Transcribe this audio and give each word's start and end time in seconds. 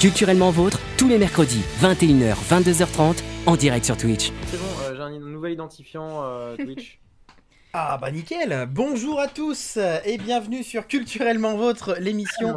Culturellement 0.00 0.50
vôtre, 0.50 0.80
tous 0.96 1.08
les 1.08 1.18
mercredis, 1.18 1.60
21h, 1.82 2.34
22h30, 2.48 3.22
en 3.44 3.54
direct 3.54 3.84
sur 3.84 3.98
Twitch. 3.98 4.32
C'est 4.46 4.56
bon, 4.56 4.64
euh, 4.84 4.96
j'ai 4.96 5.02
un 5.02 5.10
nouvel 5.10 5.52
identifiant 5.52 6.24
euh, 6.24 6.56
Twitch. 6.56 6.98
Ah 7.72 7.98
bah 8.00 8.10
nickel 8.10 8.66
Bonjour 8.68 9.20
à 9.20 9.28
tous 9.28 9.78
et 10.04 10.18
bienvenue 10.18 10.64
sur 10.64 10.88
Culturellement 10.88 11.56
Vôtre, 11.56 11.94
l'émission 12.00 12.56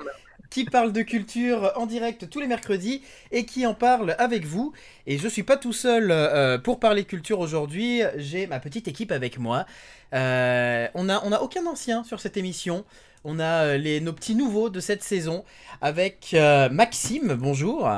qui 0.53 0.65
parle 0.65 0.93
de 0.93 1.01
culture 1.01 1.71
en 1.77 1.87
direct 1.87 2.29
tous 2.29 2.39
les 2.39 2.45
mercredis 2.45 3.01
et 3.31 3.43
qui 3.43 3.65
en 3.65 3.73
parle 3.73 4.15
avec 4.19 4.45
vous. 4.45 4.71
Et 5.07 5.17
je 5.17 5.27
suis 5.27 5.41
pas 5.41 5.57
tout 5.57 5.73
seul 5.73 6.11
euh, 6.11 6.59
pour 6.59 6.79
parler 6.79 7.05
culture 7.05 7.39
aujourd'hui, 7.39 8.03
j'ai 8.17 8.45
ma 8.45 8.59
petite 8.59 8.87
équipe 8.87 9.11
avec 9.11 9.39
moi. 9.39 9.65
Euh, 10.13 10.87
on 10.93 11.09
a, 11.09 11.23
on 11.25 11.31
a 11.31 11.39
aucun 11.39 11.65
ancien 11.65 12.03
sur 12.03 12.19
cette 12.19 12.37
émission. 12.37 12.85
On 13.23 13.39
a 13.39 13.65
euh, 13.65 13.77
les, 13.77 14.01
nos 14.01 14.13
petits 14.13 14.35
nouveaux 14.35 14.69
de 14.69 14.79
cette 14.79 15.03
saison 15.03 15.45
avec 15.81 16.31
euh, 16.33 16.69
Maxime, 16.69 17.35
bonjour. 17.35 17.89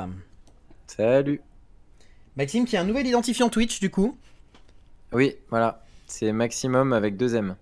Salut. 0.87 1.41
Maxime 2.35 2.65
qui 2.65 2.77
a 2.77 2.81
un 2.81 2.83
nouvel 2.83 3.07
identifiant 3.07 3.49
Twitch 3.49 3.79
du 3.79 3.89
coup. 3.89 4.17
Oui, 5.11 5.35
voilà. 5.49 5.83
C'est 6.07 6.31
Maximum 6.31 6.93
avec 6.93 7.17
deux 7.17 7.35
M. 7.35 7.55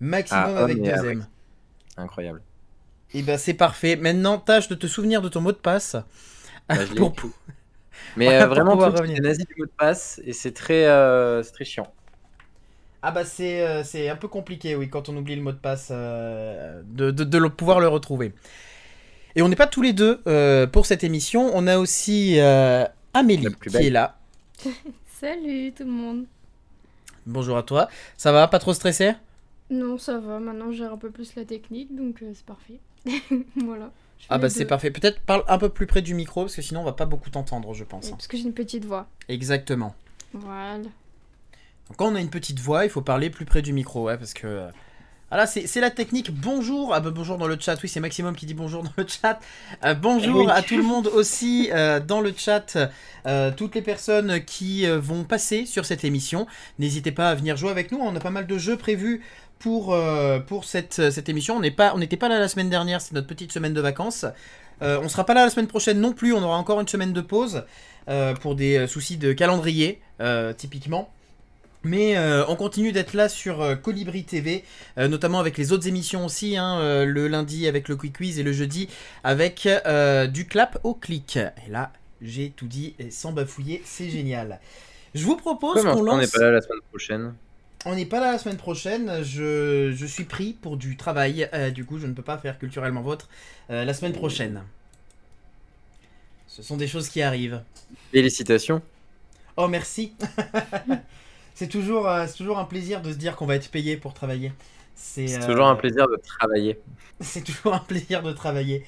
Maximum 0.00 0.54
Ah, 0.56 0.62
avec 0.62 0.82
deux 0.82 1.04
M. 1.04 1.26
Incroyable. 1.96 2.42
Et 3.12 3.22
ben 3.22 3.38
c'est 3.38 3.54
parfait. 3.54 3.96
Maintenant, 3.96 4.38
tâche 4.38 4.68
de 4.68 4.74
te 4.74 4.86
souvenir 4.86 5.22
de 5.22 5.28
ton 5.28 5.40
mot 5.40 5.52
de 5.52 5.56
passe. 5.56 5.96
Bah, 6.68 6.76
pour. 6.96 7.14
Mais 8.16 8.26
Voilà, 8.26 8.42
euh, 8.42 8.46
pour 8.54 8.54
vraiment, 8.54 8.76
tout 8.76 8.90
revenir. 8.90 9.20
nazi 9.20 9.44
du 9.44 9.54
mot 9.58 9.66
de 9.66 9.72
passe 9.76 10.20
et 10.24 10.32
c'est 10.32 10.52
très, 10.52 10.86
euh, 10.86 11.42
c'est 11.42 11.52
très 11.52 11.64
chiant. 11.64 11.92
Ah 13.06 13.10
bah 13.10 13.24
c'est 13.26 13.60
euh, 13.60 13.84
c'est 13.84 14.08
un 14.08 14.16
peu 14.16 14.28
compliqué, 14.28 14.76
oui, 14.76 14.88
quand 14.88 15.10
on 15.10 15.16
oublie 15.18 15.36
le 15.36 15.42
mot 15.42 15.52
de 15.52 15.58
passe, 15.58 15.88
euh, 15.90 16.82
de, 16.86 17.10
de, 17.10 17.24
de 17.24 17.38
le- 17.38 17.50
pouvoir 17.50 17.78
le 17.78 17.88
retrouver. 17.88 18.32
Et 19.36 19.42
on 19.42 19.48
n'est 19.48 19.56
pas 19.56 19.66
tous 19.66 19.82
les 19.82 19.92
deux 19.92 20.22
euh, 20.26 20.66
pour 20.66 20.86
cette 20.86 21.04
émission. 21.04 21.50
On 21.54 21.66
a 21.66 21.76
aussi 21.78 22.40
euh, 22.40 22.86
Amélie 23.12 23.54
qui 23.54 23.76
est 23.76 23.90
là. 23.90 24.16
Salut 25.20 25.72
tout 25.76 25.84
le 25.84 25.90
monde. 25.90 26.24
Bonjour 27.26 27.58
à 27.58 27.62
toi. 27.62 27.88
Ça 28.16 28.32
va 28.32 28.48
Pas 28.48 28.58
trop 28.58 28.72
stressé? 28.72 29.12
Non, 29.70 29.98
ça 29.98 30.18
va, 30.18 30.38
maintenant 30.40 30.72
gère 30.72 30.92
un 30.92 30.98
peu 30.98 31.10
plus 31.10 31.34
la 31.36 31.44
technique, 31.44 31.94
donc 31.94 32.22
euh, 32.22 32.32
c'est 32.34 32.46
parfait. 32.46 32.80
voilà. 33.56 33.90
Ah 34.30 34.38
bah 34.38 34.48
c'est 34.48 34.64
parfait. 34.64 34.90
Peut-être 34.90 35.20
parle 35.20 35.44
un 35.48 35.58
peu 35.58 35.68
plus 35.68 35.86
près 35.86 36.00
du 36.00 36.14
micro 36.14 36.42
parce 36.42 36.56
que 36.56 36.62
sinon 36.62 36.80
on 36.80 36.84
va 36.84 36.92
pas 36.92 37.04
beaucoup 37.06 37.28
t'entendre, 37.28 37.74
je 37.74 37.82
Oui, 37.82 37.88
pense. 37.90 38.10
Parce 38.10 38.26
que 38.26 38.36
j'ai 38.38 38.44
une 38.44 38.54
petite 38.54 38.86
voix. 38.86 39.06
Exactement. 39.28 39.94
Voilà. 40.32 40.88
Quand 41.96 42.10
on 42.12 42.14
a 42.14 42.20
une 42.20 42.30
petite 42.30 42.58
voix, 42.60 42.84
il 42.84 42.90
faut 42.90 43.02
parler 43.02 43.30
plus 43.30 43.44
près 43.44 43.62
du 43.62 43.72
micro, 43.72 44.04
ouais, 44.04 44.16
parce 44.16 44.32
que. 44.34 44.46
euh, 44.46 44.68
Voilà, 45.30 45.46
c'est 45.46 45.80
la 45.80 45.90
technique. 45.90 46.30
Bonjour, 46.32 46.94
ah 46.94 47.00
bah 47.00 47.10
bonjour 47.10 47.36
dans 47.38 47.46
le 47.46 47.56
chat. 47.58 47.76
Oui, 47.82 47.88
c'est 47.88 48.00
Maximum 48.00 48.34
qui 48.36 48.46
dit 48.46 48.54
bonjour 48.54 48.82
dans 48.84 48.92
le 48.96 49.04
chat. 49.06 49.40
Euh, 49.84 49.94
bonjour 49.94 50.46
Oui. 50.46 50.50
à 50.52 50.62
tout 50.62 50.76
le 50.76 50.82
monde 50.82 51.08
aussi 51.08 51.70
euh, 51.72 51.98
dans 52.00 52.20
le 52.20 52.32
chat. 52.36 52.76
euh, 53.26 53.50
toutes 53.56 53.74
les 53.74 53.82
personnes 53.82 54.44
qui 54.44 54.86
vont 54.86 55.24
passer 55.24 55.66
sur 55.66 55.84
cette 55.86 56.04
émission, 56.04 56.46
n'hésitez 56.78 57.10
pas 57.12 57.30
à 57.30 57.34
venir 57.34 57.56
jouer 57.56 57.70
avec 57.70 57.90
nous. 57.92 57.98
On 58.00 58.14
a 58.14 58.20
pas 58.20 58.30
mal 58.30 58.46
de 58.46 58.58
jeux 58.58 58.76
prévus 58.76 59.22
pour 59.58 59.96
pour 60.46 60.64
cette 60.64 61.10
cette 61.10 61.28
émission. 61.28 61.56
On 61.56 61.60
n'est 61.60 61.70
pas 61.70 61.94
n'était 61.96 62.16
pas 62.16 62.28
là 62.28 62.38
la 62.38 62.48
semaine 62.48 62.70
dernière. 62.70 63.00
C'est 63.00 63.12
notre 63.14 63.26
petite 63.28 63.52
semaine 63.52 63.74
de 63.74 63.80
vacances. 63.80 64.24
On 64.80 65.08
sera 65.08 65.24
pas 65.26 65.34
là 65.34 65.44
la 65.44 65.50
semaine 65.50 65.68
prochaine 65.68 66.00
non 66.00 66.12
plus. 66.12 66.32
On 66.32 66.42
aura 66.42 66.56
encore 66.58 66.80
une 66.80 66.88
semaine 66.88 67.12
de 67.12 67.20
pause 67.20 67.64
pour 68.40 68.54
des 68.54 68.86
soucis 68.86 69.16
de 69.16 69.32
calendrier 69.32 70.00
typiquement. 70.58 71.10
Mais 71.84 72.16
euh, 72.16 72.44
on 72.48 72.56
continue 72.56 72.92
d'être 72.92 73.12
là 73.12 73.28
sur 73.28 73.60
euh, 73.60 73.76
Colibri 73.76 74.24
TV, 74.24 74.64
euh, 74.98 75.06
notamment 75.06 75.38
avec 75.38 75.58
les 75.58 75.72
autres 75.72 75.86
émissions 75.86 76.24
aussi, 76.24 76.56
hein, 76.56 77.04
le 77.04 77.28
lundi 77.28 77.68
avec 77.68 77.88
le 77.88 77.96
Quick 77.96 78.16
Quiz 78.16 78.38
et 78.38 78.42
le 78.42 78.52
jeudi 78.52 78.88
avec 79.22 79.68
du 80.32 80.46
clap 80.46 80.80
au 80.82 80.94
clic. 80.94 81.36
Et 81.36 81.70
là, 81.70 81.92
j'ai 82.22 82.50
tout 82.50 82.66
dit 82.66 82.94
et 82.98 83.10
sans 83.10 83.32
bafouiller, 83.32 83.82
c'est 83.84 84.08
génial. 84.08 84.60
Je 85.14 85.24
vous 85.24 85.36
propose 85.36 85.82
qu'on 85.82 85.90
on 85.90 86.16
n'est 86.16 86.22
lance... 86.22 86.30
pas 86.30 86.40
là 86.40 86.50
la 86.50 86.60
semaine 86.60 86.80
prochaine 86.88 87.34
On 87.84 87.94
n'est 87.94 88.06
pas 88.06 88.18
là 88.18 88.32
la 88.32 88.38
semaine 88.38 88.56
prochaine, 88.56 89.22
je, 89.22 89.92
je 89.94 90.06
suis 90.06 90.24
pris 90.24 90.54
pour 90.54 90.76
du 90.76 90.96
travail, 90.96 91.48
du 91.72 91.84
coup 91.84 91.98
je 91.98 92.06
ne 92.06 92.14
peux 92.14 92.22
pas 92.22 92.38
faire 92.38 92.58
culturellement 92.58 93.02
vôtre 93.02 93.28
euh, 93.70 93.84
la 93.84 93.94
semaine 93.94 94.12
prochaine. 94.12 94.62
Ce 96.46 96.62
sont 96.62 96.76
des 96.76 96.86
choses 96.86 97.08
qui 97.08 97.22
arrivent. 97.22 97.62
Félicitations. 98.12 98.82
Oh 99.56 99.68
merci. 99.68 100.12
c'est 101.54 101.68
toujours, 101.68 102.08
euh, 102.08 102.26
c'est 102.26 102.36
toujours 102.36 102.58
un 102.58 102.64
plaisir 102.64 103.00
de 103.00 103.12
se 103.12 103.16
dire 103.16 103.36
qu'on 103.36 103.46
va 103.46 103.54
être 103.56 103.70
payé 103.70 103.96
pour 103.96 104.14
travailler. 104.14 104.52
C'est 104.94 105.42
euh, 105.42 105.46
toujours 105.46 105.66
un 105.66 105.76
plaisir 105.76 106.06
de 106.08 106.16
travailler. 106.16 106.78
C'est 107.20 107.44
toujours 107.44 107.74
un 107.74 107.78
plaisir 107.78 108.22
de 108.22 108.32
travailler. 108.32 108.84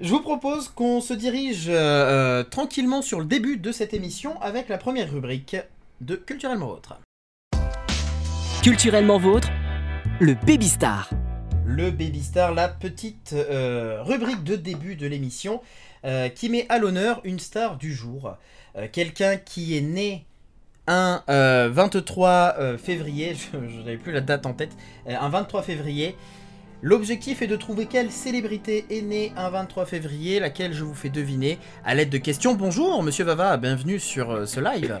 Je 0.00 0.08
vous 0.10 0.20
propose 0.20 0.68
qu'on 0.68 1.00
se 1.00 1.12
dirige 1.12 1.66
euh, 1.68 2.42
tranquillement 2.44 3.02
sur 3.02 3.18
le 3.18 3.26
début 3.26 3.58
de 3.58 3.72
cette 3.72 3.94
émission 3.94 4.40
avec 4.40 4.68
la 4.68 4.78
première 4.78 5.10
rubrique 5.10 5.56
de 6.00 6.16
Culturellement 6.16 6.70
Autre. 6.70 6.98
Culturellement 8.62 9.18
vôtre, 9.18 9.48
le 10.20 10.34
Baby 10.34 10.68
Star. 10.68 11.10
Le 11.64 11.90
Baby 11.90 12.22
Star, 12.22 12.54
la 12.54 12.68
petite 12.68 13.32
euh, 13.32 14.02
rubrique 14.02 14.44
de 14.44 14.56
début 14.56 14.96
de 14.96 15.06
l'émission 15.06 15.60
euh, 16.04 16.28
qui 16.28 16.48
met 16.48 16.66
à 16.68 16.78
l'honneur 16.78 17.20
une 17.24 17.38
star 17.38 17.76
du 17.76 17.92
jour. 17.92 18.36
Euh, 18.76 18.86
Quelqu'un 18.90 19.36
qui 19.36 19.76
est 19.76 19.80
né 19.80 20.26
un 20.86 21.22
euh, 21.28 21.70
23 21.72 22.54
euh, 22.58 22.78
février, 22.78 23.34
je 23.52 23.58
je 23.68 23.78
n'avais 23.78 23.96
plus 23.96 24.12
la 24.12 24.20
date 24.20 24.46
en 24.46 24.52
tête, 24.52 24.76
euh, 25.08 25.14
un 25.18 25.28
23 25.28 25.62
février. 25.62 26.16
L'objectif 26.82 27.40
est 27.40 27.46
de 27.46 27.56
trouver 27.56 27.86
quelle 27.86 28.10
célébrité 28.10 28.84
est 28.90 29.00
née 29.00 29.32
un 29.36 29.48
23 29.48 29.86
février, 29.86 30.38
laquelle 30.40 30.74
je 30.74 30.84
vous 30.84 30.94
fais 30.94 31.08
deviner 31.08 31.58
à 31.84 31.94
l'aide 31.94 32.10
de 32.10 32.18
questions. 32.18 32.54
Bonjour 32.54 33.02
Monsieur 33.02 33.24
Vava, 33.24 33.56
bienvenue 33.56 33.98
sur 33.98 34.30
euh, 34.30 34.46
ce 34.46 34.60
live. 34.60 35.00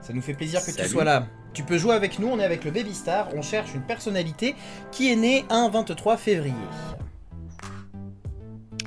Ça 0.00 0.12
nous 0.12 0.22
fait 0.22 0.34
plaisir 0.34 0.64
que 0.64 0.70
tu 0.70 0.88
sois 0.88 1.04
là. 1.04 1.26
Tu 1.52 1.62
peux 1.62 1.78
jouer 1.78 1.94
avec 1.94 2.18
nous, 2.18 2.28
on 2.28 2.40
est 2.40 2.44
avec 2.44 2.64
le 2.64 2.70
Baby 2.70 2.94
Star, 2.94 3.28
on 3.34 3.42
cherche 3.42 3.74
une 3.74 3.82
personnalité 3.82 4.54
qui 4.90 5.12
est 5.12 5.16
née 5.16 5.44
un 5.50 5.68
23 5.68 6.16
février. 6.16 6.54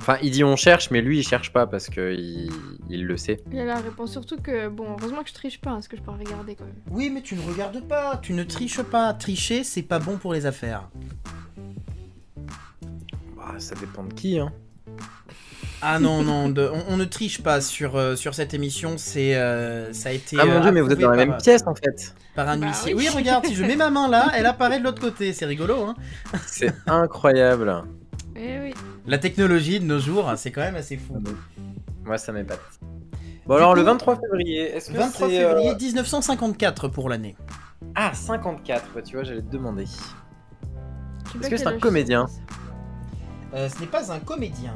Enfin, 0.09 0.19
il 0.23 0.31
dit 0.31 0.41
on 0.45 0.55
cherche, 0.55 0.89
mais 0.89 1.01
lui 1.01 1.19
il 1.19 1.23
cherche 1.27 1.51
pas 1.51 1.67
parce 1.67 1.89
que 1.89 2.13
il, 2.17 2.49
il 2.89 3.05
le 3.05 3.17
sait. 3.17 3.41
Et 3.51 3.65
la 3.65 3.75
réponse 3.75 4.13
surtout 4.13 4.37
que, 4.37 4.69
bon, 4.69 4.95
heureusement 4.97 5.21
que 5.21 5.27
je 5.27 5.33
triche 5.33 5.59
pas, 5.59 5.71
parce 5.71 5.89
que 5.89 5.97
je 5.97 6.01
peux 6.01 6.11
regarder 6.11 6.55
quand 6.55 6.63
même. 6.63 6.75
Oui, 6.89 7.09
mais 7.13 7.21
tu 7.21 7.35
ne 7.35 7.41
regardes 7.41 7.85
pas, 7.85 8.17
tu 8.23 8.31
ne 8.31 8.43
triches 8.45 8.81
pas. 8.83 9.13
Tricher, 9.13 9.65
c'est 9.65 9.81
pas 9.81 9.99
bon 9.99 10.15
pour 10.15 10.33
les 10.33 10.45
affaires. 10.45 10.87
Bah, 13.35 13.55
ça 13.57 13.75
dépend 13.75 14.05
de 14.05 14.13
qui, 14.13 14.39
hein. 14.39 14.53
Ah 15.81 15.99
non, 15.99 16.23
non, 16.23 16.47
de- 16.47 16.71
on, 16.73 16.93
on 16.93 16.95
ne 16.97 17.03
triche 17.05 17.43
pas 17.43 17.59
sur, 17.59 17.97
euh, 17.97 18.15
sur 18.15 18.33
cette 18.33 18.53
émission, 18.53 18.93
c'est 18.97 19.35
euh, 19.35 19.91
ça 19.91 20.07
a 20.07 20.11
été. 20.13 20.37
Ah 20.39 20.45
mon 20.45 20.53
euh, 20.53 20.59
dieu, 20.61 20.71
mais 20.71 20.79
vous 20.79 20.89
êtes 20.89 20.99
dans 20.99 21.09
la 21.11 21.17
par- 21.17 21.27
même 21.27 21.37
pièce 21.37 21.63
en 21.67 21.75
fait. 21.75 22.15
Par 22.33 22.47
un 22.47 22.57
Bah 22.57 22.67
huissier. 22.67 22.93
oui. 22.93 23.07
Oui. 23.09 23.13
regarde, 23.13 23.45
si 23.45 23.55
je 23.55 23.63
mets 23.65 23.75
ma 23.75 23.89
main 23.89 24.07
là, 24.07 24.29
elle 24.35 24.45
apparaît 24.45 24.79
de 24.79 24.85
l'autre 24.85 25.01
côté, 25.01 25.33
c'est 25.33 25.45
rigolo, 25.45 25.83
hein. 25.83 25.95
C'est 26.45 26.73
incroyable. 26.87 27.83
Eh 28.37 28.59
oui. 28.61 28.73
La 29.07 29.17
technologie 29.17 29.79
de 29.79 29.85
nos 29.85 29.99
jours, 29.99 30.29
c'est 30.35 30.51
quand 30.51 30.61
même 30.61 30.75
assez 30.75 30.97
fou. 30.97 31.15
Moi, 32.03 32.17
ça 32.17 32.33
m'épate. 32.33 32.59
Bon, 33.45 33.55
Du 33.55 33.61
alors 33.61 33.71
coup, 33.71 33.77
le 33.79 33.83
23 33.83 34.19
février, 34.19 34.75
est-ce 34.75 34.91
que 34.91 34.97
23 34.97 35.29
c'est, 35.29 35.43
euh, 35.43 35.49
février 35.49 35.75
1954 35.75 36.89
pour 36.89 37.07
l'année. 37.07 37.37
Ah, 37.95 38.13
54, 38.13 38.95
ouais, 38.95 39.03
tu 39.03 39.15
vois, 39.15 39.23
j'allais 39.23 39.41
te 39.41 39.49
demander. 39.49 39.83
Est-ce 39.83 41.39
pas 41.39 41.49
que 41.49 41.57
c'est 41.57 41.67
un 41.67 41.79
comédien? 41.79 42.25
Euh, 43.53 43.69
ce 43.69 43.79
n'est 43.79 43.87
pas 43.87 44.11
un 44.11 44.19
comédien, 44.19 44.73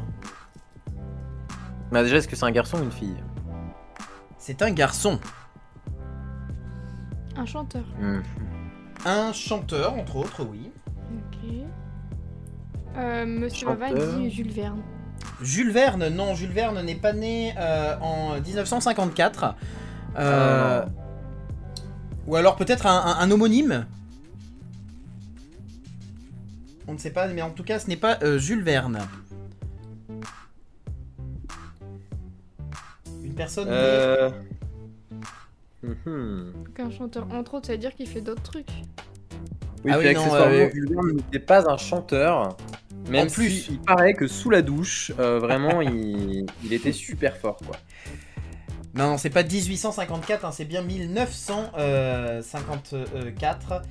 Bah, 1.91 2.03
déjà, 2.03 2.15
est-ce 2.17 2.27
que 2.29 2.37
c'est 2.37 2.45
un 2.45 2.51
garçon 2.51 2.79
ou 2.79 2.83
une 2.83 2.91
fille? 2.91 3.17
C'est 4.37 4.61
un 4.61 4.71
garçon. 4.71 5.19
Un 7.35 7.45
chanteur. 7.45 7.83
Hmm. 7.99 8.21
Un 9.05 9.33
chanteur, 9.33 9.93
entre 9.95 10.15
autres, 10.15 10.45
oui. 10.45 10.71
Ok. 10.87 11.49
Euh, 12.97 13.25
Monsieur 13.25 13.67
Chanteur. 13.67 14.17
dit 14.17 14.29
Jules 14.31 14.51
Verne. 14.51 14.81
Jules 15.41 15.71
Verne, 15.71 16.09
non, 16.09 16.35
Jules 16.35 16.51
Verne 16.51 16.81
n'est 16.83 16.95
pas 16.95 17.13
né 17.13 17.53
euh, 17.57 17.95
en 17.99 18.39
1954. 18.39 19.55
Euh. 20.17 20.85
Ou 22.27 22.35
alors 22.35 22.55
peut-être 22.55 22.85
un, 22.85 22.97
un- 22.99 23.17
un 23.19 23.31
homonyme 23.31 23.85
On 26.87 26.93
ne 26.93 26.97
sait 26.97 27.11
pas, 27.11 27.27
mais 27.27 27.41
en 27.41 27.49
tout 27.51 27.63
cas, 27.63 27.79
ce 27.79 27.87
n'est 27.87 27.95
pas 27.97 28.17
euh, 28.23 28.37
Jules 28.37 28.63
Verne. 28.63 28.99
Une 33.23 33.33
personne 33.33 33.69
née- 33.69 33.73
Euh... 33.75 34.29
mhm. 35.83 36.53
Donc 36.65 36.79
un 36.79 36.91
chanteur, 36.91 37.27
entre 37.31 37.55
autres, 37.55 37.67
ça 37.67 37.73
veut 37.73 37.77
dire 37.79 37.95
qu'il 37.95 38.07
fait 38.07 38.21
d'autres 38.21 38.43
trucs. 38.43 38.69
Oui, 39.83 39.91
Ah 39.93 39.97
oui, 39.97 40.03
non, 40.13 40.19
accessoirement, 40.21 40.45
euh, 40.55 40.69
Jules 40.71 40.89
Verne 40.89 41.11
n'était 41.15 41.39
pas 41.39 41.71
un 41.71 41.77
chanteur. 41.77 42.57
Même 43.11 43.27
En 43.27 43.29
plus. 43.29 43.49
si 43.49 43.73
il 43.73 43.79
paraît 43.79 44.13
que 44.13 44.25
sous 44.27 44.49
la 44.49 44.61
douche, 44.61 45.11
euh, 45.19 45.37
vraiment, 45.37 45.81
il... 45.81 46.45
il 46.63 46.71
était 46.73 46.93
super 46.93 47.35
fort, 47.35 47.57
quoi. 47.57 47.75
Non, 48.95 49.09
non, 49.11 49.17
c'est 49.17 49.29
pas 49.29 49.43
1854, 49.43 50.45
hein, 50.45 50.51
c'est 50.51 50.63
bien 50.65 50.81
1954. 50.81 53.81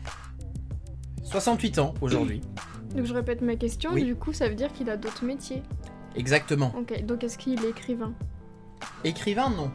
68 1.24 1.78
ans 1.78 1.94
aujourd'hui. 2.00 2.40
Donc 2.96 3.04
je 3.06 3.14
répète 3.14 3.40
ma 3.40 3.54
question, 3.56 3.92
Oui. 3.92 4.02
du 4.04 4.16
coup 4.16 4.32
ça 4.32 4.48
veut 4.48 4.56
dire 4.56 4.72
qu'il 4.72 4.90
a 4.90 4.96
d'autres 4.96 5.24
métiers? 5.24 5.62
Exactement. 6.16 6.74
Ok, 6.76 7.04
donc 7.04 7.22
est-ce 7.22 7.38
qu'il 7.38 7.64
est 7.64 7.68
écrivain? 7.68 8.12
Écrivain, 9.04 9.48
non. 9.48 9.70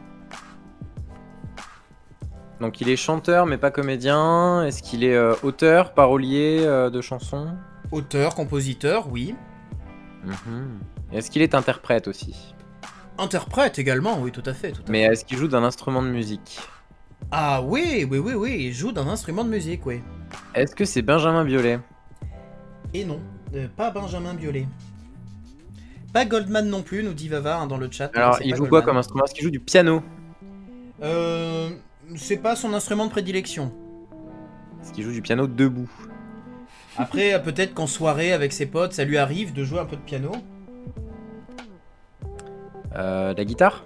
Donc 2.60 2.82
il 2.82 2.90
est 2.90 2.96
chanteur 2.96 3.46
mais 3.46 3.56
pas 3.56 3.70
comédien. 3.70 4.66
Est-ce 4.66 4.82
qu'il 4.82 5.02
est 5.02 5.14
euh, 5.14 5.32
auteur, 5.42 5.94
parolier 5.94 6.58
euh, 6.60 6.90
de 6.90 7.00
chansons? 7.00 7.56
Auteur, 7.92 8.34
compositeur, 8.34 9.10
oui. 9.10 9.34
Mhm. 10.24 10.78
Est-ce 11.12 11.30
qu'il 11.30 11.42
est 11.42 11.54
interprète 11.54 12.08
aussi? 12.08 12.54
Interprète 13.18 13.78
également, 13.78 14.20
oui, 14.20 14.32
tout 14.32 14.42
à 14.44 14.52
fait. 14.52 14.72
tout 14.72 14.82
à 14.86 14.90
Mais 14.90 15.02
est-ce 15.02 15.24
qu'il 15.24 15.38
joue 15.38 15.48
d'un 15.48 15.62
instrument 15.62 16.02
de 16.02 16.08
musique? 16.08 16.60
Ah 17.30 17.62
oui, 17.62 18.06
oui, 18.10 18.18
oui, 18.18 18.34
oui, 18.34 18.56
il 18.60 18.72
joue 18.72 18.92
d'un 18.92 19.06
instrument 19.08 19.44
de 19.44 19.50
musique, 19.50 19.86
oui. 19.86 20.00
Est-ce 20.54 20.74
que 20.74 20.84
c'est 20.84 21.02
Benjamin 21.02 21.44
Biolay? 21.44 21.80
Et 22.92 23.04
non, 23.04 23.20
euh, 23.54 23.68
pas 23.74 23.90
Benjamin 23.90 24.34
Biolay. 24.34 24.66
Pas 26.12 26.24
Goldman 26.24 26.68
non 26.68 26.82
plus, 26.82 27.02
nous 27.02 27.14
dit 27.14 27.28
Vava 27.28 27.58
hein, 27.58 27.66
dans 27.66 27.78
le 27.78 27.90
chat. 27.90 28.10
Alors 28.14 28.38
il 28.42 28.54
joue 28.54 28.66
quoi 28.66 28.82
comme 28.82 28.96
instrument? 28.96 29.24
Est-ce 29.24 29.34
qu'il 29.34 29.44
joue 29.44 29.50
du 29.50 29.60
piano? 29.60 30.02
Euh, 31.02 31.70
c'est 32.16 32.38
pas 32.38 32.56
son 32.56 32.72
instrument 32.74 33.06
de 33.06 33.10
prédilection. 33.10 33.72
Est-ce 34.80 34.92
qu'il 34.92 35.04
joue 35.04 35.12
du 35.12 35.22
piano 35.22 35.46
debout? 35.46 35.90
Après, 36.98 37.34
euh, 37.34 37.38
peut-être 37.38 37.74
qu'en 37.74 37.86
soirée 37.86 38.32
avec 38.32 38.52
ses 38.52 38.66
potes, 38.66 38.92
ça 38.92 39.04
lui 39.04 39.18
arrive 39.18 39.52
de 39.52 39.64
jouer 39.64 39.80
un 39.80 39.84
peu 39.84 39.96
de 39.96 40.00
piano. 40.02 40.32
Euh, 42.94 43.34
La 43.36 43.44
guitare? 43.44 43.84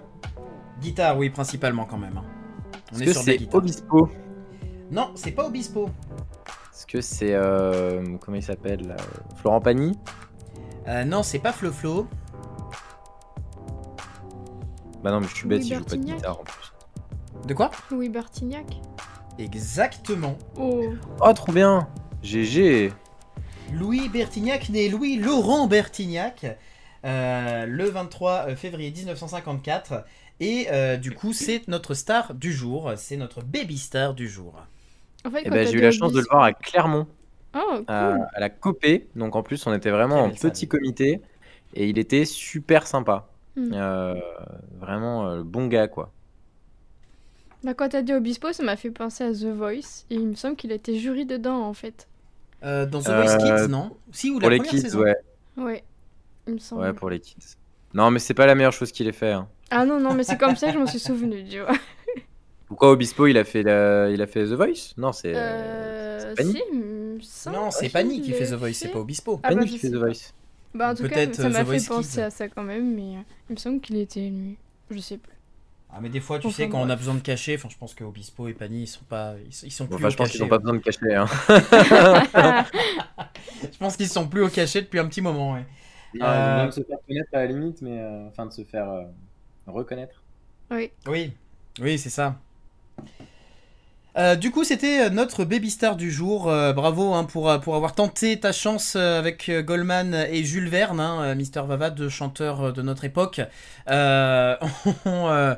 Guitare, 0.79 1.17
oui, 1.17 1.29
principalement 1.29 1.85
quand 1.85 1.97
même. 1.97 2.17
hein. 2.17 2.23
On 2.93 2.99
est 2.99 3.05
que 3.05 3.13
sur 3.13 3.21
de 3.21 3.27
la 3.27 3.33
c'est 3.33 3.37
guitare. 3.37 3.55
Obispo? 3.55 4.09
Non, 4.89 5.11
c'est 5.15 5.31
pas 5.31 5.45
Obispo. 5.45 5.89
Est-ce 6.73 6.85
que 6.85 7.01
c'est 7.01 7.33
euh, 7.33 8.17
comment 8.19 8.37
il 8.37 8.43
s'appelle 8.43 8.87
là 8.87 8.97
Florent 9.37 9.61
Pagny? 9.61 9.97
Euh, 10.87 11.03
non, 11.05 11.21
c'est 11.23 11.39
pas 11.39 11.51
Flo 11.51 11.71
Flo. 11.71 12.07
Bah 15.03 15.11
non 15.11 15.19
mais 15.19 15.27
je 15.27 15.35
suis 15.35 15.47
bête, 15.47 15.59
Louis 15.61 15.69
il 15.69 15.77
joue 15.77 15.83
pas 15.83 15.95
de 15.95 16.01
guitare 16.03 16.39
en 16.39 16.43
plus. 16.43 16.73
De 17.47 17.53
quoi? 17.55 17.71
Louis 17.89 18.09
Bertignac 18.09 18.65
Exactement. 19.39 20.35
Oh 20.59 20.83
Oh 21.21 21.33
trop 21.33 21.51
bien 21.51 21.87
GG 22.23 22.91
Louis 23.73 24.09
Bertignac, 24.09 24.69
né 24.69 24.89
Louis 24.89 25.15
Laurent 25.17 25.67
Bertignac, 25.67 26.45
euh, 27.05 27.65
le 27.65 27.85
23 27.85 28.55
février 28.55 28.91
1954. 28.91 30.05
Et 30.39 30.67
euh, 30.71 30.97
du 30.97 31.11
coup, 31.11 31.33
c'est 31.33 31.67
notre 31.67 31.93
star 31.93 32.33
du 32.33 32.51
jour. 32.51 32.91
C'est 32.97 33.17
notre 33.17 33.43
baby 33.43 33.77
star 33.77 34.13
du 34.13 34.27
jour. 34.27 34.55
En 35.23 35.31
fait, 35.31 35.43
Eh 35.45 35.49
ben 35.49 35.67
j'ai 35.67 35.77
eu 35.77 35.81
la 35.81 35.91
chance 35.91 36.13
de 36.13 36.19
le 36.19 36.25
voir 36.29 36.43
à 36.43 36.53
Clermont, 36.53 37.07
Oh, 37.53 37.59
cool 37.75 37.83
à, 37.87 38.29
à 38.33 38.39
la 38.39 38.49
Copé. 38.49 39.07
Donc 39.15 39.35
en 39.35 39.43
plus 39.43 39.65
on 39.67 39.73
était 39.73 39.91
vraiment 39.91 40.23
en 40.23 40.29
petit 40.31 40.67
comité 40.67 41.21
et 41.75 41.87
il 41.87 41.99
était 41.99 42.25
super 42.25 42.87
sympa. 42.87 43.27
Hmm. 43.55 43.71
Euh, 43.73 44.15
vraiment 44.79 45.27
euh, 45.27 45.43
bon 45.43 45.67
gars 45.67 45.87
quoi. 45.87 46.11
Bah, 47.63 47.73
quand 47.75 47.89
t'as 47.89 48.01
dit 48.01 48.13
Obispo, 48.13 48.53
ça 48.53 48.63
m'a 48.63 48.75
fait 48.75 48.89
penser 48.89 49.23
à 49.23 49.31
The 49.33 49.53
Voice. 49.53 50.05
Et 50.09 50.15
il 50.15 50.27
me 50.29 50.35
semble 50.35 50.55
qu'il 50.55 50.71
était 50.71 50.95
jury 50.95 51.25
dedans, 51.25 51.61
en 51.61 51.73
fait. 51.73 52.07
Euh, 52.63 52.85
dans 52.85 53.01
The 53.01 53.09
Euh, 53.09 53.23
Voice 53.23 53.37
Kids, 53.37 53.69
non 53.69 53.97
Si, 54.11 54.29
ou 54.29 54.35
la 54.35 54.39
Pour 54.41 54.49
les 54.51 54.57
première 54.57 54.71
kids, 54.71 54.81
saison 54.81 54.99
ouais. 54.99 55.15
Ouais, 55.57 55.83
il 56.47 56.53
me 56.53 56.59
semble. 56.59 56.81
Ouais, 56.81 56.93
pour 56.93 57.09
les 57.09 57.19
kids. 57.19 57.37
Non, 57.93 58.11
mais 58.11 58.19
c'est 58.19 58.33
pas 58.33 58.45
la 58.45 58.55
meilleure 58.55 58.71
chose 58.73 58.91
qu'il 58.91 59.07
ait 59.07 59.11
fait. 59.11 59.31
hein. 59.31 59.47
Ah 59.69 59.85
non, 59.85 59.99
non, 59.99 60.13
mais 60.13 60.23
c'est 60.23 60.37
comme 60.37 60.55
ça 60.55 60.67
que 60.67 60.73
je 60.73 60.79
m'en 60.79 60.85
suis 60.87 60.99
souvenu, 60.99 61.43
tu 61.47 61.59
vois. 61.59 61.71
Pourquoi 62.67 62.91
Obispo 62.91 63.27
il 63.27 63.37
a 63.37 63.43
fait 63.43 63.63
la- 63.63 64.09
il 64.09 64.21
a 64.21 64.27
fait 64.27 64.45
The 64.45 64.53
Voice? 64.53 64.93
Non, 64.97 65.11
c'est 65.11 65.33
Euh... 65.35 66.33
Si, 66.37 66.61
il 66.71 66.79
me 66.79 67.19
semble 67.21 67.57
Non, 67.57 67.71
c'est 67.71 67.81
qu'il 67.81 67.91
Pani 67.91 68.21
qui 68.21 68.31
fait 68.31 68.45
The 68.47 68.53
Voice, 68.53 68.73
c'est 68.73 68.87
fait. 68.87 68.93
pas 68.93 68.99
Obispo. 68.99 69.39
Ah, 69.43 69.53
bah, 69.53 69.61
qui 69.63 69.67
je 69.67 69.73
fait 69.77 69.87
sais 69.87 69.89
The 69.89 69.99
pas. 69.99 70.05
Voice. 70.05 70.33
Bah, 70.73 70.91
en 70.91 70.95
tout 70.95 71.03
cas, 71.03 71.09
Peut-être, 71.09 71.35
ça 71.35 71.43
euh, 71.47 71.49
m'a 71.49 71.63
The 71.65 71.67
fait 71.67 71.77
Voice 71.77 71.87
penser 71.87 72.11
Kids. 72.15 72.21
à 72.21 72.29
ça 72.29 72.47
quand 72.47 72.63
même, 72.63 72.95
mais 72.95 73.17
euh, 73.17 73.21
il 73.49 73.53
me 73.53 73.57
semble 73.57 73.81
qu'il 73.81 73.97
était 73.97 74.21
lui. 74.29 74.55
Je 74.89 74.99
sais 74.99 75.17
plus. 75.17 75.33
Ah, 75.93 75.99
mais 76.01 76.09
des 76.09 76.21
fois, 76.21 76.39
tu 76.39 76.49
Enfin, 76.49 76.51
sais, 76.51 76.69
quand 76.69 76.79
on 76.81 76.89
a 76.89 76.95
besoin 76.95 77.15
de 77.15 77.19
cacher, 77.19 77.55
enfin, 77.55 77.67
je 77.69 77.77
pense 77.77 77.93
que 77.93 78.03
Obispo 78.05 78.47
et 78.47 78.53
Pani, 78.53 78.83
ils 78.83 78.87
sont 78.87 79.03
pas, 79.03 79.35
ils 79.45 79.53
sont, 79.53 79.65
ils 79.67 79.71
sont 79.71 79.85
Bon, 79.89 79.97
plus 79.97 79.97
enfin, 79.97 80.09
au 80.09 80.11
je 80.11 80.15
pense 80.17 80.29
cachet. 80.29 80.31
qu'ils 80.31 80.43
ont 80.43 80.47
pas 80.47 80.57
besoin 80.59 80.75
de 80.77 80.81
cacher. 80.83 81.15
Hein. 81.15 81.25
Je 83.71 83.77
pense 83.77 83.97
qu'ils 83.97 84.09
sont 84.09 84.27
plus 84.27 84.41
au 84.43 84.49
cachet 84.49 84.81
depuis 84.81 84.99
un 84.99 85.07
petit 85.07 85.21
moment, 85.21 85.53
ouais. 85.53 85.65
Non, 86.13 86.27
Euh, 86.27 86.65
ils 86.65 86.67
de 86.67 86.71
se 86.71 86.81
faire 86.83 86.97
connaître 87.07 87.29
à 87.33 87.37
la 87.39 87.45
limite, 87.47 87.81
mais 87.81 87.99
euh, 87.99 88.27
enfin 88.27 88.45
de 88.45 88.51
se 88.51 88.63
faire 88.63 88.89
euh, 88.89 89.03
reconnaître. 89.67 90.23
oui. 90.71 90.91
Oui, 91.07 91.33
oui, 91.79 91.97
c'est 91.99 92.09
ça. 92.09 92.39
Euh, 94.17 94.35
du 94.35 94.51
coup, 94.51 94.65
c'était 94.65 95.09
notre 95.09 95.45
baby 95.45 95.69
star 95.69 95.95
du 95.95 96.11
jour. 96.11 96.49
Euh, 96.49 96.73
bravo 96.73 97.13
hein, 97.13 97.23
pour, 97.23 97.49
euh, 97.49 97.59
pour 97.59 97.75
avoir 97.75 97.95
tenté 97.95 98.37
ta 98.39 98.51
chance 98.51 98.95
euh, 98.97 99.17
avec 99.17 99.47
euh, 99.47 99.61
Goldman 99.61 100.27
et 100.29 100.43
Jules 100.43 100.67
Verne, 100.67 100.99
hein, 100.99 101.23
euh, 101.23 101.35
Mister 101.35 101.61
Vava, 101.65 101.89
deux 101.89 102.09
chanteurs 102.09 102.61
euh, 102.61 102.71
de 102.73 102.81
notre 102.81 103.05
époque. 103.05 103.39
Euh, 103.89 104.57
on, 105.05 105.29
euh, 105.29 105.55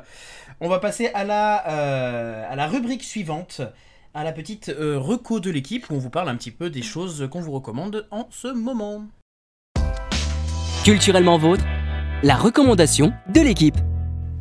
on 0.60 0.68
va 0.68 0.78
passer 0.78 1.10
à 1.14 1.24
la, 1.24 1.68
euh, 1.68 2.44
à 2.48 2.54
la 2.54 2.68
rubrique 2.68 3.02
suivante, 3.02 3.60
à 4.14 4.22
la 4.22 4.30
petite 4.30 4.68
euh, 4.68 4.98
reco 5.00 5.40
de 5.40 5.50
l'équipe, 5.50 5.90
où 5.90 5.94
on 5.94 5.98
vous 5.98 6.10
parle 6.10 6.28
un 6.28 6.36
petit 6.36 6.52
peu 6.52 6.70
des 6.70 6.82
choses 6.82 7.28
qu'on 7.32 7.40
vous 7.40 7.52
recommande 7.52 8.06
en 8.12 8.28
ce 8.30 8.48
moment. 8.48 9.04
Culturellement 10.84 11.38
vôtre, 11.38 11.64
la 12.22 12.36
recommandation 12.36 13.12
de 13.34 13.40
l'équipe. 13.40 13.76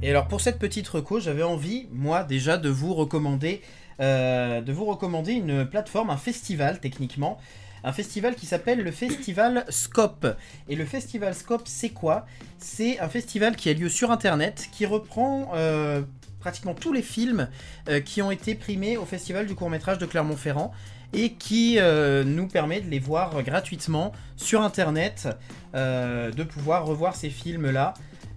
Et 0.04 0.10
alors 0.10 0.28
pour 0.28 0.42
cette 0.42 0.60
petite 0.60 0.88
reco, 0.90 1.22
j'avais 1.22 1.44
envie, 1.44 1.88
moi 1.92 2.24
déjà, 2.24 2.58
de 2.58 2.68
vous 2.68 2.94
recommander, 2.94 3.62
euh, 4.00 4.62
de 4.62 4.72
vous 4.74 4.86
recommander 4.86 5.34
une 5.34 5.66
plateforme, 5.66 6.10
un 6.10 6.18
festival 6.18 6.80
techniquement, 6.80 7.38
un 7.84 7.92
festival 7.94 8.36
qui 8.36 8.46
s'appelle 8.46 8.82
le 8.82 8.92
Festival 8.92 9.66
Scope. 9.70 10.28
Et 10.70 10.76
le 10.76 10.86
Festival 10.86 11.36
Scope, 11.36 11.64
c'est 11.66 11.90
quoi? 11.90 12.26
C'est 12.58 13.00
un 13.00 13.10
festival 13.10 13.56
qui 13.56 13.70
a 13.70 13.74
lieu 13.74 13.90
sur 13.90 14.10
Internet, 14.12 14.70
qui 14.72 14.86
reprend 14.86 15.52
euh, 15.54 16.02
pratiquement 16.40 16.74
tous 16.74 16.94
les 16.94 17.02
films 17.02 17.50
euh, 17.90 18.00
qui 18.00 18.22
ont 18.22 18.32
été 18.32 18.56
primés 18.56 18.96
au 18.98 19.06
Festival 19.06 19.46
du 19.48 19.56
court 19.56 19.70
métrage 19.70 19.98
de 19.98 20.06
Clermont-Ferrand 20.06 20.72
et 21.16 21.34
qui 21.34 21.78
nous 22.26 22.48
permet 22.48 22.82
de 22.82 22.90
les 22.90 22.98
voir 22.98 23.44
gratuitement 23.44 24.14
sur 24.36 24.64
Internet, 24.64 25.28
de 25.76 26.44
pouvoir 26.44 26.88
revoir 26.88 27.16
ces 27.16 27.30
films-là. 27.30 27.94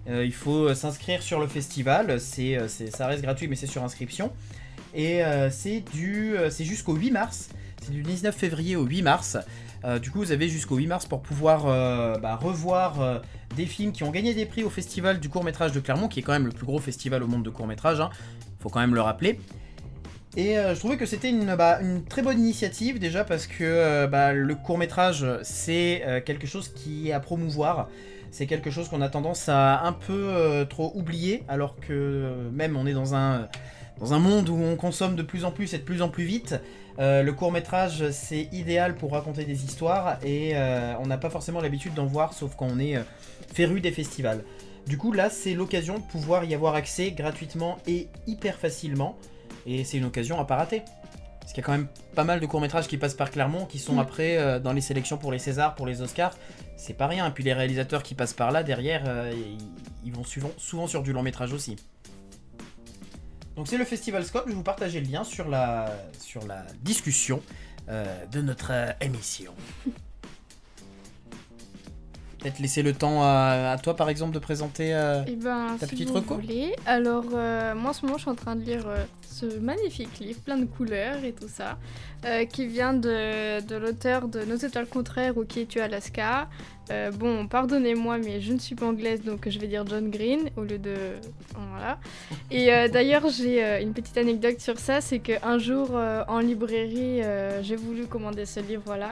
Il 0.07 0.31
faut 0.31 0.71
s'inscrire 0.75 1.23
sur 1.23 1.39
le 1.39 1.47
festival, 1.47 2.21
c'est- 2.21 2.67
ça 2.95 3.07
reste 3.07 3.23
gratuit 3.23 3.47
mais 3.47 3.55
c'est 3.55 3.65
sur 3.65 3.83
inscription. 3.83 4.31
Et 4.97 5.23
euh, 5.23 5.51
c'est, 5.51 5.81
du, 5.93 6.35
euh, 6.35 6.49
c'est 6.49 6.65
jusqu'au 6.65 6.95
8 6.95 7.11
mars, 7.11 7.49
c'est 7.83 7.91
du 7.91 8.01
19 8.01 8.35
février 8.35 8.75
au 8.75 8.83
8 8.83 9.03
mars. 9.03 9.37
Euh, 9.85 9.99
du 9.99 10.09
coup 10.09 10.17
vous 10.17 10.31
avez 10.31 10.49
jusqu'au 10.49 10.77
8 10.77 10.87
mars 10.87 11.05
pour 11.05 11.21
pouvoir 11.21 11.65
bah, 12.19 12.35
revoir 12.35 13.21
des 13.55 13.67
films 13.67 13.91
qui 13.91 14.03
ont 14.03 14.09
gagné 14.09 14.33
des 14.33 14.47
prix 14.47 14.63
au 14.63 14.71
festival 14.71 15.19
du 15.19 15.29
court 15.29 15.43
métrage 15.43 15.71
de 15.71 15.79
Clermont, 15.79 16.07
qui 16.07 16.19
est 16.19 16.23
quand 16.23 16.33
même 16.33 16.47
le 16.47 16.51
plus 16.51 16.65
gros 16.65 16.79
festival 16.79 17.21
au 17.21 17.27
monde 17.27 17.43
de 17.43 17.51
court 17.51 17.67
métrage, 17.67 17.99
il 17.99 18.61
faut 18.61 18.69
quand 18.69 18.79
même 18.79 18.95
le 18.95 19.01
rappeler. 19.01 19.39
Et 20.35 20.55
je 20.55 20.77
trouvais 20.79 20.97
que 20.97 21.05
c'était 21.05 21.29
une, 21.29 21.55
bah, 21.55 21.79
une 21.81 22.03
très 22.03 22.23
bonne 22.23 22.39
initiative 22.39 22.97
déjà 22.97 23.23
parce 23.23 23.45
que 23.45 24.07
bah, 24.07 24.33
le 24.33 24.55
court 24.55 24.79
métrage 24.79 25.25
c'est 25.43 26.23
quelque 26.25 26.47
chose 26.47 26.69
qui 26.73 27.09
est 27.09 27.13
à 27.13 27.19
promouvoir. 27.19 27.87
C'est 28.31 28.47
quelque 28.47 28.71
chose 28.71 28.89
qu'on 28.89 29.01
a 29.01 29.09
tendance 29.09 29.47
à 29.47 29.83
un 29.83 29.93
peu 29.93 30.65
trop 30.67 30.91
oublier 30.95 31.43
alors 31.47 31.75
que 31.79 32.49
même 32.51 32.75
on 32.75 32.87
est 32.87 32.93
dans 32.93 33.13
un, 33.13 33.47
dans 33.99 34.13
un 34.13 34.19
monde 34.19 34.49
où 34.49 34.55
on 34.55 34.75
consomme 34.75 35.15
de 35.15 35.23
plus 35.23 35.45
en 35.45 35.51
plus 35.51 35.73
et 35.73 35.77
de 35.77 35.83
plus 35.83 36.01
en 36.01 36.09
plus 36.09 36.23
vite. 36.23 36.55
Euh, 36.99 37.21
le 37.21 37.31
court 37.33 37.51
métrage 37.51 38.09
c'est 38.11 38.49
idéal 38.51 38.95
pour 38.95 39.11
raconter 39.11 39.45
des 39.45 39.63
histoires 39.65 40.17
et 40.23 40.51
euh, 40.55 40.95
on 40.99 41.05
n'a 41.05 41.17
pas 41.17 41.29
forcément 41.29 41.61
l'habitude 41.61 41.93
d'en 41.93 42.07
voir 42.07 42.33
sauf 42.33 42.55
quand 42.55 42.67
on 42.67 42.79
est 42.79 42.95
euh, 42.95 43.03
féru 43.53 43.81
des 43.81 43.91
festivals. 43.91 44.43
Du 44.87 44.97
coup 44.97 45.11
là 45.11 45.29
c'est 45.29 45.53
l'occasion 45.53 45.99
de 45.99 46.03
pouvoir 46.03 46.43
y 46.45 46.55
avoir 46.55 46.73
accès 46.73 47.11
gratuitement 47.11 47.77
et 47.87 48.07
hyper 48.25 48.55
facilement. 48.57 49.17
Et 49.67 49.83
c'est 49.83 49.97
une 49.97 50.05
occasion 50.05 50.39
à 50.39 50.45
pas 50.45 50.55
rater. 50.55 50.81
Parce 51.47 51.53
qu'il 51.53 51.61
y 51.61 51.63
a 51.63 51.67
quand 51.67 51.77
même 51.77 51.87
pas 52.13 52.25
mal 52.25 52.41
de 52.41 52.45
courts-métrages 52.45 52.87
qui 52.89 52.97
passent 52.97 53.13
par 53.13 53.31
Clermont, 53.31 53.65
qui 53.65 53.79
sont 53.79 53.95
Mm. 53.95 53.99
après 53.99 54.37
euh, 54.37 54.59
dans 54.59 54.73
les 54.73 54.81
sélections 54.81 55.17
pour 55.17 55.31
les 55.31 55.39
Césars, 55.39 55.75
pour 55.75 55.87
les 55.87 56.01
Oscars. 56.01 56.35
C'est 56.75 56.93
pas 56.93 57.07
rien. 57.07 57.25
Et 57.25 57.31
puis 57.31 57.41
les 57.41 57.53
réalisateurs 57.53 58.03
qui 58.03 58.15
passent 58.15 58.33
par 58.33 58.51
là, 58.51 58.63
derrière, 58.63 59.03
euh, 59.07 59.31
ils, 59.33 59.57
ils 60.03 60.11
vont 60.13 60.25
souvent, 60.25 60.51
souvent 60.57 60.87
sur 60.87 61.03
du 61.03 61.13
long-métrage 61.13 61.53
aussi. 61.53 61.77
Donc 63.57 63.67
c'est 63.67 63.77
le 63.77 63.85
Festival 63.85 64.23
Scope, 64.23 64.43
je 64.45 64.51
vais 64.51 64.55
vous 64.55 64.61
partager 64.63 65.01
le 65.01 65.07
lien 65.11 65.23
sur 65.23 65.49
la, 65.49 65.91
sur 66.19 66.45
la 66.45 66.63
discussion 66.83 67.41
euh, 67.89 68.05
de 68.31 68.41
notre 68.41 68.69
euh, 68.71 68.91
émission. 69.01 69.51
Peut-être 72.39 72.59
laisser 72.59 72.83
le 72.83 72.93
temps 72.93 73.23
à, 73.23 73.71
à 73.71 73.77
toi 73.79 73.95
par 73.95 74.09
exemple 74.09 74.31
de 74.33 74.37
présenter... 74.39 74.93
euh, 74.93 75.25
Et 75.25 75.35
ben, 75.35 75.75
Ta 75.79 75.87
si 75.87 75.93
petite 75.95 76.09
vous 76.11 76.21
voulez. 76.21 76.75
Alors, 76.85 77.25
euh, 77.33 77.73
moi 77.73 77.89
en 77.89 77.93
ce 77.93 78.05
moment, 78.05 78.17
je 78.17 78.21
suis 78.21 78.29
en 78.31 78.35
train 78.35 78.55
de 78.55 78.61
lire 78.61 78.87
euh, 78.87 79.03
ce 79.27 79.57
magnifique 79.57 80.19
livre, 80.19 80.39
plein 80.41 80.57
de 80.59 80.65
couleurs 80.65 81.23
et 81.23 81.33
tout 81.33 81.47
ça, 81.49 81.79
euh, 82.25 82.45
qui 82.45 82.67
vient 82.67 82.93
de, 82.93 83.59
de 83.61 83.75
l'auteur 83.75 84.27
de 84.27 84.45
Nos 84.45 84.55
étoiles 84.55 84.85
contraires 84.85 85.35
ou 85.35 85.45
Qui 85.45 85.61
es-tu 85.61 85.79
Alaska, 85.79 86.47
Euh, 86.89 87.11
bon, 87.11 87.47
pardonnez-moi, 87.47 88.17
mais 88.17 88.39
je 88.39 88.53
ne 88.53 88.59
suis 88.59 88.75
pas 88.75 88.85
anglaise, 88.85 89.21
donc 89.21 89.47
je 89.49 89.59
vais 89.59 89.67
dire 89.67 89.85
John 89.85 90.09
Green 90.09 90.49
au 90.55 90.61
lieu 90.61 90.77
de. 90.77 90.95
Voilà. 91.71 91.99
Et 92.49 92.73
euh, 92.73 92.87
d'ailleurs, 92.87 93.27
j'ai 93.29 93.63
euh, 93.63 93.81
une 93.81 93.93
petite 93.93 94.17
anecdote 94.17 94.59
sur 94.59 94.79
ça 94.79 95.01
c'est 95.01 95.19
qu'un 95.19 95.57
jour, 95.57 95.91
en 96.27 96.39
librairie, 96.39 97.21
j'ai 97.61 97.75
voulu 97.75 98.05
commander 98.05 98.45
ce 98.45 98.59
livre-là. 98.59 99.11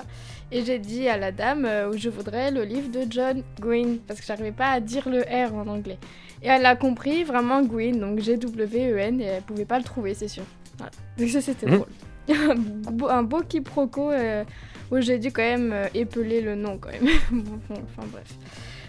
Et 0.52 0.64
j'ai 0.64 0.80
dit 0.80 1.08
à 1.08 1.18
la 1.18 1.32
dame 1.32 1.68
où 1.92 1.98
je 1.98 2.10
voudrais 2.10 2.52
le 2.52 2.64
livre 2.64 2.90
de 2.90 3.02
John 3.10 3.42
Green, 3.60 3.98
parce 4.08 4.20
que 4.20 4.26
j'arrivais 4.26 4.52
pas 4.52 4.72
à 4.72 4.80
dire 4.80 5.10
le 5.10 5.22
R 5.22 5.54
en 5.56 5.68
anglais. 5.68 5.98
Et 6.44 6.48
elle 6.48 6.66
a 6.66 6.76
compris 6.76 7.24
vraiment 7.24 7.62
Green, 7.64 8.00
donc 8.00 8.20
G-W-E-N, 8.20 9.22
et 9.22 9.24
elle 9.24 9.42
pouvait 9.42 9.66
pas 9.66 9.80
le 9.80 9.84
trouver, 9.84 10.14
c'est 10.14 10.28
sûr. 10.28 10.44
Donc 11.18 11.30
ça, 11.30 11.42
c'était 11.42 11.66
mmh. 11.66 11.76
drôle. 11.76 11.88
un 13.10 13.24
beau 13.24 13.42
quiproquo 13.42 14.12
où 14.96 15.02
j'ai 15.02 15.20
dû 15.20 15.32
quand 15.32 15.44
même 15.44 15.72
euh, 15.74 15.88
épeler 15.94 16.42
le 16.42 16.56
nom 16.56 16.78
quand 16.78 16.92
même. 16.92 17.08
bref. 18.12 18.34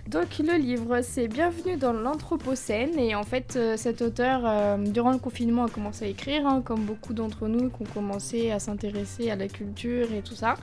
Donc 0.07 0.39
le 0.39 0.57
livre, 0.57 1.01
c'est 1.03 1.27
Bienvenue 1.27 1.77
dans 1.77 1.93
l'Anthropocène 1.93 2.97
et 2.97 3.17
en 3.17 3.25
fait 3.25 3.57
euh, 3.57 3.77
cet 3.77 4.03
auteur, 4.03 4.43
euh, 4.45 4.77
durant 4.79 5.11
le 5.11 5.19
confinement, 5.19 5.65
a 5.65 5.69
commencé 5.69 6.05
à 6.05 6.09
écrire, 6.09 6.47
hein, 6.47 6.63
comme 6.65 6.85
beaucoup 6.85 7.13
d'entre 7.13 7.49
nous 7.49 7.71
qui 7.71 7.83
ont 7.83 7.93
commencé 7.93 8.53
à 8.53 8.61
s'intéresser 8.61 9.33
à 9.33 9.37
la 9.37 9.49
culture 9.49 10.13
et 10.13 10.23
tout 10.23 10.37
ça. 10.37 10.55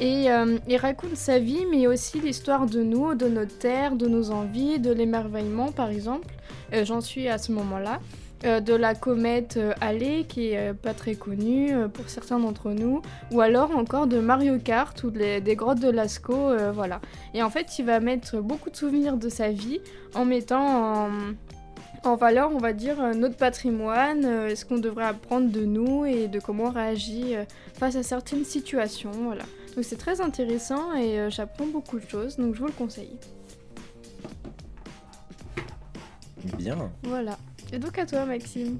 Et 0.00 0.26
il 0.68 0.76
raconte 0.76 1.16
sa 1.16 1.40
vie, 1.40 1.66
mais 1.68 1.88
aussi 1.88 2.20
l'histoire 2.20 2.66
de 2.66 2.84
nous, 2.84 3.16
de 3.16 3.26
notre 3.26 3.58
terre, 3.58 3.96
de 3.96 4.06
nos 4.06 4.30
envies, 4.30 4.78
de 4.78 4.92
l'émerveillement 4.92 5.72
par 5.72 5.90
exemple. 5.90 6.32
J'en 6.84 7.00
suis 7.00 7.26
à 7.26 7.36
ce 7.36 7.50
moment-là. 7.50 7.98
Euh, 8.44 8.60
de 8.60 8.72
la 8.72 8.94
comète 8.94 9.56
euh, 9.56 9.72
Halley 9.80 10.24
qui 10.28 10.50
est 10.50 10.70
euh, 10.70 10.72
pas 10.72 10.94
très 10.94 11.16
connue 11.16 11.72
pour 11.92 12.08
certains 12.08 12.38
d'entre 12.38 12.70
nous, 12.70 13.02
ou 13.32 13.40
alors 13.40 13.76
encore 13.76 14.06
de 14.06 14.20
Mario 14.20 14.58
Kart 14.58 15.02
ou 15.02 15.10
des 15.10 15.56
grottes 15.56 15.80
de 15.80 15.90
Lascaux, 15.90 16.50
voilà. 16.72 17.00
Et 17.34 17.42
en 17.42 17.50
fait, 17.50 17.78
il 17.78 17.84
va 17.84 17.98
mettre 17.98 18.40
beaucoup 18.40 18.70
de 18.70 18.76
souvenirs 18.76 19.16
de 19.16 19.28
sa 19.28 19.50
vie 19.50 19.80
en 20.14 20.24
mettant 20.24 21.08
en, 22.04 22.16
valeur, 22.16 22.52
on 22.54 22.58
va 22.58 22.72
dire, 22.72 22.96
notre 23.14 23.36
patrimoine, 23.36 24.54
ce 24.54 24.64
qu'on 24.64 24.78
devrait 24.78 25.06
apprendre 25.06 25.50
de 25.50 25.64
nous 25.64 26.04
et 26.04 26.28
de 26.28 26.38
comment 26.38 26.64
on 26.64 26.70
réagit 26.70 27.34
face 27.74 27.96
à 27.96 28.02
certaines 28.02 28.44
situations, 28.44 29.10
voilà. 29.12 29.44
Donc 29.74 29.84
c'est 29.84 29.98
très 29.98 30.20
intéressant 30.20 30.94
et 30.94 31.28
j'apprends 31.30 31.66
beaucoup 31.66 31.98
de 31.98 32.08
choses, 32.08 32.36
donc 32.36 32.54
je 32.54 32.60
vous 32.60 32.66
le 32.66 32.72
conseille. 32.72 33.18
Bien. 36.56 36.90
Voilà. 37.02 37.36
Et 37.72 37.78
donc 37.78 37.98
à 37.98 38.06
toi, 38.06 38.24
Maxime. 38.24 38.78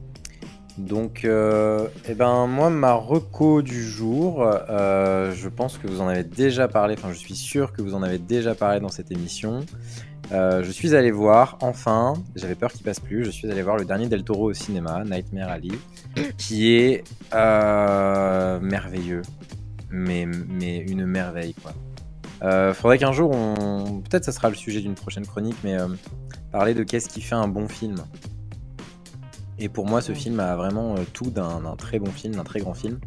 Donc, 0.78 1.24
euh, 1.24 1.88
eh 2.08 2.14
ben, 2.14 2.46
moi, 2.46 2.70
ma 2.70 2.92
reco 2.92 3.62
du 3.62 3.82
jour, 3.82 4.44
euh, 4.44 5.32
je 5.34 5.48
pense 5.48 5.76
que 5.76 5.88
vous 5.88 6.00
en 6.00 6.06
avez 6.06 6.22
déjà 6.22 6.68
parlé, 6.68 6.94
enfin, 6.96 7.10
je 7.10 7.18
suis 7.18 7.34
sûr 7.34 7.72
que 7.72 7.82
vous 7.82 7.94
en 7.94 8.02
avez 8.02 8.18
déjà 8.18 8.54
parlé 8.54 8.78
dans 8.78 8.88
cette 8.88 9.10
émission. 9.10 9.66
Euh, 10.30 10.62
je 10.62 10.70
suis 10.70 10.94
allé 10.94 11.10
voir, 11.10 11.58
enfin, 11.62 12.14
j'avais 12.36 12.54
peur 12.54 12.70
qu'il 12.70 12.84
passe 12.84 13.00
plus, 13.00 13.24
je 13.24 13.30
suis 13.30 13.50
allé 13.50 13.60
voir 13.62 13.76
le 13.76 13.84
dernier 13.84 14.06
Del 14.06 14.22
Toro 14.22 14.50
au 14.50 14.54
cinéma, 14.54 15.02
Nightmare 15.04 15.48
Alley, 15.48 15.76
qui 16.38 16.72
est 16.72 17.02
merveilleux, 17.32 19.22
mais, 19.90 20.26
mais 20.48 20.78
une 20.78 21.06
merveille, 21.06 21.54
quoi. 21.54 21.72
faudrait 22.74 22.98
qu'un 22.98 23.12
jour, 23.12 23.32
peut-être 24.08 24.24
ça 24.24 24.32
sera 24.32 24.48
le 24.48 24.54
sujet 24.54 24.80
d'une 24.80 24.94
prochaine 24.94 25.26
chronique, 25.26 25.56
mais 25.64 25.76
parler 26.52 26.74
de 26.74 26.84
qu'est-ce 26.84 27.08
qui 27.08 27.20
fait 27.20 27.34
un 27.34 27.48
bon 27.48 27.66
film. 27.66 27.96
Et 29.60 29.68
pour 29.68 29.86
moi, 29.86 30.00
ce 30.00 30.12
film 30.12 30.38
a 30.40 30.54
vraiment 30.56 30.94
euh, 30.94 31.00
tout 31.12 31.30
d'un 31.30 31.74
très 31.76 31.98
bon 31.98 32.10
film, 32.10 32.34
d'un 32.34 32.44
très 32.44 32.60
grand 32.60 32.74
film. 32.74 33.00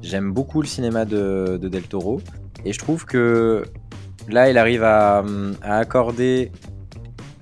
J'aime 0.00 0.32
beaucoup 0.32 0.60
le 0.62 0.66
cinéma 0.68 1.04
de, 1.04 1.58
Del 1.60 1.82
Toro. 1.82 2.20
Et 2.64 2.72
je 2.72 2.78
trouve 2.78 3.04
que 3.04 3.64
là, 4.28 4.48
il 4.50 4.58
arrive 4.58 4.84
à, 4.84 5.24
accorder 5.62 6.52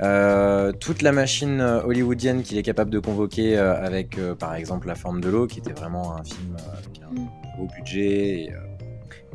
euh, 0.03 0.73
toute 0.73 1.03
la 1.03 1.13
machine 1.13 1.61
hollywoodienne 1.61 2.43
qu'il 2.43 2.59
est 2.59 2.63
capable 2.63 2.91
de 2.91 2.99
convoquer 2.99 3.59
euh, 3.59 3.83
avec, 3.85 4.19
par 4.39 4.55
exemple, 4.55 4.89
La 4.89 4.95
forme 4.95 5.21
de 5.21 5.29
l'eau, 5.29 5.47
qui 5.47 5.59
était 5.59 5.73
vraiment 5.73 6.17
un 6.17 6.25
film 6.25 6.57
avec 6.79 7.03
un 7.03 7.13
mm. 7.13 7.29
gros 7.57 7.69
budget 7.77 8.53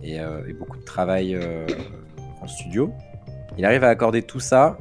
et, 0.04 0.16
et 0.16 0.54
beaucoup 0.54 0.78
de 0.78 0.84
travail 0.84 1.40
en 2.42 2.48
studio. 2.48 2.92
Il 3.58 3.66
arrive 3.66 3.84
à 3.84 3.90
accorder 3.90 4.24
tout 4.24 4.40
ça 4.40 4.78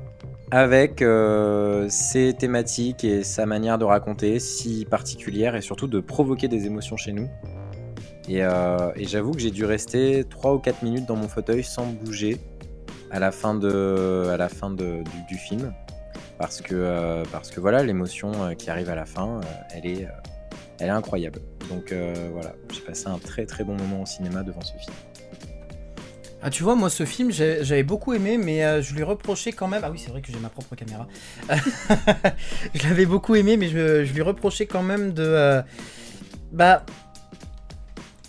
avec 0.50 1.00
euh, 1.00 1.86
ses 1.88 2.34
thématiques 2.34 3.04
et 3.04 3.22
sa 3.22 3.46
manière 3.46 3.78
de 3.78 3.84
raconter 3.84 4.40
si 4.40 4.84
particulière 4.84 5.54
et 5.54 5.60
surtout 5.60 5.86
de 5.86 6.00
provoquer 6.00 6.48
des 6.48 6.66
émotions 6.66 6.96
chez 6.96 7.12
nous. 7.12 7.28
Et, 8.28 8.42
euh, 8.44 8.92
j'avoue 8.96 9.32
que 9.32 9.40
j'ai 9.40 9.50
dû 9.50 9.64
rester 9.64 10.24
3 10.28 10.54
ou 10.54 10.58
4 10.58 10.82
minutes 10.82 11.06
dans 11.06 11.16
mon 11.16 11.28
fauteuil 11.28 11.62
sans 11.62 11.86
bouger 11.86 12.38
à 13.10 13.18
la 13.18 13.30
fin, 13.30 13.54
de, 13.54 14.28
à 14.30 14.36
la 14.36 14.48
fin 14.48 14.70
du, 14.70 15.36
film. 15.36 15.72
Parce 16.38 16.60
que, 16.60 16.74
euh, 16.74 17.24
parce 17.30 17.50
que 17.50 17.60
voilà, 17.60 17.82
l'émotion 17.82 18.54
qui 18.56 18.70
arrive 18.70 18.88
à 18.88 18.94
la 18.94 19.04
fin, 19.04 19.40
elle, 19.74 19.86
est, 19.86 20.08
elle 20.78 20.88
est 20.88 20.90
incroyable. 20.90 21.40
Donc 21.68 21.94
voilà, 22.32 22.54
j'ai 22.72 22.80
passé 22.80 23.08
un 23.08 23.18
très 23.18 23.46
très 23.46 23.62
bon 23.64 23.74
moment 23.74 24.02
au 24.02 24.06
cinéma 24.06 24.42
devant 24.42 24.62
ce 24.62 24.72
film. 24.72 24.94
Ah, 26.42 26.48
tu 26.48 26.62
vois, 26.62 26.74
moi, 26.74 26.88
ce 26.88 27.04
film, 27.04 27.30
j'avais 27.30 27.82
beaucoup 27.82 28.14
aimé, 28.14 28.38
mais 28.38 28.64
euh, 28.64 28.80
je 28.80 28.94
lui 28.94 29.02
reprochais 29.02 29.52
quand 29.52 29.68
même. 29.68 29.82
Ah 29.84 29.90
oui, 29.90 29.98
c'est 30.02 30.10
vrai 30.10 30.22
que 30.22 30.32
j'ai 30.32 30.38
ma 30.38 30.48
propre 30.48 30.74
caméra. 30.74 31.06
je 32.74 32.88
l'avais 32.88 33.04
beaucoup 33.04 33.34
aimé, 33.34 33.58
mais 33.58 33.68
je, 33.68 34.10
lui 34.12 34.22
reprochais 34.22 34.66
quand 34.66 34.82
même 34.82 35.12
de. 35.12 35.24
Euh, 35.24 35.62
bah. 36.52 36.84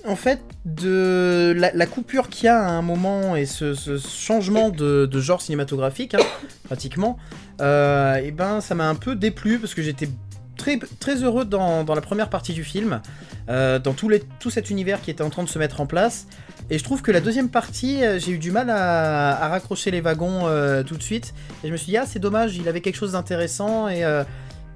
En 0.05 0.15
fait, 0.15 0.41
de 0.65 1.53
la, 1.55 1.85
coupure 1.85 2.27
qu'il 2.27 2.45
y 2.45 2.47
a 2.47 2.59
à 2.59 2.71
un 2.71 2.81
moment 2.81 3.35
et 3.35 3.45
ce, 3.45 3.75
changement 3.99 4.69
de, 4.69 5.07
genre 5.19 5.41
cinématographique, 5.41 6.15
hein, 6.15 6.23
pratiquement, 6.63 7.17
euh, 7.61 8.15
et 8.15 8.31
ben 8.31 8.61
ça 8.61 8.73
m'a 8.73 8.89
un 8.89 8.95
peu 8.95 9.15
déplu 9.15 9.59
parce 9.59 9.75
que 9.75 9.83
j'étais 9.83 10.09
très, 10.57 10.79
très 10.99 11.23
heureux 11.23 11.45
dans, 11.45 11.83
la 11.83 12.01
première 12.01 12.29
partie 12.29 12.53
du 12.53 12.63
film, 12.63 13.01
dans 13.47 13.93
tout, 13.95 14.09
les, 14.09 14.21
tout 14.39 14.49
cet 14.49 14.69
univers 14.69 15.01
qui 15.01 15.11
était 15.11 15.23
en 15.23 15.29
train 15.29 15.43
de 15.43 15.49
se 15.49 15.59
mettre 15.59 15.81
en 15.81 15.85
place. 15.85 16.27
Et 16.71 16.77
je 16.77 16.83
trouve 16.85 17.01
que 17.01 17.11
la 17.11 17.19
deuxième 17.19 17.49
partie, 17.49 18.01
euh, 18.01 18.17
j'ai 18.17 18.31
eu 18.31 18.37
du 18.37 18.49
mal 18.49 18.69
à, 18.69 19.49
raccrocher 19.49 19.91
les 19.91 19.99
wagons 19.99 20.47
euh, 20.47 20.83
tout 20.83 20.95
de 20.95 21.03
suite. 21.03 21.33
Et 21.63 21.67
je 21.67 21.71
me 21.73 21.77
suis 21.77 21.87
dit, 21.87 21.97
ah, 21.97 22.05
c'est 22.07 22.19
dommage, 22.19 22.55
il 22.55 22.67
avait 22.69 22.79
quelque 22.79 22.95
chose 22.95 23.11
d'intéressant 23.11 23.89
et 23.89 24.05
euh, 24.05 24.23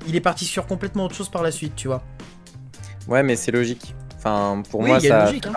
il 0.05 0.13
est 0.13 0.21
parti 0.21 0.43
sur 0.43 0.67
complètement 0.67 1.05
autre 1.05 1.15
chose 1.15 1.29
par 1.29 1.41
la 1.41 1.51
suite, 1.51 1.73
tu 1.77 1.87
vois. 1.87 2.03
Ouais, 3.07 3.23
mais 3.23 3.37
c'est 3.37 3.53
logique. 3.53 3.95
Enfin, 4.17 4.61
pour 4.69 4.83
moi, 4.83 4.99
ça, 4.99 5.25
logique, 5.25 5.47
hein. 5.47 5.53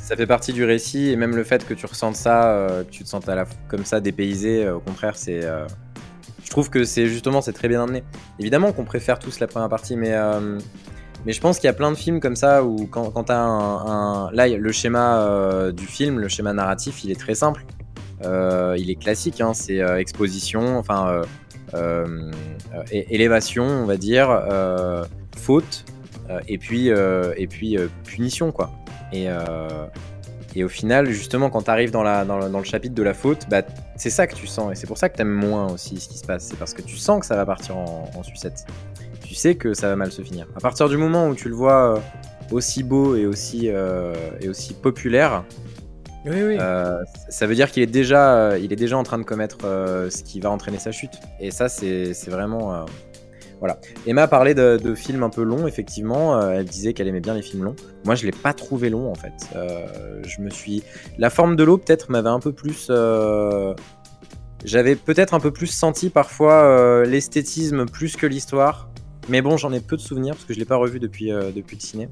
ça 0.00 0.14
fait 0.14 0.28
partie 0.28 0.52
du 0.52 0.64
récit 0.64 1.08
et 1.08 1.16
même 1.16 1.34
le 1.34 1.42
fait 1.42 1.66
que 1.66 1.74
tu 1.74 1.86
ressentes 1.86 2.14
ça, 2.14 2.84
que 2.86 2.90
tu 2.90 3.02
te 3.02 3.08
sens 3.08 3.28
à 3.28 3.34
la, 3.34 3.46
comme 3.66 3.84
ça 3.84 4.00
dépaysé, 4.00 4.68
au 4.68 4.80
contraire, 4.80 5.16
c'est. 5.16 5.40
Je 6.44 6.50
trouve 6.50 6.70
que 6.70 6.84
c'est 6.84 7.06
justement, 7.06 7.40
c'est 7.40 7.52
très 7.52 7.68
bien 7.68 7.82
amené. 7.82 8.02
Évidemment 8.38 8.72
qu'on 8.72 8.84
préfère 8.84 9.18
tous 9.18 9.40
la 9.40 9.46
première 9.46 9.68
partie, 9.68 9.96
mais 9.96 10.14
mais 11.26 11.32
je 11.32 11.40
pense 11.40 11.58
qu'il 11.58 11.66
y 11.66 11.70
a 11.70 11.74
plein 11.74 11.90
de 11.90 11.96
films 11.96 12.20
comme 12.20 12.36
ça 12.36 12.64
où 12.64 12.86
quand, 12.86 13.10
quand 13.10 13.24
tu 13.24 13.32
as 13.32 13.40
un, 13.40 14.30
Là, 14.32 14.48
le 14.48 14.72
schéma 14.72 15.20
euh, 15.20 15.72
du 15.72 15.86
film, 15.86 16.18
le 16.18 16.28
schéma 16.28 16.52
narratif, 16.52 17.04
il 17.04 17.10
est 17.10 17.18
très 17.18 17.34
simple. 17.34 17.64
Euh, 18.24 18.76
il 18.78 18.90
est 18.90 18.96
classique, 18.96 19.40
hein, 19.40 19.52
c'est 19.54 19.80
euh, 19.80 19.98
exposition, 19.98 20.78
enfin 20.78 21.22
élévation, 22.90 23.64
on 23.64 23.86
va 23.86 23.96
dire, 23.96 24.28
faute, 25.36 25.84
et 26.48 26.58
puis, 26.58 26.88
et 26.88 27.46
puis 27.46 27.76
punition, 28.04 28.50
quoi. 28.50 28.70
Et, 29.12 29.28
et 30.56 30.64
au 30.64 30.68
final, 30.68 31.10
justement, 31.10 31.50
quand 31.50 31.62
tu 31.62 31.70
arrives 31.70 31.90
dans, 31.90 32.02
la, 32.02 32.24
dans, 32.24 32.38
le, 32.38 32.64
chapitre 32.64 32.94
de 32.94 33.02
la 33.02 33.14
faute, 33.14 33.46
bah, 33.48 33.62
c'est 33.96 34.10
ça 34.10 34.26
que 34.26 34.34
tu 34.34 34.46
sens, 34.46 34.72
et 34.72 34.74
c'est 34.74 34.86
pour 34.86 34.98
ça 34.98 35.08
que 35.08 35.16
tu 35.16 35.22
aimes 35.22 35.28
moins 35.28 35.72
aussi 35.72 36.00
ce 36.00 36.08
qui 36.08 36.18
se 36.18 36.24
passe. 36.24 36.44
C'est 36.44 36.58
parce 36.58 36.74
que 36.74 36.82
tu 36.82 36.96
sens 36.96 37.20
que 37.20 37.26
ça 37.26 37.36
va 37.36 37.46
partir 37.46 37.76
en, 37.76 38.10
en 38.16 38.22
sucette 38.22 38.66
tu 39.30 39.36
sais 39.36 39.54
que 39.54 39.74
ça 39.74 39.86
va 39.88 39.94
mal 39.94 40.10
se 40.10 40.22
finir. 40.22 40.48
À 40.56 40.60
partir 40.60 40.88
du 40.88 40.96
moment 40.96 41.28
où 41.28 41.36
tu 41.36 41.48
le 41.48 41.54
vois 41.54 41.94
euh, 41.94 42.00
aussi 42.50 42.82
beau 42.82 43.14
et 43.14 43.26
aussi, 43.26 43.68
euh, 43.68 44.12
et 44.40 44.48
aussi 44.48 44.74
populaire, 44.74 45.44
oui, 46.26 46.42
oui. 46.42 46.56
Euh, 46.58 46.98
ça 47.28 47.46
veut 47.46 47.54
dire 47.54 47.70
qu'il 47.70 47.84
est, 47.84 47.86
déjà, 47.86 48.58
il 48.58 48.72
est 48.72 48.76
déjà 48.76 48.98
en 48.98 49.04
train 49.04 49.18
de 49.18 49.22
commettre 49.22 49.58
ce 49.62 50.22
qui 50.24 50.40
va 50.40 50.50
entraîner 50.50 50.80
sa 50.80 50.90
chute. 50.90 51.12
Et 51.38 51.52
ça, 51.52 51.68
c'est 51.68 52.12
vraiment. 52.28 52.84
Voilà. 53.60 53.78
Emma 54.06 54.26
parlait 54.26 54.54
de, 54.54 54.78
de, 54.82 54.94
films 54.94 55.22
un 55.22 55.30
peu 55.30 55.42
longs, 55.42 55.66
effectivement. 55.66 56.50
elle 56.50 56.64
disait 56.64 56.92
qu'elle 56.92 57.08
aimait 57.08 57.20
bien 57.20 57.34
les 57.34 57.42
films 57.42 57.64
longs. 57.64 57.76
Moi, 58.04 58.14
je 58.14 58.26
l'ai 58.26 58.32
pas 58.32 58.52
trouvé 58.52 58.90
long, 58.90 59.10
en 59.10 59.14
fait. 59.14 59.32
je 60.26 60.40
me 60.40 60.50
suis. 60.50 60.82
La 61.18 61.30
forme 61.30 61.56
de 61.56 61.64
l'eau, 61.64 61.76
peut-être, 61.76 62.10
m'avait 62.10 62.30
un 62.30 62.40
peu 62.40 62.52
plus. 62.52 62.90
J'avais 64.64 64.96
peut-être 64.96 65.34
un 65.34 65.40
peu 65.40 65.52
plus 65.52 65.68
senti 65.68 66.10
parfois 66.10 67.04
l'esthétisme 67.04 67.86
plus 67.86 68.16
que 68.16 68.26
l'histoire. 68.26 68.90
Mais 69.30 69.42
bon, 69.42 69.56
j'en 69.56 69.72
ai 69.72 69.80
peu 69.80 69.96
de 69.96 70.00
souvenirs 70.00 70.34
parce 70.34 70.44
que 70.44 70.54
je 70.54 70.58
l'ai 70.58 70.64
pas 70.64 70.76
revu 70.76 70.98
depuis, 70.98 71.30
euh, 71.30 71.52
depuis 71.52 71.76
le 71.76 71.80
ciné. 71.80 72.08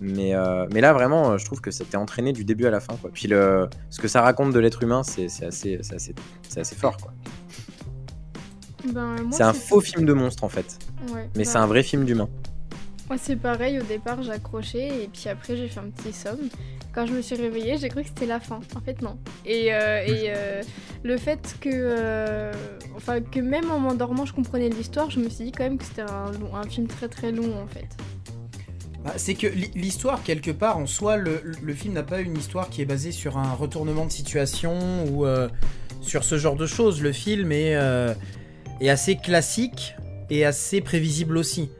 Mais, 0.00 0.34
euh, 0.34 0.66
mais 0.72 0.80
là, 0.80 0.92
vraiment, 0.92 1.38
je 1.38 1.44
trouve 1.44 1.60
que 1.60 1.70
c'était 1.70 1.96
entraîné 1.96 2.32
du 2.32 2.44
début 2.44 2.66
à 2.66 2.70
la 2.70 2.80
fin. 2.80 2.94
Puis 3.12 3.28
le, 3.28 3.68
ce 3.90 4.00
que 4.00 4.08
ça 4.08 4.22
raconte 4.22 4.52
de 4.52 4.58
l'être 4.58 4.82
humain, 4.82 5.04
c'est 5.04 5.26
assez, 5.44 5.78
assez, 5.78 6.14
assez 6.56 6.74
fort. 6.74 6.96
Quoi. 6.96 7.12
Ben, 8.86 9.16
c'est 9.30 9.42
un 9.42 9.52
faux 9.52 9.80
film 9.80 10.04
de 10.04 10.12
monstre 10.12 10.44
en 10.44 10.48
fait. 10.48 10.78
mais 11.36 11.44
c'est 11.44 11.54
bah 11.54 11.62
un 11.62 11.66
vrai 11.66 11.82
film 11.82 12.04
d'humain. 12.04 12.28
Moi, 13.08 13.18
c'est 13.20 13.36
pareil, 13.36 13.78
au 13.78 13.82
départ, 13.82 14.22
j'accrochais 14.22 15.02
et 15.04 15.08
puis 15.12 15.28
après, 15.28 15.56
j'ai 15.56 15.68
fait 15.68 15.80
un 15.80 15.90
petit 15.90 16.12
somme. 16.12 16.48
Quand 16.94 17.06
je 17.06 17.12
me 17.12 17.20
suis 17.22 17.36
réveillée, 17.36 17.76
j'ai 17.78 17.88
cru 17.88 18.02
que 18.02 18.08
c'était 18.08 18.26
la 18.26 18.40
fin. 18.40 18.60
En 18.76 18.80
fait, 18.80 19.02
non. 19.02 19.18
Et, 19.44 19.72
euh, 19.74 20.04
et 20.06 20.24
euh, 20.28 20.62
le 21.02 21.16
fait 21.16 21.56
que, 21.60 21.68
euh, 21.72 22.52
enfin, 22.96 23.20
que 23.20 23.40
même 23.40 23.70
en 23.70 23.78
m'endormant, 23.80 24.24
je 24.24 24.32
comprenais 24.32 24.68
l'histoire, 24.68 25.10
je 25.10 25.18
me 25.20 25.28
suis 25.28 25.46
dit 25.46 25.52
quand 25.52 25.64
même 25.64 25.78
que 25.78 25.84
c'était 25.84 26.02
un, 26.02 26.62
film 26.68 26.86
très 26.86 27.08
très 27.08 27.32
long 27.32 27.60
en 27.62 27.66
fait. 27.66 27.88
Bah, 29.04 29.12
c'est 29.16 29.34
que 29.34 29.46
l'hi- 29.46 29.72
l'histoire, 29.74 30.22
quelque 30.22 30.50
part, 30.50 30.78
en 30.78 30.86
soi, 30.86 31.16
le, 31.16 31.42
le 31.60 31.74
film 31.74 31.94
n'a 31.94 32.04
pas 32.04 32.20
une 32.20 32.36
histoire 32.38 32.70
qui 32.70 32.82
est 32.82 32.86
basée 32.86 33.12
sur 33.12 33.36
un 33.36 33.52
retournement 33.52 34.06
de 34.06 34.12
situation 34.12 35.04
ou 35.10 35.26
euh, 35.26 35.48
sur 36.02 36.24
ce 36.24 36.38
genre 36.38 36.56
de 36.56 36.66
choses. 36.66 37.02
Le 37.02 37.12
film 37.12 37.52
est, 37.52 37.74
euh, 37.74 38.14
est 38.80 38.88
assez 38.88 39.16
classique 39.16 39.96
et 40.30 40.44
assez 40.44 40.80
prévisible 40.80 41.36
aussi. 41.36 41.70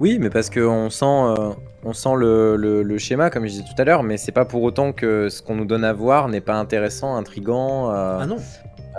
Oui, 0.00 0.18
mais 0.20 0.28
parce 0.30 0.50
qu'on 0.50 0.90
sent, 0.90 1.04
euh, 1.06 1.50
on 1.84 1.92
sent 1.94 2.16
le, 2.18 2.56
le- 2.56 2.82
le 2.82 2.98
schéma, 2.98 3.30
comme 3.30 3.44
je 3.44 3.50
disais 3.52 3.62
tout 3.64 3.80
à 3.80 3.84
l'heure, 3.84 4.02
mais 4.02 4.16
c'est 4.18 4.32
pas 4.32 4.44
pour 4.44 4.62
autant 4.62 4.92
que 4.92 5.28
ce 5.30 5.40
qu'on 5.40 5.54
nous 5.54 5.64
donne 5.64 5.84
à 5.84 5.92
voir 5.94 6.28
n'est 6.28 6.40
pas 6.42 6.54
intéressant, 6.56 7.16
intrigant, 7.16 7.90
euh, 7.94 8.18
Ah 8.20 8.26
non 8.26 8.36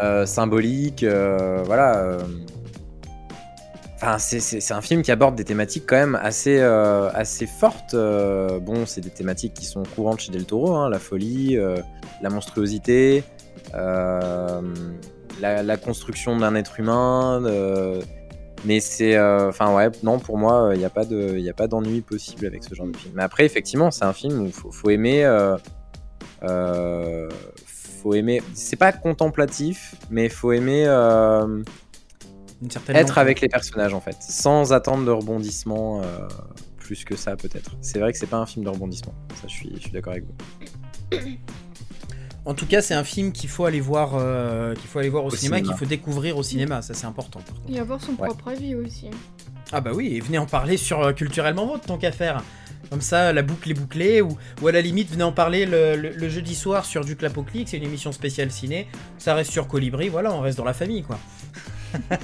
euh, 0.01 0.25
symbolique, 0.25 1.03
euh, 1.03 1.61
voilà. 1.65 1.97
euh. 1.97 2.19
Enfin, 3.95 4.19
c'est- 4.19 4.71
un 4.71 4.81
film 4.81 5.01
qui 5.01 5.11
aborde 5.11 5.35
des 5.35 5.43
thématiques 5.43 5.85
quand 5.87 5.95
même 5.95 6.19
assez, 6.21 6.59
euh, 6.59 7.09
assez 7.13 7.47
fortes. 7.47 7.95
euh. 7.95 8.59
Bon, 8.59 8.85
c'est 8.85 9.01
des 9.01 9.09
thématiques 9.09 9.55
qui 9.55 9.65
sont 9.65 9.81
courantes 9.95 10.19
chez 10.19 10.31
Del 10.31 10.45
Toro, 10.45 10.75
hein, 10.75 10.89
la 10.89 10.99
folie, 10.99 11.57
euh, 11.57 11.77
la 12.21 12.29
monstruosité, 12.29 13.23
euh, 13.73 14.61
la, 15.39 15.63
la 15.63 15.77
construction 15.77 16.37
d'un 16.37 16.55
être 16.55 16.79
humain. 16.79 17.41
euh, 17.45 18.01
mais 18.65 18.79
c'est, 18.79 19.15
euh, 19.15 19.49
enfin 19.49 19.73
ouais, 19.75 19.89
non 20.03 20.17
pour 20.19 20.37
moi, 20.37 20.71
il 20.73 20.79
n'y 20.79 20.85
a 20.85 20.89
pas 20.89 21.05
de, 21.05 21.67
d'ennui 21.67 22.01
possible 22.01 22.45
avec 22.45 22.63
ce 22.63 22.73
genre 22.73 22.87
de 22.87 22.97
film. 22.97 23.13
Mais 23.15 23.23
après, 23.23 23.45
effectivement, 23.45 23.91
c'est 23.91 24.05
un 24.05 24.13
film 24.13 24.41
où 24.41 24.45
il 24.45 24.53
faut, 24.53 24.71
faut 24.71 24.89
aimer. 24.89 25.23
euh, 25.23 25.57
euh, 26.43 27.29
faut 28.01 28.13
aimer. 28.13 28.41
C'est 28.53 28.75
pas 28.75 28.91
contemplatif, 28.91 29.95
mais 30.09 30.29
faut 30.29 30.51
aimer 30.51 30.85
euh, 30.87 31.61
Une 32.61 32.71
certaine 32.71 32.95
être 32.95 33.17
avec 33.17 33.41
les 33.41 33.47
personnages 33.49 33.93
en 33.93 34.01
fait, 34.01 34.17
sans 34.21 34.73
attendre 34.73 35.05
de 35.05 35.11
rebondissement 35.11 36.01
euh, 36.01 36.27
plus 36.77 37.05
que 37.05 37.15
ça 37.15 37.35
peut-être. 37.35 37.75
C'est 37.81 37.99
vrai 37.99 38.11
que 38.11 38.17
c'est 38.17 38.27
pas 38.27 38.37
un 38.37 38.45
film 38.45 38.65
de 38.65 38.69
rebondissement. 38.69 39.13
Ça, 39.35 39.47
je 39.47 39.53
suis, 39.53 39.71
je 39.75 39.81
suis 39.81 39.91
d'accord 39.91 40.13
avec 40.13 40.25
vous. 40.25 41.17
En 42.47 42.53
tout 42.53 42.65
cas, 42.65 42.81
c'est 42.81 42.93
un 42.93 43.03
film 43.03 43.31
qu'il 43.33 43.49
faut 43.49 43.65
aller 43.65 43.81
voir, 43.81 44.11
euh, 44.15 44.73
qu'il 44.73 44.87
faut 44.87 44.99
aller 44.99 45.09
voir 45.09 45.25
au, 45.25 45.27
Au 45.27 45.31
cinéma, 45.31 45.57
cinéma. 45.57 45.73
qu'il 45.73 45.77
faut 45.79 45.85
découvrir 45.89 46.37
au 46.37 46.43
cinéma. 46.43 46.81
Ça, 46.81 46.93
c'est 46.93 47.05
important. 47.05 47.39
par 47.41 47.53
contre. 47.53 47.69
Et 47.71 47.77
avoir 47.79 48.01
son 48.01 48.11
Ouais. 48.13 48.27
propre 48.27 48.47
avis 48.47 48.73
aussi. 48.73 49.09
Ah 49.73 49.81
bah 49.81 49.91
oui, 49.93 50.13
et 50.15 50.21
venez 50.21 50.37
en 50.37 50.45
parler 50.45 50.77
sur 50.77 51.01
euh, 51.01 51.11
Culturellement 51.11 51.65
Vôtre, 51.67 51.85
tant 51.85 51.97
qu'à 51.97 52.13
faire. 52.13 52.41
Comme 52.89 53.01
ça, 53.01 53.33
la 53.33 53.41
boucle 53.41 53.69
est 53.69 53.73
bouclée, 53.73 54.21
ou, 54.21 54.37
ou 54.61 54.67
à 54.69 54.71
la 54.71 54.79
limite, 54.79 55.11
venez 55.11 55.25
en 55.25 55.33
parler 55.33 55.65
le, 55.65 55.97
le- 55.97 56.11
le 56.11 56.29
jeudi 56.29 56.55
soir 56.55 56.85
sur 56.85 57.03
du 57.03 57.17
Clapoclic, 57.17 57.67
c'est 57.67 57.75
une 57.75 57.83
émission 57.83 58.13
spéciale 58.13 58.49
ciné. 58.49 58.87
Ça 59.17 59.33
reste 59.35 59.51
sur 59.51 59.67
Colibri, 59.67 60.07
voilà, 60.07 60.31
on 60.33 60.39
reste 60.39 60.57
dans 60.57 60.63
la 60.63 60.73
famille, 60.73 61.03
quoi. 61.03 61.19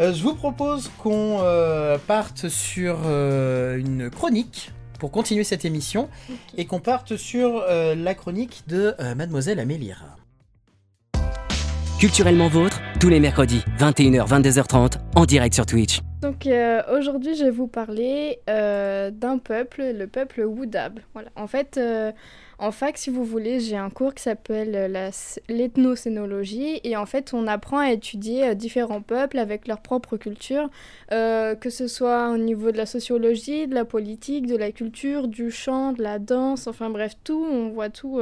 Euh, 0.00 0.12
je 0.12 0.24
vous 0.24 0.34
propose 0.34 0.90
qu'on 0.98 1.38
euh, 1.42 1.98
parte 2.04 2.48
sur 2.48 2.98
euh, 3.06 3.76
une 3.76 4.10
chronique 4.10 4.72
pour 4.98 5.10
continuer 5.10 5.44
cette 5.44 5.64
émission 5.64 6.08
et 6.56 6.66
qu'on 6.66 6.80
parte 6.80 7.16
sur 7.16 7.62
euh, 7.68 7.94
la 7.94 8.14
chronique 8.14 8.64
de 8.68 8.94
euh, 9.00 9.14
Mademoiselle 9.14 9.60
Amélire. 9.60 10.04
Culturellement 11.98 12.48
vôtre, 12.48 12.80
tous 13.00 13.08
les 13.08 13.20
mercredis, 13.20 13.62
21h, 13.78 14.28
22h30, 14.28 14.94
en 15.14 15.24
direct 15.24 15.54
sur 15.54 15.64
Twitch. 15.64 16.00
Donc 16.20 16.46
euh, 16.46 16.82
aujourd'hui, 16.90 17.34
je 17.36 17.44
vais 17.44 17.50
vous 17.50 17.66
parler 17.66 18.40
euh, 18.48 19.10
d'un 19.10 19.38
peuple, 19.38 19.82
le 19.94 20.06
peuple 20.06 20.42
Woudab. 20.42 21.00
Voilà. 21.12 21.28
En 21.36 21.46
fait, 21.46 21.76
euh, 21.76 22.12
en 22.58 22.70
fac, 22.70 22.96
si 22.98 23.10
vous 23.10 23.24
voulez, 23.24 23.58
j'ai 23.58 23.76
un 23.76 23.90
cours 23.90 24.14
qui 24.14 24.22
s'appelle 24.22 24.74
euh, 24.74 25.10
l'ethnocénologie 25.48 26.80
et 26.84 26.96
en 26.96 27.06
fait, 27.06 27.34
on 27.34 27.46
apprend 27.46 27.78
à 27.78 27.90
étudier 27.90 28.48
euh, 28.48 28.54
différents 28.54 29.02
peuples 29.02 29.38
avec 29.38 29.66
leur 29.66 29.80
propre 29.80 30.16
culture, 30.16 30.70
euh, 31.12 31.56
que 31.56 31.68
ce 31.68 31.88
soit 31.88 32.30
au 32.30 32.38
niveau 32.38 32.70
de 32.70 32.76
la 32.76 32.86
sociologie, 32.86 33.66
de 33.66 33.74
la 33.74 33.84
politique, 33.84 34.46
de 34.46 34.56
la 34.56 34.70
culture, 34.70 35.26
du 35.26 35.50
chant, 35.50 35.92
de 35.92 36.02
la 36.02 36.18
danse, 36.18 36.68
enfin 36.68 36.90
bref, 36.90 37.14
tout, 37.24 37.44
on 37.50 37.68
voit 37.70 37.90
tout 37.90 38.20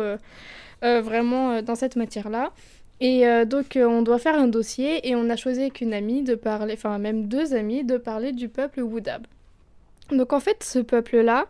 vraiment 0.82 1.62
dans 1.62 1.74
cette 1.74 1.96
matière-là. 1.96 2.52
Et 3.00 3.24
donc, 3.46 3.76
on 3.80 4.02
doit 4.02 4.18
faire 4.18 4.36
un 4.36 4.48
dossier 4.48 5.08
et 5.08 5.14
on 5.14 5.28
a 5.30 5.36
choisi 5.36 5.60
avec 5.60 5.80
une 5.80 5.92
amie 5.92 6.22
de 6.22 6.34
parler, 6.34 6.74
enfin 6.74 6.98
même 6.98 7.26
deux 7.26 7.54
amis, 7.54 7.84
de 7.84 7.96
parler 7.96 8.32
du 8.32 8.48
peuple 8.48 8.80
Woudab. 8.80 9.26
Donc 10.12 10.32
en 10.32 10.40
fait, 10.40 10.62
ce 10.62 10.78
peuple-là, 10.78 11.46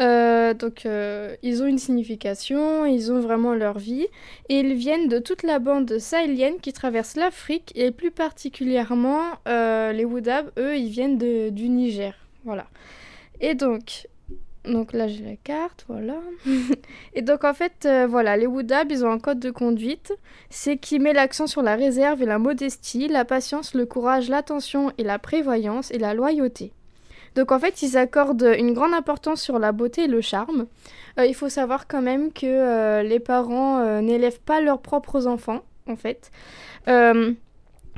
euh, 0.00 0.54
donc 0.54 0.86
euh, 0.86 1.36
ils 1.42 1.62
ont 1.62 1.66
une 1.66 1.78
signification, 1.78 2.86
ils 2.86 3.12
ont 3.12 3.20
vraiment 3.20 3.54
leur 3.54 3.78
vie, 3.78 4.06
et 4.48 4.60
ils 4.60 4.74
viennent 4.74 5.08
de 5.08 5.18
toute 5.18 5.42
la 5.42 5.58
bande 5.58 5.98
sahélienne 5.98 6.58
qui 6.60 6.72
traverse 6.72 7.16
l'Afrique, 7.16 7.72
et 7.74 7.90
plus 7.90 8.10
particulièrement 8.10 9.20
euh, 9.48 9.92
les 9.92 10.04
Woudab, 10.04 10.50
eux, 10.58 10.76
ils 10.76 10.88
viennent 10.88 11.18
du 11.18 11.68
Niger. 11.68 12.14
Voilà. 12.44 12.66
Et 13.40 13.54
donc, 13.54 14.06
donc 14.64 14.92
là 14.92 15.08
j'ai 15.08 15.24
la 15.24 15.36
carte, 15.36 15.84
voilà. 15.88 16.16
et 17.14 17.22
donc 17.22 17.44
en 17.44 17.54
fait, 17.54 17.88
voilà, 18.08 18.36
les 18.36 18.46
Woudab, 18.46 18.90
ils 18.90 19.04
ont 19.04 19.10
un 19.10 19.18
code 19.18 19.40
de 19.40 19.50
conduite 19.50 20.12
c'est 20.50 20.76
qui 20.76 20.98
met 21.00 21.12
l'accent 21.12 21.46
sur 21.46 21.62
la 21.62 21.74
réserve 21.74 22.22
et 22.22 22.26
la 22.26 22.38
modestie, 22.38 23.08
la 23.08 23.24
patience, 23.24 23.74
le 23.74 23.86
courage, 23.86 24.28
l'attention 24.28 24.92
et 24.98 25.02
la 25.02 25.18
prévoyance 25.18 25.90
et 25.90 25.98
la 25.98 26.14
loyauté. 26.14 26.72
Donc 27.34 27.52
en 27.52 27.58
fait, 27.58 27.82
ils 27.82 27.96
accordent 27.96 28.54
une 28.56 28.72
grande 28.72 28.94
importance 28.94 29.42
sur 29.42 29.58
la 29.58 29.72
beauté 29.72 30.04
et 30.04 30.06
le 30.06 30.20
charme. 30.20 30.66
Euh, 31.18 31.26
il 31.26 31.34
faut 31.34 31.48
savoir 31.48 31.86
quand 31.86 32.02
même 32.02 32.32
que 32.32 32.46
euh, 32.46 33.02
les 33.02 33.20
parents 33.20 33.80
euh, 33.80 34.00
n'élèvent 34.00 34.40
pas 34.40 34.60
leurs 34.60 34.80
propres 34.80 35.26
enfants, 35.26 35.62
en 35.88 35.96
fait. 35.96 36.30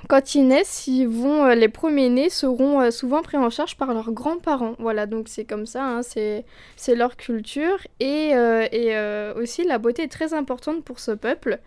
Quand 0.08 0.34
ils 0.36 0.46
naissent, 0.46 0.86
ils 0.86 1.08
vont, 1.08 1.46
les 1.48 1.68
premiers 1.68 2.10
nés 2.10 2.28
seront 2.28 2.90
souvent 2.92 3.22
pris 3.22 3.38
en 3.38 3.50
charge 3.50 3.76
par 3.76 3.92
leurs 3.92 4.12
grands-parents. 4.12 4.74
Voilà, 4.78 5.06
donc 5.06 5.26
c'est 5.26 5.44
comme 5.44 5.66
ça, 5.66 5.82
hein, 5.82 6.02
c'est 6.02 6.94
leur 6.94 7.16
culture. 7.16 7.78
Et, 7.98 8.28
et 8.28 9.32
aussi, 9.36 9.64
la 9.64 9.78
beauté 9.78 10.02
est 10.02 10.12
très 10.12 10.32
importante 10.32 10.84
pour 10.84 11.00
ce 11.00 11.10
peuple. 11.10 11.58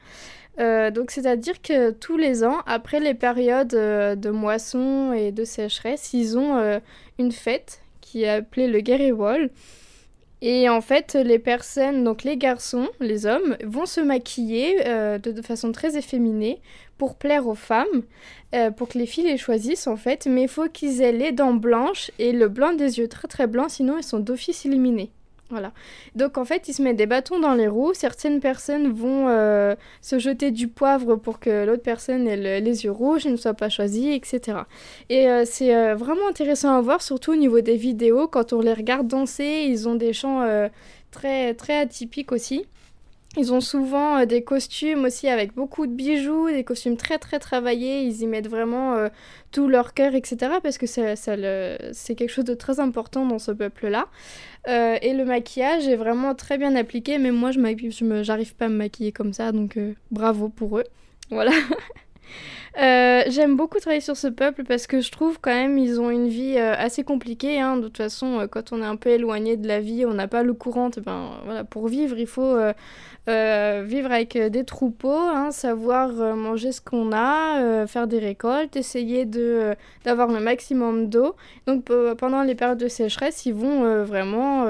Euh, 0.59 0.91
donc, 0.91 1.11
c'est-à-dire 1.11 1.61
que 1.61 1.91
tous 1.91 2.17
les 2.17 2.43
ans, 2.43 2.57
après 2.65 2.99
les 2.99 3.13
périodes 3.13 3.73
euh, 3.73 4.15
de 4.15 4.29
moisson 4.29 5.13
et 5.13 5.31
de 5.31 5.45
sécheresse, 5.45 6.13
ils 6.13 6.37
ont 6.37 6.57
euh, 6.57 6.79
une 7.17 7.31
fête 7.31 7.81
qui 8.01 8.23
est 8.23 8.29
appelée 8.29 8.67
le 8.67 8.79
Gerewol. 8.83 9.51
Et 10.41 10.69
en 10.69 10.81
fait, 10.81 11.15
les 11.15 11.39
personnes, 11.39 12.03
donc 12.03 12.23
les 12.23 12.37
garçons, 12.37 12.87
les 13.01 13.25
hommes, 13.25 13.57
vont 13.63 13.85
se 13.85 13.99
maquiller 13.99 14.81
de, 15.19 15.41
façon 15.41 15.73
très 15.73 15.97
efféminée 15.97 16.61
pour 16.97 17.15
plaire 17.15 17.45
aux 17.45 17.55
femmes, 17.55 18.03
pour 18.77 18.87
que 18.87 18.97
les 18.97 19.05
filles 19.05 19.25
les 19.25 19.37
choisissent 19.37 19.85
en 19.85 19.97
fait. 19.97 20.27
Mais 20.27 20.43
il 20.43 20.47
faut 20.47 20.69
qu'ils 20.69 21.01
aient 21.01 21.11
les 21.11 21.33
dents 21.33 21.53
blanches 21.53 22.09
et 22.19 22.31
le 22.31 22.47
blanc 22.47 22.71
des 22.71 22.99
yeux 22.99 23.09
très 23.09 23.27
très 23.27 23.47
blancs, 23.47 23.69
sinon 23.69 23.97
ils 23.97 24.03
sont 24.03 24.19
d'office 24.19 24.65
éliminés. 24.65 25.11
Voilà. 25.49 25.71
Donc 26.15 26.37
en 26.37 26.45
fait, 26.45 26.67
ils 26.67 26.73
se 26.73 26.81
mettent 26.83 26.97
des 26.97 27.07
bâtons 27.07 27.39
dans 27.39 27.55
les 27.55 27.67
roues. 27.67 27.93
Certaines 27.95 28.39
personnes 28.39 28.91
vont 28.91 29.27
euh, 29.29 29.75
se 30.01 30.19
jeter 30.19 30.51
du 30.51 30.67
poivre 30.67 31.15
pour 31.15 31.39
que 31.39 31.65
l'autre 31.65 31.81
personne 31.81 32.27
ait 32.27 32.37
le- 32.37 32.63
les 32.63 32.83
yeux 32.85 32.91
rouges 32.91 33.25
ne 33.25 33.35
soit 33.35 33.55
pas 33.55 33.67
choisie, 33.69 34.11
etc. 34.11 34.59
Et 35.09 35.27
euh, 35.27 35.45
c'est 35.45 35.75
euh, 35.75 35.95
vraiment 35.95 36.27
intéressant 36.29 36.75
à 36.77 36.81
voir, 36.81 37.01
surtout 37.01 37.31
au 37.31 37.35
niveau 37.35 37.61
des 37.61 37.77
vidéos. 37.77 38.27
Quand 38.27 38.53
on 38.53 38.61
les 38.61 38.73
regarde 38.73 39.07
danser, 39.07 39.65
ils 39.67 39.89
ont 39.89 39.95
des 39.95 40.13
chants 40.13 40.45
très, 41.11 41.55
très 41.55 41.79
atypiques 41.79 42.31
aussi. 42.31 42.65
Ils 43.39 43.53
ont 43.53 43.61
souvent 43.61 44.17
euh, 44.17 44.25
des 44.25 44.43
costumes 44.43 45.05
aussi 45.05 45.29
avec 45.29 45.55
beaucoup 45.55 45.87
de 45.87 45.93
bijoux, 45.93 46.49
des 46.49 46.65
costumes 46.65 46.97
très 46.97 47.17
très 47.17 47.39
travaillés. 47.39 48.01
Ils 48.01 48.21
y 48.21 48.27
mettent 48.27 48.49
vraiment 48.49 48.95
euh, 48.95 49.07
tout 49.53 49.69
leur 49.69 49.93
cœur, 49.93 50.13
etc. 50.13 50.51
Parce 50.61 50.77
que 50.77 50.85
c'est 50.85 52.15
quelque 52.15 52.29
chose 52.29 52.43
de 52.43 52.53
très 52.53 52.81
important 52.81 53.25
dans 53.25 53.39
ce 53.39 53.51
peuple-là. 53.51 54.07
Euh, 54.67 54.97
et 55.01 55.13
le 55.13 55.23
maquillage 55.23 55.87
est 55.87 55.95
vraiment 55.95 56.35
très 56.35 56.57
bien 56.57 56.75
appliqué. 56.75 57.17
Même 57.17 57.35
moi, 57.35 57.51
je 57.51 57.59
j'arrive 58.23 58.55
pas 58.55 58.65
à 58.65 58.69
me 58.69 58.75
maquiller 58.75 59.13
comme 59.13 59.31
ça, 59.31 59.53
donc 59.53 59.79
bravo 60.11 60.49
pour 60.49 60.77
eux. 60.79 60.85
Voilà. 61.31 61.51
J'aime 62.75 63.55
beaucoup 63.55 63.77
travailler 63.79 64.01
sur 64.01 64.17
ce 64.17 64.27
peuple 64.27 64.63
parce 64.63 64.87
que 64.87 64.99
je 64.99 65.11
trouve 65.11 65.39
quand 65.39 65.53
même 65.53 65.77
ils 65.77 66.01
ont 66.01 66.09
une 66.09 66.27
vie 66.27 66.57
assez 66.57 67.03
compliquée. 67.03 67.59
hein. 67.59 67.77
De 67.77 67.83
toute 67.83 67.97
façon, 67.97 68.47
quand 68.51 68.71
on 68.71 68.81
est 68.81 68.85
un 68.85 68.95
peu 68.95 69.09
éloigné 69.09 69.57
de 69.57 69.67
la 69.67 69.79
vie, 69.79 70.05
on 70.07 70.13
n'a 70.15 70.27
pas 70.27 70.41
le 70.41 70.53
courant. 70.53 70.89
Ben, 71.05 71.29
voilà, 71.45 71.63
pour 71.63 71.87
vivre, 71.87 72.17
il 72.17 72.25
faut 72.25 72.57
euh, 73.27 73.83
vivre 73.85 74.11
avec 74.11 74.35
euh, 74.35 74.49
des 74.49 74.63
troupeaux, 74.63 75.11
hein, 75.11 75.51
savoir 75.51 76.09
euh, 76.19 76.33
manger 76.33 76.71
ce 76.71 76.81
qu'on 76.81 77.11
a, 77.11 77.85
faire 77.85 78.07
des 78.07 78.19
récoltes, 78.19 78.75
essayer 78.75 79.25
d'avoir 80.05 80.29
le 80.29 80.39
maximum 80.39 81.09
d'eau. 81.09 81.35
Donc 81.67 81.85
pe- 81.85 82.15
pendant 82.15 82.43
les 82.43 82.55
périodes 82.55 82.79
de 82.79 82.87
sécheresse, 82.87 83.45
ils 83.45 83.53
vont 83.53 84.03
vraiment 84.03 84.65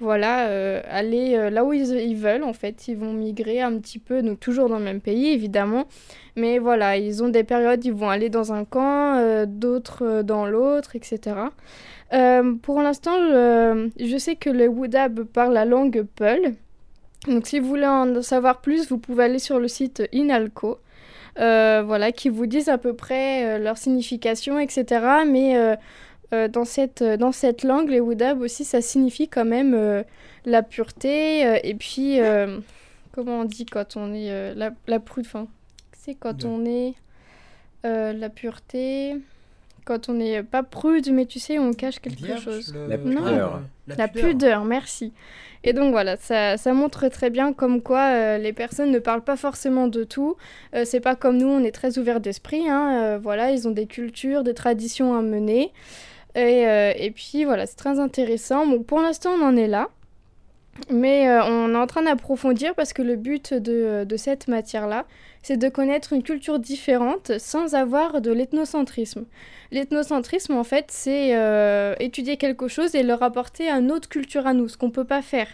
voilà, 0.00 0.80
aller 0.90 1.50
là 1.50 1.64
où 1.64 1.72
ils, 1.72 2.16
veulent 2.16 2.44
en 2.44 2.52
fait. 2.52 2.88
Ils 2.88 2.96
vont 2.96 3.12
migrer 3.12 3.60
un 3.60 3.78
petit 3.78 3.98
peu, 3.98 4.22
donc 4.22 4.40
toujours 4.40 4.68
dans 4.68 4.78
le 4.78 4.84
même 4.84 5.00
pays 5.00 5.28
évidemment. 5.28 5.86
Mais 6.36 6.58
voilà, 6.58 6.96
ils 6.96 7.22
ont 7.22 7.28
des 7.28 7.44
périodes, 7.44 7.84
ils 7.84 7.92
vont 7.92 8.08
aller 8.10 8.30
dans 8.30 8.52
un 8.52 8.64
camp, 8.64 9.44
d'autres 9.46 10.22
dans 10.22 10.46
l'autre, 10.46 10.96
etc. 10.96 11.36
pour 12.62 12.82
l'instant, 12.82 13.16
je, 13.18 13.90
je, 14.00 14.16
sais 14.16 14.36
que 14.36 14.50
les 14.50 14.68
Woodab 14.68 15.24
parlent 15.24 15.54
la 15.54 15.64
langue 15.64 16.06
Peul. 16.16 16.54
Donc 17.26 17.46
si 17.46 17.60
vous 17.60 17.68
voulez 17.68 17.86
en 17.86 18.20
savoir 18.22 18.60
plus, 18.60 18.88
vous 18.88 18.98
pouvez 18.98 19.24
aller 19.24 19.38
sur 19.38 19.60
le 19.60 19.68
site 19.68 20.02
Inalco. 20.12 20.78
voilà, 21.36 22.12
qui 22.12 22.28
vous 22.28 22.46
disent 22.46 22.68
à 22.68 22.78
peu 22.78 22.94
près 22.94 23.58
leur 23.58 23.78
signification, 23.78 24.58
etc. 24.58 25.24
Mais 25.26 25.76
euh, 26.32 26.48
dans, 26.48 26.64
cette, 26.64 27.02
euh, 27.02 27.16
dans 27.18 27.32
cette 27.32 27.62
langue, 27.62 27.90
les 27.90 28.00
Woodab 28.00 28.40
aussi, 28.40 28.64
ça 28.64 28.80
signifie 28.80 29.28
quand 29.28 29.44
même 29.44 29.74
euh, 29.74 30.02
la 30.46 30.62
pureté. 30.62 31.42
et 31.62 31.74
puis, 31.74 32.18
comment 33.12 33.40
on 33.40 33.44
dit 33.44 33.66
quand 33.66 33.96
on 33.96 34.14
est 34.14 34.54
la, 34.54 34.70
la 34.86 34.98
prude 34.98 35.26
enfin, 35.26 35.46
C'est 35.92 36.14
quand 36.14 36.44
on 36.44 36.64
est 36.64 36.94
la 37.84 38.28
pureté. 38.28 39.16
Quand 39.84 40.08
on 40.08 40.14
n'est 40.14 40.44
pas 40.44 40.62
prude, 40.62 41.12
mais 41.12 41.26
tu 41.26 41.40
sais, 41.40 41.58
on 41.58 41.72
cache 41.72 41.98
quelque 41.98 42.38
chose. 42.38 42.72
La 42.88 42.98
pudeur. 42.98 43.62
la, 43.88 44.08
pudeur. 44.08 44.64
merci. 44.64 45.12
Et 45.64 45.72
donc 45.72 45.92
voilà, 45.92 46.16
ça, 46.16 46.56
montre 46.72 47.08
très 47.08 47.30
bien 47.30 47.52
comme 47.52 47.82
quoi 47.82 48.38
les 48.38 48.52
personnes 48.52 48.90
ne 48.90 48.98
parlent 48.98 49.22
pas 49.22 49.36
forcément 49.36 49.86
de 49.86 50.02
tout. 50.02 50.36
c'est 50.84 51.00
pas 51.00 51.14
comme 51.14 51.36
nous, 51.36 51.46
on 51.46 51.62
est 51.62 51.70
très 51.70 51.98
ouvert 51.98 52.18
d'esprit. 52.20 52.68
Hein. 52.68 53.18
voilà, 53.22 53.52
ils 53.52 53.68
ont 53.68 53.70
des 53.70 53.86
cultures, 53.86 54.42
des 54.42 54.54
traditions 54.54 55.14
à 55.16 55.22
mener. 55.22 55.72
Et, 56.34 56.66
euh, 56.66 56.92
et 56.96 57.10
puis 57.10 57.44
voilà, 57.44 57.66
c'est 57.66 57.76
très 57.76 57.98
intéressant. 57.98 58.66
Bon, 58.66 58.82
pour 58.82 59.00
l'instant, 59.00 59.30
on 59.38 59.44
en 59.44 59.56
est 59.56 59.68
là. 59.68 59.88
Mais 60.90 61.28
euh, 61.28 61.44
on 61.44 61.74
est 61.74 61.76
en 61.76 61.86
train 61.86 62.02
d'approfondir 62.02 62.74
parce 62.74 62.94
que 62.94 63.02
le 63.02 63.16
but 63.16 63.52
de, 63.52 64.04
de 64.04 64.16
cette 64.16 64.48
matière-là, 64.48 65.04
c'est 65.42 65.56
de 65.56 65.68
connaître 65.68 66.12
une 66.12 66.22
culture 66.22 66.58
différente 66.58 67.32
sans 67.38 67.74
avoir 67.74 68.20
de 68.20 68.30
l'ethnocentrisme. 68.30 69.24
L'ethnocentrisme, 69.72 70.54
en 70.54 70.64
fait, 70.64 70.86
c'est 70.88 71.34
euh, 71.34 71.94
étudier 71.98 72.36
quelque 72.36 72.68
chose 72.68 72.94
et 72.94 73.02
leur 73.02 73.22
apporter 73.22 73.68
une 73.70 73.90
autre 73.90 74.08
culture 74.08 74.46
à 74.46 74.52
nous, 74.52 74.68
ce 74.68 74.76
qu'on 74.76 74.88
ne 74.88 74.92
peut 74.92 75.06
pas 75.06 75.22
faire. 75.22 75.48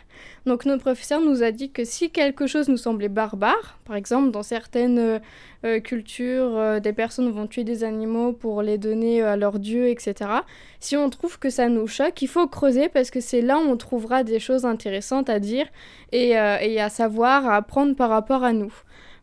Donc 0.44 0.66
notre 0.66 0.83
professeur 0.83 1.20
nous 1.20 1.42
a 1.42 1.53
dit 1.53 1.70
que 1.70 1.85
si 1.85 2.11
quelque 2.11 2.46
chose 2.46 2.68
nous 2.68 2.77
semblait 2.77 3.09
barbare, 3.09 3.79
par 3.85 3.96
exemple 3.96 4.31
dans 4.31 4.42
certaines 4.42 5.20
euh, 5.64 5.81
cultures, 5.81 6.57
euh, 6.57 6.81
des 6.81 6.92
personnes 6.92 7.31
vont 7.31 7.46
tuer 7.46 7.64
des 7.64 7.85
animaux 7.85 8.33
pour 8.33 8.62
les 8.62 8.77
donner 8.77 9.22
à 9.22 9.37
leurs 9.37 9.59
dieux, 9.59 9.88
etc. 9.88 10.31
Si 10.81 10.96
on 10.96 11.09
trouve 11.11 11.38
que 11.38 11.48
ça 11.48 11.68
nous 11.68 11.87
choque, 11.87 12.20
il 12.20 12.29
faut 12.29 12.46
creuser 12.48 12.88
parce 12.88 13.11
que 13.11 13.20
c'est 13.20 13.40
là 13.40 13.59
où 13.59 13.62
on 13.62 13.77
trouvera 13.77 14.24
des 14.24 14.40
choses 14.40 14.66
intéressantes 14.66 15.31
à 15.31 15.38
dire 15.38 15.66
et, 16.12 16.31
et 16.31 16.81
à 16.81 16.88
savoir, 16.88 17.46
à 17.46 17.57
apprendre 17.57 17.94
par 17.94 18.11
rapport 18.11 18.42
à 18.42 18.53
nous. 18.53 18.72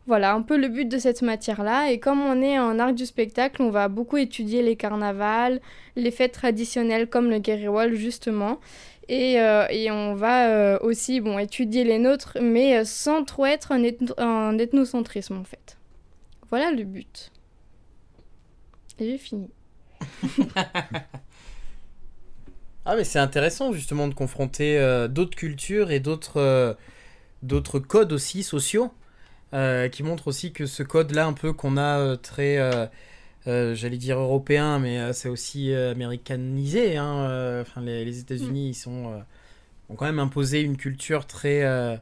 Voilà, 0.06 0.34
un 0.34 0.42
peu 0.42 0.56
le 0.56 0.68
but 0.68 0.88
de 0.88 0.98
cette 0.98 1.22
matière-là. 1.22 1.90
Et 1.90 1.98
comme 1.98 2.20
on 2.20 2.40
est 2.40 2.58
en 2.58 2.78
art 2.78 2.92
du 2.92 3.06
spectacle, 3.06 3.60
on 3.60 3.70
va 3.70 3.88
beaucoup 3.88 4.16
étudier 4.16 4.62
les 4.62 4.76
carnavals, 4.76 5.60
les 5.96 6.12
fêtes 6.12 6.32
traditionnelles 6.32 7.08
comme 7.08 7.28
le 7.28 7.40
Guériwal, 7.40 7.94
justement. 7.94 8.60
Et, 9.08 9.40
euh, 9.40 9.66
et, 9.70 9.90
on 9.90 10.14
va 10.14 10.48
euh, 10.50 10.78
aussi 10.80 11.20
bon, 11.20 11.38
étudier 11.38 11.84
les 11.84 11.98
nôtres, 11.98 12.36
mais 12.40 12.78
euh, 12.78 12.84
sans 12.84 13.24
trop 13.24 13.46
être 13.46 13.72
un, 13.72 14.58
ethnocentrisme 14.58 15.36
en 15.38 15.44
fait. 15.44 15.78
Voilà 16.50 16.72
le 16.72 16.82
but. 16.84 17.30
Et 18.98 19.10
j'ai 19.10 19.18
fini. 19.18 19.50
ah 22.84 22.96
mais 22.96 23.04
c'est 23.04 23.18
intéressant 23.20 23.72
justement 23.72 24.08
de 24.08 24.14
confronter 24.14 24.78
d'autres 25.08 25.36
cultures 25.36 25.90
et 25.90 26.00
d'autres 26.00 26.76
codes 27.78 28.12
aussi 28.12 28.42
sociaux. 28.42 28.90
Euh, 29.56 29.88
qui 29.88 30.02
montre 30.02 30.28
aussi 30.28 30.52
que 30.52 30.66
ce 30.66 30.82
code-là, 30.82 31.26
un 31.26 31.32
peu 31.32 31.54
qu'on 31.54 31.78
a 31.78 31.98
euh, 31.98 32.16
très, 32.16 32.58
euh, 32.58 33.74
j'allais 33.74 33.96
dire 33.96 34.18
européen, 34.18 34.78
mais 34.78 35.14
c'est 35.14 35.30
aussi 35.30 35.72
américanisé. 35.72 36.98
Hein, 36.98 37.62
enfin, 37.62 37.80
les, 37.80 38.18
États-Unis, 38.18 38.66
mm. 38.66 38.70
ils 38.70 38.74
sont, 38.74 39.24
ont 39.88 39.94
quand 39.94 40.04
même 40.04 40.18
imposé 40.18 40.60
une 40.60 40.76
culture 40.76 41.26
très, 41.26 42.00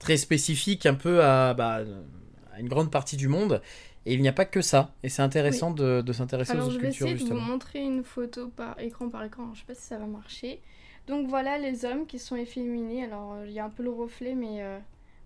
très 0.00 0.16
spécifique, 0.16 0.84
un 0.84 0.94
peu 0.94 1.22
à, 1.22 1.54
bah, 1.54 1.82
à, 2.52 2.60
une 2.60 2.68
grande 2.68 2.90
partie 2.90 3.16
du 3.16 3.28
monde. 3.28 3.62
Et 4.04 4.14
il 4.14 4.22
n'y 4.22 4.28
a 4.28 4.32
pas 4.32 4.44
que 4.44 4.60
ça. 4.60 4.92
Et 5.02 5.08
c'est 5.08 5.22
intéressant 5.22 5.70
de, 5.70 6.00
de 6.00 6.12
s'intéresser 6.12 6.56
aux 6.56 6.62
autres 6.62 6.78
cultures. 6.78 7.06
Alors, 7.06 7.16
je 7.16 7.16
vais 7.16 7.22
essayer 7.22 7.30
de 7.30 7.34
vous 7.34 7.40
montrer 7.40 7.80
une 7.84 8.02
photo 8.02 8.48
par 8.48 8.80
écran 8.80 9.10
par 9.10 9.22
écran. 9.24 9.52
Je 9.54 9.60
sais 9.60 9.66
pas 9.66 9.74
si 9.74 9.82
ça 9.82 9.98
va 9.98 10.06
marcher. 10.06 10.60
Donc 11.06 11.28
voilà 11.28 11.58
les 11.58 11.84
hommes 11.84 12.06
qui 12.06 12.18
sont 12.18 12.36
efféminés. 12.36 13.04
Alors 13.04 13.36
il 13.44 13.52
y 13.52 13.60
a 13.60 13.64
un 13.64 13.70
peu 13.70 13.82
le 13.82 13.90
reflet, 13.90 14.34
mais 14.34 14.62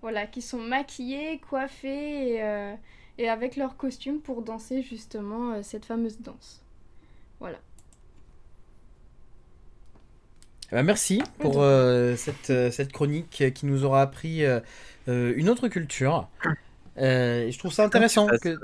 voilà, 0.03 0.27
qui 0.27 0.43
sont 0.43 0.59
maquillés, 0.59 1.41
coiffés 1.49 2.35
et, 2.35 2.43
euh, 2.43 2.75
et 3.19 3.29
avec 3.29 3.57
leur 3.57 3.77
costume 3.77 4.21
pour 4.21 4.43
danser 4.43 4.83
justement 4.83 5.53
euh, 5.53 5.61
cette 5.63 5.85
fameuse 5.85 6.21
danse. 6.21 6.63
Voilà. 7.39 7.59
Eh 10.73 10.77
ben, 10.77 10.83
merci 10.85 11.21
pour 11.39 11.61
euh, 11.61 12.15
cette, 12.17 12.73
cette, 12.73 12.93
chronique 12.93 13.53
qui 13.55 13.67
nous 13.67 13.85
aura 13.85 14.03
appris 14.03 14.45
une 15.07 15.49
autre 15.49 15.69
culture. 15.69 16.29
je 16.97 17.59
trouve 17.59 17.73
ça 17.73 17.85
intéressant. 17.85 18.27
Que... 18.41 18.57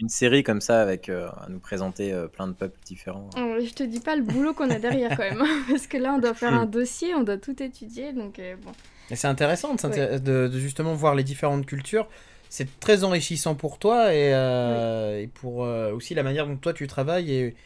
Une 0.00 0.08
série 0.08 0.42
comme 0.42 0.60
ça 0.60 0.82
avec 0.82 1.08
à 1.08 1.46
nous 1.48 1.60
présenter 1.60 2.12
plein 2.32 2.48
de 2.48 2.52
peuples 2.52 2.78
différents. 2.84 3.30
Oh, 3.38 3.56
je 3.64 3.72
te 3.72 3.84
dis 3.84 4.00
pas 4.00 4.16
le 4.16 4.22
boulot 4.22 4.52
qu'on 4.52 4.68
a 4.68 4.80
derrière 4.80 5.16
quand 5.16 5.22
même, 5.22 5.40
hein, 5.40 5.62
parce 5.70 5.86
que 5.86 5.96
là 5.96 6.12
on 6.12 6.18
doit 6.18 6.34
faire 6.34 6.52
un 6.52 6.66
dossier, 6.66 7.14
on 7.14 7.22
doit 7.22 7.38
tout 7.38 7.62
étudier, 7.62 8.12
donc 8.12 8.40
bon. 8.62 8.72
Et 9.10 9.16
c'est 9.16 9.28
intéressant 9.28 9.74
de, 9.74 10.50
justement 10.52 10.94
voir 10.94 11.14
les 11.14 11.24
différentes 11.24 11.66
cultures. 11.66 12.08
C'est 12.48 12.78
très 12.78 13.04
enrichissant 13.04 13.54
pour 13.54 13.78
toi 13.78 14.14
et, 14.14 14.32
euh, 14.32 15.20
et 15.20 15.26
pour 15.26 15.64
euh, 15.64 15.92
aussi 15.92 16.14
la 16.14 16.22
manière 16.22 16.46
dont 16.46 16.56
toi 16.56 16.72
tu 16.72 16.86
travailles 16.86 17.32
et, 17.32 17.56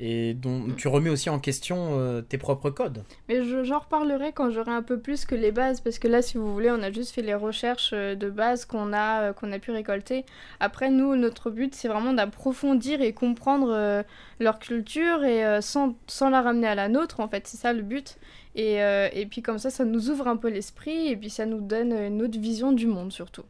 et 0.00 0.34
dont 0.34 0.66
tu 0.76 0.86
remets 0.86 1.08
aussi 1.08 1.30
en 1.30 1.38
question 1.38 1.98
euh, 1.98 2.20
tes 2.20 2.36
propres 2.36 2.68
codes. 2.68 3.04
Mais 3.28 3.42
j'en 3.64 3.78
reparlerai 3.78 4.32
quand 4.32 4.50
j'aurai 4.50 4.72
un 4.72 4.82
peu 4.82 5.00
plus 5.00 5.24
que 5.24 5.34
les 5.34 5.50
bases, 5.50 5.80
parce 5.80 5.98
que 5.98 6.08
là, 6.08 6.20
si 6.20 6.36
vous 6.36 6.52
voulez, 6.52 6.70
on 6.70 6.82
a 6.82 6.92
juste 6.92 7.14
fait 7.14 7.22
les 7.22 7.34
recherches 7.34 7.92
de 7.92 8.28
base 8.28 8.66
qu'on 8.66 8.92
a, 8.92 9.32
qu'on 9.32 9.50
a 9.50 9.58
pu 9.58 9.70
récolter. 9.70 10.26
Après, 10.60 10.90
nous, 10.90 11.16
notre 11.16 11.50
but, 11.50 11.74
c'est 11.74 11.88
vraiment 11.88 12.12
d'approfondir 12.12 13.00
et 13.00 13.14
comprendre 13.14 14.04
leur 14.40 14.58
culture 14.58 15.24
et 15.24 15.62
sans, 15.62 15.96
sans, 16.06 16.28
la 16.28 16.42
ramener 16.42 16.68
à 16.68 16.74
la 16.74 16.88
nôtre, 16.88 17.20
en 17.20 17.28
fait, 17.28 17.46
c'est 17.46 17.56
ça 17.56 17.72
le 17.72 17.82
but. 17.82 18.18
Et, 18.58 18.82
euh, 18.82 19.08
et 19.12 19.24
puis 19.24 19.40
comme 19.40 19.58
ça, 19.58 19.70
ça 19.70 19.84
nous 19.84 20.10
ouvre 20.10 20.26
un 20.26 20.36
peu 20.36 20.48
l'esprit 20.48 21.06
et 21.06 21.16
puis 21.16 21.30
ça 21.30 21.46
nous 21.46 21.60
donne 21.60 21.92
une 21.92 22.20
autre 22.20 22.40
vision 22.40 22.72
du 22.72 22.88
monde 22.88 23.12
surtout. 23.12 23.44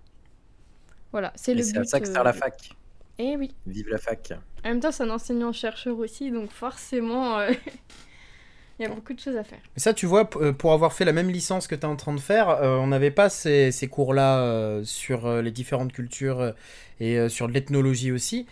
Voilà, 1.13 1.33
c'est 1.35 1.55
le 1.55 1.63
but. 1.63 1.71
C'est 1.73 1.79
à 1.79 1.85
ça 1.85 2.01
que 2.01 2.07
sert 2.07 2.23
la 2.23 2.31
euh, 2.31 2.35
fac. 2.35 2.71
Eh 3.19 3.35
oui. 3.39 3.55
Vive 3.67 3.89
la 3.89 3.97
fac. 3.97 4.35
En 4.63 4.69
même 4.69 4.81
temps, 4.81 4.93
c'est 4.93 5.05
un 5.05 5.11
enseignant-chercheur 5.11 5.99
aussi, 5.99 6.31
donc 6.31 6.51
forcément, 6.51 7.39
euh, 7.39 7.51
il 8.79 8.83
y 8.83 8.85
a 8.85 8.95
beaucoup 8.95 9.15
de 9.15 9.19
choses 9.19 9.37
à 9.37 9.45
faire. 9.45 9.61
Mais 9.75 9.81
ça, 9.81 9.95
tu 9.95 10.05
vois, 10.05 10.29
pour 10.29 10.75
avoir 10.75 10.93
fait 10.93 11.07
la 11.07 11.15
même 11.15 11.31
licence 11.31 11.69
que 11.69 11.75
tu 11.75 11.81
es 11.81 11.87
en 11.87 11.97
train 11.97 12.13
de 12.13 12.21
faire, 12.21 12.49
on 12.61 12.89
n'avait 12.89 13.11
pas 13.11 13.31
ces, 13.31 13.73
ces 13.73 13.89
cours-là 13.89 14.83
sur 14.85 15.41
les 15.41 15.51
différentes 15.51 15.95
cultures 15.95 16.53
et 17.01 17.31
sur 17.31 17.49
l'ethnologie 17.49 18.13
aussi. 18.13 18.47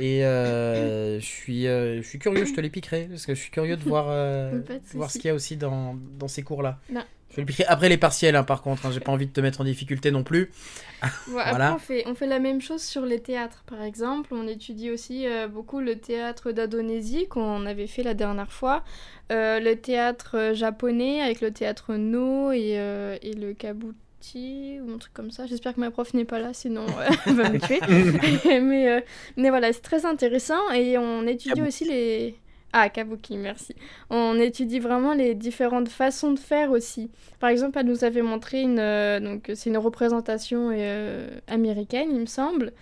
Et 0.00 0.24
euh, 0.24 1.20
je, 1.20 1.24
suis, 1.24 1.66
euh, 1.66 1.98
je 2.02 2.08
suis 2.08 2.18
curieux, 2.18 2.46
je 2.46 2.54
te 2.54 2.60
les 2.60 2.70
piquerai, 2.70 3.06
parce 3.10 3.26
que 3.26 3.34
je 3.34 3.40
suis 3.40 3.50
curieux 3.50 3.76
de 3.76 3.82
voir, 3.82 4.06
euh, 4.08 4.60
voir 4.94 5.10
ce 5.10 5.18
qu'il 5.18 5.28
y 5.28 5.30
a 5.30 5.34
aussi 5.34 5.56
dans, 5.56 5.96
dans 6.18 6.28
ces 6.28 6.42
cours-là. 6.42 6.78
Je 6.88 7.36
vais 7.36 7.42
les 7.42 7.44
piquerai 7.44 7.64
après 7.66 7.88
les 7.88 7.98
partiels, 7.98 8.34
hein, 8.34 8.42
par 8.42 8.62
contre, 8.62 8.86
hein, 8.86 8.90
j'ai 8.92 9.00
pas 9.00 9.12
envie 9.12 9.26
de 9.26 9.32
te 9.32 9.40
mettre 9.40 9.60
en 9.60 9.64
difficulté 9.64 10.10
non 10.10 10.24
plus. 10.24 10.50
Après, 11.02 11.70
on 11.70 11.78
fait, 11.78 12.02
on 12.06 12.14
fait 12.14 12.26
la 12.26 12.40
même 12.40 12.60
chose 12.60 12.82
sur 12.82 13.06
les 13.06 13.20
théâtres, 13.20 13.62
par 13.66 13.82
exemple. 13.82 14.34
On 14.34 14.46
étudie 14.46 14.90
aussi 14.90 15.26
beaucoup 15.50 15.80
le 15.80 15.96
théâtre 15.96 16.52
d'Indonésie, 16.52 17.26
qu'on 17.28 17.64
avait 17.64 17.86
fait 17.86 18.02
la 18.02 18.14
dernière 18.14 18.52
fois. 18.52 18.84
le 19.30 19.74
théâtre 19.74 20.52
japonais 20.54 21.22
avec 21.22 21.40
le 21.40 21.52
théâtre 21.52 21.94
No 21.94 22.52
et, 22.52 22.72
et 23.22 23.32
le 23.32 23.54
ou 24.34 24.92
un 24.94 24.98
truc 24.98 25.12
comme 25.12 25.30
ça. 25.30 25.46
J'espère 25.46 25.74
que 25.74 25.80
ma 25.80 25.90
prof 25.90 26.12
n'est 26.14 26.24
pas 26.24 26.38
là, 26.38 26.52
sinon 26.52 26.86
elle 27.26 27.34
va 27.34 27.50
me 27.50 27.58
tuer. 27.58 27.80
mais, 28.60 28.88
euh, 28.88 29.00
mais 29.36 29.50
voilà, 29.50 29.72
c'est 29.72 29.80
très 29.80 30.06
intéressant 30.06 30.70
et 30.72 30.98
on 30.98 31.26
étudie 31.26 31.62
aussi 31.62 31.84
les... 31.84 32.36
Ah, 32.72 32.88
Kabuki, 32.88 33.36
merci. 33.36 33.74
On 34.10 34.38
étudie 34.38 34.78
vraiment 34.78 35.12
les 35.12 35.34
différentes 35.34 35.88
façons 35.88 36.32
de 36.32 36.38
faire 36.38 36.70
aussi. 36.70 37.10
Par 37.40 37.50
exemple, 37.50 37.78
elle 37.78 37.86
nous 37.86 38.04
avait 38.04 38.22
montré 38.22 38.60
une... 38.62 38.78
Euh, 38.78 39.18
donc, 39.18 39.50
c'est 39.54 39.70
une 39.70 39.78
représentation 39.78 40.70
euh, 40.72 41.28
américaine, 41.48 42.10
il 42.12 42.20
me 42.20 42.26
semble. 42.26 42.72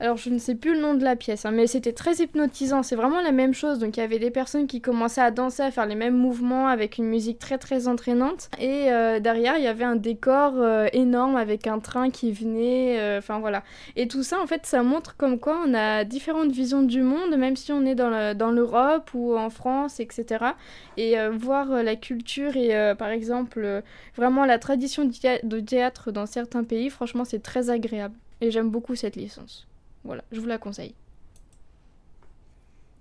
Alors 0.00 0.16
je 0.16 0.30
ne 0.30 0.38
sais 0.38 0.54
plus 0.54 0.74
le 0.74 0.80
nom 0.80 0.94
de 0.94 1.02
la 1.02 1.16
pièce, 1.16 1.44
hein, 1.44 1.50
mais 1.50 1.66
c'était 1.66 1.92
très 1.92 2.14
hypnotisant. 2.22 2.84
C'est 2.84 2.94
vraiment 2.94 3.20
la 3.20 3.32
même 3.32 3.52
chose. 3.52 3.80
Donc 3.80 3.96
il 3.96 4.00
y 4.00 4.02
avait 4.04 4.20
des 4.20 4.30
personnes 4.30 4.68
qui 4.68 4.80
commençaient 4.80 5.20
à 5.20 5.32
danser, 5.32 5.62
à 5.64 5.72
faire 5.72 5.86
les 5.86 5.96
mêmes 5.96 6.16
mouvements 6.16 6.68
avec 6.68 6.98
une 6.98 7.06
musique 7.06 7.40
très 7.40 7.58
très 7.58 7.88
entraînante. 7.88 8.48
Et 8.60 8.92
euh, 8.92 9.18
derrière, 9.18 9.56
il 9.58 9.64
y 9.64 9.66
avait 9.66 9.82
un 9.84 9.96
décor 9.96 10.52
euh, 10.56 10.86
énorme 10.92 11.34
avec 11.36 11.66
un 11.66 11.80
train 11.80 12.10
qui 12.10 12.30
venait. 12.30 12.96
euh, 13.00 13.18
Enfin 13.18 13.40
voilà. 13.40 13.64
Et 13.96 14.06
tout 14.06 14.22
ça, 14.22 14.40
en 14.40 14.46
fait, 14.46 14.66
ça 14.66 14.84
montre 14.84 15.16
comme 15.16 15.40
quoi 15.40 15.60
on 15.66 15.74
a 15.74 16.04
différentes 16.04 16.52
visions 16.52 16.82
du 16.82 17.02
monde, 17.02 17.36
même 17.36 17.56
si 17.56 17.72
on 17.72 17.84
est 17.84 17.96
dans 17.96 18.10
le- 18.10 18.34
dans 18.34 18.52
l'Europe 18.52 19.10
ou 19.14 19.36
en 19.36 19.50
France, 19.50 19.98
etc. 20.00 20.54
Et 20.96 21.16
voir 21.30 21.82
la 21.82 21.96
culture 21.96 22.56
et 22.56 22.94
par 22.96 23.08
exemple 23.08 23.82
vraiment 24.16 24.44
la 24.44 24.58
tradition 24.58 25.04
de 25.04 25.60
théâtre 25.60 26.12
dans 26.12 26.26
certains 26.26 26.64
pays, 26.64 26.90
franchement, 26.90 27.24
c'est 27.24 27.42
très 27.42 27.70
agréable. 27.70 28.14
Et 28.40 28.50
j'aime 28.52 28.70
beaucoup 28.70 28.94
cette 28.94 29.16
licence. 29.16 29.67
Voilà, 30.04 30.24
je 30.32 30.40
vous 30.40 30.46
la 30.46 30.58
conseille. 30.58 30.94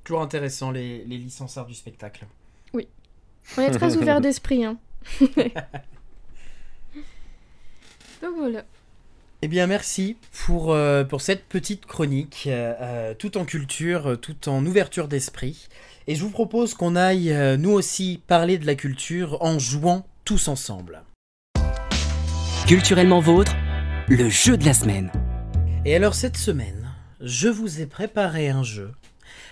Toujours 0.04 0.22
intéressant, 0.22 0.72
les, 0.72 1.04
les 1.06 1.18
du 1.18 1.74
spectacle. 1.74 2.26
On 3.56 3.62
est 3.62 3.72
très 3.72 3.96
ouvert 3.96 4.20
d'esprit. 4.28 4.66
Hein. 4.66 4.78
Donc 8.22 8.36
voilà. 8.36 8.66
Eh 9.44 9.48
bien, 9.48 9.68
merci 9.68 10.18
pour, 10.46 10.74
euh, 10.74 11.04
pour 11.04 11.22
cette 11.22 11.46
petite 11.46 11.86
chronique, 11.86 12.46
euh, 12.48 12.74
euh, 12.82 13.14
tout 13.14 13.38
en 13.38 13.46
culture, 13.46 14.18
tout 14.20 14.50
en 14.50 14.66
ouverture 14.66 15.08
d'esprit. 15.08 15.68
Et 16.08 16.16
je 16.16 16.24
vous 16.24 16.32
propose 16.32 16.74
qu'on 16.74 16.96
aille, 16.96 17.32
euh, 17.32 17.56
nous 17.56 17.70
aussi, 17.72 18.20
parler 18.26 18.58
de 18.58 18.66
la 18.66 18.74
culture 18.74 19.38
en 19.42 19.60
jouant 19.60 20.08
tous 20.26 20.48
ensemble. 20.48 21.04
Culturellement 22.66 23.20
vôtre, 23.20 23.56
le 24.10 24.28
jeu 24.28 24.58
de 24.58 24.66
la 24.66 24.74
semaine. 24.74 25.12
Et 25.86 25.96
alors, 25.96 26.16
cette 26.16 26.38
semaine, 26.38 26.87
je 27.22 27.48
vous 27.48 27.82
ai 27.82 27.86
préparé 27.86 28.50
un 28.50 28.64
jeu. 28.64 28.92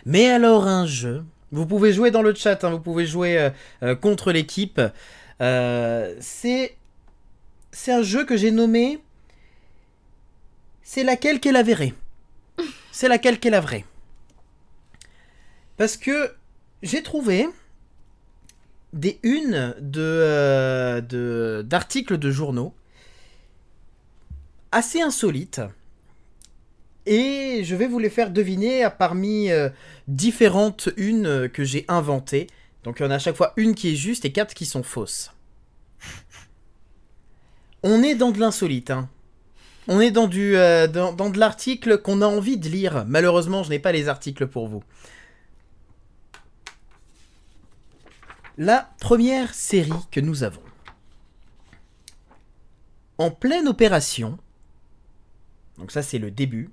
Mais 0.06 0.30
alors, 0.30 0.68
un 0.68 0.86
jeu. 0.86 1.24
Vous 1.52 1.66
pouvez 1.66 1.94
jouer 1.94 2.12
dans 2.12 2.22
le 2.22 2.34
chat, 2.34 2.64
hein, 2.64 2.70
vous 2.70 2.80
pouvez 2.80 3.06
jouer 3.06 3.38
euh, 3.38 3.50
euh, 3.84 3.96
contre 3.96 4.32
l'équipe. 4.32 4.82
Euh, 5.42 6.16
c'est. 6.20 6.76
C'est 7.72 7.92
un 7.92 8.04
jeu 8.04 8.26
que 8.26 8.38
j'ai 8.38 8.52
nommé. 8.52 9.02
C'est 10.82 11.04
laquelle 11.04 11.40
qu'est 11.40 11.52
la 11.52 11.64
vraie. 11.64 11.94
C'est 12.92 13.10
laquelle 13.10 13.40
qu'est 13.40 13.50
la 13.50 13.60
vraie. 13.60 13.84
Parce 15.78 15.98
que 15.98 16.34
j'ai 16.84 17.04
trouvé 17.04 17.48
des 18.94 19.20
unes 19.24 19.76
de, 19.82 20.02
euh, 20.02 21.02
de- 21.02 21.64
d'articles 21.66 22.18
de 22.18 22.32
journaux 22.32 22.74
assez 24.72 25.02
insolites. 25.02 25.62
Et 27.06 27.62
je 27.64 27.76
vais 27.76 27.88
vous 27.88 28.00
les 28.00 28.10
faire 28.10 28.32
deviner 28.32 28.88
parmi 28.98 29.52
euh, 29.52 29.70
différentes 30.08 30.90
unes 30.98 31.28
euh, 31.28 31.48
que 31.48 31.64
j'ai 31.64 31.86
inventées. 31.88 32.48
Donc 32.84 33.00
il 33.00 33.04
y 33.04 33.06
en 33.06 33.12
a 33.12 33.16
à 33.16 33.20
chaque 33.20 33.36
fois 33.36 33.54
une 33.58 33.76
qui 33.76 33.94
est 33.94 33.96
juste 33.96 34.26
et 34.26 34.32
quatre 34.32 34.54
qui 34.54 34.66
sont 34.66 34.84
fausses. 34.84 35.32
On 37.84 38.02
est 38.02 38.16
dans 38.16 38.32
de 38.32 38.40
l'insolite. 38.40 38.90
hein. 38.90 39.10
On 39.88 40.02
est 40.02 40.10
dans, 40.10 40.28
du, 40.28 40.56
euh, 40.56 40.88
dans, 40.88 41.14
dans 41.14 41.30
de 41.30 41.38
l'article 41.38 42.00
qu'on 42.00 42.22
a 42.24 42.28
envie 42.28 42.58
de 42.58 42.68
lire. 42.68 43.06
Malheureusement, 43.08 43.62
je 43.62 43.70
n'ai 43.70 43.78
pas 43.78 43.92
les 43.92 44.08
articles 44.08 44.48
pour 44.48 44.68
vous. 44.68 44.84
La 48.58 48.90
première 49.00 49.54
série 49.54 49.92
que 50.12 50.20
nous 50.20 50.44
avons. 50.44 50.62
En 53.18 53.30
pleine 53.30 53.68
opération, 53.68 54.38
donc 55.78 55.92
ça 55.92 56.02
c'est 56.02 56.18
le 56.18 56.32
début, 56.32 56.70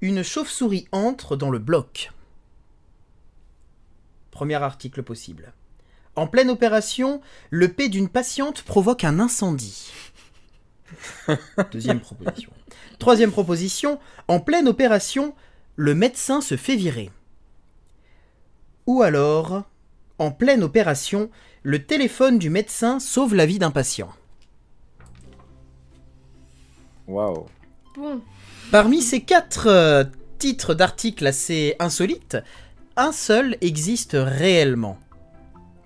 une 0.00 0.22
chauve-souris 0.22 0.86
entre 0.92 1.36
dans 1.36 1.50
le 1.50 1.58
bloc. 1.58 2.12
Premier 4.30 4.56
article 4.56 5.02
possible. 5.02 5.52
En 6.14 6.26
pleine 6.26 6.50
opération, 6.50 7.20
le 7.50 7.68
P 7.68 7.88
d'une 7.88 8.08
patiente 8.08 8.62
provoque 8.62 9.04
un 9.04 9.20
incendie. 9.20 9.92
Deuxième 11.72 12.00
proposition. 12.00 12.50
Troisième 12.98 13.32
proposition, 13.32 13.98
en 14.28 14.40
pleine 14.40 14.68
opération, 14.68 15.34
le 15.76 15.94
médecin 15.94 16.40
se 16.40 16.56
fait 16.56 16.76
virer. 16.76 17.10
Ou 18.86 19.02
alors, 19.02 19.64
en 20.18 20.30
pleine 20.30 20.62
opération, 20.62 21.30
le 21.62 21.84
téléphone 21.84 22.38
du 22.38 22.48
médecin 22.48 23.00
sauve 23.00 23.34
la 23.34 23.44
vie 23.44 23.58
d'un 23.58 23.70
patient. 23.70 24.12
Waouh. 27.06 27.46
Bon, 27.96 28.22
Parmi 28.70 29.00
ces 29.00 29.20
quatre 29.20 29.68
euh, 29.68 30.04
titres 30.38 30.74
d'articles 30.74 31.26
assez 31.26 31.76
insolites, 31.78 32.36
un 32.96 33.12
seul 33.12 33.56
existe 33.60 34.16
réellement. 34.18 34.98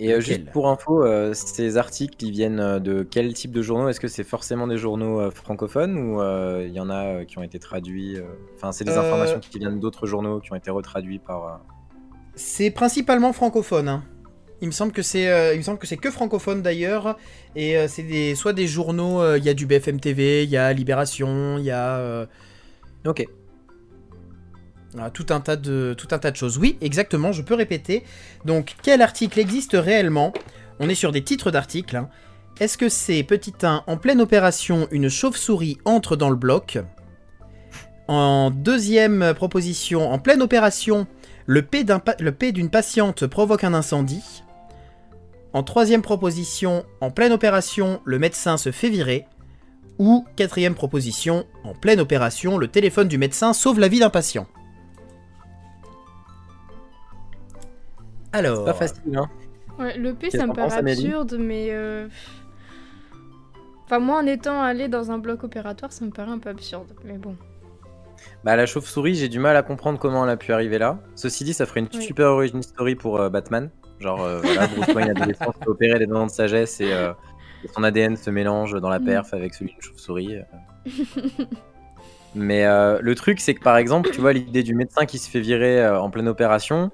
Et 0.02 0.14
euh, 0.14 0.20
juste 0.20 0.46
pour 0.50 0.68
info, 0.70 1.04
euh, 1.04 1.34
ces 1.34 1.76
articles, 1.76 2.24
ils 2.24 2.30
viennent 2.30 2.78
de 2.78 3.02
quel 3.02 3.34
type 3.34 3.52
de 3.52 3.60
journaux? 3.60 3.90
Est-ce 3.90 4.00
que 4.00 4.08
c'est 4.08 4.24
forcément 4.24 4.66
des 4.66 4.78
journaux 4.78 5.20
euh, 5.20 5.30
francophones 5.30 5.98
ou 5.98 6.22
il 6.62 6.72
y 6.72 6.80
en 6.80 6.88
a 6.88 7.26
qui 7.26 7.38
ont 7.38 7.42
été 7.42 7.58
traduits 7.58 8.16
Enfin, 8.56 8.72
c'est 8.72 8.84
des 8.84 8.96
informations 8.96 9.40
qui 9.40 9.58
viennent 9.58 9.78
d'autres 9.78 10.06
journaux 10.06 10.40
qui 10.40 10.52
ont 10.52 10.56
été 10.56 10.70
retraduits 10.70 11.18
par. 11.18 11.60
C'est 12.34 12.70
principalement 12.70 13.34
francophone. 13.34 13.88
hein. 13.88 14.02
Il 14.62 14.66
me 14.68 14.72
semble 14.72 14.92
que 14.92 15.02
c'est, 15.02 15.54
il 15.54 15.58
me 15.58 15.62
semble 15.62 15.78
que 15.78 15.86
c'est 15.86 15.96
que 15.98 16.10
francophone 16.10 16.62
d'ailleurs, 16.62 17.18
et 17.56 17.76
c'est 17.88 18.02
des, 18.02 18.34
soit 18.34 18.52
des 18.54 18.66
journaux. 18.66 19.36
Il 19.36 19.44
y 19.44 19.48
a 19.50 19.54
du 19.54 19.66
BFM 19.66 20.00
TV, 20.00 20.44
il 20.44 20.50
y 20.50 20.56
a 20.56 20.72
Libération, 20.72 21.56
il 21.58 21.64
y 21.64 21.70
a 21.70 22.26
Ok. 23.06 23.24
voilà, 24.92 25.10
tout 25.10 25.26
un 25.30 25.40
tas 25.40 25.56
de, 25.56 25.96
choses. 26.34 26.58
Oui, 26.58 26.76
exactement. 26.80 27.32
Je 27.32 27.42
peux 27.42 27.54
répéter. 27.54 28.04
Donc, 28.44 28.74
quel 28.82 29.02
article 29.02 29.38
existe 29.38 29.72
réellement? 29.74 30.32
On 30.78 30.88
est 30.88 30.94
sur 30.94 31.12
des 31.12 31.22
titres 31.22 31.50
d'articles. 31.50 31.96
hein. 31.96 32.08
Est-ce 32.58 32.76
que 32.76 32.90
c'est 32.90 33.22
petit 33.22 33.54
1 33.62 33.84
en 33.86 33.96
pleine 33.96 34.20
opération, 34.20 34.86
une 34.90 35.08
chauve-souris 35.08 35.78
entre 35.86 36.14
dans 36.14 36.28
le 36.28 36.36
bloc? 36.36 36.78
En 38.06 38.50
deuxième 38.50 39.32
proposition, 39.34 40.10
en 40.10 40.18
pleine 40.18 40.42
opération, 40.42 41.06
le 41.46 41.62
P 41.62 42.52
d'une 42.52 42.68
patiente 42.68 43.26
provoque 43.26 43.64
un 43.64 43.72
incendie. 43.72 44.42
En 45.52 45.62
troisième 45.62 46.02
proposition, 46.02 46.84
en 47.00 47.10
pleine 47.10 47.32
opération, 47.32 48.00
le 48.04 48.18
médecin 48.18 48.56
se 48.56 48.72
fait 48.72 48.90
virer. 48.90 49.26
Ou 50.00 50.24
quatrième 50.34 50.74
proposition, 50.74 51.44
en 51.62 51.74
pleine 51.74 52.00
opération, 52.00 52.56
le 52.56 52.68
téléphone 52.68 53.06
du 53.06 53.18
médecin 53.18 53.52
sauve 53.52 53.78
la 53.78 53.86
vie 53.88 54.00
d'un 54.00 54.08
patient. 54.08 54.46
Alors, 58.32 58.64
Pas 58.64 58.74
facile, 58.74 59.16
hein 59.16 59.28
ouais, 59.78 59.96
le 59.98 60.14
P, 60.14 60.30
ça 60.30 60.46
me 60.46 60.52
paraît 60.54 60.72
absurde, 60.78 61.36
mais. 61.38 61.68
euh, 61.70 62.08
Enfin, 63.84 63.98
moi, 63.98 64.18
en 64.22 64.26
étant 64.26 64.62
allé 64.62 64.86
dans 64.88 65.10
un 65.10 65.18
bloc 65.18 65.42
opératoire, 65.42 65.92
ça 65.92 66.04
me 66.04 66.10
paraît 66.12 66.30
un 66.30 66.38
peu 66.38 66.48
absurde. 66.48 66.94
Mais 67.04 67.18
bon. 67.18 67.34
Bah, 68.44 68.54
la 68.54 68.64
chauve-souris, 68.64 69.16
j'ai 69.16 69.28
du 69.28 69.40
mal 69.40 69.56
à 69.56 69.62
comprendre 69.64 69.98
comment 69.98 70.22
elle 70.24 70.30
a 70.30 70.36
pu 70.36 70.52
arriver 70.52 70.78
là. 70.78 70.98
Ceci 71.16 71.42
dit, 71.44 71.52
ça 71.52 71.66
ferait 71.66 71.80
une 71.80 71.88
Oui. 71.92 72.00
super 72.02 72.28
origin 72.28 72.62
story 72.62 72.94
pour 72.94 73.20
euh, 73.20 73.28
Batman. 73.30 73.68
Genre, 73.98 74.22
euh, 74.22 74.38
voilà, 74.42 74.66
Bruce 74.68 74.94
Wayne 74.94 75.10
adolescent 75.10 75.52
se 75.52 75.58
fait 75.58 75.68
opérer 75.68 75.98
les 75.98 76.06
dents 76.06 76.24
de 76.26 76.30
sagesse 76.30 76.80
et, 76.80 76.92
euh, 76.92 77.10
et 77.10 77.14
son 77.74 77.82
ADN 77.82 78.16
se 78.16 78.30
mélange 78.30 78.72
dans 78.80 78.88
la 78.88 78.98
Mm. 78.98 79.04
perf 79.04 79.34
avec 79.34 79.54
celui 79.54 79.72
d'une 79.72 79.80
chauve-souris. 79.82 80.36
euh. 80.36 80.42
Mais 82.34 82.64
euh, 82.64 82.98
le 83.02 83.14
truc, 83.14 83.40
c'est 83.40 83.54
que 83.54 83.62
par 83.62 83.76
exemple, 83.76 84.10
tu 84.12 84.20
vois, 84.20 84.32
l'idée 84.32 84.62
du 84.62 84.74
médecin 84.74 85.04
qui 85.04 85.18
se 85.18 85.28
fait 85.28 85.40
virer 85.40 85.80
euh, 85.82 86.00
en 86.00 86.10
pleine 86.10 86.28
opération, 86.28 86.90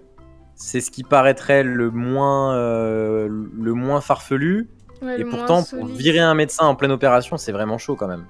c'est 0.54 0.80
ce 0.80 0.90
qui 0.90 1.02
paraîtrait 1.02 1.62
le 1.62 1.90
moins, 1.90 2.54
euh, 2.56 3.28
le 3.28 3.74
moins 3.74 4.00
farfelu. 4.00 4.68
Ouais, 5.02 5.16
Et 5.16 5.18
le 5.18 5.24
moins 5.26 5.36
pourtant, 5.36 5.62
pour 5.62 5.86
virer 5.86 6.20
un 6.20 6.34
médecin 6.34 6.64
en 6.66 6.74
pleine 6.74 6.90
opération, 6.92 7.36
c'est 7.36 7.52
vraiment 7.52 7.76
chaud 7.76 7.96
quand 7.96 8.08
même. 8.08 8.24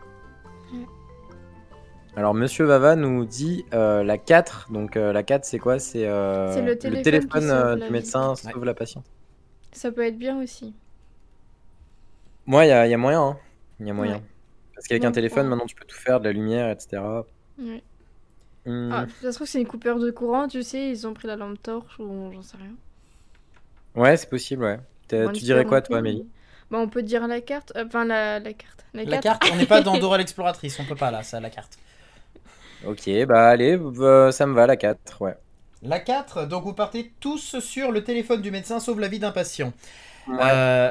Ouais. 0.73 0.81
Alors, 2.17 2.35
Monsieur 2.35 2.65
Vava 2.65 2.97
nous 2.97 3.25
dit 3.25 3.65
euh, 3.73 4.03
la 4.03 4.19
4. 4.19 4.67
Donc, 4.73 4.97
euh, 4.97 5.13
la 5.13 5.23
4, 5.23 5.45
c'est 5.45 5.61
quoi? 5.61 5.79
C'est 5.79 6.07
euh, 6.09 6.61
le 6.61 7.03
téléphone 7.03 7.51
euh, 7.51 7.77
du 7.77 7.89
médecin 7.93 8.35
sauve 8.35 8.65
la 8.65 8.75
patiente. 8.75 9.05
Ça 9.71 9.93
peut 9.93 10.03
être 10.05 10.19
bien 10.19 10.43
aussi. 10.43 10.75
Moi, 12.47 12.65
il 12.65 12.69
y, 12.69 12.73
a- 12.73 12.87
y 12.87 12.95
a 12.95 12.99
moyen. 12.99 13.23
hein. 13.23 13.39
Il 13.81 13.87
y 13.87 13.91
a 13.91 13.95
moyen. 13.95 14.17
Ouais. 14.17 14.23
Parce 14.75 14.87
qu'avec 14.89 15.05
un 15.05 15.13
téléphone, 15.13 15.49
maintenant, 15.49 15.67
tu 15.67 15.75
peux 15.75 15.85
tout 15.85 15.97
faire, 15.97 16.21
de 16.21 16.27
la 16.27 16.33
lumière, 16.33 16.71
etc. 16.71 17.25
Ouais. 17.59 17.83
Hmm. 18.65 18.91
Ah, 18.93 19.07
ça 19.23 19.31
se 19.33 19.37
trouve, 19.39 19.47
c'est 19.49 19.61
une 19.61 19.67
coupure 19.69 19.99
de 20.01 20.11
courant, 20.11 20.49
tu 20.49 20.63
sais, 20.63 20.91
ils 20.91 21.07
ont 21.07 21.15
pris 21.15 21.29
la 21.29 21.37
lampe 21.37 21.63
torche 21.63 21.99
ou 22.01 22.31
j'en 22.33 22.43
sais 22.43 22.57
rien. 22.57 22.75
Ouais, 23.95 24.17
c'est 24.17 24.29
possible, 24.31 24.63
ouais. 24.65 24.79
Bon, 25.23 25.33
tu 25.33 25.45
dirais 25.45 25.65
quoi, 25.65 25.81
toi, 25.83 25.99
Amélie? 25.99 26.27
Bah, 26.71 26.79
on 26.79 26.89
peut 26.89 27.03
dire 27.03 27.27
la 27.29 27.41
carte. 27.41 27.73
euh, 27.77 27.85
Enfin, 27.87 28.05
la, 28.05 28.39
la 28.41 28.53
carte. 28.53 28.85
La, 28.95 29.05
la 29.05 29.19
carte, 29.19 29.45
on 29.53 29.57
n'est 29.57 29.67
pas 29.67 29.83
dans 29.83 29.97
Dora 29.99 30.19
l'exploratrice, 30.19 30.79
on 30.81 30.85
peut 30.85 30.97
pas 30.97 31.11
là, 31.11 31.23
ça, 31.23 31.41
la 31.41 31.51
carte. 31.51 31.79
Ok, 32.87 33.09
bah 33.27 33.49
allez, 33.49 33.77
euh, 33.79 34.31
ça 34.33 34.47
me 34.47 34.55
va, 34.55 34.67
la 34.67 34.77
4, 34.77 35.21
ouais. 35.23 35.37
La 35.83 36.01
4, 36.01 36.47
donc 36.47 36.65
vous 36.65 36.73
partez 36.73 37.13
tous 37.21 37.59
sur 37.61 37.93
le 37.93 38.03
téléphone 38.03 38.41
du 38.43 38.51
médecin 38.51 38.81
sauve 38.81 38.99
la 39.01 39.09
vie 39.09 39.19
d'un 39.19 39.31
patient. 39.33 39.73
Ouais. 40.27 40.37
Euh, 40.41 40.91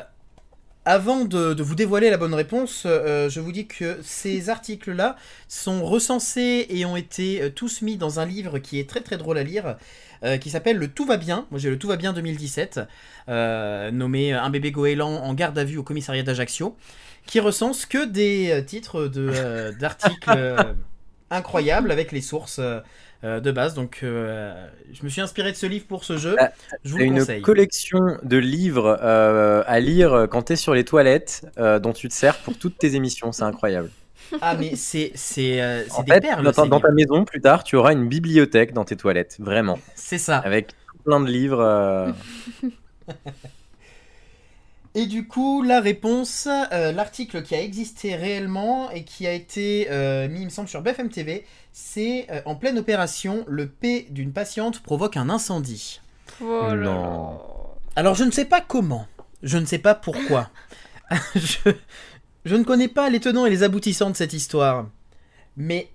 avant 0.86 1.26
de, 1.26 1.62
vous 1.62 1.76
dévoiler 1.76 2.10
la 2.10 2.17
bonne 2.17 2.34
réponse, 2.34 2.84
euh, 2.86 3.30
je 3.30 3.39
vous 3.39 3.52
dis 3.52 3.67
que 3.67 3.98
ces 4.04 4.50
articles-là 4.50 5.15
sont 5.48 5.84
recensés 5.84 6.67
et 6.69 6.86
ont 6.86 6.95
été 6.95 7.41
euh, 7.41 7.50
tous 7.50 7.82
mis 7.82 7.98
dans 7.98 8.19
un 8.19 8.26
livre 8.26 8.60
qui 8.60 8.80
est 8.80 8.88
très 8.88 9.02
très 9.02 9.17
drôle 9.17 9.38
à 9.38 9.43
lire, 9.43 9.78
euh, 10.24 10.38
qui 10.38 10.50
s'appelle 10.50 10.78
Le 10.78 10.88
Tout 10.88 11.06
va 11.06 11.17
bien. 11.17 11.48
Moi 11.52 11.60
j'ai 11.60 11.69
le 11.69 11.80
Tout 11.80 11.88
va 11.88 11.98
bien 11.98 12.13
2017, 12.13 12.82
euh, 13.30 13.91
nommé 13.91 14.34
Un 14.34 14.50
bébé 14.50 14.71
goéland 14.71 15.24
en 15.24 15.34
garde 15.34 15.58
à 15.58 15.63
vue 15.63 15.78
au 15.78 15.84
commissariat 15.84 16.24
d'Ajaccio, 16.24 16.78
qui 17.26 17.39
recense 17.39 17.86
que 17.86 18.06
des 18.06 18.52
euh, 18.52 18.62
titres 18.62 19.12
euh, 19.17 19.71
d'articles 19.71 20.30
euh, 20.30 20.74
incroyables 21.30 21.91
avec 21.91 22.12
les 22.12 22.21
sources 22.21 22.62
euh, 23.26 23.40
de 23.42 23.52
base. 23.52 23.74
Donc 23.74 24.00
euh, 24.04 24.54
je 24.94 25.04
me 25.04 25.10
suis 25.10 25.20
inspiré 25.22 25.52
de 25.52 25.58
ce 25.58 25.66
livre 25.66 25.86
pour 25.88 26.04
ce 26.06 26.18
jeu. 26.18 26.36
Ah, 26.40 26.52
Je 26.84 26.92
vous 26.92 26.98
le 27.00 27.04
une 27.06 27.20
conseille. 27.20 27.42
collection 27.42 28.18
de 28.24 28.38
livres 28.38 28.98
euh, 29.02 29.64
à 29.68 29.80
lire 29.80 30.28
quand 30.32 30.44
t'es 30.44 30.56
sur 30.56 30.74
les 30.74 30.86
toilettes 30.86 31.46
dont 31.58 31.92
tu 31.94 32.08
te 32.08 32.14
sers 32.14 32.38
pour 32.38 32.58
toutes 32.58 32.78
tes 32.78 32.96
émissions. 32.96 33.32
C'est 33.32 33.44
incroyable. 33.44 33.90
Ah 34.42 34.56
mais 34.60 34.76
c'est 34.76 35.12
c'est 35.16 35.58
des 36.06 36.14
fait, 36.14 36.22
perles. 36.22 36.44
dans, 36.44 36.52
ta- 36.52 36.66
dans 36.66 36.80
ta 36.80 36.92
maison, 36.92 37.26
plus 37.26 37.42
tard, 37.42 37.64
tu 37.64 37.76
auras 37.76 37.92
une 37.94 38.08
bibliothèque 38.08 38.74
dans 38.74 38.84
tes 38.86 38.96
toilettes. 38.96 39.38
Vraiment. 39.40 39.78
C'est 39.96 40.18
ça. 40.18 40.38
Avec 40.38 40.72
plein 41.04 41.20
de 41.20 41.28
livres. 41.30 42.14
Et 44.98 45.08
du 45.08 45.28
coup, 45.28 45.62
la 45.62 45.82
réponse, 45.82 46.48
euh, 46.72 46.94
l'article 46.94 47.44
qui 47.44 47.54
a 47.54 47.62
existé 47.62 48.16
réellement 48.16 48.90
et 48.92 49.04
qui 49.04 49.28
a 49.28 49.34
été 49.34 49.88
euh, 49.92 50.30
mis, 50.30 50.40
il 50.40 50.46
me 50.46 50.50
semble, 50.50 50.70
sur 50.70 50.82
BFM 50.82 51.10
TV, 51.10 51.46
c'est 51.74 52.28
euh, 52.32 52.42
en 52.46 52.56
pleine 52.56 52.80
opération, 52.80 53.44
le 53.46 53.68
P 53.68 54.08
d'une 54.10 54.32
patiente 54.32 54.80
provoque 54.82 55.18
un 55.18 55.30
incendie. 55.30 56.00
Oh 56.42 56.68
là 56.70 56.76
Non. 56.76 57.32
là. 57.32 57.38
Alors, 57.98 58.16
je 58.16 58.24
ne 58.24 58.32
sais 58.32 58.46
pas 58.46 58.62
comment, 58.62 59.06
je 59.44 59.58
ne 59.58 59.66
sais 59.66 59.80
pas 59.80 59.96
pourquoi. 59.96 60.50
je, 61.36 61.72
je 62.46 62.56
ne 62.56 62.64
connais 62.64 62.88
pas 62.88 63.10
les 63.10 63.20
tenants 63.20 63.46
et 63.46 63.50
les 63.50 63.64
aboutissants 63.64 64.10
de 64.10 64.16
cette 64.16 64.34
histoire, 64.34 64.88
mais 65.58 65.90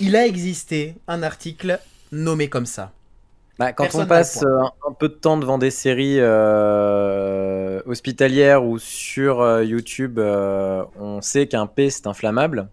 il 0.00 0.16
a 0.16 0.26
existé 0.26 0.96
un 1.06 1.22
article 1.22 1.78
nommé 2.10 2.48
comme 2.48 2.66
ça. 2.66 2.92
Bah, 3.60 3.72
quand 3.74 3.84
Personne 3.84 4.04
on 4.04 4.06
passe 4.06 4.42
euh, 4.42 4.58
un, 4.58 4.72
un 4.88 4.92
peu 4.92 5.08
de 5.10 5.14
temps 5.14 5.36
devant 5.36 5.58
des 5.58 5.70
séries 5.70 6.16
euh, 6.18 7.82
hospitalières 7.84 8.64
ou 8.64 8.78
sur 8.78 9.42
euh, 9.42 9.62
YouTube, 9.62 10.18
euh, 10.18 10.82
on 10.98 11.20
sait 11.20 11.46
qu'un 11.46 11.66
P 11.66 11.90
c'est 11.90 12.06
inflammable. 12.06 12.68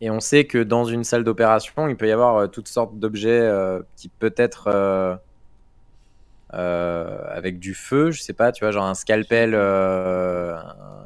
Et 0.00 0.08
on 0.10 0.20
sait 0.20 0.44
que 0.46 0.58
dans 0.62 0.84
une 0.84 1.04
salle 1.04 1.24
d'opération, 1.24 1.88
il 1.88 1.96
peut 1.96 2.06
y 2.08 2.12
avoir 2.12 2.36
euh, 2.36 2.46
toutes 2.46 2.68
sortes 2.68 2.96
d'objets 2.98 3.40
euh, 3.40 3.82
qui 3.96 4.08
peut 4.08 4.32
être 4.36 4.68
euh, 4.68 5.16
euh, 6.54 7.18
avec 7.30 7.58
du 7.58 7.74
feu, 7.74 8.10
je 8.10 8.22
sais 8.22 8.32
pas, 8.32 8.52
tu 8.52 8.64
vois, 8.64 8.72
genre 8.72 8.86
un 8.86 8.94
scalpel 8.94 9.52
euh, 9.54 10.56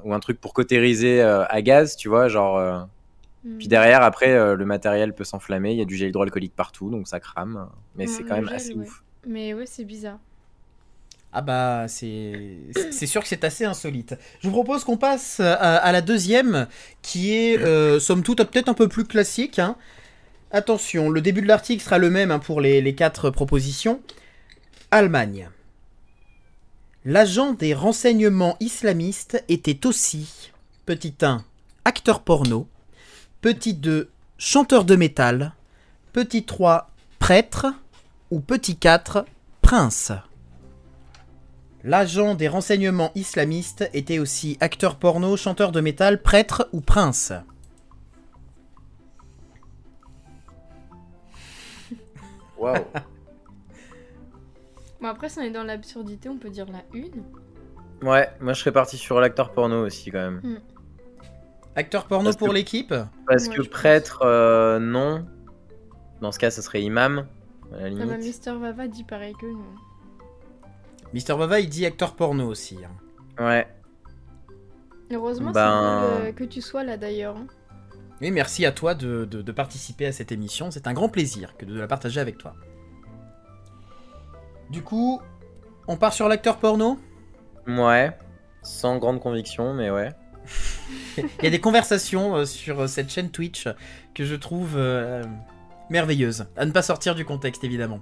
ou 0.04 0.14
un 0.14 0.20
truc 0.20 0.40
pour 0.40 0.54
cautériser 0.54 1.22
euh, 1.22 1.44
à 1.48 1.62
gaz, 1.62 1.96
tu 1.96 2.08
vois, 2.08 2.28
genre. 2.28 2.58
euh, 2.58 2.78
Hmm. 3.44 3.58
Puis 3.58 3.68
derrière, 3.68 4.02
après, 4.02 4.32
euh, 4.32 4.56
le 4.56 4.64
matériel 4.64 5.14
peut 5.14 5.24
s'enflammer, 5.24 5.72
il 5.72 5.78
y 5.78 5.82
a 5.82 5.84
du 5.84 5.96
gel 5.96 6.08
hydroalcoolique 6.08 6.56
partout, 6.56 6.90
donc 6.90 7.08
ça 7.08 7.20
crame. 7.20 7.68
Mais 7.94 8.06
Ouais, 8.06 8.08
c'est 8.08 8.24
quand 8.24 8.37
même 8.37 8.48
gel, 8.48 8.56
assez 8.56 8.74
ouais. 8.74 8.87
ouf. 8.87 9.04
Mais 9.26 9.54
ouais, 9.54 9.66
c'est 9.66 9.84
bizarre. 9.84 10.18
Ah 11.37 11.42
bah 11.42 11.87
c'est 11.88 13.06
sûr 13.06 13.20
que 13.20 13.26
c'est 13.28 13.42
assez 13.42 13.64
insolite. 13.64 14.14
Je 14.40 14.46
vous 14.46 14.52
propose 14.52 14.84
qu'on 14.84 14.96
passe 14.96 15.40
à, 15.40 15.54
à 15.54 15.90
la 15.90 16.00
deuxième 16.00 16.68
qui 17.02 17.34
est 17.34 17.58
euh, 17.58 17.98
somme 17.98 18.22
toute 18.22 18.38
peut-être 18.44 18.68
un 18.68 18.74
peu 18.74 18.87
plus 18.88 19.04
classique. 19.04 19.58
hein. 19.58 19.76
Attention, 20.52 21.10
le 21.10 21.20
début 21.20 21.42
de 21.42 21.48
l'article 21.48 21.82
sera 21.82 21.98
le 21.98 22.08
même 22.08 22.30
hein, 22.30 22.38
pour 22.38 22.60
les, 22.60 22.80
les 22.80 22.94
quatre 22.94 23.30
propositions. 23.30 24.00
Allemagne. 24.92 25.48
L'agent 27.04 27.52
des 27.52 27.74
renseignements 27.74 28.56
islamistes 28.60 29.42
était 29.48 29.87
aussi, 29.87 30.52
petit 30.87 31.14
1, 31.20 31.44
acteur 31.84 32.20
porno, 32.20 32.68
petit 33.40 33.74
2, 33.74 34.08
chanteur 34.38 34.84
de 34.84 34.94
métal, 34.94 35.52
petit 36.12 36.44
3, 36.44 36.88
prêtre, 37.18 37.66
ou 38.30 38.40
petit 38.40 38.76
4, 38.76 39.24
prince. 39.62 40.12
L'agent 41.82 42.34
des 42.34 42.48
renseignements 42.48 43.10
islamistes 43.14 43.88
était 43.92 44.18
aussi 44.18 44.56
acteur 44.60 44.96
porno, 44.96 45.37
chanteur 45.37 45.70
de 45.72 45.80
métal, 45.80 46.22
prêtre 46.22 46.68
ou 46.72 46.80
prince. 46.80 47.32
Waouh! 52.58 52.76
Bon, 55.00 55.08
après, 55.08 55.28
si 55.28 55.38
on 55.38 55.42
est 55.42 55.50
dans 55.50 55.64
l'absurdité, 55.64 56.28
on 56.28 56.38
peut 56.38 56.50
dire 56.50 56.66
la 56.70 56.82
une. 56.98 57.22
Ouais, 58.02 58.28
moi 58.40 58.52
je 58.52 58.60
serais 58.60 58.72
parti 58.72 58.96
sur 58.98 59.20
l'acteur 59.20 59.52
porno 59.52 59.87
aussi 59.87 60.10
quand 60.10 60.18
même. 60.30 60.60
Acteur 61.76 62.06
porno 62.06 62.24
Parce 62.26 62.37
pour 62.37 62.48
que- 62.48 62.54
l'équipe? 62.54 62.94
Parce 63.26 63.48
Ouais, 63.48 63.56
que 63.56 63.62
je 63.62 63.68
pense. 63.68 63.80
prêtre, 63.80 64.22
euh, 64.22 64.78
non. 64.78 65.26
Dans 66.20 66.30
ce 66.32 66.38
cas, 66.38 66.50
ce 66.50 66.62
serait 66.62 66.82
imam, 66.82 67.26
à 67.78 67.80
la 67.82 67.87
Ah 67.87 67.90
bah, 68.06 68.12
limite. 68.12 68.18
Mister 68.26 68.52
Vava 68.52 68.88
dit 68.88 69.04
pareil 69.04 69.34
que 69.40 69.46
nous. 69.46 69.64
Mister 71.12 71.34
Bava 71.37 71.60
il 71.60 71.68
dit 71.68 71.87
acteur 71.87 72.14
porno 72.16 72.46
aussi. 72.48 72.78
hein. 72.84 73.44
Ouais. 73.44 73.66
Heureusement, 75.12 75.50
Ben- 75.52 76.02
c'est 76.02 76.16
cool 76.18 76.26
euh, 76.28 76.32
que 76.32 76.44
tu 76.44 76.60
sois 76.60 76.82
là 76.84 76.96
d'ailleurs. 76.96 77.37
hein. 77.37 77.46
Oui, 78.20 78.30
merci 78.30 78.64
à 78.64 78.72
toi 78.72 78.94
de, 78.94 79.24
de- 79.24 79.42
de 79.42 79.52
participer 79.52 80.06
à 80.06 80.12
cette 80.12 80.32
émission. 80.32 80.70
C'est 80.70 80.87
un 80.87 80.92
grand 80.92 81.08
plaisir 81.08 81.56
que 81.56 81.64
de 81.66 81.78
la 81.78 81.87
partager 81.87 82.20
avec 82.20 82.38
toi. 82.38 82.54
Du 84.70 84.82
coup, 84.82 85.20
on 85.88 85.96
part 85.96 86.12
sur 86.14 86.28
l'acteur 86.28 86.58
porno? 86.58 86.98
Ouais. 87.66 88.16
Sans 88.62 88.98
grande 88.98 89.20
conviction, 89.20 89.74
mais 89.74 89.90
ouais. 89.90 90.10
Il 91.18 91.44
y 91.44 91.46
a 91.46 91.50
des 91.50 91.60
conversations 91.60 92.37
euh, 92.37 92.44
sur 92.44 92.80
euh, 92.80 92.87
cette 92.87 93.10
chaîne 93.10 93.30
Twitch 93.30 93.68
que 94.14 94.24
je 94.24 94.34
trouve 94.34 94.74
euh, 94.76 95.22
merveilleuses. 95.98 96.46
À 96.57 96.66
ne 96.66 96.72
pas 96.72 96.83
sortir 96.83 97.14
du 97.14 97.24
contexte, 97.24 97.62
évidemment. 97.64 98.00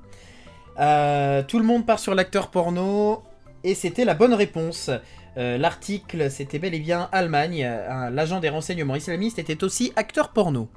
Euh, 0.81 1.43
tout 1.47 1.59
le 1.59 1.65
monde 1.65 1.85
part 1.87 1.99
sur 1.99 2.15
l'acteur 2.15 2.49
porno. 2.51 3.23
Et 3.65 3.75
c'était 3.75 4.05
la 4.05 4.15
bonne 4.15 4.35
réponse. 4.35 4.91
Euh, 5.37 5.57
L'article, 5.59 6.31
c'était 6.31 6.59
bel 6.59 6.75
et 6.75 6.81
bien 6.81 7.09
Allemagne. 7.13 7.63
Euh, 7.65 8.11
L'agent 8.11 8.41
des 8.41 8.49
renseignements 8.49 8.97
islamistes 8.97 9.39
était 9.39 9.63
aussi 9.63 9.93
acteur 9.95 10.31
porno. 10.31 10.69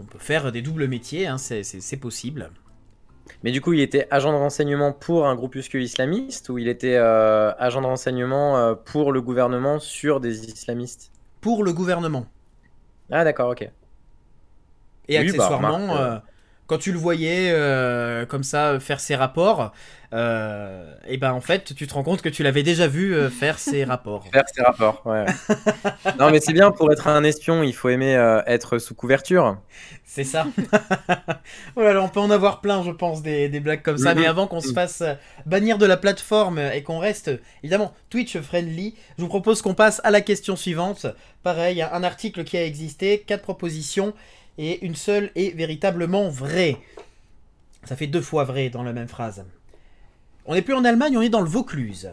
On 0.00 0.04
peut 0.04 0.18
faire 0.18 0.50
des 0.50 0.62
doubles 0.62 0.88
métiers, 0.88 1.26
hein, 1.26 1.36
c'est- 1.38 1.96
possible. 2.00 2.50
Mais 3.44 3.52
du 3.52 3.60
coup, 3.60 3.74
il 3.74 3.80
était 3.80 4.08
agent 4.10 4.32
de 4.32 4.38
renseignement 4.38 4.92
pour 4.92 5.26
un 5.28 5.34
groupuscule 5.36 5.82
islamiste 5.82 6.48
ou 6.48 6.56
il 6.58 6.68
était 6.68 6.96
euh, 6.96 7.52
agent 7.58 7.82
de 7.82 7.86
renseignement 7.86 8.74
pour 8.86 9.12
le 9.12 9.20
gouvernement 9.20 9.78
sur 9.78 10.20
des 10.20 10.46
islamistes? 10.46 11.12
Pour 11.42 11.62
le 11.64 11.72
gouvernement. 11.72 12.26
Ah, 13.10 13.24
d'accord, 13.24 13.50
ok. 13.50 13.62
Et 13.62 13.68
Oui, 15.18 15.32
bah, 15.36 15.44
accessoirement, 15.44 15.78
remarque, 15.78 16.00
euh, 16.00 16.29
quand 16.70 16.78
tu 16.78 16.92
le 16.92 16.98
voyais 16.98 17.50
euh, 17.52 18.24
comme 18.26 18.44
ça 18.44 18.78
faire 18.78 19.00
ses 19.00 19.16
rapports, 19.16 19.72
euh, 20.12 20.94
et 21.08 21.16
ben 21.16 21.32
en 21.32 21.40
fait, 21.40 21.74
tu 21.74 21.88
te 21.88 21.94
rends 21.94 22.04
compte 22.04 22.22
que 22.22 22.28
tu 22.28 22.44
l'avais 22.44 22.62
déjà 22.62 22.86
vu 22.86 23.12
euh, 23.12 23.28
faire 23.28 23.58
ses 23.58 23.82
rapports. 23.92 24.24
Faire 24.32 24.44
ses 24.54 24.62
rapports, 24.62 25.02
ouais. 25.04 25.26
non, 26.20 26.30
mais 26.30 26.38
c'est 26.38 26.52
bien, 26.52 26.70
pour 26.70 26.92
être 26.92 27.08
un 27.08 27.24
espion, 27.24 27.64
il 27.64 27.74
faut 27.74 27.88
aimer 27.88 28.12
être 28.46 28.78
sous 28.78 28.94
couverture. 28.94 29.58
C'est 30.04 30.22
ça. 30.22 30.46
oh 31.74 31.82
là 31.82 31.92
là, 31.92 32.02
on 32.02 32.08
peut 32.08 32.20
en 32.20 32.30
avoir 32.30 32.60
plein, 32.60 32.84
je 32.84 32.92
pense, 32.92 33.20
des, 33.20 33.48
des 33.48 33.58
blagues 33.58 33.82
comme 33.82 33.98
ça. 33.98 34.14
Mais 34.14 34.26
avant 34.26 34.46
qu'on 34.46 34.60
se 34.60 34.72
fasse 34.72 35.02
bannir 35.46 35.76
de 35.76 35.86
la 35.86 35.96
plateforme 35.96 36.60
et 36.60 36.84
qu'on 36.84 37.00
reste, 37.00 37.32
évidemment, 37.64 37.92
Twitch 38.10 38.38
friendly, 38.38 38.94
je 39.18 39.22
vous 39.22 39.28
propose 39.28 39.60
qu'on 39.60 39.74
passe 39.74 40.00
à 40.04 40.12
la 40.12 40.20
question 40.20 40.54
suivante. 40.54 41.06
Pareil, 41.42 41.82
un 41.82 42.04
article 42.04 42.44
qui 42.44 42.56
a 42.56 42.64
existé, 42.64 43.24
quatre 43.26 43.42
propositions, 43.42 44.14
et 44.62 44.84
une 44.84 44.94
seule 44.94 45.30
est 45.36 45.56
véritablement 45.56 46.28
vraie. 46.28 46.76
Ça 47.84 47.96
fait 47.96 48.06
deux 48.06 48.20
fois 48.20 48.44
vrai 48.44 48.68
dans 48.68 48.82
la 48.82 48.92
même 48.92 49.08
phrase. 49.08 49.42
On 50.44 50.54
n'est 50.54 50.60
plus 50.60 50.74
en 50.74 50.84
Allemagne, 50.84 51.16
on 51.16 51.22
est 51.22 51.30
dans 51.30 51.40
le 51.40 51.48
Vaucluse. 51.48 52.12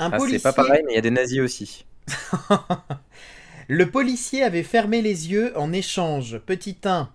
Un 0.00 0.10
Ah, 0.10 0.16
policier... 0.18 0.38
c'est 0.38 0.42
pas 0.42 0.52
pareil, 0.52 0.82
mais 0.84 0.92
il 0.92 0.96
y 0.96 0.98
a 0.98 1.02
des 1.02 1.12
nazis 1.12 1.38
aussi. 1.38 1.86
Le 3.68 3.88
policier 3.88 4.42
avait 4.42 4.64
fermé 4.64 5.02
les 5.02 5.30
yeux 5.30 5.56
en 5.56 5.72
échange, 5.72 6.38
petit 6.38 6.76
1, 6.84 7.08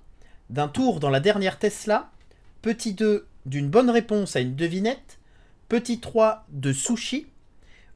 d'un 0.49 0.69
tour 0.69 1.01
dans 1.01 1.09
la 1.09 1.19
dernière 1.19 1.59
Tesla, 1.59 2.09
petit 2.61 2.93
2, 2.93 3.27
d'une 3.45 3.69
bonne 3.69 3.89
réponse 3.89 4.37
à 4.37 4.39
une 4.39 4.55
devinette, 4.55 5.19
petit 5.67 5.99
3, 5.99 6.45
de 6.49 6.71
sushi, 6.71 7.27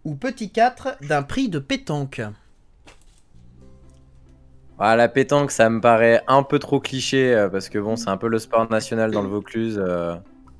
ou 0.04 0.16
petit 0.16 0.50
4, 0.50 0.98
d'un 1.04 1.24
prix 1.24 1.48
de 1.48 1.60
pétanque. 1.60 2.22
Ah, 4.80 4.96
la 4.96 5.10
pétanque, 5.10 5.52
ça 5.52 5.70
me 5.70 5.82
paraît 5.82 6.22
un 6.28 6.44
peu 6.44 6.58
trop 6.60 6.80
cliché 6.80 7.34
euh, 7.36 7.50
parce 7.50 7.68
que 7.70 7.78
bon, 7.80 7.96
c'est 7.98 8.10
un 8.10 8.18
peu 8.18 8.28
le 8.30 8.40
sport 8.40 8.70
national 8.72 9.12
dans 9.12 9.22
le 9.22 9.28
Vaucluse. 9.28 9.78
euh. 9.84 10.16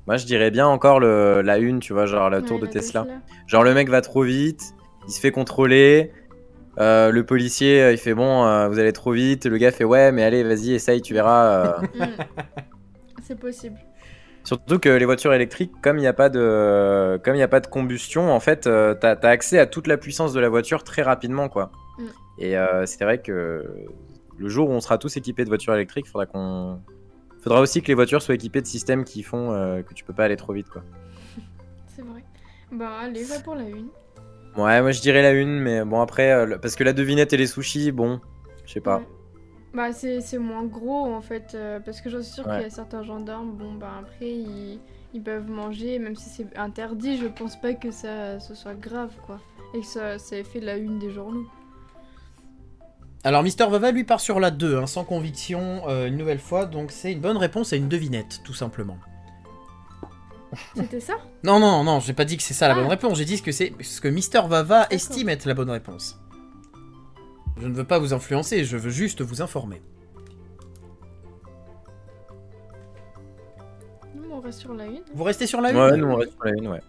Moi, 0.06 0.16
je 0.18 0.26
dirais 0.26 0.50
bien 0.50 0.66
encore 0.66 1.00
le, 1.00 1.40
la 1.42 1.58
une, 1.58 1.80
tu 1.80 1.92
vois, 1.92 2.06
genre 2.06 2.28
le 2.30 2.42
tour 2.42 2.56
Ouais, 2.56 2.62
de 2.62 2.66
la 2.66 2.72
Tesla. 2.72 3.06
Genre, 3.46 3.62
le 3.64 3.72
mec 3.74 3.88
va 3.88 4.00
trop 4.02 4.22
vite, 4.22 4.62
il 5.08 5.12
se 5.12 5.20
fait 5.20 5.30
contrôler. 5.32 6.12
euh, 6.78 7.10
le 7.12 7.24
policier, 7.24 7.92
il 7.92 7.98
fait 7.98 8.14
bon, 8.14 8.44
euh, 8.46 8.68
vous 8.68 8.78
allez 8.78 8.92
trop 8.92 9.12
vite. 9.12 9.46
Le 9.46 9.56
gars 9.58 9.70
fait 9.72 9.84
ouais, 9.84 10.12
mais 10.12 10.22
allez, 10.24 10.42
vas-y, 10.44 10.72
essaye, 10.74 11.00
tu 11.02 11.14
verras. 11.14 11.46
euh. 11.46 11.86
Mm. 11.94 12.04
C'est 13.22 13.38
possible. 13.38 13.78
Surtout 14.44 14.78
que 14.78 14.88
les 14.88 15.04
voitures 15.04 15.32
électriques, 15.34 15.72
comme 15.82 15.98
il 15.98 16.00
n'y 16.00 16.06
a 16.06 16.12
pas 16.12 16.28
de, 16.30 17.20
comme 17.24 17.36
il 17.36 17.38
y 17.38 17.42
a 17.42 17.48
pas 17.48 17.60
de 17.60 17.66
combustion, 17.68 18.32
en 18.32 18.40
fait, 18.40 18.62
t'as 18.62 19.14
as 19.22 19.28
accès 19.28 19.58
à 19.58 19.66
toute 19.66 19.86
la 19.86 19.96
puissance 19.98 20.32
de 20.32 20.40
la 20.40 20.48
voiture 20.48 20.82
très 20.82 21.02
rapidement, 21.02 21.48
quoi. 21.48 21.70
Mm. 21.98 22.04
Et 22.38 22.54
c'est 22.86 23.04
vrai 23.04 23.18
que 23.20 23.64
le 24.40 24.48
jour 24.48 24.70
où 24.70 24.72
on 24.72 24.80
sera 24.80 24.96
tous 24.96 25.16
équipés 25.18 25.44
de 25.44 25.50
voitures 25.50 25.74
électriques, 25.74 26.06
faudra 26.08 26.24
qu'on, 26.24 26.80
faudra 27.42 27.60
aussi 27.60 27.82
que 27.82 27.88
les 27.88 27.94
voitures 27.94 28.22
soient 28.22 28.34
équipées 28.34 28.62
de 28.62 28.66
systèmes 28.66 29.04
qui 29.04 29.22
font 29.22 29.52
euh, 29.52 29.82
que 29.82 29.92
tu 29.92 30.02
peux 30.02 30.14
pas 30.14 30.24
aller 30.24 30.36
trop 30.36 30.54
vite, 30.54 30.68
quoi. 30.70 30.82
C'est 31.86 32.02
vrai. 32.02 32.24
Bah 32.72 32.90
allez, 33.02 33.24
va 33.24 33.38
pour 33.40 33.54
la 33.54 33.68
une. 33.68 33.88
Ouais, 34.56 34.80
moi 34.80 34.92
je 34.92 35.00
dirais 35.00 35.22
la 35.22 35.32
une, 35.32 35.60
mais 35.60 35.84
bon 35.84 36.00
après, 36.00 36.32
euh, 36.32 36.56
parce 36.58 36.74
que 36.74 36.84
la 36.84 36.92
devinette 36.94 37.32
et 37.32 37.36
les 37.36 37.46
sushis, 37.46 37.92
bon, 37.92 38.20
je 38.64 38.72
sais 38.72 38.80
pas. 38.80 38.98
Ouais. 38.98 39.08
Bah 39.74 39.92
c'est 39.92 40.20
c'est 40.20 40.38
moins 40.38 40.64
gros 40.64 41.04
en 41.04 41.20
fait, 41.20 41.52
euh, 41.54 41.78
parce 41.78 42.00
que 42.00 42.08
j'en 42.10 42.22
suis 42.22 42.32
sûre 42.32 42.46
Ouais. 42.46 42.54
qu'il 42.54 42.62
y 42.62 42.66
a 42.66 42.70
certains 42.70 43.02
gendarmes, 43.04 43.52
bon 43.52 43.74
bah 43.74 43.92
après 44.00 44.28
ils, 44.30 44.80
ils 45.14 45.22
peuvent 45.22 45.48
manger, 45.48 45.98
même 46.00 46.16
si 46.16 46.28
c'est 46.30 46.58
interdit, 46.58 47.18
je 47.18 47.26
pense 47.26 47.60
pas 47.60 47.74
que 47.74 47.90
ça 47.92 48.40
ce 48.40 48.54
soit 48.54 48.74
grave 48.74 49.12
quoi. 49.26 49.38
Et 49.74 49.80
que 49.80 49.86
ça, 49.86 50.18
ça 50.18 50.36
ait 50.36 50.42
fait 50.42 50.58
la 50.58 50.76
une 50.76 50.98
des 50.98 51.10
journaux. 51.10 51.46
Alors 53.22 53.42
Mister 53.42 53.66
Vava 53.68 53.90
lui 53.90 54.04
part 54.04 54.20
sur 54.20 54.40
la 54.40 54.50
2, 54.50 54.78
hein, 54.78 54.86
sans 54.86 55.04
conviction, 55.04 55.82
euh, 55.88 56.06
une 56.08 56.16
nouvelle 56.16 56.38
fois, 56.38 56.64
donc 56.64 56.90
c'est 56.90 57.12
une 57.12 57.20
bonne 57.20 57.36
réponse 57.36 57.72
à 57.72 57.76
une 57.76 57.88
devinette, 57.88 58.40
tout 58.44 58.54
simplement. 58.54 58.96
C'était 60.74 61.00
ça? 61.00 61.14
Non, 61.44 61.60
non, 61.60 61.84
non, 61.84 62.00
j'ai 62.00 62.12
pas 62.14 62.24
dit 62.24 62.36
que 62.36 62.42
c'est 62.42 62.54
ça 62.54 62.66
la 62.66 62.74
Ah. 62.74 62.76
bonne 62.78 62.86
réponse, 62.88 63.18
j'ai 63.18 63.24
dit 63.26 63.36
ce 63.36 63.42
que 63.42 63.52
c'est 63.52 63.72
ce 63.82 64.00
que 64.00 64.08
Mister 64.08 64.40
Vava 64.48 64.86
estime 64.90 65.28
être 65.28 65.44
la 65.44 65.54
bonne 65.54 65.70
réponse. 65.70 66.18
Je 67.60 67.68
ne 67.68 67.74
veux 67.74 67.84
pas 67.84 67.98
vous 67.98 68.14
influencer, 68.14 68.64
je 68.64 68.76
veux 68.78 68.90
juste 68.90 69.20
vous 69.20 69.42
informer. 69.42 69.82
Non, 74.16 74.36
on 74.36 74.40
reste 74.40 74.60
sur 74.60 74.72
la 74.72 74.86
une. 74.86 75.02
Vous 75.14 75.24
restez 75.24 75.46
sur 75.46 75.60
la 75.60 75.68
1 75.68 75.90
Ouais, 75.90 75.96
nous 75.98 76.06
on 76.06 76.16
reste 76.16 76.32
sur 76.32 76.44
la 76.44 76.50
une, 76.52 76.68
ouais. 76.68 76.80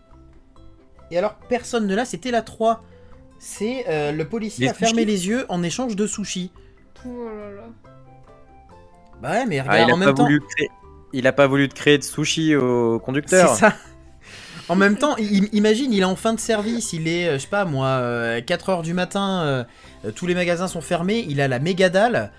Et 1.12 1.18
alors, 1.18 1.36
personne 1.50 1.88
ne 1.88 1.94
l'a, 1.96 2.06
c'était 2.06 2.32
la 2.32 2.42
3. 2.42 2.84
C'est 3.44 3.86
euh, 3.90 4.12
le 4.12 4.28
policier 4.28 4.66
Les 4.66 4.72
a 4.72 4.74
fermé 4.76 5.04
les 5.04 5.28
yeux 5.28 5.46
en 5.50 5.64
échange 5.64 5.96
de 5.96 6.06
sushis. 6.06 6.52
Oh 7.04 7.26
là 7.26 7.50
là. 7.56 7.64
Bah 9.20 9.32
ouais, 9.32 9.46
mais 9.48 9.58
Ah, 9.60 9.64
regarde, 9.64 9.88
il, 9.88 9.92
a 9.92 9.96
en 9.96 10.00
pas 10.00 10.06
même 10.06 10.14
temps... 10.16 10.28
créer... 10.56 10.70
il 11.12 11.26
a 11.26 11.34
pas 11.34 11.48
voulu 11.48 11.68
te 11.68 11.74
créer 11.74 11.98
de 11.98 12.04
sushi 12.04 12.56
au 12.56 13.00
conducteur. 13.00 13.50
C'est 13.50 13.62
ça. 13.62 13.74
En 14.70 14.76
même 14.76 14.96
temps, 14.96 15.16
imagine, 15.18 15.92
il 15.92 16.02
est 16.02 16.06
en 16.06 16.16
fin 16.16 16.34
de 16.34 16.40
service, 16.40 16.94
il 16.94 17.08
est, 17.08 17.28
euh, 17.28 17.34
je 17.34 17.40
sais 17.40 17.48
pas 17.48 17.66
moi, 17.66 18.00
4h 18.40 18.84
du 18.84 18.94
matin, 18.94 19.42
euh, 19.44 19.64
euh, 20.06 20.12
tous 20.12 20.28
les 20.28 20.36
magasins 20.36 20.68
sont 20.68 20.82
fermés, 20.82 21.26
il 21.28 21.42
a 21.42 21.48
la 21.48 21.58
méga 21.60 21.90
dalle. 21.90 22.32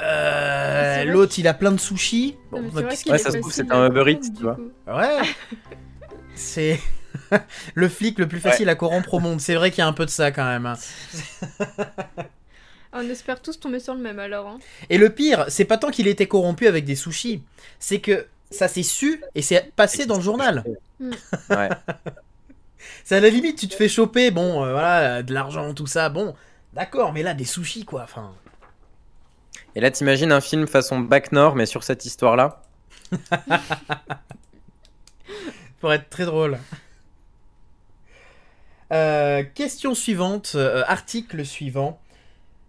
Euh, 0.00 1.04
L'autre, 1.04 1.34
il 1.38 1.46
a 1.48 1.52
plein 1.54 1.72
de 1.72 1.80
sushis. 1.80 2.36
Bon, 2.50 2.62
bah, 2.72 2.82
Ouais, 2.82 3.18
ça 3.18 3.30
se 3.32 3.38
trouve, 3.38 3.52
c'est 3.52 3.70
un 3.70 3.88
Uber 3.88 4.12
Eats, 4.12 4.30
tu 4.36 4.42
vois. 4.44 4.54
coup. 4.54 4.70
Ouais. 4.86 5.18
C'est 6.34 6.80
le 7.74 7.88
flic 7.88 8.18
le 8.18 8.28
plus 8.28 8.40
facile 8.40 8.68
à 8.68 8.74
corrompre 8.74 9.14
au 9.14 9.20
monde. 9.20 9.40
C'est 9.40 9.54
vrai 9.54 9.70
qu'il 9.70 9.78
y 9.78 9.82
a 9.82 9.86
un 9.86 9.92
peu 9.92 10.04
de 10.04 10.10
ça 10.10 10.30
quand 10.30 10.44
même. 10.44 10.66
hein. 10.66 10.76
On 12.94 13.08
espère 13.08 13.40
tous 13.40 13.58
tomber 13.58 13.80
sur 13.80 13.94
le 13.94 14.00
même 14.00 14.18
alors. 14.18 14.46
Hein. 14.46 14.58
Et 14.90 14.98
le 14.98 15.08
pire, 15.08 15.46
c'est 15.48 15.64
pas 15.64 15.78
tant 15.78 15.90
qu'il 15.90 16.08
était 16.08 16.28
corrompu 16.28 16.66
avec 16.66 16.84
des 16.84 16.94
sushis, 16.94 17.42
c'est 17.78 18.00
que 18.00 18.26
ça 18.50 18.68
s'est 18.68 18.82
su 18.82 19.22
et 19.34 19.40
c'est 19.40 19.72
passé 19.74 20.04
dans 20.04 20.16
le 20.16 20.22
journal. 20.22 20.62
Ouais. 21.00 21.68
C'est 23.04 23.16
à 23.16 23.20
la 23.20 23.30
limite, 23.30 23.58
tu 23.58 23.68
te 23.68 23.74
fais 23.74 23.88
choper, 23.88 24.30
bon, 24.30 24.64
euh, 24.64 24.72
voilà, 24.72 25.22
de 25.22 25.32
l'argent, 25.32 25.72
tout 25.74 25.86
ça, 25.86 26.08
bon, 26.08 26.34
d'accord, 26.72 27.12
mais 27.12 27.22
là, 27.22 27.34
des 27.34 27.44
sushis, 27.44 27.84
quoi, 27.84 28.02
enfin. 28.02 28.32
Et 29.74 29.80
là, 29.80 29.90
t'imagines 29.90 30.32
un 30.32 30.40
film 30.40 30.66
façon 30.66 31.00
Bac 31.00 31.32
Nord, 31.32 31.56
mais 31.56 31.66
sur 31.66 31.82
cette 31.84 32.04
histoire-là? 32.04 32.62
Pour 35.80 35.92
être 35.92 36.08
très 36.10 36.24
drôle. 36.24 36.58
Euh, 38.92 39.42
question 39.54 39.94
suivante, 39.94 40.52
euh, 40.54 40.82
article 40.86 41.46
suivant. 41.46 41.98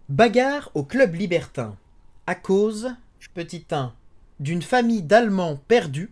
Bagarre 0.08 0.70
au 0.74 0.82
club 0.82 1.14
libertin. 1.14 1.76
À 2.26 2.34
cause, 2.34 2.94
petit 3.34 3.66
1, 3.70 3.92
d'une 4.40 4.62
famille 4.62 5.02
d'Allemands 5.02 5.60
perdus. 5.68 6.10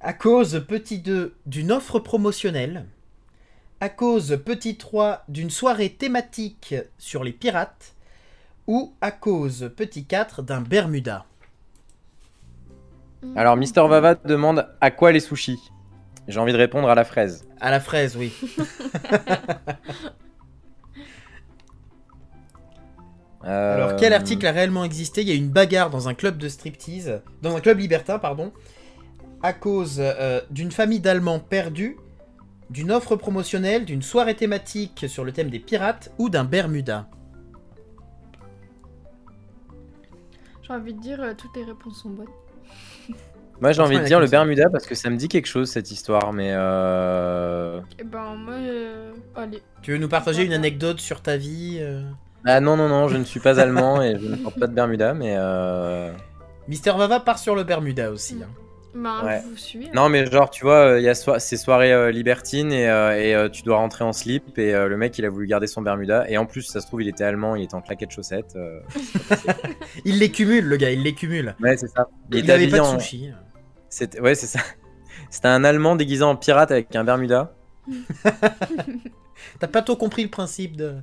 À 0.00 0.12
cause, 0.12 0.64
petit 0.66 0.98
2, 0.98 1.36
d'une 1.46 1.70
offre 1.70 2.00
promotionnelle. 2.00 2.86
À 3.80 3.88
cause, 3.88 4.38
petit 4.44 4.76
3, 4.76 5.24
d'une 5.28 5.50
soirée 5.50 5.90
thématique 5.90 6.74
sur 6.98 7.22
les 7.22 7.32
pirates. 7.32 7.94
Ou 8.66 8.92
à 9.00 9.12
cause, 9.12 9.70
petit 9.76 10.04
4, 10.04 10.42
d'un 10.42 10.62
Bermuda. 10.62 11.26
Alors, 13.36 13.56
Mister 13.56 13.86
Vava 13.86 14.16
demande 14.16 14.68
à 14.80 14.90
quoi 14.90 15.12
les 15.12 15.20
sushis? 15.20 15.60
J'ai 16.26 16.40
envie 16.40 16.52
de 16.52 16.58
répondre 16.58 16.88
à 16.88 16.94
la 16.94 17.04
fraise. 17.04 17.46
À 17.64 17.70
la 17.70 17.80
fraise, 17.80 18.14
oui. 18.14 18.30
Euh, 23.42 23.74
Alors, 23.74 23.96
quel 23.96 24.12
article 24.12 24.46
a 24.46 24.52
réellement 24.52 24.84
existé? 24.84 25.22
Il 25.22 25.28
y 25.28 25.32
a 25.32 25.34
une 25.34 25.48
bagarre 25.48 25.88
dans 25.88 26.06
un 26.06 26.12
club 26.12 26.36
de 26.36 26.50
striptease, 26.50 27.22
dans 27.40 27.56
un 27.56 27.60
club 27.60 27.78
libertin, 27.78 28.18
pardon, 28.18 28.52
à 29.42 29.54
cause 29.54 29.96
euh, 29.98 30.42
d'une 30.50 30.72
famille 30.72 31.00
d'Allemands 31.00 31.38
perdus, 31.38 31.96
d'une 32.68 32.92
offre 32.92 33.16
promotionnelle, 33.16 33.86
d'une 33.86 34.02
soirée 34.02 34.36
thématique 34.36 35.06
sur 35.08 35.24
le 35.24 35.32
thème 35.32 35.48
des 35.48 35.58
pirates 35.58 36.12
ou 36.18 36.28
d'un 36.28 36.44
Bermuda? 36.44 37.08
J'ai 40.60 40.72
envie 40.74 40.92
de 40.92 41.00
dire, 41.00 41.22
euh, 41.22 41.32
toutes 41.32 41.56
les 41.56 41.64
réponses 41.64 42.02
sont 42.02 42.10
bonnes. 42.10 42.26
Moi, 43.60 43.72
j'ai 43.72 43.80
envie 43.82 43.98
de 43.98 44.04
dire 44.04 44.20
le 44.20 44.26
Bermuda 44.26 44.68
parce 44.68 44.84
que 44.86 44.94
ça 44.94 45.08
me 45.10 45.16
dit 45.16 45.28
quelque 45.28 45.46
chose 45.46 45.70
cette 45.70 45.90
histoire, 45.90 46.32
mais 46.32 46.50
euh... 46.52 47.80
Et 47.98 48.04
ben 48.04 48.34
moi, 48.36 48.54
euh, 48.54 49.12
allez. 49.36 49.62
Tu 49.82 49.92
veux 49.92 49.98
nous 49.98 50.08
partager 50.08 50.44
une 50.44 50.52
anecdote 50.52 51.00
sur 51.00 51.20
ta 51.22 51.36
vie 51.36 51.78
euh 51.80 52.02
ah 52.46 52.60
non 52.60 52.76
non 52.76 52.88
non, 52.90 53.08
je 53.08 53.16
ne 53.16 53.24
suis 53.24 53.40
pas 53.40 53.58
allemand 53.58 54.02
et 54.02 54.18
je 54.20 54.26
ne 54.26 54.36
porte 54.36 54.58
pas 54.60 54.66
de 54.66 54.74
Bermuda, 54.74 55.14
mais 55.14 55.34
euh... 55.38 56.12
Mister 56.68 56.90
Vava 56.96 57.18
part 57.20 57.38
sur 57.38 57.54
le 57.54 57.64
Bermuda 57.64 58.10
aussi. 58.10 58.36
hein. 58.42 58.48
Ben, 58.94 59.24
Ouais. 59.24 59.40
je 59.42 59.48
vous 59.50 59.56
suis. 59.56 59.86
hein. 59.86 59.90
non 59.94 60.08
mais 60.10 60.24
genre 60.30 60.50
tu 60.50 60.64
vois, 60.64 60.96
il 60.98 61.02
y 61.04 61.08
a 61.08 61.14
so- 61.14 61.38
ces 61.40 61.56
soirées 61.56 61.92
euh, 61.92 62.10
libertines 62.12 62.70
et, 62.70 62.88
euh, 62.88 63.18
et, 63.20 63.34
euh, 63.34 63.48
tu 63.48 63.62
dois 63.64 63.78
rentrer 63.78 64.04
en 64.04 64.12
slip 64.12 64.56
et 64.58 64.72
euh, 64.74 64.86
le 64.88 64.96
mec 64.96 65.18
il 65.18 65.24
a 65.24 65.30
voulu 65.30 65.46
garder 65.48 65.66
son 65.66 65.82
Bermuda 65.82 66.26
et 66.28 66.36
en 66.38 66.46
plus 66.46 66.62
ça 66.62 66.80
se 66.80 66.86
trouve 66.86 67.02
il 67.02 67.08
était 67.08 67.24
allemand, 67.24 67.56
il 67.56 67.64
était 67.64 67.74
en 67.74 67.80
claquettes 67.80 68.12
chaussettes. 68.12 68.54
euh. 68.56 68.78
Il 70.04 70.18
les 70.18 70.30
cumule, 70.30 70.66
le 70.66 70.76
gars, 70.76 70.90
il 70.90 71.02
les 71.02 71.14
cumule. 71.14 71.54
Ouais 71.60 71.76
c'est 71.76 71.88
ça. 71.88 72.08
Il 72.30 72.38
était 72.40 72.52
avait 72.52 72.66
pas 72.68 72.76
de 72.76 72.82
habillé 72.82 72.94
en- 72.96 73.00
sushi. 73.00 73.30
C'était 73.94 74.18
ouais 74.18 74.34
c'est 74.34 74.48
ça. 74.48 74.58
C'était 75.30 75.46
un 75.46 75.62
Allemand 75.62 75.94
déguisé 75.94 76.24
en 76.24 76.34
pirate 76.34 76.72
avec 76.72 76.96
un 76.96 77.04
Bermuda. 77.04 77.54
T'as 79.60 79.68
pas 79.68 79.82
trop 79.82 79.94
compris 79.94 80.24
le 80.24 80.30
principe 80.30 80.74
de. 80.76 80.96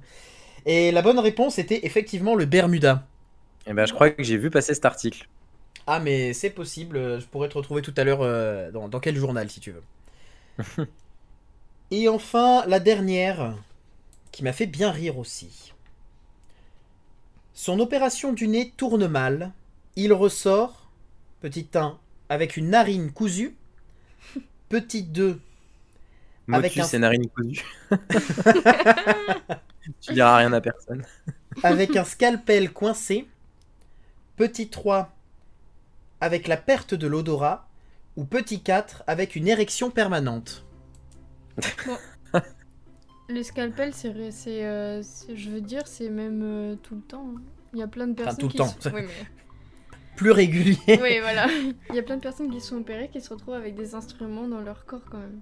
Et 0.65 0.91
la 0.91 1.01
bonne 1.01 1.19
réponse 1.19 1.57
était 1.57 1.85
effectivement 1.85 2.35
le 2.35 2.43
Bermuda. 2.43 3.07
Et 3.65 3.71
ben 3.71 3.85
je 3.85 3.93
crois 3.93 4.09
que 4.09 4.23
j'ai 4.23 4.35
vu 4.35 4.49
passer 4.49 4.73
cet 4.73 4.83
article. 4.83 5.29
Ah, 5.87 6.01
mais 6.01 6.33
c'est 6.33 6.49
possible, 6.49 7.21
je 7.21 7.25
pourrais 7.27 7.47
te 7.47 7.57
retrouver 7.57 7.81
tout 7.81 7.93
à 7.95 8.03
l'heure 8.03 8.23
euh, 8.23 8.71
dans, 8.71 8.89
dans 8.89 8.99
quel 8.99 9.15
journal 9.15 9.49
si 9.49 9.61
tu 9.61 9.71
veux. 9.71 10.85
Et 11.91 12.09
enfin, 12.09 12.65
la 12.67 12.81
dernière, 12.81 13.55
qui 14.33 14.43
m'a 14.43 14.51
fait 14.51 14.67
bien 14.67 14.91
rire 14.91 15.17
aussi. 15.17 15.71
Son 17.53 17.79
opération 17.79 18.33
du 18.33 18.49
nez 18.49 18.73
tourne 18.75 19.07
mal. 19.07 19.53
Il 19.95 20.11
ressort, 20.11 20.91
petit 21.39 21.69
1, 21.73 21.97
avec 22.31 22.55
une 22.55 22.69
narine 22.69 23.11
cousue. 23.11 23.57
Petit 24.69 25.03
2, 25.03 25.41
Avec 26.53 26.77
Motus 26.77 26.93
un- 26.93 26.97
et 26.97 26.99
narine 27.01 27.27
cousue. 27.27 27.65
tu 29.99 30.13
diras 30.13 30.37
rien 30.37 30.53
à 30.53 30.61
personne. 30.61 31.03
avec 31.61 31.97
un 31.97 32.05
scalpel 32.05 32.71
coincé. 32.71 33.27
Petit 34.37 34.69
3, 34.69 35.13
avec 36.21 36.47
la 36.47 36.55
perte 36.55 36.93
de 36.93 37.05
l'odorat. 37.07 37.67
Ou 38.17 38.23
petit 38.25 38.61
4, 38.61 39.03
avec 39.07 39.35
une 39.35 39.47
érection 39.49 39.89
permanente. 39.91 40.65
Le 43.29 43.43
scalpel, 43.43 43.93
c'est, 43.93 44.09
ré- 44.11 44.31
c'est, 44.31 44.65
euh, 44.65 45.01
c'est- 45.03 45.35
je 45.37 45.49
veux 45.49 45.61
dire, 45.61 45.85
c'est 45.87 46.09
même 46.09 46.41
euh, 46.43 46.75
tout 46.75 46.95
le 46.95 47.01
temps. 47.01 47.25
hein. 47.37 47.41
Il 47.73 47.79
y 47.79 47.83
a 47.83 47.87
plein 47.87 48.07
de 48.07 48.13
personnes 48.13 48.37
tout 48.37 48.47
le 48.47 48.51
qui 48.51 48.57
temps. 48.57 48.67
se- 48.79 48.89
Oui, 48.93 49.01
mais- 49.03 49.27
Plus 50.21 50.31
régulier. 50.31 50.77
oui, 50.87 51.19
voilà. 51.19 51.47
Il 51.89 51.95
y 51.95 51.99
a 51.99 52.03
plein 52.03 52.17
de 52.17 52.21
personnes 52.21 52.51
qui 52.51 52.61
sont 52.61 52.75
opérées 52.77 53.09
qui 53.11 53.19
se 53.21 53.33
retrouvent 53.33 53.55
avec 53.55 53.73
des 53.73 53.95
instruments 53.95 54.47
dans 54.47 54.61
leur 54.61 54.85
corps 54.85 55.01
quand 55.09 55.17
même. 55.17 55.39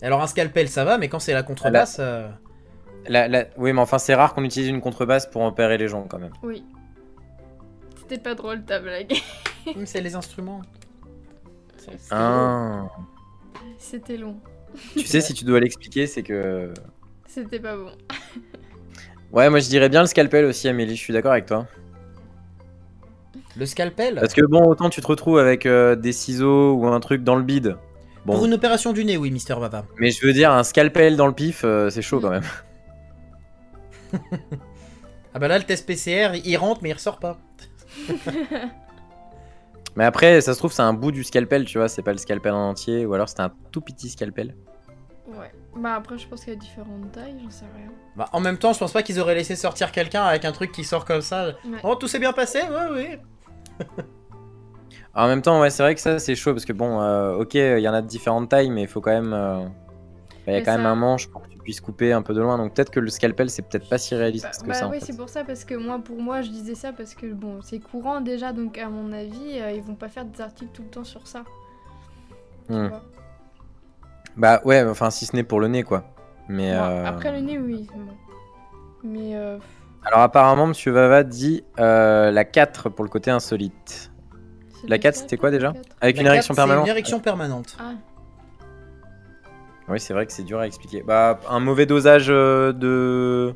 Alors 0.00 0.22
un 0.22 0.28
scalpel 0.28 0.68
ça 0.68 0.84
va, 0.84 0.96
mais 0.96 1.08
quand 1.08 1.18
c'est 1.18 1.32
la 1.32 1.42
contrebasse, 1.42 1.96
euh, 1.98 2.28
La- 3.08 3.26
la- 3.26 3.46
Oui 3.56 3.72
mais 3.72 3.80
enfin 3.80 3.98
c'est 3.98 4.14
rare 4.14 4.32
qu'on 4.32 4.44
utilise 4.44 4.68
une 4.68 4.80
contrebasse 4.80 5.26
pour 5.26 5.42
opérer 5.42 5.76
les 5.76 5.88
gens 5.88 6.04
quand 6.08 6.20
même. 6.20 6.30
Oui. 6.44 6.62
C'était 7.96 8.18
pas 8.18 8.36
drôle 8.36 8.62
ta 8.64 8.78
blague. 8.78 9.12
c'est 9.86 10.00
les 10.00 10.14
instruments. 10.14 10.62
Ah. 12.12 12.86
C'était 13.78 14.16
long. 14.16 14.36
Tu 14.92 15.00
sais 15.06 15.20
si 15.20 15.34
tu 15.34 15.44
dois 15.44 15.58
l'expliquer 15.58 16.06
c'est 16.06 16.22
que... 16.22 16.72
C'était 17.26 17.58
pas 17.58 17.76
bon. 17.76 17.90
Ouais 19.32 19.50
moi 19.50 19.58
je 19.58 19.68
dirais 19.68 19.88
bien 19.88 20.02
le 20.02 20.06
scalpel 20.06 20.44
aussi 20.44 20.68
Amélie, 20.68 20.94
je 20.94 21.00
suis 21.00 21.12
d'accord 21.12 21.32
avec 21.32 21.46
toi. 21.46 21.66
Le 23.56 23.66
scalpel 23.66 24.16
Parce 24.16 24.34
que 24.34 24.44
bon, 24.44 24.64
autant 24.64 24.90
tu 24.90 25.00
te 25.00 25.06
retrouves 25.06 25.38
avec 25.38 25.64
euh, 25.66 25.94
des 25.96 26.12
ciseaux 26.12 26.74
ou 26.74 26.86
un 26.86 26.98
truc 27.00 27.22
dans 27.22 27.36
le 27.36 27.42
bide. 27.42 27.76
Bon, 28.26 28.34
Pour 28.34 28.46
une 28.46 28.54
opération 28.54 28.92
du 28.92 29.04
nez, 29.04 29.16
oui, 29.16 29.30
Mister 29.30 29.54
Vava. 29.54 29.84
mais 29.98 30.10
je 30.10 30.26
veux 30.26 30.32
dire, 30.32 30.50
un 30.50 30.64
scalpel 30.64 31.16
dans 31.16 31.26
le 31.26 31.34
pif, 31.34 31.62
euh, 31.64 31.90
c'est 31.90 32.02
chaud 32.02 32.20
quand 32.20 32.30
même. 32.30 32.44
Ah 35.36 35.40
bah 35.40 35.48
là, 35.48 35.58
le 35.58 35.64
test 35.64 35.84
PCR, 35.84 36.36
il 36.44 36.56
rentre, 36.56 36.80
mais 36.84 36.90
il 36.90 36.92
ressort 36.92 37.18
pas. 37.18 37.38
Mais 39.96 40.04
après, 40.04 40.40
ça 40.40 40.54
se 40.54 40.58
trouve, 40.58 40.72
c'est 40.72 40.82
un 40.82 40.92
bout 40.92 41.10
du 41.10 41.24
scalpel, 41.24 41.64
tu 41.64 41.78
vois, 41.78 41.88
c'est 41.88 42.02
pas 42.02 42.12
le 42.12 42.18
scalpel 42.18 42.52
en 42.52 42.68
entier, 42.70 43.04
ou 43.06 43.14
alors 43.14 43.28
c'est 43.28 43.40
un 43.40 43.52
tout 43.72 43.80
petit 43.80 44.08
scalpel. 44.08 44.54
Ouais. 45.26 45.52
Bah 45.76 45.94
après, 45.94 46.18
je 46.18 46.28
pense 46.28 46.44
qu'il 46.44 46.52
y 46.52 46.56
a 46.56 46.58
différentes 46.58 47.10
tailles, 47.12 47.36
j'en 47.42 47.50
sais 47.50 47.64
rien. 47.76 47.90
Bah, 48.16 48.28
en 48.32 48.40
même 48.40 48.58
temps, 48.58 48.72
je 48.72 48.78
pense 48.78 48.92
pas 48.92 49.02
qu'ils 49.02 49.18
auraient 49.20 49.34
laissé 49.34 49.56
sortir 49.56 49.90
quelqu'un 49.90 50.22
avec 50.24 50.44
un 50.44 50.52
truc 50.52 50.70
qui 50.70 50.84
sort 50.84 51.04
comme 51.04 51.20
ça. 51.22 51.48
Ouais. 51.48 51.78
Oh, 51.82 51.94
tout 51.96 52.06
s'est 52.06 52.18
bien 52.20 52.32
passé 52.32 52.60
Ouais, 52.62 52.88
oui. 52.92 53.06
En 55.16 55.28
même 55.28 55.42
temps, 55.42 55.60
ouais, 55.60 55.70
c'est 55.70 55.82
vrai 55.84 55.94
que 55.94 56.00
ça, 56.00 56.18
c'est 56.18 56.34
chaud, 56.34 56.52
parce 56.52 56.64
que 56.64 56.72
bon, 56.72 57.00
euh, 57.00 57.36
ok, 57.36 57.54
il 57.54 57.78
y 57.78 57.88
en 57.88 57.94
a 57.94 58.02
de 58.02 58.06
différentes 58.08 58.48
tailles, 58.48 58.70
mais 58.70 58.82
il 58.82 58.88
faut 58.88 59.00
quand 59.00 59.12
même. 59.12 59.32
euh, 59.32 59.60
bah, 59.64 59.68
Il 60.48 60.54
y 60.54 60.56
a 60.56 60.60
quand 60.62 60.76
même 60.76 60.86
un 60.86 60.96
manche 60.96 61.28
pour 61.28 61.42
que 61.42 61.48
tu 61.48 61.56
puisses 61.58 61.80
couper 61.80 62.12
un 62.12 62.20
peu 62.22 62.34
de 62.34 62.40
loin, 62.40 62.58
donc 62.58 62.74
peut-être 62.74 62.90
que 62.90 62.98
le 62.98 63.10
scalpel, 63.10 63.48
c'est 63.48 63.62
peut-être 63.62 63.88
pas 63.88 63.96
si 63.96 64.16
réaliste 64.16 64.44
Bah, 64.44 64.50
que 64.62 64.66
bah 64.66 64.74
ça. 64.74 64.88
oui, 64.88 64.98
c'est 65.00 65.16
pour 65.16 65.28
ça, 65.28 65.44
parce 65.44 65.64
que 65.64 65.76
moi, 65.76 66.00
pour 66.00 66.20
moi, 66.20 66.42
je 66.42 66.50
disais 66.50 66.74
ça 66.74 66.92
parce 66.92 67.14
que 67.14 67.32
bon, 67.32 67.62
c'est 67.62 67.78
courant 67.78 68.20
déjà, 68.22 68.52
donc 68.52 68.76
à 68.76 68.88
mon 68.88 69.12
avis, 69.12 69.60
euh, 69.60 69.70
ils 69.70 69.82
vont 69.82 69.94
pas 69.94 70.08
faire 70.08 70.24
des 70.24 70.40
articles 70.40 70.72
tout 70.74 70.82
le 70.82 70.90
temps 70.90 71.04
sur 71.04 71.28
ça. 71.28 71.44
Hmm. 72.68 72.88
Bah 74.36 74.62
ouais, 74.64 74.82
enfin, 74.82 75.10
si 75.10 75.26
ce 75.26 75.36
n'est 75.36 75.44
pour 75.44 75.60
le 75.60 75.68
nez, 75.68 75.84
quoi. 75.84 76.02
Mais. 76.48 76.72
Bon, 76.74 76.82
euh, 76.82 77.04
Après 77.06 77.30
le 77.30 77.38
nez, 77.38 77.58
oui. 77.60 77.86
bon. 77.94 78.12
Mais 79.04 79.36
Alors 80.04 80.20
apparemment, 80.20 80.66
Monsieur 80.66 80.92
Vava 80.92 81.22
dit 81.24 81.64
euh, 81.78 82.30
la 82.30 82.44
4 82.44 82.90
pour 82.90 83.04
le 83.04 83.10
côté 83.10 83.30
insolite. 83.30 84.10
La 84.86 84.96
le 84.96 85.02
4, 85.02 85.02
quatre, 85.02 85.16
c'était 85.16 85.36
quoi 85.38 85.50
déjà 85.50 85.72
Avec 86.00 86.16
La 86.16 86.22
une 86.22 86.28
érection 86.28 86.52
c'est 86.52 86.58
permanente 86.58 86.86
Une 86.86 86.90
érection 86.90 87.20
permanente. 87.20 87.76
Ah, 87.80 87.94
Oui, 89.88 89.98
c'est 89.98 90.12
vrai 90.12 90.26
que 90.26 90.32
c'est 90.32 90.42
dur 90.42 90.58
à 90.58 90.66
expliquer. 90.66 91.02
Bah, 91.02 91.40
un 91.48 91.60
mauvais 91.60 91.86
dosage 91.86 92.26
euh, 92.28 92.72
de 92.72 93.54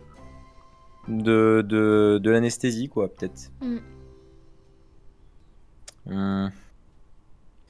de, 1.08 1.64
de, 1.66 2.18
de 2.22 2.30
l'anesthésie, 2.30 2.88
quoi, 2.88 3.08
peut-être. 3.08 3.50
Mm. 3.60 3.78
Hmm. 6.06 6.50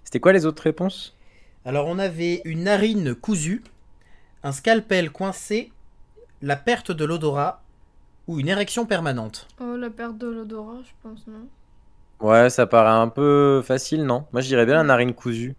C'était 0.05 0.21
quoi 0.21 0.33
les 0.33 0.47
autres 0.47 0.63
réponses? 0.63 1.17
Alors, 1.65 1.87
on 1.87 1.99
avait 1.99 2.41
une 2.45 2.65
narine 2.65 3.15
cousue, 3.15 3.63
un 4.43 4.53
scalpel 4.53 5.11
coincé, 5.11 5.73
la 6.43 6.57
perte 6.57 6.93
de 6.93 7.05
l'odorat 7.05 7.63
ou 8.29 8.39
une 8.39 8.49
érection 8.49 8.87
permanente. 8.87 9.49
oh, 9.61 9.77
la 9.77 9.91
perte 9.91 10.19
de 10.19 10.27
l'odorat, 10.27 10.83
je 10.83 10.93
pense, 11.03 11.27
non 11.27 11.49
Ouais, 12.21 12.49
ça 12.51 12.67
paraît 12.67 12.91
un 12.91 13.09
peu 13.09 13.61
facile, 13.65 14.05
non? 14.05 14.25
Moi, 14.33 14.41
je 14.43 14.47
dirais 14.49 14.67
bien 14.67 14.77
la 14.77 14.83
narine 14.85 15.15
cousue. 15.15 15.55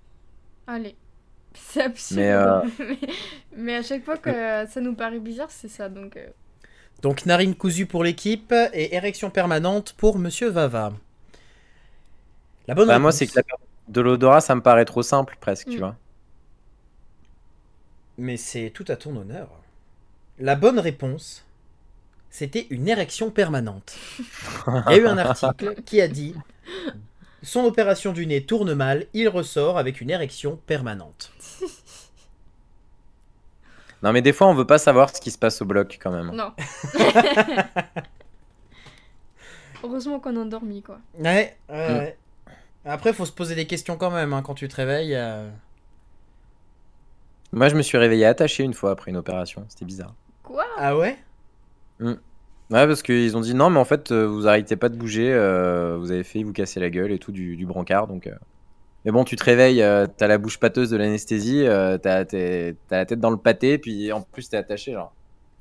Allez. 0.67 0.95
C'est 1.55 1.83
absurde. 1.83 2.17
Mais, 2.17 2.31
euh, 2.31 2.61
mais, 2.79 2.99
mais 3.55 3.75
à 3.77 3.83
chaque 3.83 4.03
fois 4.05 4.17
que 4.17 4.31
ça 4.67 4.81
nous 4.81 4.95
paraît 4.95 5.19
bizarre, 5.19 5.51
c'est 5.51 5.67
ça, 5.69 5.89
donc... 5.89 6.17
euh, 6.17 6.27
Donc, 7.01 7.25
narine 7.25 7.55
cousue 7.55 7.87
pour 7.87 8.03
l'équipe 8.05 8.53
et 8.73 8.95
érection 8.95 9.29
permanente 9.29 9.93
pour 9.97 10.17
Monsieur 10.17 10.49
Vava. 10.49 10.93
La 12.67 12.73
bonne 12.75 12.87
Bah, 12.87 12.99
moi, 12.99 13.11
réponse- 13.11 13.13
c'est 13.13 13.27
que 13.27 13.35
la 13.35 13.43
perte 13.43 13.61
de 13.87 14.01
l'odorat, 14.01 14.41
ça 14.41 14.53
me 14.55 14.61
paraît 14.61 14.85
trop 14.85 15.01
simple, 15.03 15.37
presque, 15.39 15.67
tu 15.69 15.77
Mm. 15.77 15.81
vois. 15.81 15.95
Mais 18.19 18.37
c'est 18.37 18.69
tout 18.69 18.85
à 18.89 18.95
ton 18.95 19.15
honneur. 19.15 19.49
La 20.39 20.55
bonne 20.55 20.79
réponse, 20.79 21.45
c'était 22.29 22.67
une 22.69 22.87
érection 22.87 23.31
permanente. 23.31 23.95
Il 24.67 24.91
y 24.91 24.93
a 24.93 24.97
eu 24.97 25.07
un 25.07 25.17
article 25.17 25.75
qui 25.83 25.99
a 26.01 26.07
dit 26.07 26.35
Son 27.43 27.61
opération 27.65 28.11
du 28.13 28.25
nez 28.27 28.43
tourne 28.43 28.73
mal, 28.73 29.05
il 29.13 29.27
ressort 29.29 29.77
avec 29.77 30.01
une 30.01 30.09
érection 30.09 30.57
permanente. 30.67 31.31
Non, 34.01 34.13
mais 34.13 34.21
des 34.21 34.31
fois, 34.31 34.47
on 34.47 34.53
veut 34.53 34.65
pas 34.67 34.77
savoir 34.77 35.09
ce 35.13 35.19
qui 35.19 35.29
se 35.31 35.37
passe 35.37 35.61
au 35.61 35.65
bloc, 35.65 35.99
quand 36.01 36.11
même. 36.11 36.31
Non. 36.33 36.53
Heureusement 39.83 40.19
qu'on 40.19 40.41
a 40.41 40.45
dormi, 40.45 40.81
quoi. 40.81 40.99
Ouais, 41.17 41.55
Mm. 41.69 41.73
ouais. 41.73 42.17
Après, 42.85 43.13
faut 43.13 43.25
se 43.25 43.31
poser 43.31 43.55
des 43.55 43.67
questions 43.67 43.97
quand 43.97 44.09
même 44.11 44.33
hein, 44.33 44.41
quand 44.41 44.53
tu 44.55 44.67
te 44.67 44.75
réveilles. 44.75 45.15
euh. 45.15 45.49
Moi, 47.51 47.67
je 47.69 47.75
me 47.75 47.81
suis 47.81 47.97
réveillé 47.97 48.25
attaché 48.25 48.63
une 48.63 48.73
fois 48.73 48.91
après 48.91 49.11
une 49.11 49.17
opération. 49.17 49.65
C'était 49.69 49.85
bizarre. 49.85 50.13
Quoi? 50.43 50.65
Ah 50.77 50.95
ouais? 50.97 51.17
Ouais, 51.99 52.17
parce 52.85 53.01
qu'ils 53.01 53.35
ont 53.35 53.41
dit 53.41 53.55
non, 53.55 53.69
mais 53.71 53.79
en 53.79 53.85
fait, 53.85 54.11
euh, 54.11 54.25
vous 54.27 54.47
arrêtez 54.47 54.75
pas 54.75 54.89
de 54.89 54.95
bouger, 54.95 55.33
euh, 55.33 55.97
vous 55.99 56.11
avez 56.11 56.23
fait 56.23 56.43
vous 56.43 56.53
casser 56.53 56.79
la 56.79 56.89
gueule 56.91 57.11
et 57.11 57.17
tout 57.17 57.31
du, 57.31 57.55
du 57.55 57.65
brancard, 57.65 58.05
donc. 58.07 58.27
euh. 58.27 58.35
Mais 59.05 59.11
bon, 59.11 59.23
tu 59.23 59.35
te 59.37 59.43
réveilles, 59.43 59.83
t'as 60.17 60.27
la 60.27 60.37
bouche 60.37 60.59
pâteuse 60.59 60.89
de 60.89 60.97
l'anesthésie, 60.97 61.63
t'as 62.01 62.25
la 62.91 63.05
tête 63.05 63.19
dans 63.19 63.29
le 63.31 63.37
pâté, 63.37 63.77
puis 63.77 64.11
en 64.11 64.21
plus 64.21 64.49
t'es 64.49 64.57
attaché, 64.57 64.91
genre. 64.91 65.13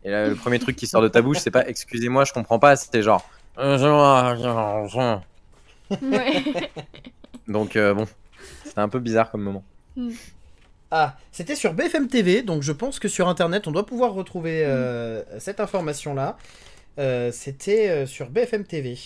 Et 0.04 0.10
là, 0.10 0.28
le 0.28 0.34
premier 0.34 0.58
truc 0.58 0.74
qui 0.76 0.86
sort 0.88 1.02
de 1.02 1.08
ta 1.08 1.22
bouche, 1.22 1.38
c'est 1.38 1.50
pas 1.52 1.66
excusez-moi, 1.68 2.24
je 2.24 2.32
comprends 2.32 2.58
pas, 2.58 2.74
c'était 2.76 3.00
genre. 3.02 3.24
Donc 7.48 7.78
bon, 7.78 8.06
c'était 8.64 8.80
un 8.80 8.88
peu 8.88 8.98
bizarre 8.98 9.30
comme 9.30 9.42
moment. 9.42 9.64
Ah, 10.90 11.16
c'était 11.32 11.54
sur 11.54 11.74
BFM 11.74 12.08
TV, 12.08 12.42
donc 12.42 12.62
je 12.62 12.72
pense 12.72 12.98
que 12.98 13.08
sur 13.08 13.28
Internet, 13.28 13.66
on 13.66 13.72
doit 13.72 13.84
pouvoir 13.84 14.14
retrouver 14.14 14.64
euh, 14.64 15.22
cette 15.38 15.60
information-là. 15.60 16.38
Euh, 16.98 17.30
c'était 17.30 17.88
euh, 17.90 18.06
sur 18.06 18.30
BFM 18.30 18.64
TV. 18.64 18.98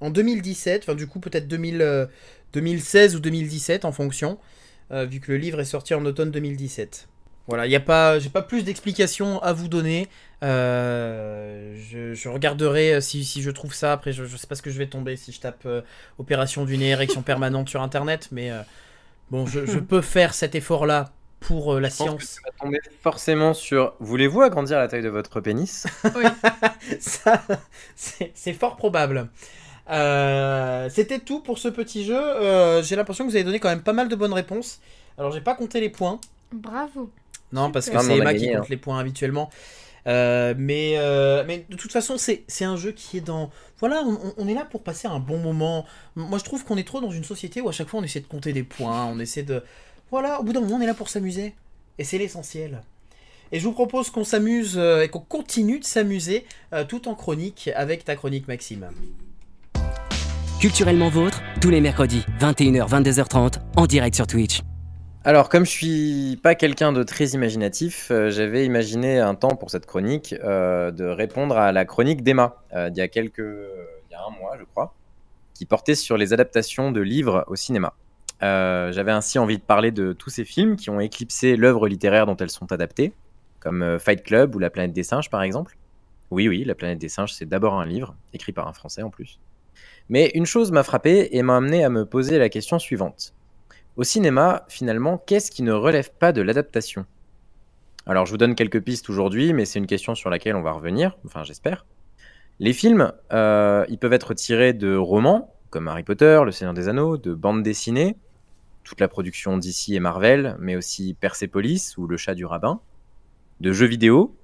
En 0.00 0.10
2017, 0.10 0.82
enfin 0.84 0.94
du 0.94 1.06
coup 1.06 1.20
peut-être 1.20 1.48
2000, 1.48 1.82
euh, 1.82 2.06
2016 2.52 3.16
ou 3.16 3.20
2017 3.20 3.84
en 3.84 3.92
fonction, 3.92 4.38
vu 4.90 5.20
que 5.20 5.30
le 5.30 5.38
livre 5.38 5.60
est 5.60 5.64
sorti 5.64 5.94
en 5.94 6.04
automne 6.04 6.32
2017. 6.32 7.06
Voilà, 7.46 7.66
il 7.66 7.74
a 7.74 7.80
pas, 7.80 8.18
j'ai 8.18 8.28
pas 8.28 8.42
plus 8.42 8.62
d'explications 8.62 9.42
à 9.42 9.52
vous 9.52 9.68
donner. 9.68 10.08
Euh, 10.44 11.76
je, 11.90 12.14
je 12.14 12.28
regarderai 12.28 13.00
si, 13.00 13.24
si 13.24 13.42
je 13.42 13.50
trouve 13.50 13.74
ça. 13.74 13.92
Après, 13.92 14.12
je, 14.12 14.24
je 14.24 14.36
sais 14.36 14.46
pas 14.46 14.54
ce 14.54 14.62
que 14.62 14.70
je 14.70 14.78
vais 14.78 14.86
tomber 14.86 15.16
si 15.16 15.32
je 15.32 15.40
tape 15.40 15.62
euh, 15.66 15.82
opération 16.18 16.64
du 16.64 16.78
nez, 16.78 16.90
érection 16.90 17.22
permanente 17.22 17.68
sur 17.68 17.82
Internet, 17.82 18.28
mais 18.30 18.50
euh, 18.50 18.60
bon, 19.30 19.46
je, 19.46 19.66
je 19.66 19.78
peux 19.80 20.00
faire 20.00 20.32
cet 20.34 20.54
effort-là 20.54 21.12
pour 21.40 21.74
euh, 21.74 21.80
la 21.80 21.88
Je 21.88 21.94
pense 21.96 22.14
que 22.16 22.24
science. 22.24 22.36
tu 22.36 22.42
vas 22.44 22.50
tomber 22.60 22.80
forcément 23.02 23.54
sur. 23.54 23.94
Voulez-vous 24.00 24.42
agrandir 24.42 24.78
la 24.78 24.88
taille 24.88 25.02
de 25.02 25.08
votre 25.08 25.40
pénis? 25.40 25.86
Oui. 26.16 26.24
Ça, 27.00 27.42
c'est 27.96 28.52
fort 28.52 28.76
probable. 28.76 29.28
Euh, 29.90 30.88
C'était 30.90 31.18
tout 31.18 31.40
pour 31.40 31.58
ce 31.58 31.68
petit 31.68 32.04
jeu. 32.04 32.16
Euh, 32.18 32.82
j'ai 32.82 32.96
l'impression 32.96 33.24
que 33.24 33.30
vous 33.30 33.36
avez 33.36 33.44
donné 33.44 33.58
quand 33.60 33.68
même 33.68 33.82
pas 33.82 33.92
mal 33.92 34.08
de 34.08 34.16
bonnes 34.16 34.32
réponses. 34.32 34.80
Alors, 35.18 35.32
j'ai 35.32 35.40
pas 35.40 35.54
compté 35.54 35.80
les 35.80 35.90
points. 35.90 36.20
Bravo. 36.52 37.10
Non, 37.52 37.70
parce 37.72 37.90
que 37.90 37.98
c'est 37.98 38.16
Emma 38.16 38.32
gagné, 38.32 38.38
qui 38.48 38.52
compte 38.54 38.62
hein. 38.62 38.66
les 38.70 38.76
points 38.76 38.98
habituellement. 38.98 39.50
Euh, 40.06 40.54
mais, 40.56 40.94
euh, 40.96 41.44
mais 41.46 41.66
de 41.68 41.76
toute 41.76 41.92
façon, 41.92 42.16
c'est 42.16 42.44
c'est 42.48 42.64
un 42.64 42.76
jeu 42.76 42.92
qui 42.92 43.18
est 43.18 43.20
dans. 43.20 43.50
Voilà, 43.80 44.02
on, 44.06 44.32
on 44.38 44.48
est 44.48 44.54
là 44.54 44.64
pour 44.64 44.82
passer 44.82 45.08
un 45.08 45.18
bon 45.18 45.38
moment. 45.38 45.84
Moi, 46.16 46.38
je 46.38 46.44
trouve 46.44 46.64
qu'on 46.64 46.76
est 46.76 46.86
trop 46.86 47.00
dans 47.00 47.10
une 47.10 47.24
société 47.24 47.60
où 47.60 47.68
à 47.68 47.72
chaque 47.72 47.88
fois 47.88 48.00
on 48.00 48.02
essaie 48.02 48.20
de 48.20 48.26
compter 48.26 48.52
des 48.52 48.62
points, 48.62 49.04
on 49.06 49.18
essaie 49.18 49.42
de. 49.42 49.62
Voilà, 50.10 50.40
au 50.40 50.42
bout 50.42 50.52
d'un 50.52 50.60
moment, 50.60 50.76
on 50.76 50.80
est 50.80 50.86
là 50.86 50.94
pour 50.94 51.08
s'amuser. 51.08 51.54
Et 51.98 52.04
c'est 52.04 52.18
l'essentiel. 52.18 52.82
Et 53.52 53.58
je 53.58 53.64
vous 53.64 53.72
propose 53.72 54.10
qu'on 54.10 54.24
s'amuse 54.24 54.76
euh, 54.78 55.02
et 55.02 55.08
qu'on 55.08 55.20
continue 55.20 55.80
de 55.80 55.84
s'amuser 55.84 56.44
euh, 56.72 56.84
tout 56.84 57.08
en 57.08 57.14
chronique 57.14 57.70
avec 57.74 58.04
ta 58.04 58.16
chronique, 58.16 58.48
Maxime. 58.48 58.88
Culturellement 60.60 61.08
vôtre, 61.08 61.40
tous 61.60 61.70
les 61.70 61.80
mercredis, 61.80 62.24
21h, 62.38 62.88
22h30, 62.88 63.54
en 63.76 63.86
direct 63.86 64.14
sur 64.14 64.26
Twitch. 64.26 64.60
Alors, 65.22 65.50
comme 65.50 65.66
je 65.66 65.70
suis 65.70 66.40
pas 66.42 66.54
quelqu'un 66.54 66.92
de 66.92 67.02
très 67.02 67.26
imaginatif, 67.28 68.08
euh, 68.10 68.30
j'avais 68.30 68.64
imaginé 68.64 69.18
un 69.18 69.34
temps 69.34 69.54
pour 69.54 69.70
cette 69.70 69.84
chronique 69.84 70.34
euh, 70.42 70.90
de 70.90 71.04
répondre 71.04 71.58
à 71.58 71.72
la 71.72 71.84
chronique 71.84 72.22
d'Emma 72.22 72.56
euh, 72.74 72.88
d'il 72.88 73.00
y 73.00 73.02
a 73.02 73.08
quelques, 73.08 73.38
il 73.38 74.12
y 74.12 74.14
a 74.14 74.20
un 74.26 74.40
mois, 74.40 74.56
je 74.58 74.64
crois, 74.64 74.94
qui 75.52 75.66
portait 75.66 75.94
sur 75.94 76.16
les 76.16 76.32
adaptations 76.32 76.90
de 76.90 77.02
livres 77.02 77.44
au 77.48 77.56
cinéma. 77.56 77.92
Euh, 78.42 78.92
j'avais 78.92 79.12
ainsi 79.12 79.38
envie 79.38 79.58
de 79.58 79.62
parler 79.62 79.90
de 79.90 80.12
tous 80.12 80.30
ces 80.30 80.44
films 80.44 80.76
qui 80.76 80.90
ont 80.90 81.00
éclipsé 81.00 81.56
l'œuvre 81.56 81.88
littéraire 81.88 82.26
dont 82.26 82.36
elles 82.36 82.50
sont 82.50 82.72
adaptées, 82.72 83.12
comme 83.60 83.82
euh, 83.82 83.98
Fight 83.98 84.22
Club 84.22 84.54
ou 84.54 84.58
La 84.58 84.70
planète 84.70 84.92
des 84.92 85.02
singes, 85.02 85.30
par 85.30 85.42
exemple. 85.42 85.76
Oui, 86.30 86.48
oui, 86.48 86.64
La 86.64 86.74
planète 86.74 86.98
des 86.98 87.08
singes, 87.08 87.34
c'est 87.34 87.46
d'abord 87.46 87.78
un 87.78 87.86
livre, 87.86 88.14
écrit 88.32 88.52
par 88.52 88.66
un 88.66 88.72
Français 88.72 89.02
en 89.02 89.10
plus. 89.10 89.38
Mais 90.08 90.30
une 90.34 90.46
chose 90.46 90.72
m'a 90.72 90.82
frappé 90.82 91.28
et 91.32 91.42
m'a 91.42 91.56
amené 91.56 91.84
à 91.84 91.90
me 91.90 92.04
poser 92.04 92.38
la 92.38 92.48
question 92.48 92.78
suivante. 92.78 93.34
Au 93.96 94.04
cinéma, 94.04 94.64
finalement, 94.68 95.18
qu'est-ce 95.18 95.50
qui 95.50 95.62
ne 95.62 95.72
relève 95.72 96.10
pas 96.12 96.32
de 96.32 96.40
l'adaptation? 96.40 97.04
Alors, 98.06 98.24
je 98.24 98.30
vous 98.30 98.38
donne 98.38 98.54
quelques 98.54 98.80
pistes 98.80 99.10
aujourd'hui, 99.10 99.52
mais 99.52 99.66
c'est 99.66 99.78
une 99.78 99.86
question 99.86 100.14
sur 100.14 100.30
laquelle 100.30 100.56
on 100.56 100.62
va 100.62 100.72
revenir, 100.72 101.18
enfin 101.26 101.44
j'espère. 101.44 101.86
Les 102.58 102.72
films, 102.72 103.12
euh, 103.32 103.84
ils 103.88 103.98
peuvent 103.98 104.12
être 104.12 104.34
tirés 104.34 104.72
de 104.72 104.96
romans, 104.96 105.54
comme 105.70 105.86
Harry 105.86 106.02
Potter, 106.02 106.40
Le 106.44 106.50
Seigneur 106.50 106.74
des 106.74 106.88
Anneaux, 106.88 107.16
de 107.16 107.34
bandes 107.34 107.62
dessinées, 107.62 108.16
toute 108.84 109.00
la 109.00 109.08
production 109.08 109.56
d'ici 109.58 109.94
et 109.94 110.00
Marvel, 110.00 110.56
mais 110.58 110.76
aussi 110.76 111.14
Persepolis 111.14 111.96
ou 111.96 112.06
Le 112.06 112.16
Chat 112.16 112.34
du 112.34 112.44
Rabbin, 112.44 112.80
de 113.60 113.72
jeux 113.72 113.86
vidéo, 113.86 114.36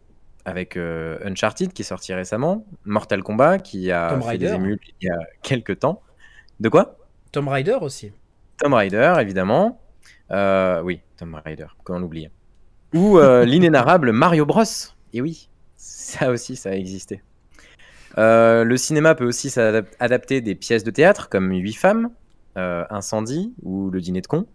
avec 0.47 0.76
euh, 0.76 1.18
Uncharted 1.24 1.72
qui 1.72 1.82
est 1.82 1.84
sorti 1.84 2.14
récemment, 2.14 2.64
Mortal 2.84 3.22
Kombat 3.22 3.59
qui 3.59 3.91
a 3.91 4.11
Tomb 4.11 4.22
fait 4.22 4.39
des 4.39 4.53
émules 4.53 4.78
il 5.01 5.09
y 5.09 5.11
a 5.11 5.18
quelques 5.43 5.80
temps. 5.80 6.03
De 6.61 6.68
quoi? 6.68 6.97
Tom 7.32 7.49
Rider 7.49 7.78
aussi. 7.80 8.12
Tom 8.59 8.72
Rider, 8.72 9.14
évidemment. 9.20 9.80
Euh, 10.30 10.80
oui, 10.82 11.01
Tom 11.16 11.39
Rider, 11.45 11.66
comment 11.82 11.99
l'oublier. 11.99 12.30
Ou 12.95 13.18
euh, 13.18 13.45
l'inénarrable 13.47 14.12
Mario 14.12 14.47
Bros. 14.47 14.62
Et 15.12 15.20
oui, 15.20 15.49
ça 15.76 16.30
aussi, 16.30 16.55
ça 16.57 16.70
a 16.70 16.74
existé. 16.74 17.22
Le 18.16 18.76
cinéma 18.76 19.14
peut 19.14 19.26
aussi 19.26 19.51
s'adapter 19.51 20.41
des 20.41 20.55
pièces 20.55 20.84
de 20.84 20.91
théâtre 20.91 21.28
comme 21.28 21.51
Huit 21.51 21.74
femmes, 21.74 22.11
Incendie 22.57 23.54
ou 23.62 23.90
Le 23.90 24.00
dîner 24.00 24.20
de 24.20 24.26
con. 24.26 24.46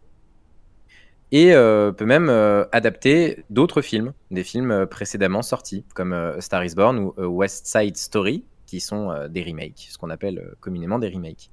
Et 1.32 1.52
peut 1.52 2.06
même 2.06 2.30
adapter 2.74 3.46
d'autres 3.50 3.82
films, 3.82 4.14
des 4.32 4.44
films 4.44 4.86
précédemment 4.88 5.42
sortis, 5.42 5.86
comme 5.96 6.36
Star 6.40 6.66
is 6.66 6.76
Born 6.76 6.98
ou 7.00 7.14
West 7.18 7.68
Side 7.68 7.96
Story, 7.96 8.44
qui 8.66 8.82
sont 8.82 9.28
des 9.30 9.44
remakes, 9.44 9.88
ce 9.92 9.98
qu'on 9.98 10.10
appelle 10.10 10.56
communément 10.60 11.00
des 11.00 11.10
remakes. 11.10 11.50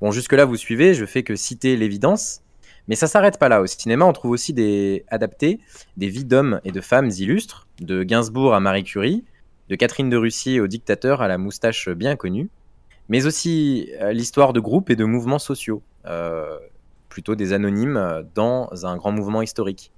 Bon, 0.00 0.10
jusque-là, 0.10 0.44
vous 0.44 0.56
suivez, 0.56 0.94
je 0.94 1.06
fais 1.06 1.22
que 1.22 1.36
citer 1.36 1.76
l'évidence, 1.76 2.42
mais 2.86 2.94
ça 2.94 3.06
s'arrête 3.06 3.38
pas 3.38 3.48
là. 3.48 3.60
Au 3.60 3.66
cinéma, 3.66 4.04
on 4.04 4.12
trouve 4.12 4.30
aussi 4.30 4.52
des 4.52 5.04
adaptés, 5.08 5.60
des 5.96 6.08
vies 6.08 6.24
d'hommes 6.24 6.60
et 6.64 6.72
de 6.72 6.80
femmes 6.80 7.10
illustres, 7.10 7.66
de 7.80 8.02
Gainsbourg 8.02 8.54
à 8.54 8.60
Marie 8.60 8.84
Curie, 8.84 9.24
de 9.68 9.74
Catherine 9.74 10.08
de 10.08 10.16
Russie 10.16 10.60
au 10.60 10.66
dictateur 10.66 11.20
à 11.20 11.28
la 11.28 11.36
moustache 11.36 11.88
bien 11.88 12.16
connue, 12.16 12.48
mais 13.08 13.26
aussi 13.26 13.90
euh, 14.00 14.12
l'histoire 14.12 14.52
de 14.52 14.60
groupes 14.60 14.90
et 14.90 14.96
de 14.96 15.04
mouvements 15.04 15.38
sociaux, 15.38 15.82
euh, 16.06 16.58
plutôt 17.08 17.34
des 17.34 17.52
anonymes 17.52 17.96
euh, 17.96 18.22
dans 18.34 18.70
un 18.84 18.96
grand 18.96 19.12
mouvement 19.12 19.42
historique. 19.42 19.90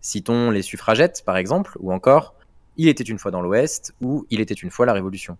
Citons 0.00 0.50
les 0.50 0.62
suffragettes, 0.62 1.22
par 1.24 1.36
exemple, 1.36 1.76
ou 1.80 1.92
encore 1.92 2.34
Il 2.76 2.88
était 2.88 3.04
une 3.04 3.18
fois 3.18 3.30
dans 3.30 3.42
l'Ouest 3.42 3.94
ou 4.00 4.26
Il 4.30 4.40
était 4.40 4.54
une 4.54 4.70
fois 4.70 4.86
la 4.86 4.92
Révolution. 4.92 5.36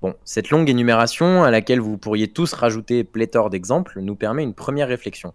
Bon, 0.00 0.14
cette 0.24 0.50
longue 0.50 0.68
énumération, 0.68 1.44
à 1.44 1.50
laquelle 1.50 1.80
vous 1.80 1.96
pourriez 1.96 2.28
tous 2.28 2.52
rajouter 2.54 3.04
pléthore 3.04 3.50
d'exemples, 3.50 4.00
nous 4.00 4.16
permet 4.16 4.42
une 4.42 4.54
première 4.54 4.88
réflexion. 4.88 5.32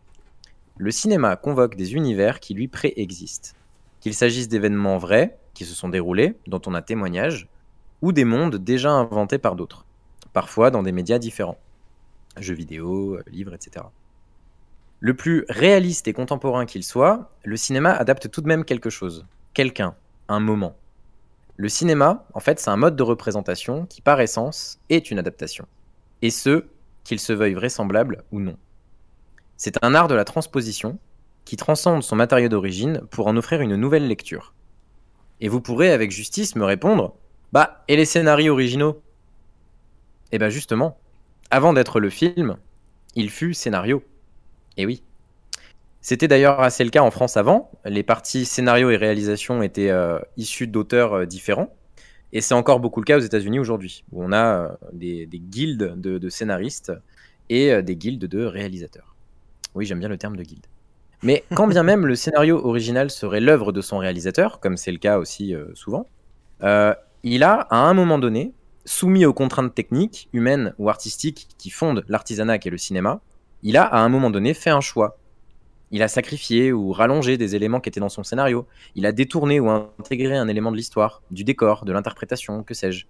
Le 0.78 0.92
cinéma 0.92 1.36
convoque 1.38 1.76
des 1.76 1.96
univers 1.96 2.40
qui 2.40 2.54
lui 2.54 2.68
préexistent. 2.68 3.56
Qu'il 4.02 4.14
s'agisse 4.14 4.50
d'événements 4.50 4.98
vrais, 4.98 5.38
qui 5.54 5.64
se 5.66 5.74
sont 5.74 5.90
déroulés, 5.90 6.36
dont 6.48 6.62
on 6.68 6.76
a 6.76 6.82
témoignage, 6.82 7.48
ou 8.02 8.12
des 8.12 8.26
mondes 8.26 8.58
déjà 8.58 8.92
inventés 8.92 9.40
par 9.40 9.56
d'autres, 9.56 9.87
parfois 10.38 10.70
dans 10.70 10.84
des 10.84 10.92
médias 10.92 11.18
différents. 11.18 11.58
Jeux 12.40 12.54
vidéo, 12.54 13.18
livres, 13.26 13.56
etc. 13.56 13.88
Le 15.00 15.16
plus 15.16 15.46
réaliste 15.50 16.08
et 16.08 16.14
contemporain 16.14 16.68
qu'il 16.68 16.84
soit, 16.84 17.32
le 17.44 17.58
cinéma 17.58 17.92
adapte 17.92 18.30
tout 18.30 18.42
de 18.42 18.48
même 18.48 18.64
quelque 18.64 18.92
chose, 18.92 19.26
quelqu'un, 19.56 19.96
un 20.28 20.40
moment. 20.40 20.76
Le 21.56 21.70
cinéma, 21.70 22.28
en 22.36 22.40
fait, 22.40 22.60
c'est 22.60 22.70
un 22.70 22.78
mode 22.78 22.96
de 22.96 23.02
représentation 23.02 23.88
qui, 23.88 24.00
par 24.00 24.22
essence, 24.22 24.78
est 24.90 25.10
une 25.10 25.18
adaptation. 25.18 25.66
Et 26.22 26.30
ce, 26.30 26.66
qu'il 27.04 27.20
se 27.20 27.34
veuille 27.34 27.56
vraisemblable 27.56 28.24
ou 28.32 28.40
non. 28.40 28.58
C'est 29.56 29.84
un 29.84 29.96
art 29.96 30.08
de 30.08 30.14
la 30.14 30.24
transposition 30.24 31.00
qui 31.46 31.56
transcende 31.56 32.04
son 32.04 32.16
matériau 32.16 32.48
d'origine 32.48 33.02
pour 33.10 33.26
en 33.26 33.38
offrir 33.38 33.62
une 33.62 33.76
nouvelle 33.76 34.08
lecture. 34.08 34.54
Et 35.42 35.50
vous 35.50 35.62
pourrez 35.62 35.92
avec 35.92 36.12
justice 36.12 36.56
me 36.56 36.64
répondre 36.64 37.16
Bah, 37.54 37.84
et 37.88 37.96
les 37.96 38.06
scénarios 38.06 38.54
originaux? 38.54 39.02
Eh 40.32 40.40
bien 40.40 40.50
justement, 40.50 40.98
avant 41.50 41.74
d'être 41.74 42.00
le 42.00 42.10
film, 42.10 42.58
il 43.16 43.30
fut 43.30 43.54
scénario. 43.54 44.04
Et 44.78 44.86
oui. 44.86 45.04
C'était 46.02 46.28
d'ailleurs 46.28 46.62
assez 46.62 46.84
le 46.84 46.90
cas 46.90 47.02
en 47.02 47.12
France 47.12 47.36
avant. 47.36 47.72
Les 47.84 48.04
parties 48.04 48.46
scénario 48.46 48.90
et 48.90 48.96
réalisation 48.96 49.62
étaient 49.62 49.90
euh, 49.90 50.20
issues 50.38 50.68
d'auteurs 50.68 51.14
euh, 51.14 51.26
différents. 51.26 51.74
Et 52.34 52.42
c'est 52.42 52.54
encore 52.54 52.80
beaucoup 52.80 53.00
le 53.02 53.06
cas 53.06 53.18
aux 53.18 53.22
États-Unis 53.22 53.60
aujourd'hui, 53.60 54.04
où 54.12 54.24
on 54.24 54.32
a 54.32 54.46
euh, 54.46 54.70
des, 54.94 55.28
guildes 55.28 56.00
de, 56.00 56.30
scénaristes 56.30 56.92
et 57.50 57.82
des 57.82 57.96
guildes 57.96 58.26
de 58.26 58.44
réalisateurs. 58.44 59.16
Oui, 59.76 59.86
j'aime 59.86 60.00
bien 60.00 60.10
le 60.10 60.18
terme 60.18 60.36
de 60.36 60.44
guilde. 60.44 60.66
Mais 61.24 61.46
quand 61.56 61.68
bien 61.68 61.84
même 61.84 62.06
le 62.06 62.16
scénario 62.16 62.64
original 62.64 63.10
serait 63.10 63.40
l'œuvre 63.40 63.72
de 63.72 63.80
son 63.80 63.98
réalisateur, 63.98 64.60
comme 64.60 64.76
c'est 64.76 64.92
le 64.92 64.98
cas 64.98 65.18
aussi 65.18 65.56
souvent, 65.74 66.10
il 67.24 67.44
a, 67.44 67.54
à 67.70 67.78
un 67.78 67.94
moment 67.94 68.20
donné, 68.20 68.54
soumis 68.88 69.26
aux 69.26 69.34
contraintes 69.34 69.76
techniques, 69.76 70.30
humaines 70.34 70.74
ou 70.80 70.90
artistiques 70.90 71.50
qui 71.60 71.70
fondent 71.70 72.04
l'artisanat 72.08 72.58
et 72.64 72.70
le 72.72 72.78
cinéma, 72.80 73.22
il 73.62 73.78
a, 73.78 73.84
à 73.84 74.00
un 74.00 74.10
moment 74.10 74.32
donné, 74.32 74.56
fait 74.56 74.72
un 74.72 74.82
choix 74.82 75.18
il 75.92 76.04
a 76.04 76.08
sacrifié 76.08 76.74
ou 76.74 76.92
rallongé 76.92 77.38
des 77.38 77.56
éléments 77.56 77.80
qui 77.80 77.90
étaient 77.90 78.00
dans 78.00 78.10
son 78.10 78.24
scénario. 78.24 78.68
Il 78.96 79.06
a 79.06 79.12
détourné 79.12 79.60
ou 79.60 79.70
intégré 79.70 80.36
un 80.36 80.48
élément 80.48 80.72
de 80.72 80.78
l'histoire, 80.78 81.22
du 81.32 81.44
décor, 81.44 81.86
de 81.86 81.94
l'interprétation, 81.94 82.64
que 82.64 82.74
sais-je. 82.74 83.06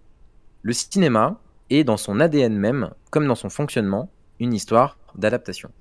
Le 0.61 0.73
cinéma 0.73 1.39
est 1.69 1.83
dans 1.83 1.97
son 1.97 2.19
ADN 2.19 2.55
même, 2.55 2.91
comme 3.09 3.27
dans 3.27 3.35
son 3.35 3.49
fonctionnement, 3.49 4.09
une 4.39 4.53
histoire 4.53 4.97
d'adaptation. 5.15 5.71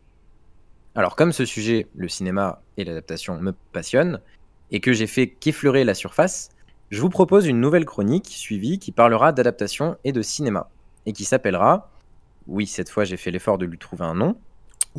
Alors 0.94 1.16
comme 1.16 1.32
ce 1.32 1.44
sujet, 1.44 1.86
le 1.94 2.08
cinéma 2.08 2.62
et 2.78 2.84
l'adaptation, 2.84 3.38
me 3.40 3.52
passionnent, 3.72 4.20
et 4.70 4.80
que 4.80 4.92
j'ai 4.92 5.06
fait 5.06 5.28
qu'effleurer 5.28 5.84
la 5.84 5.94
surface, 5.94 6.48
je 6.90 7.00
vous 7.00 7.08
propose 7.10 7.46
une 7.46 7.60
nouvelle 7.60 7.84
chronique 7.84 8.28
suivie 8.28 8.78
qui 8.78 8.92
parlera 8.92 9.32
d'adaptation 9.32 9.96
et 10.04 10.12
de 10.12 10.22
cinéma, 10.22 10.68
et 11.04 11.12
qui 11.12 11.24
s'appellera, 11.24 11.90
oui 12.46 12.66
cette 12.66 12.88
fois 12.88 13.04
j'ai 13.04 13.16
fait 13.16 13.30
l'effort 13.30 13.58
de 13.58 13.66
lui 13.66 13.78
trouver 13.78 14.04
un 14.04 14.14
nom, 14.14 14.36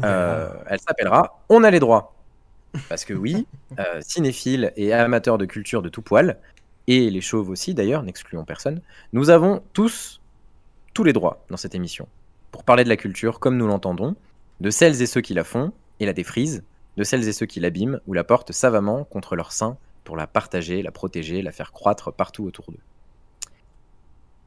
euh, 0.03 0.49
elle 0.67 0.79
s'appellera 0.79 1.39
On 1.49 1.63
a 1.63 1.71
les 1.71 1.79
droits. 1.79 2.13
Parce 2.89 3.05
que 3.05 3.13
oui, 3.13 3.47
euh, 3.79 3.99
cinéphiles 4.01 4.73
et 4.75 4.93
amateurs 4.93 5.38
de 5.38 5.45
culture 5.45 5.81
de 5.81 5.89
tout 5.89 6.01
poil, 6.01 6.38
et 6.88 7.09
les 7.09 7.21
chauves 7.21 7.49
aussi 7.49 7.73
d'ailleurs, 7.73 8.03
n'excluons 8.03 8.45
personne, 8.45 8.81
nous 9.13 9.29
avons 9.29 9.63
tous, 9.73 10.21
tous 10.93 11.03
les 11.03 11.13
droits 11.13 11.43
dans 11.49 11.57
cette 11.57 11.75
émission. 11.75 12.07
Pour 12.51 12.63
parler 12.63 12.83
de 12.83 12.89
la 12.89 12.97
culture 12.97 13.39
comme 13.39 13.57
nous 13.57 13.67
l'entendons, 13.67 14.15
de 14.59 14.69
celles 14.69 15.01
et 15.01 15.05
ceux 15.05 15.21
qui 15.21 15.33
la 15.33 15.43
font 15.43 15.71
et 15.99 16.05
la 16.05 16.13
défrisent, 16.13 16.63
de 16.97 17.03
celles 17.03 17.27
et 17.27 17.33
ceux 17.33 17.45
qui 17.45 17.59
l'abîment 17.59 17.99
ou 18.07 18.13
la 18.13 18.23
portent 18.23 18.51
savamment 18.51 19.03
contre 19.03 19.35
leur 19.35 19.51
sein 19.51 19.77
pour 20.08 20.16
la 20.16 20.26
partager, 20.26 20.82
la 20.82 20.91
protéger, 20.91 21.41
la 21.41 21.51
faire 21.51 21.74
croître 21.74 22.14
partout 22.14 22.45
autour 22.45 22.72
d'eux. 22.72 22.80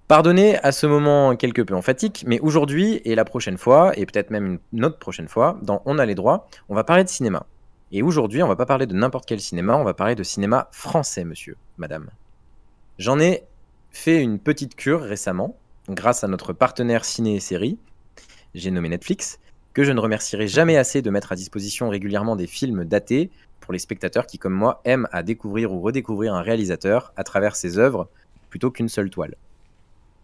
Pardonnez 0.09 0.57
à 0.61 0.73
ce 0.73 0.87
moment 0.87 1.37
quelque 1.37 1.61
peu 1.61 1.75
emphatique, 1.75 2.25
mais 2.27 2.41
aujourd'hui 2.41 3.03
et 3.05 3.15
la 3.15 3.27
prochaine 3.27 3.59
fois, 3.59 3.93
et 3.99 4.07
peut-être 4.07 4.31
même 4.31 4.59
une 4.73 4.85
autre 4.87 4.99
prochaine 4.99 5.29
fois, 5.29 5.59
dans 5.61 5.83
On 5.85 5.99
a 5.99 6.07
les 6.07 6.15
droits, 6.15 6.49
on 6.71 6.75
va 6.75 6.83
parler 6.83 7.05
de 7.05 7.11
cinéma. 7.11 7.45
Et 7.93 8.01
aujourd'hui, 8.03 8.43
on 8.43 8.49
va 8.49 8.57
pas 8.57 8.65
parler 8.65 8.87
de 8.87 8.95
n'importe 8.95 9.27
quel 9.27 9.39
cinéma, 9.39 9.77
on 9.77 9.85
va 9.85 9.93
parler 9.93 10.15
de 10.15 10.23
cinéma 10.23 10.69
français, 10.73 11.25
monsieur, 11.25 11.59
madame. 11.77 12.09
J'en 12.97 13.21
ai 13.21 13.45
fait 13.91 14.23
une 14.23 14.39
petite 14.39 14.77
cure 14.77 15.03
récemment, 15.03 15.57
grâce 15.91 16.25
à 16.25 16.29
notre 16.29 16.55
partenaire 16.55 17.05
ciné 17.05 17.35
et 17.35 17.41
série, 17.41 17.79
j'ai 18.55 18.71
nommé 18.71 18.89
Netflix, 18.89 19.39
que 19.73 19.85
je 19.85 19.93
ne 19.93 20.01
remercierai 20.01 20.49
jamais 20.49 20.77
assez 20.77 21.03
de 21.03 21.11
mettre 21.11 21.33
à 21.33 21.37
disposition 21.37 21.89
régulièrement 21.89 22.37
des 22.37 22.47
films 22.47 22.85
datés 22.85 23.31
pour 23.61 23.73
les 23.73 23.79
spectateurs 23.79 24.27
qui, 24.27 24.39
comme 24.39 24.55
moi, 24.55 24.81
aiment 24.85 25.09
à 25.13 25.23
découvrir 25.23 25.73
ou 25.73 25.81
redécouvrir 25.81 26.35
un 26.35 26.43
réalisateur 26.43 27.13
à 27.17 27.25
travers 27.25 27.57
ses 27.57 27.79
œuvres 27.79 28.09
plutôt 28.49 28.71
qu'une 28.71 28.89
seule 28.89 29.11
toile 29.11 29.37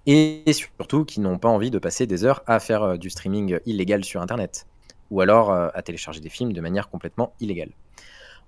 et 0.07 0.43
surtout 0.53 1.05
qui 1.05 1.21
n'ont 1.21 1.39
pas 1.39 1.49
envie 1.49 1.71
de 1.71 1.79
passer 1.79 2.07
des 2.07 2.25
heures 2.25 2.43
à 2.47 2.61
faire 2.61 2.83
euh, 2.83 2.97
du 2.97 3.11
streaming 3.11 3.59
illégal 3.67 4.05
sur 4.05 4.23
Internet, 4.23 4.67
ou 5.11 5.21
alors 5.21 5.51
euh, 5.51 5.69
à 5.75 5.83
télécharger 5.83 6.21
des 6.21 6.29
films 6.29 6.53
de 6.53 6.61
manière 6.61 6.89
complètement 6.89 7.33
illégale. 7.41 7.71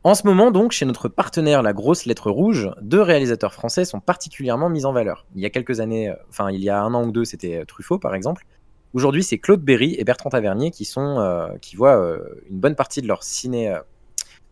En 0.05 0.15
ce 0.15 0.25
moment, 0.25 0.53
donc, 0.53 0.71
chez 0.71 0.87
notre 0.87 1.09
partenaire 1.09 1.61
La 1.61 1.73
Grosse 1.73 2.07
Lettre 2.07 2.31
Rouge, 2.31 2.71
deux 2.81 3.03
réalisateurs 3.03 3.53
français 3.53 3.85
sont 3.85 3.99
particulièrement 3.99 4.71
mis 4.71 4.85
en 4.85 4.93
valeur. 4.93 5.27
Il 5.35 5.43
y 5.43 5.47
a 5.47 5.51
quelques 5.51 5.81
années, 5.81 6.11
euh, 6.11 6.15
enfin, 6.31 6.51
il 6.51 6.61
y 6.61 6.71
a 6.71 6.81
un 6.81 6.95
an 6.95 7.05
ou 7.05 7.11
deux, 7.11 7.25
c'était 7.25 7.65
Truffaut, 7.67 7.99
par 7.99 8.15
exemple. 8.15 8.47
Aujourd'hui, 8.95 9.23
c'est 9.23 9.39
Claude 9.39 9.63
Berry 9.63 9.97
et 9.99 10.05
Bertrand 10.05 10.31
Tavernier 10.31 10.71
qui, 10.71 10.85
sont, 10.85 11.57
qui 11.61 11.77
voient 11.77 12.19
une 12.49 12.59
bonne 12.59 12.75
partie 12.75 13.03
de 13.03 13.07
leur, 13.07 13.23
ciné, 13.23 13.77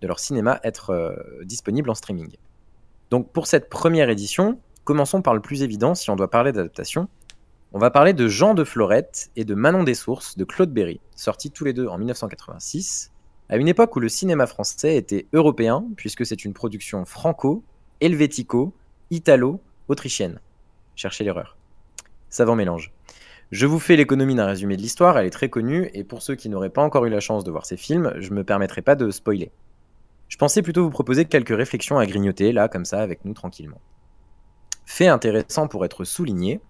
de 0.03 0.07
leur 0.07 0.19
cinéma 0.19 0.61
être 0.63 1.17
disponible 1.45 1.89
en 1.89 1.95
streaming. 1.95 2.37
Donc, 3.11 3.33
pour 3.33 3.47
cette 3.47 3.71
première 3.71 4.11
édition, 4.11 4.59
Commençons 4.87 5.21
par 5.21 5.35
le 5.35 5.41
plus 5.41 5.65
évident 5.65 5.97
si 5.97 6.11
on 6.11 6.17
doit 6.17 6.31
parler 6.31 6.53
d'adaptation. 6.53 7.09
On 7.73 7.81
va 7.81 7.91
parler 7.91 8.13
de 8.13 8.29
Jean 8.29 8.55
de 8.55 8.63
Florette 8.63 9.33
et 9.35 9.45
de 9.45 9.57
Manon 9.57 9.83
des 9.83 9.97
Sources 9.97 10.39
de 10.39 10.45
Claude 10.45 10.73
Berry, 10.73 11.01
sortis 11.17 11.51
tous 11.51 11.65
les 11.65 11.73
deux 11.73 11.89
en 11.89 11.99
1986, 11.99 13.11
à 13.49 13.57
une 13.57 13.67
époque 13.67 13.97
où 13.97 13.99
le 13.99 14.09
cinéma 14.09 14.47
français 14.47 14.95
était 14.95 15.27
européen, 15.33 15.85
puisque 15.97 16.25
c'est 16.25 16.45
une 16.45 16.55
production 16.55 17.05
franco, 17.05 17.65
helvético, 18.01 18.75
italo, 19.11 19.61
autrichienne. 19.89 20.39
Cherchez 20.95 21.25
l'erreur. 21.25 21.57
Savant 22.31 22.55
mélange. 22.55 22.93
Je 23.53 23.67
vous 23.67 23.79
fais 23.79 23.95
l'économie 23.95 24.35
d'un 24.35 24.47
résumé 24.47 24.77
de 24.77 24.83
l'histoire, 24.83 25.17
elle 25.19 25.27
est 25.27 25.31
très 25.31 25.49
connue, 25.49 25.89
et 25.95 26.03
pour 26.03 26.21
ceux 26.21 26.35
qui 26.35 26.49
n'auraient 26.49 26.71
pas 26.71 26.83
encore 26.83 27.05
eu 27.07 27.11
la 27.11 27.21
chance 27.21 27.45
de 27.45 27.51
voir 27.51 27.65
ces 27.65 27.77
films, 27.77 28.13
je 28.19 28.31
ne 28.31 28.37
me 28.37 28.45
permettrai 28.45 28.83
pas 28.83 28.97
de 28.97 29.11
spoiler. 29.11 29.53
Je 30.29 30.37
pensais 30.37 30.63
plutôt 30.63 30.83
vous 30.83 30.91
proposer 30.91 31.27
quelques 31.27 31.57
réflexions 31.57 31.99
à 31.99 32.07
grignoter, 32.07 32.53
là, 32.53 32.69
comme 32.69 32.85
ça, 32.85 33.01
avec 33.01 33.25
nous, 33.25 33.35
tranquillement. 33.35 33.81
Fait 34.85 35.07
intéressant 35.07 35.69
pour 35.69 35.85
être 35.85 36.05
souligné, 36.05 36.61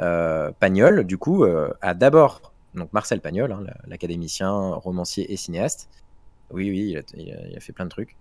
euh, 0.00 0.50
Pagnol, 0.58 1.04
du 1.04 1.18
coup, 1.18 1.44
euh, 1.44 1.70
a 1.82 1.92
d'abord, 1.92 2.52
donc 2.74 2.92
Marcel 2.94 3.20
Pagnol, 3.20 3.52
hein, 3.52 3.62
l'académicien, 3.86 4.50
romancier 4.74 5.30
et 5.30 5.36
cinéaste, 5.36 5.90
oui, 6.50 6.70
oui, 6.70 6.96
il 7.16 7.56
a, 7.56 7.60
fait 7.60 7.72
plein 7.72 7.84
de 7.84 7.90
trucs. 7.90 8.16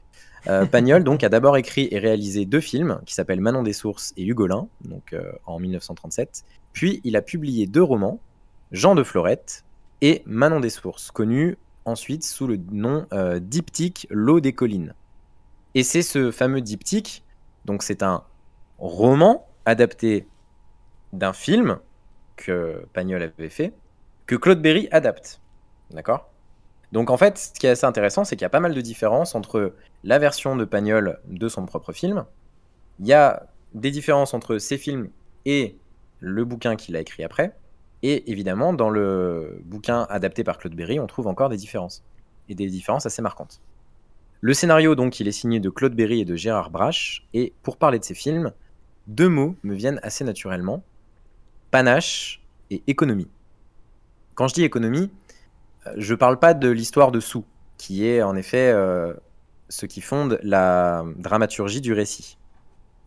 Euh, 0.48 0.66
Pagnol, 0.66 1.04
donc, 1.04 1.24
a 1.24 1.30
d'abord 1.30 1.58
écrit 1.58 1.88
et 1.92 2.00
réalisé 2.00 2.46
deux 2.46 2.60
films 2.60 3.00
qui 3.06 3.14
s'appellent 3.14 3.42
Manon 3.42 3.64
des 3.64 3.74
Sources 3.74 4.14
et 4.18 4.26
Hugolin, 4.26 4.68
donc 4.84 5.16
en 5.46 5.60
1937. 5.60 6.44
Puis, 6.74 7.00
il 7.04 7.16
a 7.16 7.22
publié 7.22 7.66
deux 7.66 7.84
romans, 7.84 8.20
Jean 8.72 8.96
de 8.96 9.04
Florette 9.04 9.64
et 10.02 10.22
Manon 10.26 10.60
des 10.60 10.70
Sources, 10.70 11.12
connu 11.12 11.58
ensuite 11.86 12.24
sous 12.24 12.48
le 12.48 12.58
nom 12.72 13.06
euh, 13.14 13.40
diptyque 13.40 14.08
L'eau 14.10 14.40
des 14.40 14.54
collines. 14.54 14.94
Et 15.76 15.84
c'est 15.84 16.02
ce 16.02 16.32
fameux 16.32 16.62
diptyque, 16.62 17.24
donc 17.66 17.84
c'est 17.84 18.04
un 18.04 18.24
roman 18.78 19.48
adapté 19.66 20.28
d'un 21.14 21.34
film 21.34 21.80
que 22.36 22.86
Pagnol 22.94 23.22
avait 23.22 23.50
fait, 23.50 23.74
que 24.26 24.36
Claude 24.36 24.62
Berry 24.62 24.88
adapte. 24.92 25.42
D'accord? 25.92 26.30
Donc 26.94 27.10
en 27.10 27.18
fait, 27.18 27.40
ce 27.40 27.60
qui 27.60 27.66
est 27.66 27.72
assez 27.72 27.88
intéressant, 27.88 28.24
c'est 28.24 28.36
qu'il 28.36 28.44
y 28.44 28.46
a 28.46 28.50
pas 28.50 28.60
mal 28.60 28.76
de 28.76 28.82
différences 28.82 29.34
entre 29.34 29.74
la 30.04 30.20
version 30.20 30.56
de 30.56 30.64
Pagnol 30.64 31.20
de 31.26 31.50
son 31.50 31.66
propre 31.66 31.92
film. 31.92 32.24
Il 33.00 33.08
y 33.08 33.14
a 33.14 33.48
des 33.74 33.90
différences 33.90 34.36
entre 34.36 34.60
ces 34.60 34.78
films 34.78 35.10
et 35.46 35.76
le 36.20 36.46
bouquin 36.46 36.76
qu'il 36.76 36.96
a 36.96 37.00
écrit 37.00 37.24
après. 37.24 37.58
Et 38.04 38.32
évidemment, 38.32 38.74
dans 38.74 38.92
le 38.92 39.60
bouquin 39.66 40.06
adapté 40.08 40.44
par 40.44 40.60
Claude 40.60 40.76
Berry, 40.76 41.00
on 41.00 41.08
trouve 41.08 41.26
encore 41.26 41.50
des 41.50 41.58
différences. 41.58 42.04
Et 42.48 42.54
des 42.54 42.68
différences 42.68 43.08
assez 43.08 43.24
marquantes. 43.24 43.60
Le 44.42 44.54
scénario, 44.54 44.94
donc, 44.94 45.20
il 45.20 45.28
est 45.28 45.32
signé 45.32 45.60
de 45.60 45.70
Claude 45.72 45.96
Berry 45.96 46.22
et 46.22 46.26
de 46.26 46.36
Gérard 46.36 46.70
Brache. 46.70 47.26
Et 47.34 47.54
pour 47.64 47.78
parler 47.78 47.98
de 47.98 48.04
ces 48.04 48.14
films, 48.14 48.52
deux 49.08 49.30
mots 49.30 49.56
me 49.64 49.74
viennent 49.74 50.00
assez 50.04 50.24
naturellement 50.24 50.84
panache 51.72 52.44
et 52.70 52.84
économie. 52.86 53.30
Quand 54.36 54.48
je 54.48 54.54
dis 54.54 54.64
économie, 54.64 55.10
je 55.96 56.14
ne 56.14 56.18
parle 56.18 56.40
pas 56.40 56.54
de 56.54 56.70
l'histoire 56.70 57.12
de 57.12 57.20
sous, 57.20 57.46
qui 57.78 58.06
est 58.06 58.22
en 58.22 58.36
effet 58.36 58.72
euh, 58.72 59.14
ce 59.70 59.86
qui 59.86 60.02
fonde 60.02 60.40
la 60.44 61.04
dramaturgie 61.18 61.82
du 61.82 61.94
récit. 61.94 62.38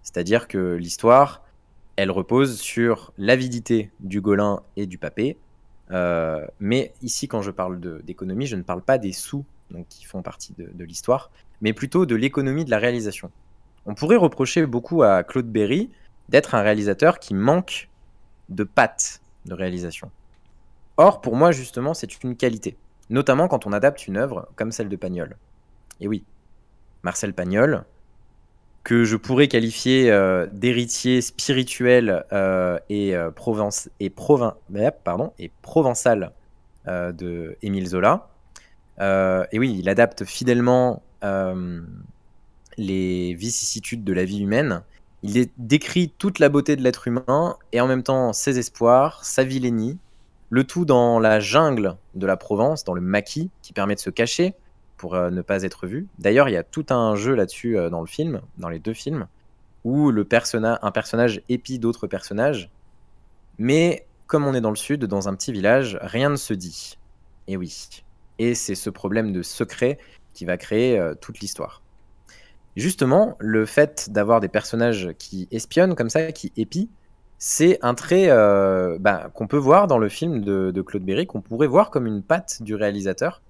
C'est-à-dire 0.02 0.48
que 0.48 0.74
l'histoire, 0.74 1.42
elle 1.96 2.10
repose 2.10 2.58
sur 2.60 3.12
l'avidité 3.18 3.90
du 4.00 4.20
Golin 4.20 4.62
et 4.76 4.86
du 4.86 4.98
Papé. 4.98 5.36
Euh, 5.90 6.46
mais 6.60 6.92
ici, 7.02 7.28
quand 7.28 7.42
je 7.42 7.50
parle 7.50 7.80
d'économie, 8.02 8.46
je 8.46 8.56
ne 8.56 8.62
parle 8.62 8.82
pas 8.82 8.98
des 8.98 9.12
sous 9.12 9.44
qui 9.88 10.04
font 10.04 10.22
partie 10.22 10.54
de, 10.56 10.70
de 10.72 10.84
l'histoire, 10.84 11.30
mais 11.60 11.72
plutôt 11.72 12.06
de 12.06 12.14
l'économie 12.14 12.64
de 12.64 12.70
la 12.70 12.78
réalisation. 12.78 13.30
On 13.84 13.94
pourrait 13.94 14.16
reprocher 14.16 14.64
beaucoup 14.66 15.02
à 15.02 15.24
Claude 15.24 15.50
Berry 15.50 15.90
d'être 16.28 16.54
un 16.54 16.62
réalisateur 16.62 17.18
qui 17.18 17.34
manque 17.34 17.88
de 18.48 18.64
pattes 18.64 19.20
de 19.44 19.54
réalisation. 19.54 20.10
Or, 20.96 21.20
pour 21.20 21.36
moi, 21.36 21.52
justement, 21.52 21.94
c'est 21.94 22.22
une 22.22 22.36
qualité, 22.36 22.76
notamment 23.10 23.48
quand 23.48 23.66
on 23.66 23.72
adapte 23.72 24.06
une 24.06 24.16
œuvre 24.16 24.48
comme 24.56 24.72
celle 24.72 24.88
de 24.88 24.96
Pagnol. 24.96 25.36
Et 26.00 26.08
oui, 26.08 26.24
Marcel 27.02 27.34
Pagnol, 27.34 27.84
que 28.86 29.04
je 29.04 29.16
pourrais 29.16 29.48
qualifier 29.48 30.12
euh, 30.12 30.46
d'héritier 30.52 31.20
spirituel 31.20 32.24
euh, 32.32 32.78
et, 32.88 33.16
euh, 33.16 33.32
pardon, 33.32 35.32
et 35.38 35.50
provençal 35.62 36.32
de 36.86 37.56
Émile 37.62 37.88
Zola. 37.88 38.28
et 39.00 39.58
oui, 39.58 39.76
il 39.76 39.88
adapte 39.88 40.24
fidèlement 40.24 41.02
les 42.78 43.34
vicissitudes 43.34 44.04
de 44.04 44.12
la 44.12 44.24
vie 44.24 44.38
humaine. 44.38 44.84
Il 45.24 45.48
décrit 45.58 46.12
toute 46.16 46.38
la 46.38 46.48
beauté 46.48 46.76
de 46.76 46.82
l'être 46.82 47.08
humain 47.08 47.56
et 47.72 47.80
en 47.80 47.88
même 47.88 48.04
temps 48.04 48.32
ses 48.32 48.60
espoirs, 48.60 49.24
sa 49.24 49.42
vilainie, 49.42 49.98
le 50.50 50.64
tout 50.64 50.84
dans 50.84 51.18
la 51.18 51.40
jungle 51.40 51.96
de 52.14 52.26
la 52.26 52.36
Provence, 52.36 52.84
dans 52.84 52.94
le 52.94 53.00
maquis, 53.00 53.50
qui 53.62 53.72
permet 53.72 53.94
de 53.94 54.00
se 54.00 54.10
cacher, 54.10 54.54
pour 54.96 55.14
euh, 55.14 55.30
ne 55.30 55.42
pas 55.42 55.62
être 55.62 55.86
vu. 55.86 56.06
D'ailleurs, 56.18 56.48
il 56.48 56.52
y 56.52 56.56
a 56.56 56.62
tout 56.62 56.86
un 56.90 57.16
jeu 57.16 57.34
là-dessus 57.34 57.78
euh, 57.78 57.90
dans 57.90 58.00
le 58.00 58.06
film, 58.06 58.40
dans 58.58 58.68
les 58.68 58.78
deux 58.78 58.94
films, 58.94 59.26
où 59.84 60.10
le 60.10 60.24
personnage, 60.24 60.78
un 60.82 60.90
personnage 60.90 61.42
épie 61.48 61.78
d'autres 61.78 62.06
personnages. 62.06 62.70
Mais 63.58 64.06
comme 64.26 64.46
on 64.46 64.54
est 64.54 64.60
dans 64.60 64.70
le 64.70 64.76
sud, 64.76 65.04
dans 65.04 65.28
un 65.28 65.34
petit 65.34 65.52
village, 65.52 65.98
rien 66.00 66.30
ne 66.30 66.36
se 66.36 66.54
dit. 66.54 66.98
Et 67.46 67.56
oui. 67.56 67.88
Et 68.38 68.54
c'est 68.54 68.74
ce 68.74 68.90
problème 68.90 69.32
de 69.32 69.42
secret 69.42 69.98
qui 70.32 70.44
va 70.44 70.56
créer 70.56 70.98
euh, 70.98 71.14
toute 71.14 71.40
l'histoire. 71.40 71.82
Justement, 72.76 73.36
le 73.38 73.64
fait 73.64 74.10
d'avoir 74.10 74.40
des 74.40 74.48
personnages 74.48 75.10
qui 75.18 75.48
espionnent 75.50 75.94
comme 75.94 76.10
ça, 76.10 76.32
qui 76.32 76.52
épient, 76.56 76.88
c'est 77.38 77.78
un 77.82 77.94
trait 77.94 78.28
bah, 78.98 79.30
qu'on 79.34 79.46
peut 79.46 79.56
voir 79.56 79.86
dans 79.86 79.98
le 79.98 80.08
film 80.08 80.42
de, 80.42 80.70
de 80.70 80.82
Claude 80.82 81.04
Berry, 81.04 81.26
qu'on 81.26 81.40
pourrait 81.40 81.66
voir 81.66 81.90
comme 81.90 82.06
une 82.06 82.22
patte 82.22 82.62
du 82.62 82.74
réalisateur, 82.74 83.40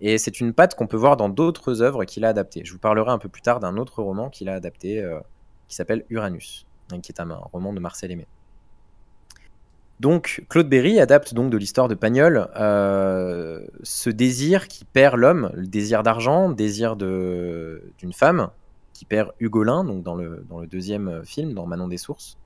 et 0.00 0.18
c'est 0.18 0.40
une 0.40 0.52
patte 0.52 0.74
qu'on 0.74 0.86
peut 0.86 0.96
voir 0.96 1.16
dans 1.16 1.28
d'autres 1.28 1.82
œuvres 1.82 2.04
qu'il 2.04 2.24
a 2.24 2.28
adaptées. 2.28 2.62
Je 2.64 2.72
vous 2.72 2.78
parlerai 2.78 3.10
un 3.10 3.18
peu 3.18 3.28
plus 3.28 3.42
tard 3.42 3.60
d'un 3.60 3.76
autre 3.76 4.02
roman 4.02 4.30
qu'il 4.30 4.48
a 4.48 4.54
adapté 4.54 5.02
euh, 5.02 5.18
qui 5.68 5.74
s'appelle 5.74 6.04
Uranus, 6.08 6.66
hein, 6.92 7.00
qui 7.00 7.12
est 7.12 7.20
un, 7.20 7.34
roman 7.52 7.72
de 7.72 7.80
Marcel 7.80 8.10
Aimé. 8.10 8.26
Donc 9.98 10.44
Claude 10.48 10.68
Berry 10.68 11.00
adapte 11.00 11.34
donc 11.34 11.50
de 11.50 11.56
l'histoire 11.56 11.88
de 11.88 11.96
Pagnol 11.96 12.48
euh, 12.54 13.66
ce 13.82 14.10
désir 14.10 14.68
qui 14.68 14.84
perd 14.84 15.16
l'homme, 15.16 15.50
le 15.54 15.66
désir 15.66 16.04
d'argent, 16.04 16.48
le 16.48 16.54
désir 16.54 16.94
d'une 16.94 18.12
femme, 18.12 18.50
qui 18.92 19.04
perd 19.04 19.32
Hugolin, 19.40 19.82
dans 19.82 20.14
le, 20.14 20.44
dans 20.48 20.60
le 20.60 20.68
deuxième 20.68 21.24
film, 21.24 21.52
dans 21.52 21.66
Manon 21.66 21.88
des 21.88 21.98
Sources. 21.98 22.36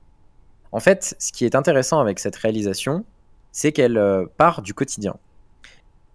En 0.73 0.79
fait, 0.79 1.15
ce 1.19 1.31
qui 1.31 1.45
est 1.45 1.53
intéressant 1.53 1.99
avec 1.99 2.17
cette 2.17 2.35
réalisation, 2.35 3.05
c'est 3.51 3.71
qu'elle 3.71 3.97
euh, 3.97 4.25
part 4.37 4.63
du 4.63 4.73
quotidien. 4.73 5.15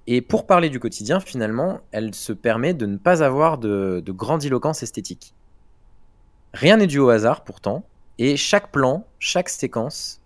Et 0.08 0.20
pour 0.20 0.46
parler 0.46 0.68
du 0.68 0.80
quotidien, 0.80 1.20
finalement, 1.20 1.80
elle 1.92 2.12
se 2.12 2.32
permet 2.32 2.74
de 2.74 2.84
ne 2.84 2.96
pas 2.96 3.22
avoir 3.22 3.58
de, 3.58 4.02
grandiloquence 4.08 4.82
esthétique. 4.82 5.32
Rien 6.54 6.78
n'est 6.78 6.88
dû 6.88 6.98
au 6.98 7.08
hasard 7.08 7.44
pourtant, 7.44 7.84
et 8.18 8.36
chaque 8.36 8.72
plan, 8.72 9.06
chaque 9.20 9.48
séquence, 9.48 10.20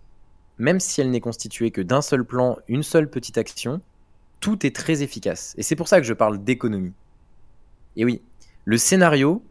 même 0.57 0.79
si 0.79 0.99
elle 0.99 1.11
n'est 1.11 1.19
constituée 1.19 1.69
que 1.69 1.81
d'un 1.81 2.01
seul 2.01 2.25
plan, 2.25 2.57
une 2.67 2.81
seule 2.81 3.09
petite 3.09 3.37
action, 3.37 3.81
tout 4.39 4.65
est 4.65 4.75
très 4.75 5.03
efficace. 5.03 5.53
Et 5.57 5.63
c'est 5.63 5.75
pour 5.75 5.87
ça 5.87 5.99
que 6.01 6.07
je 6.07 6.13
parle 6.13 6.43
d'économie. 6.43 6.93
Et 7.97 8.05
oui, 8.05 8.23
le 8.65 8.77
scénario, 8.77 9.43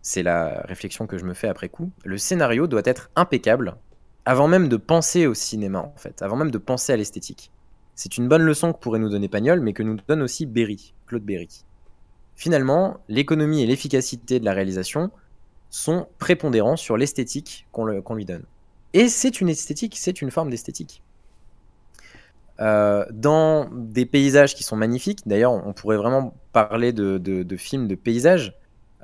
c'est 0.00 0.22
la 0.22 0.62
réflexion 0.68 1.08
que 1.08 1.18
je 1.18 1.24
me 1.24 1.34
fais 1.34 1.48
après 1.48 1.68
coup, 1.68 1.90
le 2.04 2.18
scénario 2.18 2.68
doit 2.68 2.82
être 2.84 3.10
impeccable 3.16 3.76
avant 4.24 4.48
même 4.48 4.68
de 4.68 4.76
penser 4.76 5.26
au 5.26 5.34
cinéma, 5.34 5.80
en 5.80 5.98
fait, 5.98 6.22
avant 6.22 6.36
même 6.36 6.50
de 6.50 6.58
penser 6.58 6.92
à 6.92 6.96
l'esthétique. 6.96 7.50
C'est 7.94 8.16
une 8.16 8.28
bonne 8.28 8.42
leçon 8.42 8.72
que 8.72 8.78
pourrait 8.78 8.98
nous 8.98 9.10
donner 9.10 9.28
Pagnol, 9.28 9.60
mais 9.60 9.72
que 9.72 9.82
nous 9.82 9.96
donne 10.08 10.22
aussi 10.22 10.46
Berry, 10.46 10.94
Claude 11.06 11.24
Berry. 11.24 11.64
Finalement, 12.36 12.98
l'économie 13.08 13.62
et 13.62 13.66
l'efficacité 13.66 14.40
de 14.40 14.44
la 14.44 14.52
réalisation 14.52 15.10
sont 15.70 16.06
prépondérants 16.18 16.76
sur 16.76 16.96
l'esthétique 16.96 17.66
qu'on 17.72 18.14
lui 18.14 18.24
donne. 18.24 18.44
Et 18.94 19.08
c'est 19.08 19.40
une 19.40 19.48
esthétique, 19.48 19.96
c'est 19.96 20.22
une 20.22 20.30
forme 20.30 20.50
d'esthétique. 20.50 21.02
Euh, 22.60 23.04
dans 23.10 23.68
des 23.72 24.06
paysages 24.06 24.54
qui 24.54 24.62
sont 24.62 24.76
magnifiques, 24.76 25.20
d'ailleurs, 25.26 25.52
on 25.52 25.72
pourrait 25.72 25.96
vraiment 25.96 26.34
parler 26.52 26.92
de, 26.92 27.56
films 27.56 27.88
de 27.88 27.94
paysages, 27.94 28.54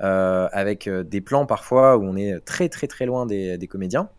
euh, 0.01 0.47
avec 0.53 0.87
euh, 0.87 1.03
des 1.03 1.19
plans 1.19 1.45
parfois 1.45 1.97
où 1.97 2.03
on 2.03 2.15
est 2.15 2.39
très 2.45 2.69
très 2.69 2.87
très 2.87 3.05
loin 3.05 3.25
des 3.25 3.67
comédiens. 3.69 4.09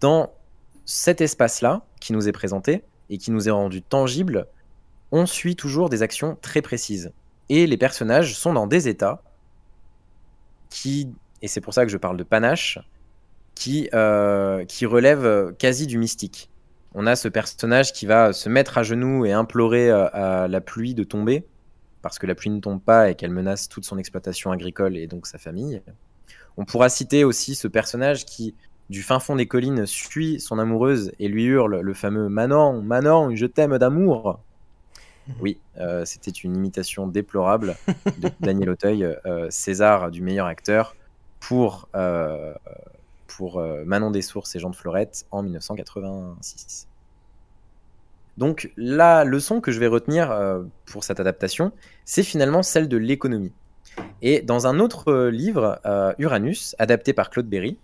Dans 0.00 0.32
cet 0.84 1.20
espace-là 1.20 1.82
qui 2.00 2.12
nous 2.12 2.28
est 2.28 2.32
présenté, 2.32 2.84
et 3.10 3.18
qui 3.18 3.30
nous 3.30 3.48
est 3.48 3.52
rendu 3.52 3.82
tangible, 3.82 4.46
on 5.12 5.26
suit 5.26 5.56
toujours 5.56 5.88
des 5.88 6.02
actions 6.02 6.36
très 6.40 6.62
précises. 6.62 7.12
Et 7.48 7.66
les 7.66 7.76
personnages 7.76 8.36
sont 8.36 8.52
dans 8.52 8.66
des 8.66 8.88
états 8.88 9.22
qui, 10.68 11.08
et 11.40 11.48
c'est 11.48 11.62
pour 11.62 11.72
ça 11.72 11.86
que 11.86 11.90
je 11.90 11.96
parle 11.96 12.16
de 12.16 12.22
panache, 12.24 12.78
qui, 13.54 13.88
euh, 13.94 14.64
qui 14.66 14.86
relèvent 14.86 15.54
quasi 15.58 15.86
du 15.86 15.98
mystique. 15.98 16.50
On 16.94 17.06
a 17.06 17.16
ce 17.16 17.28
personnage 17.28 17.92
qui 17.92 18.06
va 18.06 18.32
se 18.32 18.48
mettre 18.48 18.78
à 18.78 18.82
genoux 18.82 19.24
et 19.24 19.32
implorer 19.32 19.90
euh, 19.90 20.08
à 20.12 20.48
la 20.48 20.60
pluie 20.60 20.94
de 20.94 21.04
tomber, 21.04 21.46
parce 22.02 22.18
que 22.18 22.26
la 22.26 22.34
pluie 22.34 22.50
ne 22.50 22.60
tombe 22.60 22.80
pas 22.80 23.10
et 23.10 23.14
qu'elle 23.14 23.30
menace 23.30 23.68
toute 23.68 23.84
son 23.84 23.98
exploitation 23.98 24.52
agricole 24.52 24.96
et 24.96 25.06
donc 25.06 25.26
sa 25.26 25.38
famille. 25.38 25.82
On 26.56 26.64
pourra 26.64 26.88
citer 26.88 27.24
aussi 27.24 27.54
ce 27.54 27.68
personnage 27.68 28.26
qui 28.26 28.54
du 28.90 29.02
fin 29.02 29.20
fond 29.20 29.36
des 29.36 29.46
collines 29.46 29.86
suit 29.86 30.40
son 30.40 30.58
amoureuse 30.58 31.12
et 31.18 31.28
lui 31.28 31.44
hurle 31.44 31.80
le 31.80 31.94
fameux 31.94 32.28
Manon, 32.28 32.80
Manon, 32.82 33.34
je 33.34 33.46
t'aime 33.46 33.76
d'amour. 33.78 34.40
Oui, 35.40 35.58
euh, 35.78 36.04
c'était 36.06 36.30
une 36.30 36.56
imitation 36.56 37.06
déplorable 37.06 37.76
de 38.18 38.30
Daniel 38.40 38.70
Auteuil, 38.70 39.04
euh, 39.04 39.46
César 39.50 40.10
du 40.10 40.22
meilleur 40.22 40.46
acteur, 40.46 40.96
pour, 41.38 41.88
euh, 41.94 42.54
pour 43.26 43.62
Manon 43.84 44.10
des 44.10 44.22
Sources 44.22 44.56
et 44.56 44.58
Jean 44.58 44.70
de 44.70 44.76
Florette 44.76 45.26
en 45.30 45.42
1986. 45.42 46.88
Donc 48.38 48.72
la 48.76 49.24
leçon 49.24 49.60
que 49.60 49.70
je 49.70 49.80
vais 49.80 49.86
retenir 49.86 50.34
pour 50.86 51.04
cette 51.04 51.20
adaptation, 51.20 51.72
c'est 52.04 52.22
finalement 52.22 52.62
celle 52.62 52.88
de 52.88 52.96
l'économie. 52.96 53.52
Et 54.22 54.40
dans 54.40 54.66
un 54.66 54.78
autre 54.78 55.26
livre, 55.28 55.80
Uranus, 56.18 56.74
adapté 56.78 57.12
par 57.12 57.30
Claude 57.30 57.48
Berry, 57.48 57.78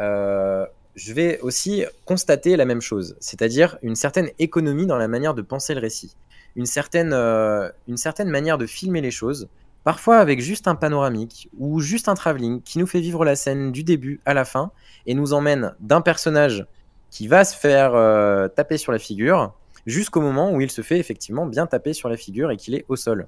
euh, 0.00 0.66
je 0.96 1.12
vais 1.12 1.38
aussi 1.40 1.84
constater 2.04 2.56
la 2.56 2.64
même 2.64 2.80
chose, 2.80 3.16
c'est-à-dire 3.20 3.78
une 3.82 3.94
certaine 3.94 4.30
économie 4.38 4.86
dans 4.86 4.96
la 4.96 5.08
manière 5.08 5.34
de 5.34 5.42
penser 5.42 5.74
le 5.74 5.80
récit, 5.80 6.16
une 6.56 6.66
certaine, 6.66 7.12
euh, 7.12 7.70
une 7.86 7.96
certaine 7.96 8.28
manière 8.28 8.58
de 8.58 8.66
filmer 8.66 9.00
les 9.00 9.10
choses, 9.10 9.48
parfois 9.84 10.18
avec 10.18 10.40
juste 10.40 10.68
un 10.68 10.74
panoramique 10.74 11.48
ou 11.58 11.80
juste 11.80 12.08
un 12.08 12.14
travelling 12.14 12.60
qui 12.62 12.78
nous 12.78 12.86
fait 12.86 13.00
vivre 13.00 13.24
la 13.24 13.36
scène 13.36 13.72
du 13.72 13.84
début 13.84 14.20
à 14.26 14.34
la 14.34 14.44
fin 14.44 14.72
et 15.06 15.14
nous 15.14 15.32
emmène 15.32 15.74
d'un 15.80 16.00
personnage 16.00 16.66
qui 17.10 17.28
va 17.28 17.44
se 17.44 17.56
faire 17.56 17.94
euh, 17.94 18.48
taper 18.48 18.78
sur 18.78 18.92
la 18.92 18.98
figure 18.98 19.54
jusqu'au 19.86 20.20
moment 20.20 20.52
où 20.52 20.60
il 20.60 20.70
se 20.70 20.82
fait 20.82 20.98
effectivement 20.98 21.46
bien 21.46 21.66
taper 21.66 21.92
sur 21.92 22.08
la 22.08 22.16
figure 22.16 22.50
et 22.50 22.56
qu'il 22.56 22.74
est 22.74 22.84
au 22.88 22.96
sol. 22.96 23.26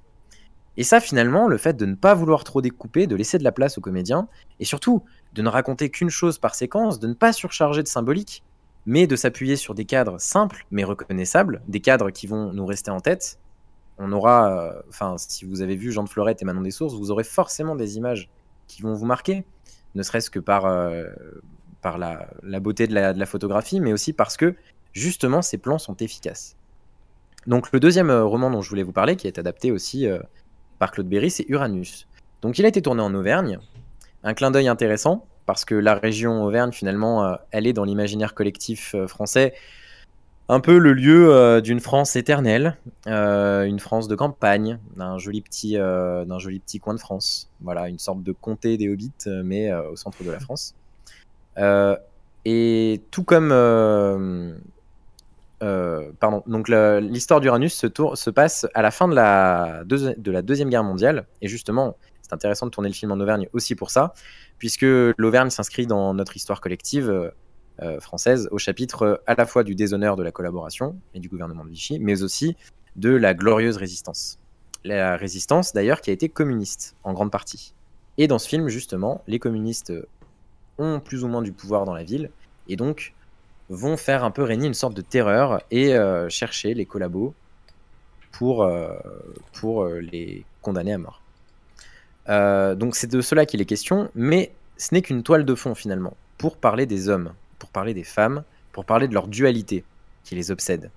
Et 0.77 0.85
ça, 0.85 1.01
finalement, 1.01 1.49
le 1.49 1.59
fait 1.59 1.77
de 1.77 1.85
ne 1.85 1.95
pas 1.95 2.15
vouloir 2.15 2.45
trop 2.45 2.63
découper, 2.63 3.07
de 3.07 3.15
laisser 3.15 3.39
de 3.39 3.45
la 3.45 3.53
place 3.53 3.77
aux 3.77 3.83
comédiens, 3.83 4.29
et 4.59 4.65
surtout 4.65 5.03
de 5.35 5.43
ne 5.43 5.49
raconter 5.49 5.91
qu'une 5.91 6.11
chose 6.11 6.39
par 6.39 6.55
séquence, 6.55 6.99
de 6.99 7.07
ne 7.07 7.15
pas 7.15 7.33
surcharger 7.33 7.83
de 7.83 7.89
symbolique, 7.89 8.43
mais 8.87 9.07
de 9.07 9.17
s'appuyer 9.17 9.57
sur 9.57 9.75
des 9.75 9.85
cadres 9.85 10.21
simples 10.21 10.67
mais 10.71 10.85
reconnaissables, 10.85 11.63
des 11.69 11.81
cadres 11.81 12.11
qui 12.11 12.27
vont 12.27 12.53
nous 12.53 12.67
rester 12.67 12.91
en 12.91 13.01
tête. 13.01 13.39
On 13.99 14.13
aura, 14.13 14.53
euh, 14.53 14.83
enfin, 14.89 15.17
si 15.19 15.45
vous 15.45 15.63
avez 15.63 15.77
vu 15.77 15.93
Jean 15.93 16.05
de 16.05 16.09
Florette 16.09 16.43
et 16.43 16.45
Manon 16.45 16.63
des 16.63 16.71
Sources, 16.71 16.95
vous 16.95 17.11
aurez 17.11 17.25
forcément 17.25 17.77
des 17.77 17.97
images 17.97 18.29
qui 18.67 18.83
vont 18.83 18.95
vous 18.95 19.07
marquer, 19.07 19.45
ne 19.95 20.03
serait-ce 20.03 20.31
que 20.31 20.39
par, 20.39 20.67
euh, 20.67 21.09
par 21.83 21.99
la, 21.99 22.29
beauté 22.61 22.87
de 22.87 22.95
la, 22.95 23.13
de 23.13 23.19
la, 23.19 23.27
photographie, 23.27 23.81
mais 23.81 23.93
aussi 23.93 24.13
parce 24.13 24.37
que 24.37 24.55
justement 24.93 25.43
ces 25.43 25.59
plans 25.59 25.79
sont 25.79 25.97
efficaces. 25.97 26.57
Donc 27.47 27.71
le 27.73 27.81
deuxième 27.81 28.11
euh, 28.11 28.25
roman 28.25 28.51
dont 28.51 28.63
je 28.63 28.69
voulais 28.69 28.83
vous 28.83 28.93
parler, 28.93 29.17
qui 29.17 29.27
est 29.27 29.39
adapté 29.39 29.71
aussi 29.71 30.07
par 30.79 30.91
Claude 30.91 31.09
Berry, 31.09 31.31
c'est 31.31 31.45
Uranus. 31.49 32.09
Donc 32.41 32.59
il 32.59 32.65
a 32.65 32.69
été 32.69 32.83
tourné 32.83 33.03
en 33.03 33.15
Auvergne. 33.15 33.61
Un 34.25 34.35
clin 34.35 34.51
d'œil 34.51 34.69
intéressant, 34.69 35.27
parce 35.47 35.65
que 35.65 35.75
la 35.75 35.95
région 35.95 36.45
Auvergne, 36.45 36.73
finalement, 36.73 37.25
euh, 37.25 37.35
elle 37.51 37.67
est 37.67 37.73
dans 37.73 37.85
l'imaginaire 37.85 38.35
collectif 38.35 38.95
euh, 38.95 39.07
français 39.07 39.55
un 40.49 40.61
peu 40.61 40.79
le 40.79 40.93
lieu 40.93 41.33
euh, 41.33 41.61
d'une 41.61 41.81
France 41.81 42.15
éternelle, 42.15 42.77
une 43.07 43.79
France 43.79 44.07
de 44.07 44.15
campagne, 44.15 44.79
d'un 44.97 45.17
joli, 45.17 45.41
petit, 45.41 45.77
joli 45.77 46.59
petit 46.59 46.79
coin 46.79 46.95
de 46.95 46.99
France. 46.99 47.49
Voilà, 47.63 47.89
une 47.89 47.99
sorte 47.99 48.23
de 48.23 48.33
comté 48.33 48.77
des 48.77 48.89
hobbits, 48.93 49.13
mais 49.45 49.73
au 49.73 49.97
centre 49.97 50.23
de 50.23 50.31
la 50.31 50.41
France. 50.41 50.75
et 52.45 53.01
tout 53.11 53.25
comme... 53.25 53.49
pardon, 55.61 56.43
donc 56.47 56.69
l'histoire 56.69 57.41
d'Uranus 57.41 57.73
se, 57.73 57.87
se, 58.15 58.31
passe 58.31 58.67
à 58.75 58.83
la 58.83 58.91
fin 58.91 59.09
de 59.09 59.15
la, 59.15 59.85
de 59.85 60.31
la 60.31 60.43
Deuxième 60.43 60.69
Guerre 60.69 60.85
mondiale, 60.85 61.25
et 61.41 61.49
justement, 61.49 61.97
c'est 62.33 62.37
intéressant 62.37 62.67
de 62.67 62.71
tourner 62.71 62.89
le 62.89 62.95
film 62.95 63.13
en 63.13 63.21
Auvergne 63.21 63.49
aussi 63.53 63.75
pour 63.75 63.91
ça, 63.91 64.15
puisque 64.59 64.87
l'Auvergne 65.17 65.51
s'inscrit 65.51 65.87
dans 65.87 66.15
notre 66.15 66.35
histoire 66.35 66.63
collective 66.63 67.11
euh, 67.11 67.31
euh, 67.83 68.01
française 68.01 68.49
au 68.51 68.59
chapitre 68.59 69.03
euh, 69.03 69.17
à 69.27 69.35
la 69.35 69.45
fois 69.45 69.65
du 69.65 69.75
déshonneur 69.75 70.17
de 70.17 70.23
la 70.23 70.33
collaboration 70.33 70.97
et 71.15 71.21
du 71.21 71.29
gouvernement 71.29 71.65
de 71.65 71.71
Vichy, 71.71 71.99
mais 72.01 72.23
aussi 72.23 72.57
de 72.97 73.11
la 73.11 73.35
glorieuse 73.35 73.77
résistance. 73.77 74.39
La 74.85 75.17
résistance, 75.17 75.75
d'ailleurs, 75.75 76.01
qui 76.01 76.09
a 76.09 76.13
été 76.13 76.31
communiste, 76.31 76.97
en 77.05 77.13
grande 77.13 77.31
partie. 77.31 77.75
Et 78.17 78.29
dans 78.29 78.39
ce 78.39 78.49
film, 78.49 78.69
justement, 78.69 79.23
les 79.27 79.39
communistes 79.39 79.93
ont 80.79 81.01
plus 81.01 81.25
ou 81.25 81.29
moins 81.29 81.43
du 81.43 81.53
pouvoir 81.53 81.85
dans 81.85 81.95
la 81.95 82.03
ville, 82.03 82.31
et 82.69 82.77
donc 82.77 83.15
vont 83.69 83.97
faire 83.97 84.25
un 84.25 84.31
peu 84.31 84.43
régner 84.43 84.67
une 84.67 84.75
sorte 84.75 84.95
de 84.95 85.03
terreur 85.03 85.63
et 85.71 85.97
chercher 86.29 86.75
les 86.75 86.85
collabos 86.85 87.33
pour, 88.33 88.69
pour 89.55 89.87
les 89.87 90.45
condamner 90.61 90.93
à 90.93 90.99
mort. 90.99 91.22
Euh, 92.29 92.75
donc 92.75 92.95
c'est 92.95 93.11
de 93.11 93.21
cela 93.21 93.47
qu'il 93.47 93.61
est 93.61 93.67
question, 93.67 94.11
mais 94.15 94.53
ce 94.77 94.95
n'est 94.95 95.03
qu'une 95.03 95.23
toile 95.23 95.45
de 95.45 95.55
fond 95.55 95.75
finalement, 95.75 96.15
pour 96.39 96.57
parler 96.57 96.87
des 96.87 97.09
hommes, 97.09 97.33
pour 97.59 97.71
parler 97.71 97.95
des 97.95 98.05
femmes, 98.05 98.45
pour 98.73 98.85
parler 98.85 99.09
de 99.09 99.15
leur 99.15 99.29
dualité 99.29 99.85
qui 100.25 100.35
les 100.35 100.51
obsède. 100.51 100.91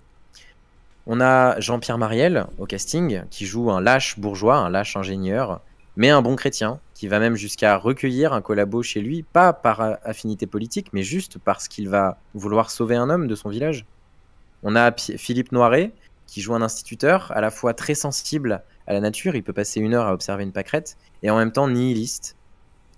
On 1.08 1.22
a 1.22 1.60
Jean-Pierre 1.60 1.98
Mariel 1.98 2.48
au 2.58 2.66
casting, 2.66 3.24
qui 3.30 3.46
joue 3.46 3.70
un 3.70 3.82
lâche 3.82 4.18
bourgeois, 4.18 4.58
un 4.58 4.70
lâche 4.70 4.98
ingénieur, 4.98 5.62
mais 5.98 6.10
un 6.10 6.22
bon 6.22 6.36
chrétien, 6.36 6.80
qui 6.94 7.08
va 7.08 7.20
même 7.20 7.36
jusqu'à 7.36 7.78
recueillir 7.78 8.34
un 8.34 8.42
collabo 8.42 8.82
chez 8.82 9.02
lui, 9.02 9.24
pas 9.24 9.54
par 9.54 9.98
affinité 10.04 10.48
politique, 10.48 10.88
mais 10.94 11.04
juste 11.04 11.38
parce 11.38 11.68
qu'il 11.68 11.90
va 11.90 12.18
vouloir 12.34 12.72
sauver 12.72 12.96
un 12.96 13.10
homme 13.10 13.28
de 13.28 13.36
son 13.36 13.50
village. 13.50 13.86
On 14.64 14.76
a 14.76 14.92
Philippe 14.92 15.52
Noiret, 15.52 15.92
qui 16.26 16.42
joue 16.42 16.56
un 16.56 16.62
instituteur, 16.62 17.32
à 17.36 17.42
la 17.42 17.52
fois 17.52 17.74
très 17.74 17.94
sensible 17.96 18.64
à 18.88 18.94
la 18.94 19.00
nature, 19.00 19.36
il 19.36 19.44
peut 19.44 19.54
passer 19.54 19.80
une 19.80 19.94
heure 19.94 20.06
à 20.06 20.14
observer 20.14 20.44
une 20.44 20.52
pâquerette, 20.52 20.98
et 21.24 21.30
en 21.30 21.38
même 21.38 21.52
temps 21.52 21.68
nihiliste. 21.68 22.36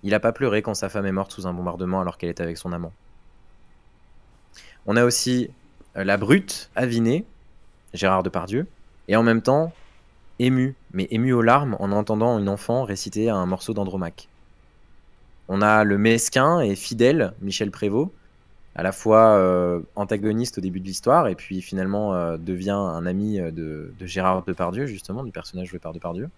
Il 0.04 0.12
n'a 0.12 0.20
pas 0.20 0.32
pleuré 0.32 0.62
quand 0.62 0.74
sa 0.74 0.90
femme 0.90 1.06
est 1.06 1.12
morte 1.12 1.32
sous 1.32 1.48
un 1.48 1.54
bombardement 1.54 2.02
alors 2.02 2.18
qu'elle 2.18 2.30
était 2.30 2.44
avec 2.44 2.58
son 2.58 2.72
amant. 2.74 2.94
On 4.86 4.96
a 4.96 5.04
aussi 5.04 5.50
euh, 5.98 6.04
la 6.04 6.18
brute, 6.18 6.70
avinée, 6.76 7.26
Gérard 7.94 8.24
Depardieu, 8.24 8.68
et 9.08 9.16
en 9.16 9.24
même 9.24 9.42
temps 9.42 9.74
ému, 10.40 10.76
mais 10.94 11.08
ému 11.10 11.34
aux 11.34 11.42
larmes 11.42 11.76
en 11.80 11.92
entendant 11.92 12.38
une 12.38 12.50
enfant 12.50 12.84
réciter 12.84 13.30
un 13.30 13.46
morceau 13.46 13.74
d'Andromaque. 13.74 14.28
On 15.48 15.62
a 15.62 15.84
le 15.84 15.98
mesquin 15.98 16.60
et 16.60 16.76
fidèle 16.76 17.34
Michel 17.42 17.72
Prévost, 17.72 18.12
à 18.78 18.84
la 18.84 18.92
fois 18.92 19.36
euh, 19.38 19.82
antagoniste 19.96 20.60
au 20.60 20.62
début 20.62 20.80
de 20.80 20.86
l'histoire 20.86 21.28
et 21.28 21.36
puis 21.36 21.62
finalement 21.62 22.14
euh, 22.14 22.38
devient 22.38 22.70
un 22.70 23.08
ami 23.08 23.40
euh, 23.40 23.50
de, 23.50 23.92
Gérard 24.06 24.44
Depardieu, 24.44 24.86
justement, 24.86 25.24
du 25.24 25.32
personnage 25.32 25.68
joué 25.68 25.80
par 25.80 25.94
Depardieu. 25.94 26.30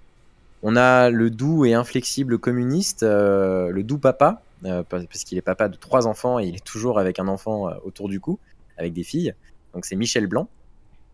On 0.63 0.77
a 0.77 1.09
le 1.09 1.29
doux 1.29 1.65
et 1.65 1.73
inflexible 1.73 2.37
communiste, 2.37 3.03
le 3.03 3.81
doux 3.81 3.97
papa, 3.97 4.41
parce 4.61 5.23
qu'il 5.23 5.37
est 5.37 5.41
papa 5.41 5.69
de 5.69 5.77
trois 5.77 6.05
enfants 6.05 6.37
et 6.37 6.47
il 6.47 6.55
est 6.55 6.65
toujours 6.65 6.99
avec 6.99 7.17
un 7.17 7.29
enfant 7.29 7.69
autour 7.85 8.09
du 8.09 8.19
cou, 8.19 8.39
avec 8.77 8.91
des 8.91 9.03
filles. 9.03 9.33
Donc 9.73 9.85
c'est 9.85 9.95
Michel 9.95 10.27
Blanc, 10.27 10.49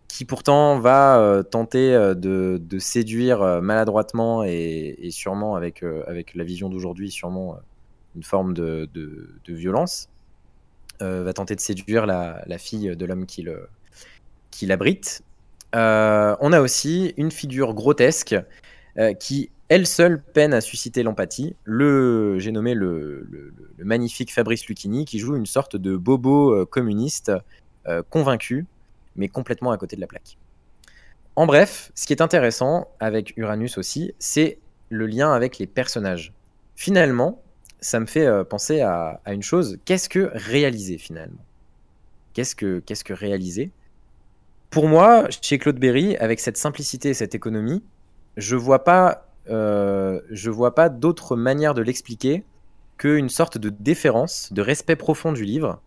qui 0.07 0.25
pourtant 0.25 0.79
va 0.79 1.43
tenter 1.51 1.91
de, 2.15 2.59
séduire 2.79 3.61
maladroitement 3.61 4.43
et, 4.43 5.09
sûrement 5.11 5.55
avec, 5.55 5.83
avec 6.07 6.33
la 6.33 6.43
vision 6.43 6.67
d'aujourd'hui, 6.67 7.11
sûrement 7.11 7.59
une 8.15 8.23
forme 8.23 8.55
de 8.55 8.89
violence. 9.47 10.09
Euh, 11.01 11.23
va 11.23 11.33
tenter 11.33 11.55
de 11.55 11.59
séduire 11.59 12.05
la, 12.05 12.57
fille 12.57 12.95
de 12.95 13.05
l'homme 13.05 13.25
qui 13.25 14.65
l'abrite. 14.65 15.23
Euh, 15.75 16.35
on 16.39 16.53
a 16.53 16.61
aussi 16.61 17.13
une 17.17 17.31
figure 17.31 17.73
grotesque 17.73 18.35
euh, 18.97 19.13
qui, 19.13 19.49
elle 19.67 19.87
seule, 19.87 20.21
peine 20.21 20.53
à 20.53 20.61
susciter 20.61 21.03
l'empathie. 21.03 21.55
Le, 21.65 22.39
j'ai 22.39 22.51
nommé 22.51 22.73
le, 22.73 23.27
magnifique 23.79 24.33
Fabrice 24.33 24.67
Lucchini, 24.67 25.03
qui 25.05 25.19
joue 25.19 25.35
une 25.35 25.45
sorte 25.45 25.75
de 25.75 25.97
bobo 25.97 26.65
communiste 26.67 27.31
convaincu, 28.09 28.65
mais 29.15 29.27
complètement 29.27 29.71
à 29.71 29.77
côté 29.77 29.95
de 29.95 30.01
la 30.01 30.07
plaque. 30.07 30.37
En 31.35 31.45
bref, 31.45 31.91
ce 31.93 32.07
qui 32.07 32.13
est 32.13 32.21
intéressant 32.21 32.87
avec 33.01 33.33
Uranus 33.35 33.77
aussi, 33.77 34.13
c'est 34.17 34.59
le 34.89 35.05
lien 35.05 35.33
avec 35.33 35.59
les 35.59 35.67
personnages. 35.67 36.33
Finalement, 36.75 37.41
ça 37.85 37.99
me 37.99 38.07
fait 38.07 38.25
euh, 38.25 38.43
penser 38.43 38.81
à, 38.81 39.21
une 39.27 39.43
chose. 39.43 39.77
Qu'est-ce 39.85 40.09
que 40.09 40.31
réaliser 40.33 40.97
finalement? 40.97 41.43
Qu'est-ce 42.33 42.55
que, 42.55 43.13
réaliser? 43.13 43.71
Pour 44.71 44.87
moi, 44.87 45.27
chez 45.29 45.59
Claude 45.59 45.77
Berry, 45.77 46.17
avec 46.17 46.39
cette 46.39 46.57
simplicité 46.57 47.09
et 47.09 47.13
cette 47.13 47.35
économie, 47.35 47.83
je 48.37 48.55
vois 48.55 48.83
euh, 49.49 50.19
vois 50.47 50.73
pas 50.73 50.89
d'autre 50.89 51.35
manière 51.35 51.75
de 51.75 51.83
l'expliquer 51.83 52.43
qu'une 52.97 53.29
sorte 53.29 53.59
de 53.59 53.69
déférence, 53.69 54.51
de 54.51 54.63
respect 54.63 54.95
profond 54.95 55.31
du 55.31 55.45
livre 55.45 55.79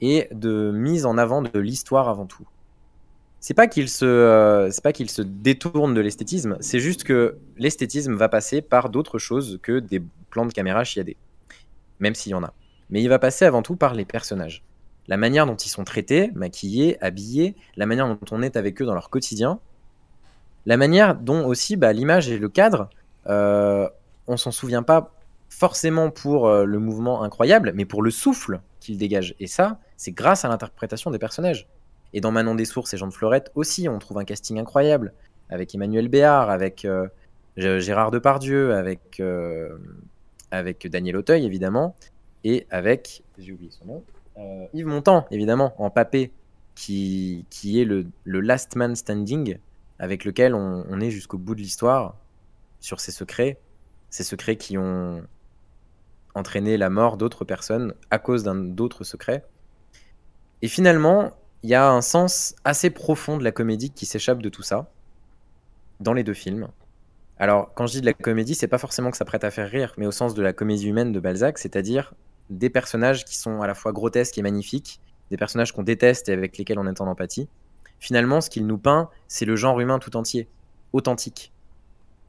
et 0.00 0.28
de 0.32 0.72
mise 0.72 1.06
en 1.06 1.16
avant 1.16 1.40
de 1.40 1.58
l'histoire 1.58 2.08
avant 2.08 2.26
tout. 2.26 2.48
C'est 3.38 3.54
pas 3.54 3.68
qu'il 3.68 3.88
se, 3.88 4.04
euh, 4.04 4.70
c'est 4.72 4.82
pas 4.82 4.92
qu'il 4.92 5.08
se 5.08 5.22
détourne 5.22 5.94
de 5.94 6.00
l'esthétisme, 6.00 6.56
c'est 6.60 6.80
juste 6.80 7.04
que 7.04 7.36
l'esthétisme 7.58 8.14
va 8.14 8.28
passer 8.28 8.60
par 8.60 8.88
d'autres 8.88 9.18
choses 9.18 9.60
que 9.62 9.78
des 9.78 10.02
plans 10.30 10.46
de 10.46 10.52
caméra 10.52 10.82
chiadés 10.82 11.16
même 12.04 12.14
s'il 12.14 12.32
y 12.32 12.34
en 12.34 12.44
a. 12.44 12.52
Mais 12.90 13.02
il 13.02 13.08
va 13.08 13.18
passer 13.18 13.46
avant 13.46 13.62
tout 13.62 13.76
par 13.76 13.94
les 13.94 14.04
personnages. 14.04 14.62
La 15.08 15.16
manière 15.16 15.46
dont 15.46 15.56
ils 15.56 15.70
sont 15.70 15.84
traités, 15.84 16.30
maquillés, 16.34 17.02
habillés, 17.02 17.56
la 17.76 17.86
manière 17.86 18.06
dont 18.06 18.18
on 18.30 18.42
est 18.42 18.56
avec 18.56 18.80
eux 18.80 18.84
dans 18.84 18.94
leur 18.94 19.08
quotidien, 19.08 19.58
la 20.66 20.76
manière 20.76 21.14
dont 21.14 21.46
aussi 21.46 21.76
bah, 21.76 21.92
l'image 21.92 22.28
et 22.28 22.38
le 22.38 22.48
cadre, 22.48 22.90
euh, 23.26 23.88
on 24.26 24.36
s'en 24.36 24.50
souvient 24.50 24.82
pas 24.82 25.14
forcément 25.48 26.10
pour 26.10 26.46
euh, 26.46 26.64
le 26.64 26.78
mouvement 26.78 27.22
incroyable, 27.22 27.72
mais 27.74 27.86
pour 27.86 28.02
le 28.02 28.10
souffle 28.10 28.60
qu'il 28.80 28.98
dégage. 28.98 29.34
Et 29.40 29.46
ça, 29.46 29.78
c'est 29.96 30.12
grâce 30.12 30.44
à 30.44 30.48
l'interprétation 30.48 31.10
des 31.10 31.18
personnages. 31.18 31.68
Et 32.12 32.20
dans 32.20 32.32
Manon 32.32 32.54
des 32.54 32.66
Sources 32.66 32.92
et 32.92 32.96
Jean 32.98 33.08
de 33.08 33.14
Florette 33.14 33.50
aussi, 33.54 33.88
on 33.88 33.98
trouve 33.98 34.18
un 34.18 34.24
casting 34.24 34.58
incroyable, 34.58 35.14
avec 35.48 35.74
Emmanuel 35.74 36.08
Béard, 36.08 36.50
avec 36.50 36.84
euh, 36.84 37.08
Gérard 37.56 38.10
Depardieu, 38.10 38.74
avec 38.74 39.20
avec 40.56 40.86
Daniel 40.86 41.16
Auteuil, 41.16 41.44
évidemment, 41.44 41.94
et 42.44 42.66
avec, 42.70 43.22
j'ai 43.38 43.52
oublié 43.52 43.70
son 43.70 43.84
nom, 43.86 44.04
euh, 44.38 44.66
Yves 44.74 44.86
Montand, 44.86 45.26
évidemment, 45.30 45.74
en 45.78 45.90
papé, 45.90 46.32
qui, 46.74 47.46
qui 47.50 47.80
est 47.80 47.84
le, 47.84 48.06
last 48.24 48.76
man 48.76 48.94
standing, 48.96 49.58
avec 49.98 50.24
lequel 50.24 50.54
on, 50.54 51.00
est 51.00 51.10
jusqu'au 51.10 51.38
bout 51.38 51.54
de 51.54 51.60
l'histoire, 51.60 52.16
sur 52.80 53.00
ses 53.00 53.12
secrets, 53.12 53.58
ces 54.10 54.24
secrets 54.24 54.56
qui 54.56 54.76
ont 54.76 55.22
entraîné 56.34 56.76
la 56.76 56.90
mort 56.90 57.16
d'autres 57.16 57.44
personnes 57.44 57.94
à 58.10 58.18
cause 58.18 58.42
d'un 58.42 58.56
d'autres 58.56 59.04
secrets. 59.04 59.44
Et 60.62 60.68
finalement, 60.68 61.32
il 61.62 61.70
y 61.70 61.74
a 61.74 61.90
un 61.90 62.02
sens 62.02 62.54
assez 62.64 62.90
profond 62.90 63.38
de 63.38 63.44
la 63.44 63.52
comédie 63.52 63.90
qui 63.90 64.04
s'échappe 64.04 64.42
de 64.42 64.48
tout 64.48 64.62
ça, 64.62 64.90
dans 66.00 66.12
les 66.12 66.24
deux 66.24 66.34
films. 66.34 66.68
Alors, 67.38 67.74
quand 67.74 67.86
je 67.86 67.94
dis 67.94 68.00
de 68.00 68.06
la 68.06 68.12
comédie, 68.12 68.54
c'est 68.54 68.68
pas 68.68 68.78
forcément 68.78 69.10
que 69.10 69.16
ça 69.16 69.24
prête 69.24 69.42
à 69.42 69.50
faire 69.50 69.68
rire, 69.68 69.92
mais 69.98 70.06
au 70.06 70.12
sens 70.12 70.34
de 70.34 70.42
la 70.42 70.52
comédie 70.52 70.86
humaine 70.86 71.12
de 71.12 71.18
Balzac, 71.18 71.58
c'est-à-dire 71.58 72.14
des 72.50 72.70
personnages 72.70 73.24
qui 73.24 73.36
sont 73.36 73.60
à 73.60 73.66
la 73.66 73.74
fois 73.74 73.92
grotesques 73.92 74.38
et 74.38 74.42
magnifiques, 74.42 75.00
des 75.30 75.36
personnages 75.36 75.72
qu'on 75.72 75.82
déteste 75.82 76.28
et 76.28 76.32
avec 76.32 76.56
lesquels 76.58 76.78
on 76.78 76.86
est 76.86 77.00
en 77.00 77.08
empathie. 77.08 77.48
finalement, 77.98 78.40
ce 78.40 78.50
qu'il 78.50 78.66
nous 78.66 78.78
peint, 78.78 79.08
c'est 79.28 79.46
le 79.46 79.56
genre 79.56 79.80
humain 79.80 79.98
tout 79.98 80.14
entier, 80.16 80.46
authentique. 80.92 81.52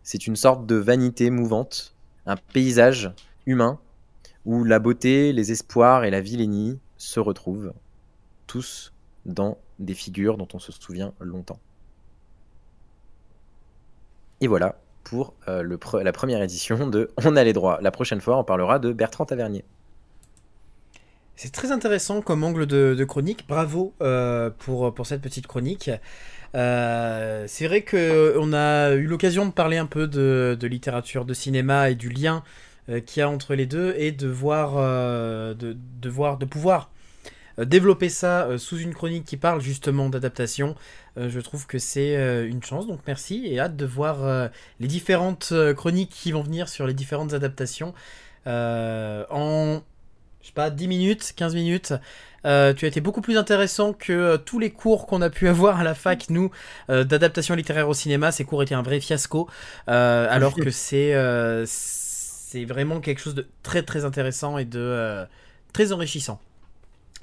C'est 0.03 0.25
une 0.25 0.35
sorte 0.35 0.65
de 0.65 0.75
vanité 0.75 1.29
mouvante, 1.29 1.95
un 2.25 2.37
paysage 2.37 3.11
humain 3.45 3.79
où 4.45 4.63
la 4.63 4.79
beauté, 4.79 5.33
les 5.33 5.51
espoirs 5.51 6.05
et 6.05 6.11
la 6.11 6.21
vilainie 6.21 6.79
se 6.97 7.19
retrouvent, 7.19 7.73
tous 8.47 8.93
dans 9.25 9.57
des 9.79 9.95
figures 9.95 10.37
dont 10.37 10.47
on 10.53 10.59
se 10.59 10.71
souvient 10.71 11.13
longtemps. 11.19 11.59
Et 14.39 14.47
voilà 14.47 14.77
pour 15.05 15.35
euh, 15.47 15.77
la 16.03 16.11
première 16.11 16.41
édition 16.41 16.87
de 16.87 17.11
On 17.23 17.37
a 17.37 17.43
les 17.45 17.53
droits. 17.53 17.79
La 17.81 17.91
prochaine 17.91 18.19
fois, 18.19 18.37
on 18.37 18.43
parlera 18.43 18.79
de 18.79 18.91
Bertrand 18.91 19.25
Tavernier. 19.25 19.63
C'est 21.37 21.51
très 21.51 21.71
intéressant 21.71 22.21
comme 22.21 22.43
angle 22.43 22.65
de, 22.65 23.03
chronique. 23.05 23.45
Bravo 23.47 23.93
euh, 24.01 24.49
pour, 24.57 24.93
pour 24.93 25.05
cette 25.05 25.21
petite 25.21 25.47
chronique. 25.47 25.91
Euh, 26.55 27.45
c'est 27.47 27.67
vrai 27.67 27.83
qu'on 27.83 28.53
a 28.53 28.91
eu 28.93 29.05
l'occasion 29.05 29.45
de 29.45 29.51
parler 29.51 29.77
un 29.77 29.85
peu 29.85 30.07
de, 30.07 30.57
littérature, 30.67 31.25
de 31.25 31.33
cinéma 31.33 31.89
et 31.89 31.95
du 31.95 32.09
lien 32.09 32.43
qu'il 32.87 33.19
y 33.19 33.21
a 33.21 33.29
entre 33.29 33.55
les 33.55 33.65
deux 33.65 33.95
et 33.97 34.11
de 34.11 34.27
voir, 34.27 34.75
de, 34.75 35.75
de, 35.75 36.09
voir, 36.09 36.37
de 36.37 36.45
pouvoir 36.45 36.91
développer 37.57 38.09
ça 38.09 38.49
sous 38.57 38.77
une 38.77 38.93
chronique 38.93 39.25
qui 39.25 39.37
parle 39.37 39.61
justement 39.61 40.09
d'adaptation. 40.09 40.75
je 41.15 41.39
trouve 41.39 41.67
que 41.67 41.79
c'est 41.79 42.15
une 42.47 42.61
chance, 42.61 42.87
donc 42.87 42.99
merci 43.07 43.45
et 43.45 43.59
hâte 43.59 43.75
de 43.75 43.85
voir 43.85 44.49
les 44.79 44.87
différentes 44.87 45.53
chroniques 45.75 46.11
qui 46.11 46.31
vont 46.31 46.43
venir 46.43 46.67
sur 46.67 46.85
les 46.85 46.93
différentes 46.93 47.33
adaptations. 47.33 47.93
en 48.45 49.81
je 50.45 50.49
sais 50.49 50.53
pas, 50.53 50.69
10 50.69 50.87
minutes, 50.87 51.33
15 51.35 51.55
minutes. 51.55 51.93
Euh, 52.45 52.71
tu 52.75 52.85
as 52.85 52.87
été 52.87 53.01
beaucoup 53.01 53.21
plus 53.21 53.35
intéressant 53.35 53.93
que 53.93 54.13
euh, 54.13 54.37
tous 54.37 54.59
les 54.59 54.69
cours 54.69 55.07
qu'on 55.07 55.23
a 55.23 55.31
pu 55.31 55.47
avoir 55.47 55.79
à 55.79 55.83
la 55.83 55.95
fac, 55.95 56.29
nous, 56.29 56.51
euh, 56.91 57.03
d'adaptation 57.03 57.55
littéraire 57.55 57.89
au 57.89 57.95
cinéma. 57.95 58.31
Ces 58.31 58.45
cours 58.45 58.61
étaient 58.61 58.75
un 58.75 58.83
vrai 58.83 58.99
fiasco, 58.99 59.49
alors 59.87 60.55
que 60.55 60.69
c'est 60.69 61.15
c'est 61.65 62.63
vraiment 62.63 63.01
quelque 63.01 63.19
chose 63.19 63.33
de 63.33 63.47
très 63.63 63.81
très 63.81 64.05
intéressant 64.05 64.59
et 64.59 64.65
de 64.65 65.25
très 65.73 65.91
enrichissant. 65.91 66.39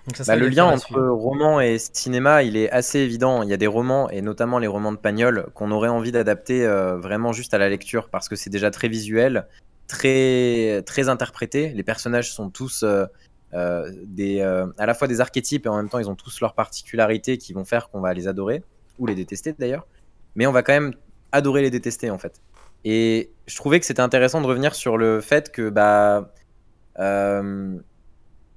Donc 0.07 0.17
ça 0.17 0.25
bah, 0.25 0.37
le 0.37 0.49
lien 0.49 0.65
entre 0.65 1.01
roman 1.01 1.61
et 1.61 1.79
cinéma, 1.79 2.43
il 2.43 2.57
est 2.57 2.71
assez 2.71 2.99
évident. 2.99 3.43
Il 3.43 3.49
y 3.49 3.53
a 3.53 3.57
des 3.57 3.69
romans, 3.69 4.11
et 4.11 4.21
notamment 4.21 4.59
les 4.59 4.67
romans 4.67 4.93
de 4.93 4.97
Pagnol, 4.97 5.47
qu'on 5.55 5.71
aurait 5.71 5.89
envie 5.89 6.11
d'adapter 6.11 6.67
vraiment 6.67 7.33
juste 7.33 7.55
à 7.55 7.59
la 7.59 7.69
lecture, 7.69 8.09
parce 8.09 8.29
que 8.29 8.35
c'est 8.35 8.51
déjà 8.51 8.71
très 8.71 8.89
visuel 8.89 9.47
très, 9.93 10.83
très 10.87 11.09
interprété. 11.09 11.69
Les 11.71 11.83
personnages 11.83 12.33
sont 12.33 12.51
tous 12.51 12.83
euh, 12.83 13.05
euh, 13.53 13.93
des, 14.05 14.41
euh, 14.41 14.67
à 14.79 14.87
la 14.87 14.95
fois 14.95 15.07
des 15.07 15.21
archétypes 15.21 15.67
et 15.67 15.69
en 15.69 15.77
même 15.77 15.91
temps 15.91 15.99
ils 15.99 16.09
ont 16.09 16.15
tous 16.15 16.41
leurs 16.41 16.55
particularités 16.55 17.37
qui 17.37 17.53
vont 17.53 17.65
faire 17.65 17.91
qu'on 17.91 18.01
va 18.01 18.15
les 18.15 18.27
adorer, 18.27 18.63
ou 18.99 19.07
les 19.07 19.15
détester 19.15 19.55
d'ailleurs. 19.59 19.87
Mais 20.35 20.47
on 20.47 20.53
va 20.53 20.63
quand 20.63 20.73
même 20.73 20.95
adorer 21.31 21.61
les 21.63 21.71
détester 21.71 22.11
en 22.11 22.19
fait. 22.19 22.41
Et 22.85 23.31
je 23.47 23.57
trouvais 23.57 23.79
que 23.81 23.87
c'était 23.87 24.01
intéressant 24.01 24.41
de 24.41 24.47
revenir 24.47 24.75
sur 24.75 24.97
le 24.97 25.21
fait 25.21 25.53
que, 25.53 25.69
bah, 25.69 26.33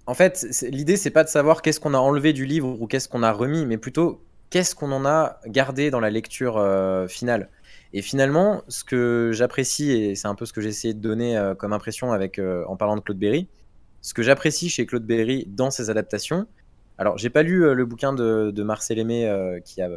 en 0.08 0.14
fait, 0.14 0.45
l'idée 0.64 0.97
c'est 0.97 1.10
pas 1.10 1.24
de 1.24 1.30
savoir 1.30 1.62
qu'est-ce 1.62 1.80
qu'on 1.80 1.93
a 1.93 1.97
enlevé 1.97 2.34
du 2.34 2.45
livre 2.45 2.80
ou 2.80 2.88
qu'est-ce 2.88 3.10
qu'on 3.10 3.24
a 3.24 3.32
remis, 3.32 3.66
mais 3.66 3.78
plutôt 3.78 4.22
qu'est-ce 4.49 4.76
qu'on 4.76 4.91
en 4.91 5.06
a 5.06 5.39
gardé 5.47 5.89
dans 5.89 5.99
la 5.99 6.10
lecture 6.10 6.64
finale. 7.10 7.49
Et 7.95 8.01
finalement, 8.01 8.62
ce 8.68 8.84
que 8.84 9.32
j'apprécie, 9.34 9.89
et 9.91 10.16
c'est 10.16 10.28
un 10.28 10.36
peu 10.36 10.45
ce 10.45 10.51
que 10.51 10.60
j'ai 10.60 10.68
essayé 10.68 10.93
de 10.93 10.99
donner 10.99 11.38
euh, 11.38 11.56
comme 11.56 11.72
impression 11.72 12.12
avec, 12.12 12.39
euh, 12.39 12.66
en 12.68 12.76
parlant 12.76 12.97
de 12.97 12.99
Claude 12.99 13.18
Berry, 13.18 13.47
ce 14.01 14.14
que 14.14 14.22
j'apprécie 14.22 14.70
chez 14.70 14.86
Claude 14.86 15.06
Berry 15.06 15.45
dans 15.47 15.72
ses 15.72 15.89
adaptations, 15.89 16.45
alors 16.97 17.18
j'ai 17.18 17.30
pas 17.30 17.41
lu 17.41 17.64
euh, 17.64 17.74
le 17.74 17.86
bouquin 17.86 18.12
de, 18.12 18.51
Marcel 18.64 18.99
Aimé 18.99 19.34
qui 19.64 19.82
a 19.82 19.89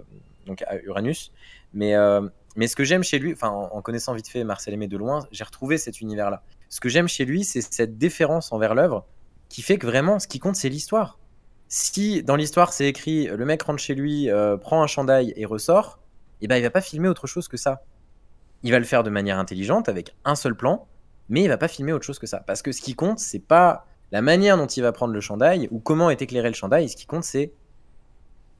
donc 0.47 0.63
à 0.63 0.77
Uranus, 0.77 1.33
mais, 1.75 1.95
mais 2.55 2.69
ce 2.69 2.77
que 2.77 2.85
j'aime 2.85 3.03
chez 3.03 3.19
lui, 3.19 3.35
en, 3.43 3.83
connaissant 3.83 4.15
vite 4.15 4.29
fait 4.29 4.45
Marcel 4.45 4.75
Aimé 4.75 4.87
de 4.87 4.97
loin, 4.97 5.27
j'ai 5.33 5.43
retrouvé 5.43 5.77
cet 5.77 6.01
univers-là. 6.01 6.45
Ce 6.69 6.81
que 6.81 6.89
j'aime 6.89 7.09
chez 7.09 7.25
lui, 7.25 7.43
c'est 7.43 7.61
cette 7.61 7.99
déférence 7.99 8.53
envers 8.53 8.77
l'œuvre 8.77 9.05
qui 9.49 9.63
fait 9.63 9.79
que 9.79 9.87
vraiment 9.87 10.19
ce 10.19 10.27
qui 10.27 10.39
compte, 10.39 10.57
c'est 10.57 10.69
l'histoire. 10.69 11.19
Si 11.69 12.23
dans 12.23 12.37
l'histoire 12.37 12.73
c'est 12.73 12.87
écrit 12.87 13.27
le 13.27 13.45
mec 13.45 13.63
rentre 13.63 13.81
chez 13.81 13.95
lui, 13.95 14.29
prend 14.61 14.83
un 14.83 14.87
chandail 14.87 15.33
et 15.37 15.45
ressort, 15.45 15.99
et 16.41 16.45
eh 16.45 16.49
ben 16.49 16.57
il 16.57 16.63
va 16.63 16.71
pas 16.71 16.81
filmer 16.81 17.09
autre 17.09 17.27
chose 17.27 17.49
que 17.49 17.57
ça. 17.57 17.83
Il 18.63 18.71
va 18.71 18.79
le 18.79 18.85
faire 18.85 19.03
de 19.03 19.11
manière 19.11 19.39
intelligente 19.39 19.89
avec 19.89 20.15
un 20.25 20.35
seul 20.35 20.57
plan, 20.57 20.87
mais 21.29 21.43
il 21.43 21.49
va 21.49 21.59
pas 21.59 21.69
filmer 21.69 21.93
autre 21.93 22.05
chose 22.05 22.19
que 22.19 22.27
ça. 22.27 22.41
Parce 22.47 22.63
que 22.63 22.73
ce 22.73 22.81
qui 22.81 22.95
compte, 22.95 23.19
c'est 23.19 23.39
pas 23.39 23.87
la 24.13 24.23
manière 24.23 24.57
dont 24.57 24.67
il 24.67 24.83
va 24.83 24.93
prendre 24.93 25.13
le 25.13 25.21
chandail 25.21 25.69
ou 25.71 25.81
comment 25.81 26.11
est 26.11 26.23
éclairé 26.23 26.49
le 26.49 26.55
chandail. 26.55 26.89
Ce 26.89 26.97
qui 26.97 27.07
compte, 27.07 27.25
c'est 27.25 27.53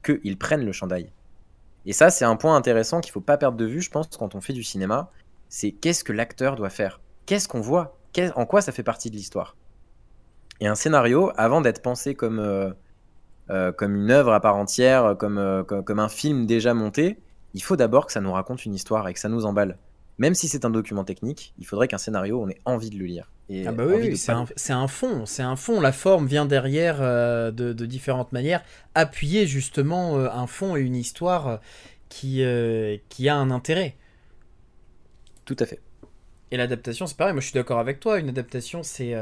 qu'il 0.03 0.37
prenne 0.37 0.63
le 0.63 0.71
chandail. 0.71 1.11
Et 1.85 1.93
ça, 1.93 2.09
c'est 2.09 2.25
un 2.25 2.35
point 2.35 2.55
intéressant 2.55 3.01
qu'il 3.01 3.11
faut 3.11 3.21
pas 3.21 3.37
perdre 3.37 3.57
de 3.57 3.65
vue, 3.65 3.81
je 3.81 3.89
pense, 3.89 4.07
quand 4.07 4.35
on 4.35 4.41
fait 4.41 4.53
du 4.53 4.63
cinéma. 4.63 5.09
C'est 5.47 5.71
qu'est-ce 5.71 6.03
que 6.03 6.13
l'acteur 6.13 6.55
doit 6.55 6.69
faire? 6.69 7.01
Qu'est-ce 7.25 7.47
qu'on 7.47 7.61
voit? 7.61 7.97
En 8.35 8.45
quoi 8.45 8.61
ça 8.61 8.71
fait 8.71 8.83
partie 8.83 9.09
de 9.09 9.15
l'histoire? 9.15 9.55
Et 10.61 10.67
un 10.67 10.75
scénario, 10.75 11.31
avant 11.37 11.61
d'être 11.61 11.81
pensé 11.81 12.15
comme, 12.15 12.39
euh, 12.39 12.71
euh, 13.49 13.71
comme 13.71 13.95
une 13.95 14.11
œuvre 14.11 14.33
à 14.33 14.39
part 14.39 14.57
entière, 14.57 15.15
comme, 15.17 15.37
euh, 15.37 15.63
comme 15.63 15.99
un 15.99 16.09
film 16.09 16.45
déjà 16.45 16.73
monté, 16.73 17.17
il 17.53 17.63
faut 17.63 17.75
d'abord 17.75 18.05
que 18.05 18.11
ça 18.11 18.21
nous 18.21 18.31
raconte 18.31 18.65
une 18.65 18.75
histoire 18.75 19.07
et 19.07 19.13
que 19.13 19.19
ça 19.19 19.29
nous 19.29 19.45
emballe. 19.45 19.77
Même 20.17 20.35
si 20.35 20.49
c'est 20.49 20.65
un 20.65 20.69
document 20.69 21.05
technique, 21.05 21.53
il 21.59 21.65
faudrait 21.65 21.87
qu'un 21.87 21.97
scénario, 21.97 22.41
on 22.41 22.49
ait 22.49 22.59
envie 22.65 22.89
de 22.89 22.97
le 22.97 23.05
lire. 23.05 23.31
Et 23.47 23.65
ah 23.65 23.71
bah 23.71 23.85
oui, 23.87 24.17
c'est 24.17 24.31
un, 24.31 24.87
fond, 24.87 25.25
c'est 25.25 25.41
un 25.41 25.55
fond. 25.55 25.79
La 25.79 25.93
forme 25.93 26.27
vient 26.27 26.45
derrière 26.45 26.99
de, 26.99 27.73
différentes 27.85 28.31
manières, 28.33 28.61
appuyer 28.95 29.47
justement 29.47 30.17
un 30.17 30.45
fond 30.45 30.75
et 30.75 30.81
une 30.81 30.97
histoire 30.97 31.59
qui, 32.09 32.43
qui 33.07 33.29
a 33.29 33.35
un 33.35 33.49
intérêt. 33.49 33.95
Tout 35.45 35.55
à 35.57 35.65
fait. 35.65 35.79
Et 36.51 36.57
l'adaptation, 36.57 37.07
c'est 37.07 37.17
pareil. 37.17 37.33
Moi, 37.33 37.41
je 37.41 37.47
suis 37.47 37.55
d'accord 37.55 37.79
avec 37.79 37.99
toi. 37.99 38.19
Une 38.19 38.29
adaptation, 38.29 38.83
c'est 38.83 39.15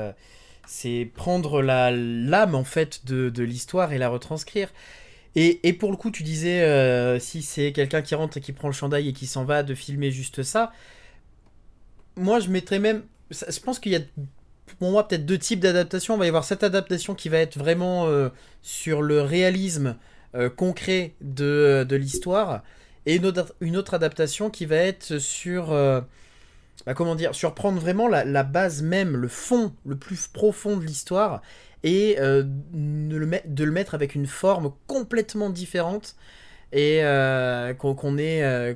c'est 0.67 1.09
prendre 1.15 1.61
la 1.61 1.91
l'âme 1.91 2.53
en 2.53 2.63
fait 2.63 3.05
de, 3.05 3.29
de 3.29 3.43
l'histoire 3.43 3.93
et 3.93 3.97
la 3.97 4.09
retranscrire. 4.09 4.69
Et, 5.39 5.73
pour 5.73 5.91
le 5.91 5.97
coup, 5.97 6.09
tu 6.09 6.23
disais, 6.23 6.63
euh, 6.63 7.19
si 7.19 7.43
c'est 7.43 7.71
quelqu'un 7.71 8.01
qui 8.01 8.15
rentre 8.15 8.37
et 8.37 8.41
qui 8.41 8.53
prend 8.53 8.69
le 8.69 8.73
chandail 8.73 9.09
et 9.09 9.13
qui 9.13 9.27
s'en 9.27 9.45
va, 9.45 9.61
de 9.61 9.75
filmer 9.75 10.09
juste 10.09 10.41
ça. 10.41 10.71
Moi, 12.15 12.39
je 12.39 12.49
mettrais 12.49 12.79
même. 12.79 13.03
Je 13.29 13.59
pense 13.59 13.77
qu'il 13.77 13.91
y 13.91 13.95
a, 13.97 13.99
pour 14.79 14.89
moi, 14.89 15.07
peut-être 15.07 15.27
deux 15.27 15.37
types 15.37 15.59
d'adaptation. 15.59 16.15
On 16.15 16.17
va 16.17 16.25
y 16.25 16.27
avoir 16.27 16.43
cette 16.43 16.63
adaptation 16.63 17.13
qui 17.13 17.29
va 17.29 17.37
être 17.37 17.55
vraiment 17.59 18.07
euh, 18.07 18.29
sur 18.63 19.03
le 19.03 19.21
réalisme 19.21 19.97
euh, 20.33 20.49
concret 20.49 21.13
de, 21.21 21.85
l'histoire. 21.91 22.63
Et 23.05 23.21
une 23.61 23.77
autre, 23.77 23.93
adaptation 23.93 24.49
qui 24.49 24.65
va 24.65 24.77
être 24.77 25.19
sur. 25.19 25.71
Bah, 26.85 26.93
comment 26.93 27.15
dire 27.15 27.35
Surprendre 27.35 27.79
vraiment 27.79 28.07
la, 28.07 28.43
base 28.43 28.81
même, 28.81 29.17
le 29.17 29.27
fond 29.27 29.73
le 29.85 29.95
plus 29.95 30.27
profond 30.27 30.77
de 30.77 30.85
l'histoire 30.85 31.41
et 31.83 32.17
euh, 32.19 32.43
de, 32.45 33.63
le 33.63 33.71
mettre 33.71 33.95
avec 33.95 34.15
une 34.15 34.27
forme 34.27 34.71
complètement 34.87 35.49
différente 35.49 36.15
et 36.71 37.03
euh, 37.03 37.73
qu'on 37.73 38.17
ait 38.17 38.43
euh, 38.43 38.73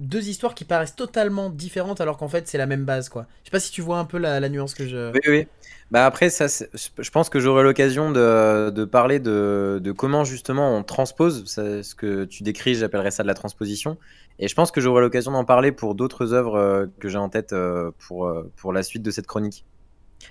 deux 0.00 0.28
histoires 0.28 0.54
qui 0.54 0.64
paraissent 0.64 0.96
totalement 0.96 1.50
différentes 1.50 2.00
alors 2.00 2.16
qu'en 2.16 2.28
fait 2.28 2.48
c'est 2.48 2.58
la 2.58 2.66
même 2.66 2.84
base 2.84 3.08
quoi. 3.08 3.26
Je 3.42 3.48
sais 3.48 3.52
pas 3.52 3.60
si 3.60 3.70
tu 3.70 3.80
vois 3.80 3.98
un 3.98 4.04
peu 4.04 4.18
la, 4.18 4.48
nuance 4.48 4.74
que 4.74 4.86
je. 4.86 5.12
Oui 5.12 5.20
oui. 5.28 5.46
Bah 5.90 6.06
après 6.06 6.30
ça, 6.30 6.46
je 6.48 7.10
pense 7.10 7.28
que 7.28 7.38
j'aurai 7.38 7.62
l'occasion 7.62 8.10
de, 8.10 8.84
parler 8.86 9.18
de, 9.18 9.92
comment 9.96 10.24
justement 10.24 10.74
on 10.74 10.82
transpose 10.82 11.44
ce 11.46 11.94
que 11.94 12.24
tu 12.24 12.42
décris, 12.42 12.76
j'appellerais 12.76 13.10
ça 13.10 13.22
de 13.22 13.28
la 13.28 13.34
transposition. 13.34 13.98
Et 14.42 14.48
je 14.48 14.54
pense 14.54 14.72
que 14.72 14.80
j'aurai 14.80 15.00
l'occasion 15.00 15.30
d'en 15.30 15.44
parler 15.44 15.70
pour 15.70 15.94
d'autres 15.94 16.32
œuvres 16.34 16.88
que 16.98 17.08
j'ai 17.08 17.16
en 17.16 17.28
tête 17.28 17.54
pour, 18.06 18.30
pour 18.56 18.72
la 18.72 18.82
suite 18.82 19.02
de 19.02 19.10
cette 19.12 19.26
chronique. 19.28 19.64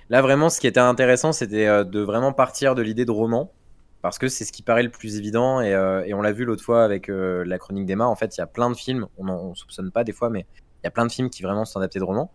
Là, 0.08 0.22
vraiment, 0.22 0.48
ce 0.48 0.60
qui 0.60 0.66
était 0.66 0.80
intéressant, 0.80 1.32
c'était 1.32 1.66
euh, 1.66 1.84
de 1.84 2.00
vraiment 2.00 2.32
partir 2.32 2.74
de 2.74 2.82
l'idée 2.82 3.04
de 3.04 3.10
roman, 3.10 3.52
parce 4.00 4.18
que 4.18 4.28
c'est 4.28 4.44
ce 4.44 4.52
qui 4.52 4.62
paraît 4.62 4.82
le 4.82 4.90
plus 4.90 5.16
évident, 5.16 5.60
et, 5.60 5.74
euh, 5.74 6.04
on 6.14 6.22
l'a 6.22 6.32
vu 6.32 6.44
l'autre 6.44 6.64
fois 6.64 6.84
avec 6.84 7.08
euh, 7.08 7.44
la 7.44 7.58
chronique 7.58 7.86
d'Emma, 7.86 8.06
en 8.06 8.16
fait, 8.16 8.36
il 8.36 8.40
y 8.40 8.42
a 8.42 8.46
plein 8.46 8.70
de 8.70 8.76
films, 8.76 9.06
on 9.18 9.50
ne 9.50 9.54
soupçonne 9.54 9.90
pas 9.90 10.04
des 10.04 10.12
fois, 10.12 10.30
mais 10.30 10.46
il 10.60 10.84
y 10.84 10.88
a 10.88 10.90
plein 10.90 11.06
de 11.06 11.12
films 11.12 11.30
qui 11.30 11.42
vraiment 11.42 11.64
sont 11.64 11.78
adaptés 11.78 11.98
de 11.98 12.04
romans. 12.04 12.30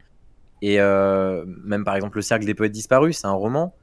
Et 0.61 0.79
même 0.79 1.83
par 1.83 1.95
exemple, 1.95 2.17
Le 2.17 2.23
Cercle 2.23 2.45
des 2.45 2.55
Poètes 2.55 2.71
Disparus, 2.71 3.19
c'est 3.19 3.27
un 3.27 3.33
roman. 3.33 3.75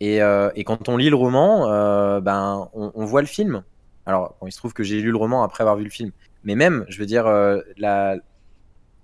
Et, 0.00 0.18
quand 0.66 0.88
on 0.88 0.98
lit 0.98 1.08
le 1.08 1.16
roman, 1.16 2.20
ben, 2.20 2.68
on, 2.74 3.04
voit 3.06 3.22
le 3.22 3.26
film. 3.26 3.62
Alors, 4.04 4.36
il 4.44 4.52
se 4.52 4.58
trouve 4.58 4.74
que 4.74 4.82
j'ai 4.82 5.00
lu 5.00 5.10
le 5.10 5.16
roman 5.16 5.42
après 5.42 5.62
avoir 5.62 5.76
vu 5.76 5.84
le 5.84 5.90
film. 5.90 6.10
Mais 6.48 6.54
même, 6.54 6.86
je 6.88 6.98
veux 6.98 7.04
dire, 7.04 7.26
la, 7.76 8.16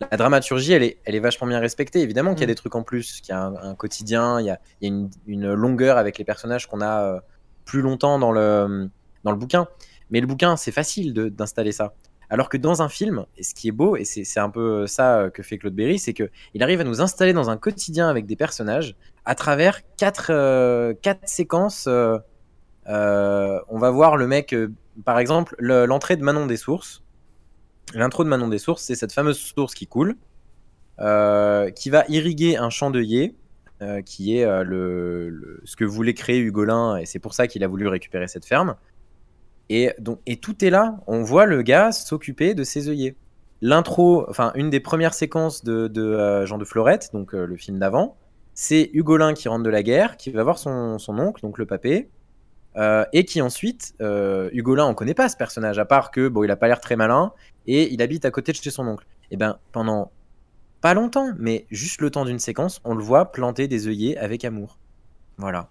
la 0.01 0.17
dramaturgie, 0.17 0.73
elle 0.73 0.83
est, 0.83 0.99
elle 1.05 1.15
est 1.15 1.21
vachement 1.21 1.47
bien 1.47 1.61
respectée. 1.61 2.01
Évidemment 2.01 2.33
qu'il 2.33 2.41
y 2.41 2.45
a 2.45 2.47
mm. 2.47 2.49
des 2.49 2.55
trucs 2.55 2.75
en 2.75 2.83
plus, 2.83 3.21
qu'il 3.21 3.35
y 3.35 3.37
a 3.37 3.45
un, 3.45 3.75
quotidien, 3.75 4.41
il 4.41 4.47
y 4.47 4.51
a, 4.51 4.59
une, 4.81 5.11
longueur 5.27 5.99
avec 5.99 6.17
les 6.17 6.25
personnages 6.25 6.67
qu'on 6.67 6.81
a 6.81 7.03
euh, 7.03 7.21
plus 7.67 7.83
longtemps 7.83 8.19
dans 8.19 8.33
le, 8.33 8.89
dans 9.25 9.31
le 9.31 9.37
bouquin. 9.37 9.69
Mais 10.09 10.23
le 10.23 10.27
bouquin, 10.27 10.57
c'est 10.57 10.73
facile 10.73 11.13
d'installer 11.13 11.73
ça. 11.73 11.93
Alors 12.31 12.49
que 12.49 12.57
dans 12.57 12.81
un 12.81 12.89
film, 12.89 13.27
et 13.37 13.43
ce 13.43 13.55
qui 13.55 13.69
est 13.69 13.73
beau, 13.73 13.95
et 13.97 14.05
c'est 14.05 14.41
un 14.41 14.49
peu 14.49 14.87
ça 14.87 15.29
que 15.35 15.43
fait 15.43 15.59
Claude 15.59 15.75
Berry, 15.75 15.99
c'est 15.99 16.15
qu'il 16.15 16.63
arrive 16.63 16.81
à 16.81 16.85
nous 16.85 17.03
installer 17.03 17.35
dans 17.35 17.51
un 17.51 17.59
quotidien 17.59 18.09
avec 18.09 18.25
des 18.25 18.37
personnages 18.37 18.97
à 19.27 19.35
travers 19.35 19.83
quatre, 19.99 20.29
euh, 20.31 20.95
quatre 20.95 21.29
séquences. 21.29 21.87
Euh, 21.87 22.19
on 23.69 23.79
va 23.79 23.91
voir 23.91 24.17
le 24.17 24.27
mec 24.27 24.55
par 25.05 25.19
exemple, 25.19 25.55
le- 25.59 25.87
l'entrée 25.87 26.17
de 26.17 26.23
Manon 26.23 26.47
des 26.47 26.57
Sources. 26.57 27.04
L'intro 27.93 28.25
de 28.25 28.29
Manon 28.29 28.49
des 28.49 28.59
Sources, 28.59 28.83
c'est 28.83 28.95
cette 28.95 29.13
fameuse 29.13 29.39
source 29.39 29.75
qui 29.75 29.87
coule, 29.87 30.17
euh, 31.01 31.71
qui 31.71 31.91
va 31.91 32.05
irriguer 32.09 32.57
un 32.57 32.71
champ 32.71 32.91
d'œillets, 32.91 33.35
euh, 33.83 34.01
qui 34.01 34.39
est 34.39 34.45
euh, 34.45 34.63
le, 34.63 35.61
ce 35.65 35.75
que 35.75 35.85
voulait 35.85 36.15
créer 36.15 36.39
Hugolin, 36.39 36.97
et 36.99 37.05
c'est 37.05 37.19
pour 37.19 37.35
ça 37.35 37.49
qu'il 37.49 37.65
a 37.65 37.69
voulu 37.69 37.89
récupérer 37.89 38.29
cette 38.29 38.47
ferme. 38.47 38.77
Et, 39.71 39.93
donc, 39.99 40.21
et 40.27 40.37
tout 40.37 40.65
est 40.65 40.71
là. 40.71 40.97
On 41.07 41.23
voit 41.23 41.47
le 41.47 41.63
gars 41.63 41.91
s'occuper 41.91 42.55
de 42.55 42.63
ses 42.63 42.89
œillets. 42.89 43.17
L'intro, 43.61 44.25
enfin, 44.29 44.53
une 44.55 44.71
des 44.71 44.81
premières 44.81 45.15
séquences 45.15 45.65
de, 45.65 46.45
Jean 46.45 46.59
de 46.59 46.65
Florette, 46.65 47.11
donc 47.13 47.33
le 47.33 47.57
film 47.57 47.79
d'avant, 47.79 48.17
c'est 48.55 48.91
Hugolin 48.93 49.33
qui 49.35 49.49
rentre 49.49 49.65
de 49.65 49.71
la 49.71 49.83
guerre, 49.83 50.17
qui 50.17 50.31
va 50.31 50.43
voir 50.45 50.59
son, 50.59 50.99
oncle, 51.09 51.41
donc 51.41 51.57
le 51.59 51.65
papé, 51.65 52.11
et 52.77 53.25
qui 53.25 53.41
ensuite, 53.41 53.95
Hugolin, 54.01 54.85
on 54.85 54.95
connaît 54.95 55.15
pas 55.15 55.31
ce 55.31 55.37
personnage, 55.37 55.79
à 55.79 55.87
part 55.87 56.11
que 56.11 56.29
bon, 56.29 56.45
il 56.45 56.51
a 56.51 56.57
pas 56.57 56.69
l'air 56.69 56.81
très 56.81 56.97
malin, 56.97 57.33
et 57.67 57.93
il 57.93 58.03
habite 58.03 58.25
à 58.25 58.31
côté 58.31 58.53
de 58.53 58.57
chez 58.57 58.71
son 58.71 58.87
oncle. 58.87 59.07
Et 59.31 59.37
ben, 59.37 59.59
pendant 59.73 60.11
pas 60.81 60.95
longtemps, 60.95 61.33
mais 61.39 61.67
juste 61.71 62.01
le 62.01 62.11
temps 62.11 62.25
d'une 62.25 62.39
séquence, 62.39 62.81
on 62.85 62.95
le 62.95 63.03
voit 63.03 63.33
planter 63.33 63.69
des 63.69 63.89
œillets 63.89 64.17
avec 64.19 64.45
amour. 64.45 64.79
Voilà. 65.39 65.69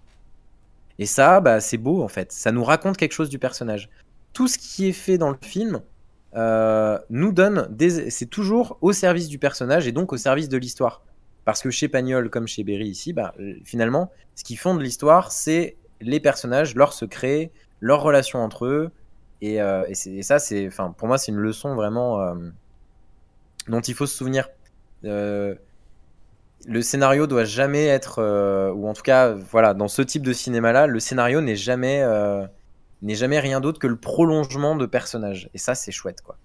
Et 1.00 1.06
ça, 1.06 1.40
bah, 1.40 1.60
c'est 1.60 1.78
beau 1.78 2.04
en 2.04 2.08
fait. 2.08 2.32
Ça 2.32 2.52
nous 2.52 2.64
raconte 2.64 2.98
quelque 2.98 3.14
chose 3.14 3.30
du 3.30 3.40
personnage. 3.40 3.90
Tout 4.34 4.48
ce 4.48 4.58
qui 4.58 4.88
est 4.88 4.94
fait 4.94 5.18
dans 5.18 5.30
le 5.30 5.38
film 5.42 5.82
euh, 6.36 6.98
nous 7.10 7.32
donne 7.32 7.68
des. 7.70 8.10
C'est 8.10 8.26
toujours 8.26 8.78
au 8.82 8.92
service 8.92 9.28
du 9.28 9.38
personnage 9.38 9.88
et 9.88 9.92
donc 9.92 10.14
au 10.14 10.18
service 10.18 10.50
de 10.50 10.58
l'histoire. 10.58 11.04
Parce 11.46 11.62
que 11.62 11.70
chez 11.70 11.88
Pagnol, 11.88 12.30
comme 12.30 12.48
chez 12.48 12.64
Berry 12.64 12.88
ici, 12.88 13.14
bah, 13.14 13.34
euh, 13.40 13.56
finalement, 13.66 14.12
ce 14.36 14.44
qui 14.44 14.56
fonde 14.56 14.82
l'histoire, 14.82 15.32
c'est 15.32 15.76
les 16.02 16.20
personnages, 16.20 16.74
leurs 16.76 16.94
secrets, 16.94 17.52
leurs 17.82 18.02
relations 18.02 18.40
entre 18.40 18.66
eux. 18.66 18.92
Et, 19.44 19.62
euh, 19.62 19.84
et 19.90 20.24
ça, 20.24 20.40
c'est, 20.40 20.70
pour 20.98 21.08
moi, 21.10 21.18
c'est 21.18 21.34
une 21.34 21.38
leçon 21.38 21.76
vraiment 21.76 22.22
euh, 22.22 22.34
dont 23.68 23.82
il 23.82 23.94
faut 23.94 24.06
se 24.06 24.16
souvenir. 24.16 24.48
Euh, 25.04 25.54
le 26.66 26.82
scénario 26.82 27.28
doit 27.28 27.44
jamais 27.44 27.88
être, 27.88 28.22
ou 28.74 28.88
en 28.88 28.94
tout 28.94 29.02
cas, 29.02 29.34
voilà, 29.34 29.74
dans 29.74 29.90
ce 29.90 30.02
type 30.02 30.22
de 30.24 30.32
cinéma-là, 30.32 30.88
le 30.88 30.98
scénario 31.02 31.42
n'est 31.42 31.58
jamais, 31.58 32.06
n'est 33.02 33.16
jamais 33.16 33.42
rien 33.42 33.60
d'autre 33.60 33.80
que 33.80 33.88
le 33.88 33.98
prolongement 33.98 34.78
de 34.78 34.86
personnages. 34.86 35.50
Et 35.54 35.58
ça, 35.58 35.76
c'est 35.76 35.92
chouette, 35.92 36.22
quoi. 36.22 36.38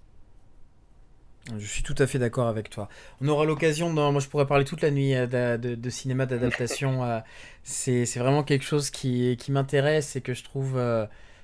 Je 1.57 1.65
suis 1.65 1.83
tout 1.83 1.95
à 1.97 2.05
fait 2.05 2.19
d'accord 2.19 2.49
avec 2.49 2.69
toi. 2.69 2.89
On 3.21 3.29
aura 3.29 3.45
l'occasion, 3.45 3.89
moi 3.89 4.19
je 4.19 4.27
pourrais 4.27 4.45
parler 4.45 4.65
toute 4.65 4.81
la 4.81 4.91
nuit 4.91 5.13
de, 5.13 5.89
cinéma 5.89 6.25
d'adaptation. 6.25 7.23
c'est 7.63 8.03
vraiment 8.17 8.43
quelque 8.43 8.65
chose 8.65 8.89
qui, 8.89 9.37
m'intéresse 9.47 10.17
et 10.17 10.21
que 10.21 10.33
je 10.33 10.43
trouve 10.43 10.77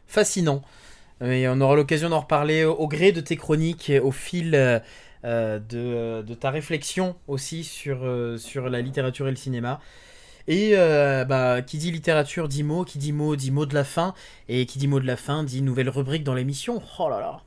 fascinant. 0.05 0.61
Et 1.23 1.47
on 1.47 1.61
aura 1.61 1.75
l'occasion 1.75 2.09
d'en 2.09 2.19
reparler 2.19 2.65
au, 2.65 2.73
au 2.73 2.87
gré 2.87 3.11
de 3.11 3.21
tes 3.21 3.37
chroniques, 3.37 3.91
au 4.03 4.11
fil 4.11 4.53
euh, 4.53 4.79
euh, 5.23 5.59
de, 5.59 6.21
de 6.21 6.33
ta 6.33 6.49
réflexion 6.49 7.15
aussi 7.27 7.63
sur, 7.63 7.99
euh, 8.03 8.37
sur 8.37 8.69
la 8.69 8.81
littérature 8.81 9.27
et 9.27 9.31
le 9.31 9.37
cinéma. 9.37 9.79
Et 10.47 10.71
euh, 10.73 11.25
bah, 11.25 11.61
qui 11.61 11.77
dit 11.77 11.91
littérature 11.91 12.47
dit 12.47 12.63
mot, 12.63 12.83
qui 12.83 12.99
dit 12.99 13.13
mot 13.13 13.35
dit 13.35 13.49
mot 13.49 13.65
de 13.65 13.73
la 13.73 13.83
fin, 13.83 14.13
et 14.49 14.65
qui 14.65 14.77
dit 14.77 14.87
mot 14.87 14.99
de 14.99 15.07
la 15.07 15.17
fin 15.17 15.43
dit 15.43 15.61
nouvelle 15.61 15.89
rubrique 15.89 16.23
dans 16.23 16.35
l'émission. 16.35 16.81
Oh 16.99 17.09
là 17.09 17.19
là. 17.19 17.41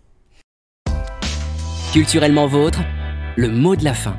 Culturellement 1.92 2.46
vôtre, 2.46 2.80
le 3.36 3.48
mot 3.48 3.76
de 3.76 3.84
la 3.84 3.94
fin. 3.94 4.16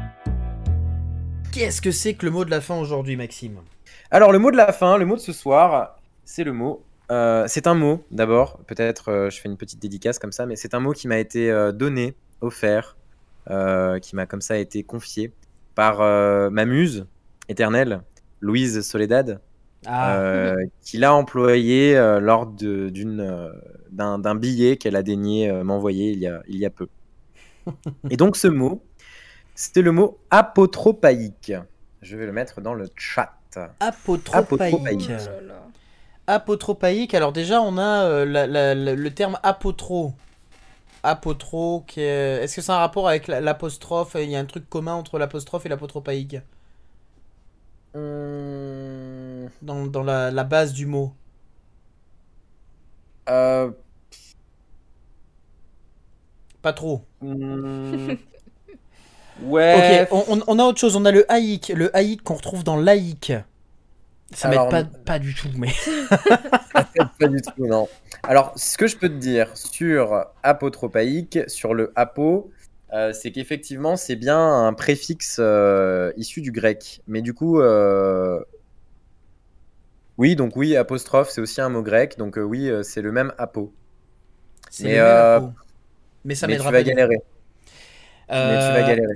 Qu'est-ce 1.51 1.81
que 1.81 1.91
c'est 1.91 2.13
que 2.13 2.25
le 2.25 2.31
mot 2.31 2.45
de 2.45 2.51
la 2.51 2.61
fin 2.61 2.77
aujourd'hui, 2.79 3.15
Maxime? 3.15 3.59
Alors, 4.11 4.31
le 4.31 4.39
mot 4.39 4.51
de 4.51 4.57
la 4.57 4.71
fin, 4.71 4.97
le 4.97 5.05
mot 5.05 5.15
de 5.15 5.21
ce 5.21 5.33
soir, 5.33 5.97
c'est 6.23 6.43
le 6.43 6.53
mot. 6.53 6.83
Euh, 7.11 7.45
c'est 7.47 7.67
un 7.67 7.73
mot, 7.73 8.03
d'abord. 8.11 8.59
Peut-être 8.67 9.09
euh, 9.09 9.29
je 9.29 9.39
fais 9.39 9.49
une 9.49 9.57
petite 9.57 9.79
dédicace 9.79 10.19
comme 10.19 10.31
ça, 10.31 10.45
mais 10.45 10.55
c'est 10.55 10.73
un 10.73 10.79
mot 10.79 10.91
qui 10.93 11.07
m'a 11.07 11.17
été 11.17 11.49
euh, 11.51 11.71
donné, 11.71 12.15
offert, 12.41 12.97
euh, 13.49 13.99
qui 13.99 14.15
m'a 14.15 14.25
comme 14.25 14.41
ça 14.41 14.57
été 14.57 14.83
confié 14.83 15.33
par 15.75 16.01
euh, 16.01 16.49
ma 16.49 16.65
muse 16.65 17.05
éternelle, 17.47 18.01
Louise 18.41 18.81
Soledad, 18.81 19.39
Ah, 19.85 20.17
euh, 20.19 20.55
qui 20.81 20.97
l'a 20.97 21.13
employé 21.13 21.97
euh, 21.97 22.19
lors 22.19 22.45
de- 22.45 22.89
d'une, 22.89 23.51
d'un, 23.91 24.19
d'un 24.19 24.35
billet 24.35 24.77
qu'elle 24.77 24.95
a 24.95 25.03
daigné 25.03 25.49
euh, 25.49 25.63
m'envoyer 25.63 26.11
il 26.11 26.19
y 26.19 26.27
a, 26.27 26.41
il 26.47 26.57
y 26.57 26.65
a 26.65 26.69
peu. 26.69 26.87
Et 28.09 28.17
donc 28.17 28.35
ce 28.35 28.47
mot, 28.47 28.83
c'était 29.55 29.81
le 29.81 29.91
mot 29.91 30.17
apotropaïque. 30.31 31.53
Je 32.01 32.15
vais 32.17 32.25
le 32.25 32.31
mettre 32.33 32.61
dans 32.61 32.73
le 32.73 32.87
chat. 32.95 33.33
apotropaïque. 33.79 34.33
apotropaïque. 34.33 35.09
Oh 35.09 35.11
là 35.11 35.41
là. 35.41 35.67
Apotropaïque, 36.29 37.13
alors 37.13 37.33
déjà 37.33 37.61
on 37.61 37.77
a 37.77 38.05
euh, 38.05 38.25
la- 38.25 38.47
la- 38.47 38.73
la- 38.75 38.95
le 38.95 39.13
terme 39.13 39.37
apotro. 39.43 40.13
Apotro, 41.03 41.83
qui 41.87 42.01
est- 42.01 42.43
est-ce 42.43 42.55
que 42.57 42.61
c'est 42.63 42.71
un 42.73 42.77
rapport 42.79 43.07
avec 43.09 43.27
la- 43.27 43.41
l'apostrophe? 43.41 44.15
Il 44.19 44.29
y 44.31 44.35
a 44.37 44.39
un 44.39 44.45
truc 44.45 44.69
commun 44.69 44.93
entre 44.95 45.19
l'apostrophe 45.19 45.65
et 45.65 45.69
l'apotropaïque 45.69 46.37
Hum, 47.93 49.49
dans, 49.61 49.85
dans 49.87 50.03
la, 50.03 50.31
base 50.43 50.73
du 50.73 50.85
mot. 50.85 51.13
euh, 53.29 53.71
Pas 56.61 56.73
trop. 56.73 57.05
hum, 57.21 58.17
ouais. 59.35 59.59
Ok, 59.71 60.07
on, 60.11 60.23
on- 60.27 60.43
on 60.47 60.59
a 60.59 60.63
autre 60.63 60.79
chose, 60.79 60.95
on 60.95 61.05
a 61.05 61.11
le 61.11 61.31
haïk, 61.31 61.69
le 61.75 61.95
haïk 61.95 62.21
qu'on 62.23 62.35
retrouve 62.35 62.63
dans 62.63 62.77
laïque. 62.77 63.33
Ça 64.33 64.47
m'aide 64.47 64.59
Alors, 64.59 64.69
pas, 64.69 64.83
pas 64.83 65.19
du 65.19 65.33
tout, 65.33 65.49
mais... 65.57 65.73
Pas 66.73 67.27
du 67.27 67.41
tout, 67.41 67.67
non. 67.67 67.87
Alors, 68.23 68.53
ce 68.55 68.77
que 68.77 68.87
je 68.87 68.95
peux 68.95 69.09
te 69.09 69.15
dire 69.15 69.55
sur 69.55 70.25
apotropaïque, 70.43 71.39
sur 71.47 71.73
le 71.73 71.91
apo, 71.95 72.51
euh, 72.93 73.13
c'est 73.13 73.31
qu'effectivement, 73.31 73.95
c'est 73.95 74.15
bien 74.15 74.39
un 74.39 74.73
préfixe 74.73 75.37
euh, 75.39 76.11
issu 76.17 76.41
du 76.41 76.51
grec. 76.51 77.01
Mais 77.07 77.21
du 77.21 77.33
coup, 77.33 77.59
euh, 77.59 78.39
oui, 80.17 80.35
donc 80.35 80.55
oui, 80.55 80.75
apostrophe, 80.75 81.29
c'est 81.29 81.41
aussi 81.41 81.61
un 81.61 81.69
mot 81.69 81.83
grec. 81.83 82.17
Donc 82.17 82.37
oui, 82.37 82.71
c'est 82.83 83.01
le 83.01 83.11
même 83.11 83.33
apo. 83.37 83.73
C'est 84.69 84.85
Mais, 84.85 84.97
le 84.97 85.03
même 85.03 85.15
apo. 85.15 85.53
Mais 86.25 86.35
ça 86.35 86.47
m'aidera 86.47 86.71
mais 86.71 86.83
tu 86.83 86.89
vas 86.89 86.93
galérer. 86.93 87.21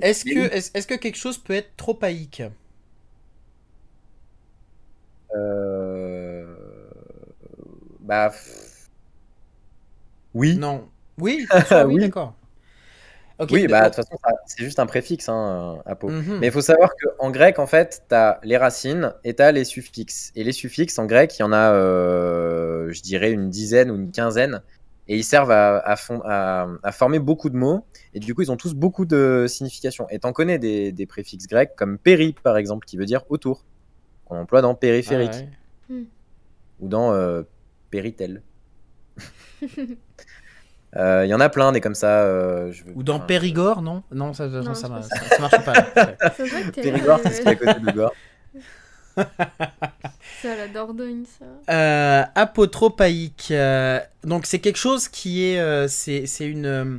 Est-ce 0.02 0.24
que, 0.24 0.54
est-ce, 0.54 0.70
est-ce 0.74 0.86
que 0.86 0.94
quelque 0.94 1.18
chose 1.18 1.38
peut 1.38 1.54
être 1.54 1.76
trop 1.76 1.94
Bah. 8.04 8.30
pff, 8.30 8.88
Oui. 10.34 10.56
Non. 10.58 10.88
Oui, 11.18 11.46
oui, 11.70 11.76
Oui. 11.86 12.00
d'accord. 12.00 12.34
Ok, 13.40 13.48
oui, 13.50 13.62
de- 13.64 13.68
bah, 13.68 13.80
de 13.80 13.86
toute 13.86 13.96
façon, 13.96 14.16
c'est 14.46 14.62
juste 14.62 14.78
un 14.78 14.86
préfixe, 14.86 15.28
hein, 15.28 15.82
euh. 15.88 16.08
Mhm. 16.08 16.38
Mais 16.38 16.46
il 16.46 16.52
faut 16.52 16.60
savoir 16.60 16.90
qu'en 17.18 17.30
grec, 17.32 17.58
en 17.58 17.66
fait, 17.66 18.04
tu 18.08 18.14
as 18.14 18.38
les 18.44 18.56
racines 18.56 19.12
et 19.24 19.34
tu 19.34 19.42
as 19.42 19.50
les 19.50 19.64
suffixes. 19.64 20.30
Et 20.36 20.44
les 20.44 20.52
suffixes, 20.52 20.98
en 21.00 21.06
grec, 21.06 21.36
il 21.36 21.40
y 21.40 21.42
en 21.42 21.52
a, 21.52 21.72
euh, 21.72 22.92
je 22.92 23.02
dirais, 23.02 23.32
une 23.32 23.50
dizaine 23.50 23.90
ou 23.90 23.96
une 23.96 24.12
quinzaine. 24.12 24.62
Et 25.08 25.16
ils 25.16 25.24
servent 25.24 25.50
à, 25.50 25.78
à 25.78 25.96
fon- 25.96 26.22
à- 26.24 26.68
à 26.84 26.92
former 26.92 27.18
beaucoup 27.18 27.50
de 27.50 27.56
mots. 27.56 27.84
Et 28.14 28.20
du 28.20 28.34
coup, 28.36 28.42
ils 28.42 28.52
ont 28.52 28.56
tous 28.56 28.72
beaucoup 28.74 29.04
de 29.04 29.46
significations. 29.48 30.06
Et 30.10 30.20
t'en 30.20 30.32
connais 30.32 30.58
des, 30.60 30.92
des 30.92 31.06
préfixes 31.06 31.46
grecs, 31.48 31.74
comme 31.76 31.98
péri, 31.98 32.34
par 32.42 32.56
exemple, 32.56 32.86
qui 32.86 32.96
veut 32.96 33.04
dire 33.04 33.24
autour. 33.30 33.64
Qu'on 34.26 34.36
emploie 34.38 34.62
dans 34.62 34.74
périphérique 34.76 35.30
Ah 35.34 35.38
ouais. 35.90 36.04
ou 36.80 36.88
dans 36.88 37.12
euh, 37.12 37.42
péritel. 37.94 38.42
Euh, 40.96 41.24
Il 41.26 41.28
y 41.28 41.34
en 41.34 41.40
a 41.40 41.48
plein 41.48 41.72
des 41.72 41.80
comme 41.80 41.96
ça. 41.96 42.20
euh, 42.22 42.70
je 42.70 42.84
veux- 42.84 42.92
Ou 42.94 43.02
dans 43.02 43.18
Périgord, 43.18 43.82
non? 43.82 44.04
Non, 44.12 44.32
ça, 44.32 44.48
ça, 44.48 44.60
Non, 44.60 44.74
ça, 44.74 44.88
ça- 45.02 45.24
ça 45.28 45.38
marche 45.40 45.64
pas. 45.64 45.72
Ouais. 46.38 46.70
Périgord, 46.82 47.18
c'est 47.24 47.30
ce 47.32 47.40
qui 47.40 47.48
est 47.48 47.50
à 47.50 47.56
côté 47.56 47.80
de 47.80 47.90
Gore. 47.90 48.14
C'est 50.40 50.56
la 50.56 50.68
Dordogne, 50.68 51.24
ça. 51.26 51.44
Euh, 51.74 52.22
apotropaïque. 52.36 53.48
euh, 53.50 53.98
donc 54.22 54.46
c'est 54.46 54.58
quelque 54.60 54.76
chose 54.78 55.08
qui 55.08 55.44
est, 55.44 55.58
euh, 55.58 55.88
c'est 55.88 56.26
c'est 56.26 56.46
une, 56.46 56.66
euh, 56.66 56.98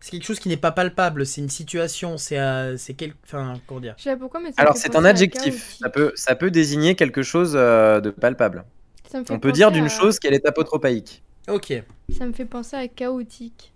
c'est 0.00 0.10
quelque 0.12 0.24
chose 0.26 0.38
qui 0.38 0.48
n'est 0.48 0.56
pas 0.56 0.70
palpable. 0.72 1.24
C'est 1.26 1.40
une 1.40 1.48
situation. 1.50 2.18
C'est, 2.18 2.38
euh, 2.38 2.76
c'est 2.76 2.94
quel, 2.94 3.12
enfin 3.24 3.54
comment 3.66 3.80
dire? 3.80 3.94
Je 3.98 4.04
sais 4.04 4.10
pas 4.10 4.18
pourquoi, 4.18 4.40
mais 4.40 4.52
ça 4.52 4.60
Alors, 4.62 4.76
c'est 4.76 4.94
un 4.96 5.04
adjectif. 5.04 5.76
Ça 5.80 5.88
peut, 5.88 6.12
ça 6.16 6.34
peut 6.36 6.50
désigner 6.50 6.94
quelque 6.94 7.22
chose 7.22 7.54
euh, 7.56 8.00
de 8.00 8.10
palpable. 8.10 8.64
Ça 9.12 9.20
me 9.20 9.24
fait 9.24 9.34
On 9.34 9.38
peut 9.38 9.52
dire 9.52 9.70
d'une 9.70 9.84
à- 9.84 9.88
chose 9.88 10.18
qu'elle 10.18 10.34
est 10.34 10.46
apotropaïque. 10.46 11.22
Ok. 11.48 11.72
Ça 12.16 12.26
me 12.26 12.32
fait 12.32 12.46
penser 12.46 12.76
à 12.76 12.88
chaotique. 12.88 13.74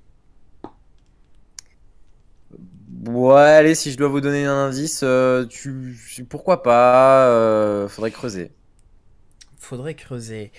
Ouais, 3.07 3.35
allez, 3.41 3.75
si 3.75 3.93
je 3.93 3.99
dois 3.99 4.09
vous 4.09 4.21
donner 4.21 4.47
un 4.47 4.55
indice, 4.69 5.01
euh, 5.03 5.45
tu, 5.47 6.25
pourquoi 6.29 6.63
pas 6.63 7.29
euh, 7.29 7.89
Faudrait 7.89 8.11
creuser. 8.11 8.53
Faudrait 9.59 9.95
creuser. 9.95 10.53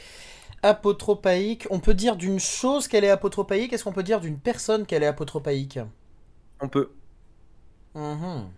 Apotropaïque. 0.64 1.68
On 1.70 1.80
peut 1.80 1.94
dire 1.94 2.16
d'une 2.16 2.40
chose 2.40 2.88
qu'elle 2.88 3.04
est 3.04 3.10
apotropaïque. 3.10 3.74
Est-ce 3.74 3.84
qu'on 3.84 3.94
peut 3.94 4.04
dire 4.04 4.20
d'une 4.20 4.38
personne 4.40 4.86
qu'elle 4.86 5.04
est 5.04 5.08
apotropaïque 5.08 5.80
On 6.62 6.68
peut. 6.70 6.92
Mhm. 7.96 8.50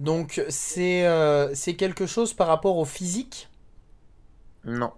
Donc 0.00 0.42
c'est, 0.48 1.06
euh, 1.06 1.54
c'est 1.54 1.74
quelque 1.76 2.06
chose 2.06 2.32
par 2.34 2.46
rapport 2.48 2.76
au 2.78 2.84
physique? 2.84 3.48
Non. 4.64 4.92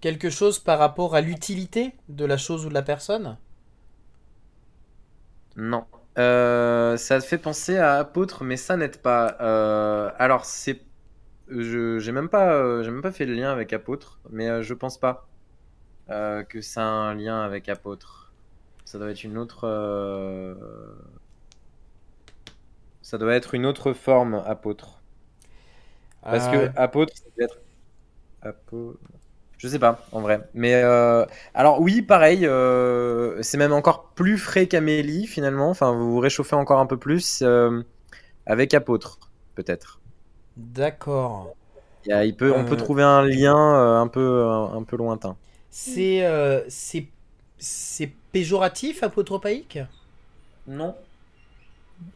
Quelque 0.00 0.30
chose 0.30 0.58
par 0.58 0.78
rapport 0.78 1.14
à 1.14 1.20
l'utilité 1.20 1.94
de 2.08 2.24
la 2.24 2.36
chose 2.36 2.66
ou 2.66 2.68
de 2.68 2.74
la 2.74 2.82
personne? 2.82 3.38
Non. 5.56 5.86
Euh, 6.18 6.96
ça 6.96 7.20
fait 7.20 7.38
penser 7.38 7.76
à 7.78 7.94
apôtre, 7.96 8.44
mais 8.44 8.56
ça 8.56 8.76
n'aide 8.76 8.98
pas. 9.00 9.36
Euh, 9.40 10.10
alors, 10.18 10.44
c'est. 10.44 10.82
Je 11.48 11.98
j'ai 12.00 12.12
même, 12.12 12.28
pas, 12.28 12.54
euh, 12.54 12.84
même 12.84 13.02
pas 13.02 13.12
fait 13.12 13.26
le 13.26 13.34
lien 13.34 13.52
avec 13.52 13.72
apôtre, 13.72 14.20
mais 14.30 14.62
je 14.62 14.74
pense 14.74 14.98
pas 14.98 15.28
que 16.48 16.60
ça 16.60 16.82
a 16.82 16.86
un 16.86 17.14
lien 17.14 17.42
avec 17.42 17.68
apôtre. 17.68 18.32
Ça 18.84 18.98
doit 18.98 19.10
être 19.10 19.24
une 19.24 19.38
autre. 19.38 19.66
Ça 23.02 23.18
doit 23.18 23.34
être 23.34 23.54
une 23.54 23.66
autre 23.66 23.92
forme 23.92 24.34
apôtre. 24.46 25.02
Parce 26.30 26.48
Euh, 26.48 26.48
que 26.48 26.70
apôtre, 26.76 27.12
ça 27.16 27.24
doit 27.36 27.44
être. 27.46 27.58
Apo... 28.42 28.98
Je 29.58 29.66
sais 29.68 29.78
pas, 29.80 30.06
en 30.12 30.20
vrai. 30.20 30.40
Mais 30.54 30.74
euh, 30.74 31.26
alors, 31.52 31.80
oui, 31.80 32.00
pareil, 32.02 32.46
euh, 32.46 33.42
c'est 33.42 33.58
même 33.58 33.72
encore 33.72 34.12
plus 34.14 34.38
frais 34.38 34.68
qu'Amélie, 34.68 35.26
finalement. 35.26 35.68
Enfin, 35.70 35.92
vous 35.92 36.12
vous 36.12 36.20
réchauffez 36.20 36.54
encore 36.54 36.78
un 36.78 36.86
peu 36.86 36.96
plus 36.96 37.42
euh, 37.42 37.82
avec 38.46 38.72
apôtre, 38.72 39.18
peut-être. 39.56 40.00
D'accord. 40.56 41.54
Il, 42.06 42.34
peut, 42.36 42.52
On 42.54 42.64
peut 42.64 42.76
trouver 42.76 43.02
un 43.02 43.22
lien 43.22 43.56
euh, 43.56 44.00
un, 44.00 44.06
peu, 44.06 44.44
un, 44.44 44.76
un 44.76 44.82
peu 44.82 44.96
lointain. 44.96 45.36
C'est 45.70 46.24
euh, 46.24 46.62
c'est 46.68 47.08
c'est 47.58 48.12
péjoratif, 48.32 49.02
apotropaïque 49.02 49.78
Non. 50.66 50.94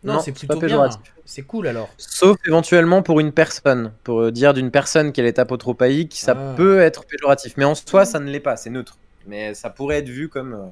Non, 0.05 0.15
Non, 0.15 0.21
c'est 0.21 0.33
plutôt 0.33 0.55
bien. 0.55 0.61
péjoratif. 0.61 1.01
C'est 1.25 1.43
cool 1.43 1.67
alors. 1.69 1.89
Sauf 1.97 2.37
éventuellement 2.47 3.03
pour 3.03 3.21
une 3.21 3.33
personne. 3.33 3.93
Pour 4.05 4.21
euh, 4.21 4.33
dire 4.33 4.53
d'une 4.55 4.71
personne 4.71 5.13
qu'elle 5.13 5.27
est 5.27 5.39
apotropaïque, 5.39 6.15
ça 6.17 6.35
Ah. 6.37 6.55
peut 6.57 6.81
être 6.81 7.05
péjoratif. 7.05 7.55
Mais 7.57 7.65
en 7.65 7.75
soi, 7.75 8.05
ça 8.05 8.19
ne 8.19 8.31
l'est 8.31 8.41
pas, 8.41 8.57
c'est 8.57 8.71
neutre. 8.71 8.99
Mais 9.27 9.55
ça 9.55 9.71
pourrait 9.71 9.99
être 9.99 10.09
vu 10.09 10.29
comme. 10.29 10.55
euh, 10.55 10.67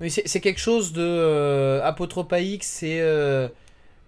Oui, 0.00 0.10
c'est 0.10 0.40
quelque 0.40 0.60
chose 0.60 0.92
de 0.92 1.02
euh, 1.02 1.82
apotropaïque, 1.84 2.64
c'est 2.64 3.00
euh, 3.00 3.48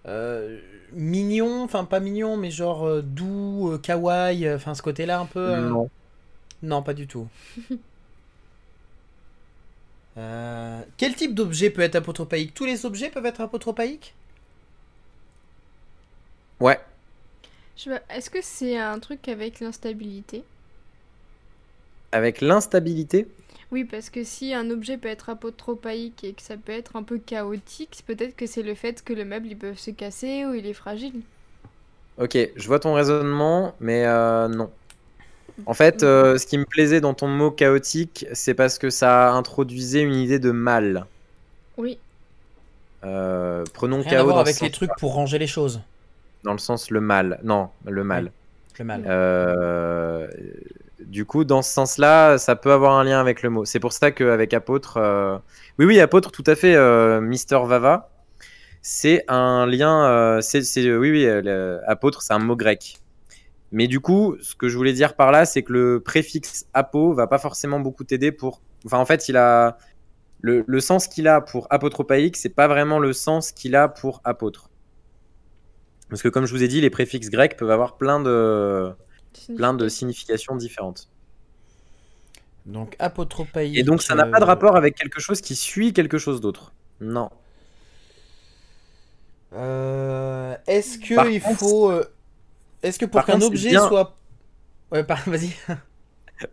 euh, 0.07 0.59
mignon, 0.93 1.63
enfin 1.63 1.85
pas 1.85 1.99
mignon, 1.99 2.35
mais 2.37 2.49
genre 2.51 2.87
euh, 2.87 3.01
doux, 3.01 3.71
euh, 3.73 3.77
kawaii, 3.77 4.51
enfin 4.53 4.73
ce 4.73 4.81
côté-là 4.81 5.19
un 5.19 5.25
peu. 5.25 5.39
euh, 5.39 5.57
Non. 5.69 5.89
Non, 6.63 6.81
pas 6.83 6.93
du 6.93 7.05
tout. 7.07 7.27
Euh, 10.17 10.81
quel 10.97 11.15
type 11.15 11.35
d'objet 11.35 11.69
peut 11.69 11.81
être 11.81 11.95
apotropaïque 11.95 12.53
Tous 12.53 12.65
les 12.65 12.85
objets 12.85 13.09
peuvent 13.09 13.25
être 13.25 13.41
apotropaïques 13.41 14.13
Ouais. 16.59 16.79
Est-ce 18.09 18.31
que 18.31 18.39
c'est 18.41 18.77
un 18.77 18.97
truc 18.99 19.27
avec 19.27 19.59
l'instabilité? 19.59 20.43
Avec 22.11 22.41
l'instabilité? 22.41 23.27
Oui, 23.71 23.83
parce 23.83 24.09
que 24.09 24.23
si 24.23 24.53
un 24.53 24.71
objet 24.71 24.97
peut 24.97 25.09
être 25.09 25.29
apotropaïque 25.29 26.23
et 26.23 26.33
que 26.33 26.41
ça 26.41 26.57
peut 26.57 26.71
être 26.71 26.95
un 26.95 27.03
peu 27.03 27.19
chaotique, 27.19 28.01
peut-être 28.07 28.35
que 28.35 28.47
c'est 28.47 28.63
le 28.63 28.75
fait 28.75 29.03
que 29.03 29.13
le 29.13 29.25
meuble 29.25 29.47
il 29.47 29.57
peut 29.57 29.75
se 29.75 29.91
casser 29.91 30.45
ou 30.45 30.53
il 30.53 30.65
est 30.65 30.73
fragile. 30.73 31.21
Ok, 32.17 32.37
je 32.55 32.67
vois 32.67 32.79
ton 32.79 32.93
raisonnement, 32.93 33.75
mais 33.79 34.05
euh, 34.05 34.47
non. 34.47 34.71
En 35.65 35.73
fait, 35.73 36.03
euh, 36.03 36.37
ce 36.37 36.45
qui 36.45 36.57
me 36.57 36.65
plaisait 36.65 37.01
dans 37.01 37.13
ton 37.13 37.27
mot 37.27 37.51
chaotique, 37.51 38.25
c'est 38.33 38.53
parce 38.53 38.77
que 38.77 38.89
ça 38.89 39.31
introduisait 39.33 40.01
une 40.01 40.15
idée 40.15 40.39
de 40.39 40.51
mal. 40.51 41.07
Oui, 41.77 41.99
Euh, 43.03 43.63
prenons 43.73 44.01
Rien 44.01 44.19
à 44.21 44.23
chaos 44.23 44.23
voir 44.23 44.35
dans, 44.35 44.41
avec 44.41 44.59
les 44.61 44.71
trucs 44.71 44.95
pour 44.95 45.13
ranger 45.13 45.37
les 45.39 45.47
choses. 45.47 45.81
dans 46.43 46.51
le 46.53 46.57
sens 46.59 46.89
le 46.91 47.01
mal. 47.01 47.39
Non, 47.43 47.69
le 47.85 48.03
mal. 48.03 48.31
Le 48.79 48.85
mal. 48.85 49.03
Euh, 49.07 50.27
du 50.99 51.25
coup, 51.25 51.43
dans 51.45 51.61
ce 51.61 51.71
sens-là, 51.73 52.37
ça 52.37 52.55
peut 52.55 52.71
avoir 52.71 52.93
un 52.93 53.03
lien 53.03 53.19
avec 53.19 53.41
le 53.43 53.49
mot. 53.49 53.65
C'est 53.65 53.79
pour 53.79 53.93
ça 53.93 54.11
qu'avec 54.11 54.53
apôtre, 54.53 54.97
euh, 54.97 55.37
oui, 55.79 55.85
oui, 55.85 55.99
apôtre, 55.99 56.31
tout 56.31 56.43
à 56.47 56.55
fait, 56.55 56.75
euh, 56.75 57.21
Mister 57.21 57.59
Vava, 57.65 58.11
c'est 58.81 59.23
un 59.27 59.65
lien. 59.67 60.05
euh, 60.09 60.41
c'est, 60.41 60.59
oui, 60.93 61.11
oui, 61.11 61.25
euh, 61.25 61.79
apôtre, 61.87 62.21
c'est 62.21 62.33
un 62.33 62.39
mot 62.39 62.55
grec. 62.55 62.99
Mais 63.71 63.87
du 63.87 63.99
coup, 63.99 64.37
ce 64.41 64.55
que 64.55 64.69
je 64.69 64.77
voulais 64.77 64.93
dire 64.93 65.15
par 65.15 65.31
là, 65.31 65.45
c'est 65.45 65.61
que 65.63 65.73
le 65.73 65.99
préfixe 65.99 66.65
apo 66.73 67.13
va 67.13 67.27
pas 67.27 67.37
forcément 67.37 67.79
beaucoup 67.79 68.03
t'aider 68.05 68.31
pour. 68.31 68.61
Enfin, 68.85 68.97
en 68.99 69.05
fait, 69.05 69.27
il 69.27 69.35
a 69.37 69.77
le, 70.41 70.63
le 70.67 70.79
sens 70.79 71.07
qu'il 71.07 71.27
a 71.27 71.41
pour 71.41 71.67
apotropaïque, 71.69 72.37
c'est 72.37 72.49
pas 72.49 72.67
vraiment 72.67 72.99
le 72.99 73.11
sens 73.11 73.51
qu'il 73.51 73.75
a 73.75 73.87
pour 73.89 74.21
apôtre. 74.23 74.69
Parce 76.09 76.21
que 76.21 76.29
comme 76.29 76.45
je 76.45 76.53
vous 76.53 76.63
ai 76.63 76.69
dit, 76.69 76.79
les 76.79 76.89
préfixes 76.89 77.29
grecs 77.29 77.57
peuvent 77.57 77.71
avoir 77.71 77.97
plein 77.97 78.21
de 78.21 78.93
plein 79.57 79.73
de 79.73 79.89
significations 79.89 80.55
différentes. 80.55 81.09
Donc 82.65 82.95
apotropaïque. 82.99 83.77
Et 83.77 83.83
donc 83.83 84.01
ça 84.01 84.15
n'a 84.15 84.25
pas 84.25 84.39
de 84.39 84.43
euh, 84.43 84.47
rapport 84.47 84.75
avec 84.77 84.95
quelque 84.95 85.19
chose 85.19 85.41
qui 85.41 85.55
suit 85.55 85.91
quelque 85.93 86.17
chose 86.17 86.39
d'autre. 86.39 86.73
Non. 87.01 87.29
euh, 89.53 90.55
Est-ce 90.67 90.97
que 90.99 91.15
Par 91.15 91.27
il 91.29 91.41
contre- 91.41 91.59
faut. 91.59 91.91
Est-ce 92.83 92.99
que 92.99 93.05
pour 93.05 93.23
qu'un 93.25 93.41
objet 93.41 93.69
bien- 93.69 93.87
soit. 93.87 94.15
Ouais, 94.91 95.03
par- 95.03 95.23
vas-y. 95.29 95.49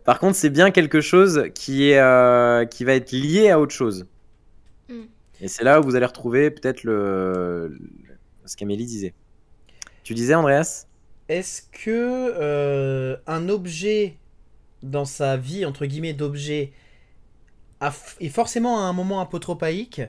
Par 0.03 0.19
contre, 0.19 0.35
c'est 0.35 0.49
bien 0.49 0.71
quelque 0.71 0.99
chose 1.01 1.43
qui 1.53 1.89
est 1.91 1.99
euh, 1.99 2.65
qui 2.65 2.83
va 2.83 2.93
être 2.93 3.11
lié 3.11 3.49
à 3.51 3.59
autre 3.59 3.73
chose. 3.73 4.05
Mm. 4.89 5.01
Et 5.41 5.47
c'est 5.47 5.63
là 5.63 5.79
où 5.79 5.83
vous 5.83 5.95
allez 5.95 6.05
retrouver 6.05 6.49
peut-être 6.49 6.83
le, 6.83 7.67
le- 7.69 8.17
ce 8.45 8.55
qu'Amélie 8.57 8.85
disait. 8.85 9.13
Tu 10.03 10.13
disais, 10.13 10.33
Andreas? 10.35 10.87
Est-ce 11.29 11.63
que 11.71 12.33
euh, 12.39 13.17
un 13.27 13.49
objet 13.49 14.17
dans 14.83 15.05
sa 15.05 15.37
vie 15.37 15.65
entre 15.65 15.85
guillemets 15.85 16.13
d'objet 16.13 16.71
est 18.19 18.29
forcément 18.29 18.79
à 18.79 18.83
un 18.83 18.93
moment 18.93 19.19
apotropaïque 19.19 20.01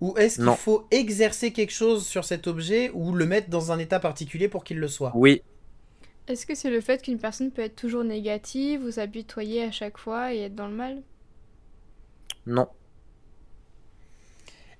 ou 0.00 0.16
est-ce 0.18 0.36
qu'il 0.36 0.56
faut 0.56 0.86
exercer 0.90 1.52
quelque 1.52 1.72
chose 1.72 2.04
sur 2.06 2.24
cet 2.24 2.46
objet 2.46 2.90
ou 2.92 3.12
le 3.12 3.24
mettre 3.26 3.48
dans 3.48 3.72
un 3.72 3.78
état 3.78 3.98
particulier 4.00 4.48
pour 4.48 4.62
qu'il 4.64 4.78
le 4.78 4.88
soit? 4.88 5.12
Oui. 5.14 5.42
Est-ce 6.28 6.46
que 6.46 6.54
c'est 6.54 6.70
le 6.70 6.80
fait 6.80 7.02
qu'une 7.02 7.18
personne 7.18 7.50
peut 7.50 7.62
être 7.62 7.74
toujours 7.74 8.04
négative 8.04 8.84
ou 8.84 8.92
s'apitoyer 8.92 9.64
à 9.64 9.72
chaque 9.72 9.98
fois 9.98 10.32
et 10.32 10.38
être 10.42 10.54
dans 10.54 10.68
le 10.68 10.74
mal? 10.76 11.02
Non. 12.46 12.68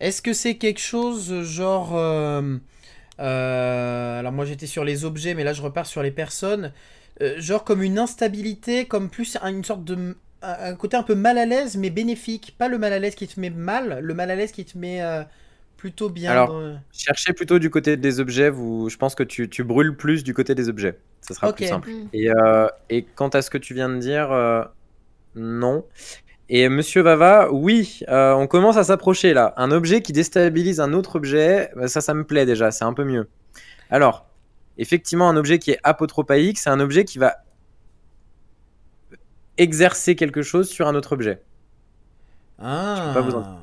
Est-ce 0.01 0.21
que 0.23 0.33
c'est 0.33 0.57
quelque 0.57 0.81
chose 0.81 1.43
genre 1.43 1.97
euh, 1.97 2.59
euh, 3.21 4.19
alors 4.21 4.33
moi 4.33 4.45
j'étais 4.45 4.67
sur 4.67 4.85
les 4.85 5.05
objets 5.05 5.35
mais 5.35 5.45
là 5.45 5.53
je 5.55 5.63
repars 5.63 5.87
sur 5.87 6.03
les 6.03 6.11
personnes 6.11 6.73
euh, 7.23 7.41
genre 7.41 7.65
comme 7.65 7.83
une 7.83 7.99
instabilité 7.99 8.87
comme 8.87 9.09
plus 9.11 9.39
un- 9.43 9.51
une 9.51 9.65
sorte 9.65 9.85
de 9.85 10.17
un 10.43 10.75
côté 10.77 10.97
un 10.97 11.03
peu 11.03 11.15
mal 11.15 11.39
à 11.39 11.47
l'aise 11.47 11.77
mais 11.77 11.91
bénéfique 11.91 12.57
pas 12.59 12.69
le 12.69 12.79
mal 12.79 12.93
à 12.93 12.99
l'aise 12.99 13.15
qui 13.15 13.27
te 13.27 13.41
met 13.41 13.51
mal 13.51 14.01
le 14.03 14.15
mal 14.15 14.31
à 14.31 14.37
l'aise 14.37 14.53
qui 14.53 14.65
te 14.65 14.77
met 14.79 15.01
plutôt 15.77 16.09
bien 16.09 16.31
Alors, 16.33 16.49
dans- 16.49 16.81
Cherchez 16.93 17.33
plutôt 17.33 17.59
du 17.59 17.71
côté 17.71 17.97
des 17.97 18.21
objets. 18.21 18.49
Vous, 18.51 18.89
je 18.89 18.97
pense 18.97 19.15
que 19.15 19.23
tu, 19.23 19.49
tu 19.49 19.63
brûles 19.65 19.97
plus 19.97 20.25
du 20.25 20.35
côté 20.35 20.55
des 20.55 20.69
objets. 20.69 20.99
Ça 21.21 21.35
sera 21.35 21.53
plus 21.53 21.67
simple. 21.67 21.91
Mm. 21.91 22.09
Et, 22.13 22.31
euh, 22.31 22.67
et 22.91 23.03
quant 23.03 23.29
à 23.29 23.43
ce 23.43 23.51
que 23.51 23.59
tu 23.59 23.75
viens 23.75 23.89
de 23.89 23.99
dire, 23.99 24.31
euh, 24.33 24.63
non. 25.35 25.85
Et 26.49 26.69
Monsieur 26.69 27.03
Vava, 27.03 27.49
oui, 27.53 28.01
euh, 28.09 28.33
on 28.35 28.47
commence 28.47 28.77
à 28.77 28.85
s'approcher 28.85 29.35
là. 29.35 29.53
Un 29.57 29.71
objet 29.73 30.01
qui 30.01 30.13
déstabilise 30.13 30.79
un 30.81 30.93
autre 30.93 31.17
objet, 31.17 31.71
bah, 31.75 31.89
ça, 31.89 32.01
ça 32.01 32.15
me 32.15 32.25
plaît 32.25 32.47
déjà, 32.47 32.71
c'est 32.71 32.85
un 32.85 32.93
peu 32.93 33.05
mieux. 33.05 33.29
Alors, 33.91 34.27
effectivement, 34.79 35.29
un 35.29 35.37
objet 35.37 35.59
qui 35.59 35.73
est 35.73 35.81
apotropaïque, 35.83 36.59
c'est 36.59 36.71
un 36.71 36.79
objet 36.81 37.05
qui 37.05 37.19
va 37.19 37.37
exercer 39.59 40.17
quelque 40.17 40.43
chose 40.43 40.69
sur 40.69 40.87
un 40.87 40.95
autre 40.95 41.13
objet. 41.13 41.43
Ah. 42.59 43.13
peux 43.15 43.21
pas 43.21 43.27
vous 43.27 43.35
en- 43.37 43.56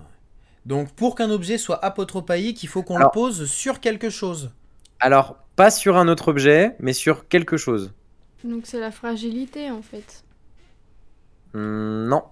Donc 0.65 0.91
pour 0.93 1.15
qu'un 1.15 1.29
objet 1.29 1.57
soit 1.57 1.83
apotropaïque, 1.83 2.63
il 2.63 2.67
faut 2.67 2.83
qu'on 2.83 2.97
le 2.97 3.09
pose 3.11 3.49
sur 3.49 3.79
quelque 3.79 4.09
chose. 4.09 4.51
Alors, 4.99 5.37
pas 5.55 5.69
sur 5.71 5.97
un 5.97 6.07
autre 6.07 6.29
objet, 6.29 6.75
mais 6.79 6.93
sur 6.93 7.27
quelque 7.27 7.57
chose. 7.57 7.93
Donc 8.43 8.61
c'est 8.65 8.79
la 8.79 8.91
fragilité 8.91 9.69
en 9.71 9.81
fait. 9.81 10.23
Hmm, 11.53 12.07
non. 12.07 12.23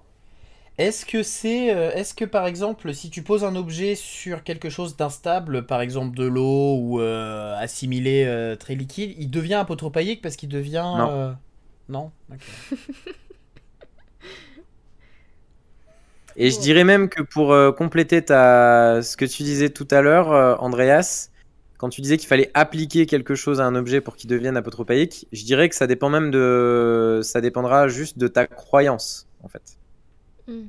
Est-ce 0.78 1.06
que 1.06 1.22
c'est, 1.22 1.76
euh, 1.76 1.91
est-ce 1.94 2.14
que 2.14 2.26
par 2.26 2.48
exemple, 2.48 2.94
si 2.94 3.10
tu 3.10 3.22
poses 3.22 3.44
un 3.44 3.56
objet 3.56 3.95
sur 3.95 4.44
quelque 4.44 4.70
chose 4.70 4.95
d'instable, 4.95 5.66
par 5.66 5.82
exemple 5.82 6.18
de 6.18 6.26
l'eau 6.26 6.78
ou 6.80 7.02
euh, 7.02 7.56
assimilé 7.58 8.24
euh, 8.26 8.56
très 8.56 8.74
liquide, 8.76 9.14
il 9.20 9.30
devient 9.30 9.56
apotropaïque 9.56 10.22
parce 10.22 10.38
qu'il 10.38 10.49
devient 10.49 10.94
Non. 10.98 11.10
euh, 11.12 11.32
Non? 11.90 12.12
Et 16.36 16.52
je 16.52 16.60
dirais 16.60 16.84
même 16.84 17.10
que 17.10 17.22
pour 17.22 17.52
euh, 17.52 17.72
compléter 17.72 18.24
ta... 18.24 19.02
ce 19.02 19.18
que 19.18 19.26
tu 19.26 19.44
disais 19.44 19.70
tout 19.70 19.88
à 19.91 20.02
l'heure, 20.02 20.32
euh, 20.32 20.56
Andreas, 20.60 21.30
quand 21.78 21.90
tu 21.90 22.02
disais 22.02 22.18
qu'il 22.18 22.28
fallait 22.28 22.52
appliquer 22.53 23.06
quelque 23.06 23.36
chose 23.36 23.60
à 23.60 23.66
un 23.66 23.76
objet 23.76 24.02
pour 24.02 24.16
qu'il 24.16 24.30
devienne 24.30 24.58
apotropaïque, 24.58 25.28
je 25.32 25.44
dirais 25.44 25.70
que 25.70 25.76
ça 25.76 25.88
dépend 25.88 26.10
même 26.10 26.32
de... 26.32 27.22
Ça 27.24 27.41
dépendra 27.41 27.88
juste 27.88 28.18
de 28.18 28.28
ta 28.28 28.48
croyance, 28.48 29.28
en 29.44 29.48
fait. 29.48 29.78
Mm. 30.48 30.68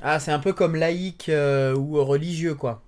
Ah, 0.00 0.20
c'est 0.20 0.32
un 0.32 0.38
peu 0.38 0.52
comme 0.52 0.76
laïque 0.76 1.28
euh, 1.28 1.74
ou 1.74 2.04
religieux 2.04 2.54
quoi. 2.54 2.82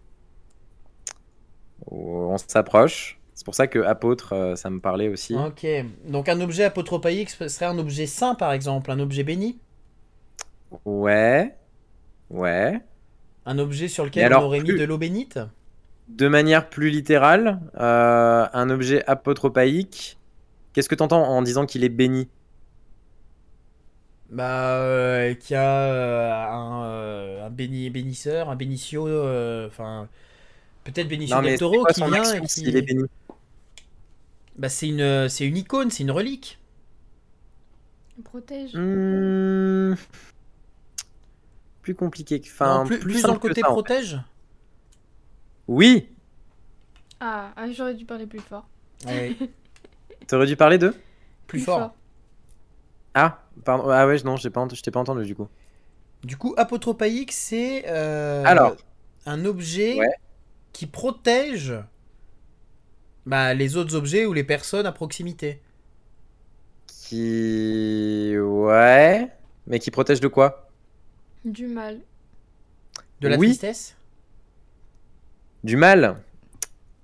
On 1.90 2.36
s'approche. 2.36 3.18
C'est 3.34 3.44
pour 3.44 3.54
ça 3.54 3.66
que 3.66 3.78
apôtre, 3.78 4.32
euh, 4.32 4.56
ça 4.56 4.70
me 4.70 4.80
parlait 4.80 5.08
aussi. 5.08 5.34
Ok. 5.34 5.66
Donc 6.06 6.28
un 6.28 6.40
objet 6.40 6.64
apotropaïque 6.64 7.30
serait 7.30 7.66
un 7.66 7.78
objet 7.78 8.06
saint, 8.06 8.34
par 8.34 8.52
exemple, 8.52 8.90
un 8.90 8.98
objet 8.98 9.24
béni? 9.24 9.58
Ouais. 10.84 11.54
Ouais. 12.30 12.80
Un 13.44 13.58
objet 13.58 13.88
sur 13.88 14.04
lequel 14.04 14.24
alors, 14.24 14.42
on 14.42 14.46
aurait 14.46 14.60
mis 14.60 14.74
de 14.74 14.84
l'eau 14.84 14.98
bénite? 14.98 15.38
De 16.08 16.28
manière 16.28 16.68
plus 16.68 16.90
littérale, 16.90 17.60
euh, 17.78 18.46
un 18.52 18.70
objet 18.70 19.04
apotropaïque, 19.06 20.18
qu'est-ce 20.72 20.88
que 20.88 20.94
tu 20.94 21.02
entends 21.02 21.22
en 21.22 21.42
disant 21.42 21.66
qu'il 21.66 21.84
est 21.84 21.88
béni? 21.88 22.28
Bah, 24.30 24.78
euh, 24.78 25.34
qui 25.34 25.54
a 25.54 25.62
euh, 25.62 26.32
un, 26.32 26.84
euh, 26.84 27.46
un 27.46 27.50
béni, 27.50 27.90
bénisseur, 27.90 28.50
un 28.50 28.56
bénicio, 28.56 29.06
euh, 29.06 29.68
enfin, 29.68 30.08
peut-être 30.84 31.08
bénicio 31.08 31.36
Non, 31.36 31.42
del 31.42 31.58
Toro 31.58 31.84
qui 31.86 32.02
vient 32.02 32.34
et 32.34 32.40
qui... 32.40 32.48
s'il 32.48 32.76
est 32.76 32.82
béni? 32.82 33.04
Bah, 34.56 34.68
c'est 34.68 34.88
une, 34.88 35.28
c'est 35.28 35.46
une 35.46 35.56
icône, 35.56 35.90
c'est 35.90 36.02
une 36.02 36.10
relique. 36.10 36.58
Il 38.18 38.24
protège. 38.24 38.70
Hmm, 38.74 39.94
Plus 41.86 41.94
compliqué. 41.94 42.40
que- 42.40 42.48
Enfin, 42.48 42.82
plus, 42.84 42.98
plus 42.98 43.22
dans 43.22 43.34
le 43.34 43.38
côté 43.38 43.60
ça, 43.60 43.68
en 43.68 43.70
fait. 43.70 43.74
protège 43.74 44.20
Oui 45.68 46.08
Ah, 47.20 47.52
ah, 47.54 47.70
j'aurais 47.70 47.94
dû 47.94 48.04
parler 48.04 48.26
plus 48.26 48.40
fort. 48.40 48.66
Ouais, 49.06 49.36
T'aurais 50.26 50.46
dû 50.46 50.56
parler 50.56 50.78
de 50.78 50.92
plus 51.46 51.60
fort. 51.60 51.94
Ah, 53.14 53.40
pardon. 53.64 53.88
Ah 53.88 54.04
ouais, 54.08 54.20
non, 54.24 54.34
pas 54.50 54.64
je 54.74 54.82
t'ai 54.82 54.90
pas 54.90 54.98
entendu 54.98 55.24
du 55.24 55.36
coup. 55.36 55.46
Du 56.24 56.36
coup, 56.36 56.54
apotropaïque, 56.56 57.30
c'est 57.30 57.84
euh, 57.86 58.42
Alors. 58.44 58.74
un 59.26 59.44
objet 59.44 59.96
Ouais. 60.00 60.08
qui 60.72 60.86
protège 60.86 61.72
bah, 63.26 63.54
les 63.54 63.76
autres 63.76 63.94
objets 63.94 64.26
ou 64.26 64.32
les 64.32 64.42
personnes 64.42 64.86
à 64.86 64.92
proximité. 64.92 65.62
Qui. 66.88 68.34
Ouais. 68.36 69.30
Mais 69.68 69.78
qui 69.78 69.92
protège 69.92 70.18
de 70.18 70.26
quoi? 70.26 70.65
Du 71.46 71.68
mal. 71.68 72.00
De 73.20 73.28
la 73.28 73.38
Oui. 73.38 73.46
tristesse 73.46 73.94
Du 75.62 75.76
mal. 75.76 76.16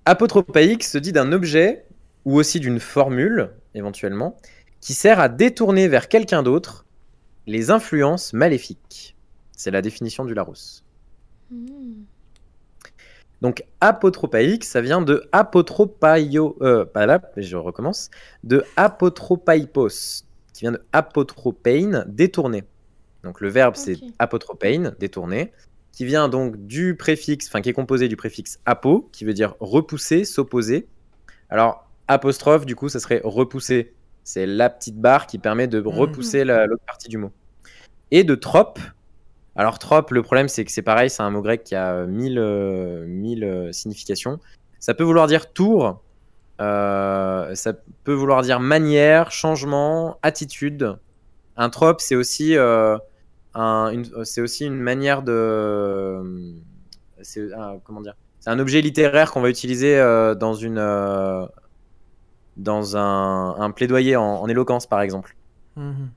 Apotropaïque 0.03 0.83
se 0.83 0.97
dit 0.97 1.13
d'un 1.13 1.31
objet, 1.31 1.85
ou 2.25 2.35
aussi 2.35 2.59
d'une 2.59 2.81
formule, 2.81 3.51
éventuellement, 3.73 4.37
qui 4.81 4.93
sert 4.93 5.21
à 5.21 5.29
détourner 5.29 5.87
vers 5.87 6.09
quelqu'un 6.09 6.43
d'autre 6.43 6.85
les 7.47 7.71
influences 7.71 8.33
maléfiques. 8.33 9.15
C'est 9.53 9.71
la 9.71 9.81
définition 9.81 10.25
du 10.25 10.33
Larousse. 10.33 10.83
Hmm. 11.49 12.03
Donc 13.41 13.63
apotropaïque, 13.79 14.65
ça 14.65 14.81
vient 14.81 15.01
de 15.01 15.29
apotropaio, 15.31 16.57
euh, 16.61 16.83
pas 16.83 17.05
là, 17.05 17.21
je 17.37 17.55
recommence, 17.55 18.09
de 18.43 18.65
apotropaipos, 18.75 20.25
qui 20.53 20.61
vient 20.61 20.73
de 20.73 20.83
apotropein, 20.91 22.03
détourner. 22.07 22.65
Donc 23.23 23.41
le 23.41 23.49
verbe 23.49 23.75
c'est 23.75 23.97
apotropein, 24.19 24.93
détourner, 24.99 25.51
qui 25.91 26.05
vient 26.05 26.27
donc 26.29 26.57
du 26.65 26.95
préfixe, 26.95 27.47
enfin 27.47 27.61
qui 27.61 27.69
est 27.69 27.73
composé 27.73 28.07
du 28.07 28.15
préfixe 28.15 28.59
apo, 28.65 29.09
qui 29.11 29.25
veut 29.25 29.33
dire 29.33 29.55
repousser, 29.59 30.25
s'opposer. 30.25 30.87
Alors 31.49 31.87
apostrophe, 32.07 32.65
du 32.65 32.75
coup, 32.75 32.89
ça 32.89 32.99
serait 32.99 33.21
repousser. 33.23 33.93
C'est 34.23 34.45
la 34.45 34.69
petite 34.69 34.97
barre 34.97 35.27
qui 35.27 35.37
permet 35.37 35.67
de 35.67 35.79
repousser 35.79 36.43
la- 36.43 36.65
l'autre 36.65 36.83
partie 36.85 37.09
du 37.09 37.17
mot. 37.17 37.31
Et 38.11 38.23
de 38.23 38.35
trope, 38.35 38.79
alors 39.55 39.79
trope, 39.79 40.11
le 40.11 40.21
problème 40.23 40.47
c'est 40.47 40.65
que 40.65 40.71
c'est 40.71 40.81
pareil, 40.81 41.09
c'est 41.09 41.23
un 41.23 41.29
mot 41.29 41.41
grec 41.41 41.63
qui 41.63 41.75
a 41.75 41.93
euh, 41.93 42.07
mille, 42.07 42.39
euh, 42.39 43.05
mille, 43.05 43.43
euh, 43.43 43.71
significations. 43.71 44.39
Ça 44.79 44.93
peut 44.93 45.03
vouloir 45.03 45.27
dire 45.27 45.51
tour, 45.53 46.01
euh, 46.61 47.53
ça 47.55 47.73
peut 48.03 48.13
vouloir 48.13 48.41
dire 48.41 48.59
manière, 48.59 49.31
changement, 49.31 50.17
attitude. 50.21 50.97
Un 51.55 51.69
trope, 51.69 52.01
c'est 52.01 52.15
aussi, 52.15 52.57
euh, 52.57 52.97
un- 53.53 53.93
euh, 53.95 54.23
c'est 54.23 54.41
aussi 54.41 54.65
une 54.65 54.79
manière 54.79 55.21
de... 55.23 56.21
C'est 57.21 57.53
un- 57.53 57.79
comment 57.83 58.01
dire 58.01 58.15
C'est 58.39 58.49
un 58.49 58.59
objet 58.59 58.81
littéraire 58.81 59.31
qu'on 59.31 59.41
va 59.41 59.49
utiliser 59.49 59.97
euh, 59.97 60.35
dans, 60.35 60.53
une, 60.53 60.77
euh, 60.77 61.45
dans 62.57 62.97
un, 62.97 63.55
un 63.59 63.71
plaidoyer 63.71 64.15
en- 64.15 64.41
en 64.41 64.47
éloquence, 64.47 64.85
par 64.85 65.01
exemple. 65.01 65.35
Mhm. 65.75 66.09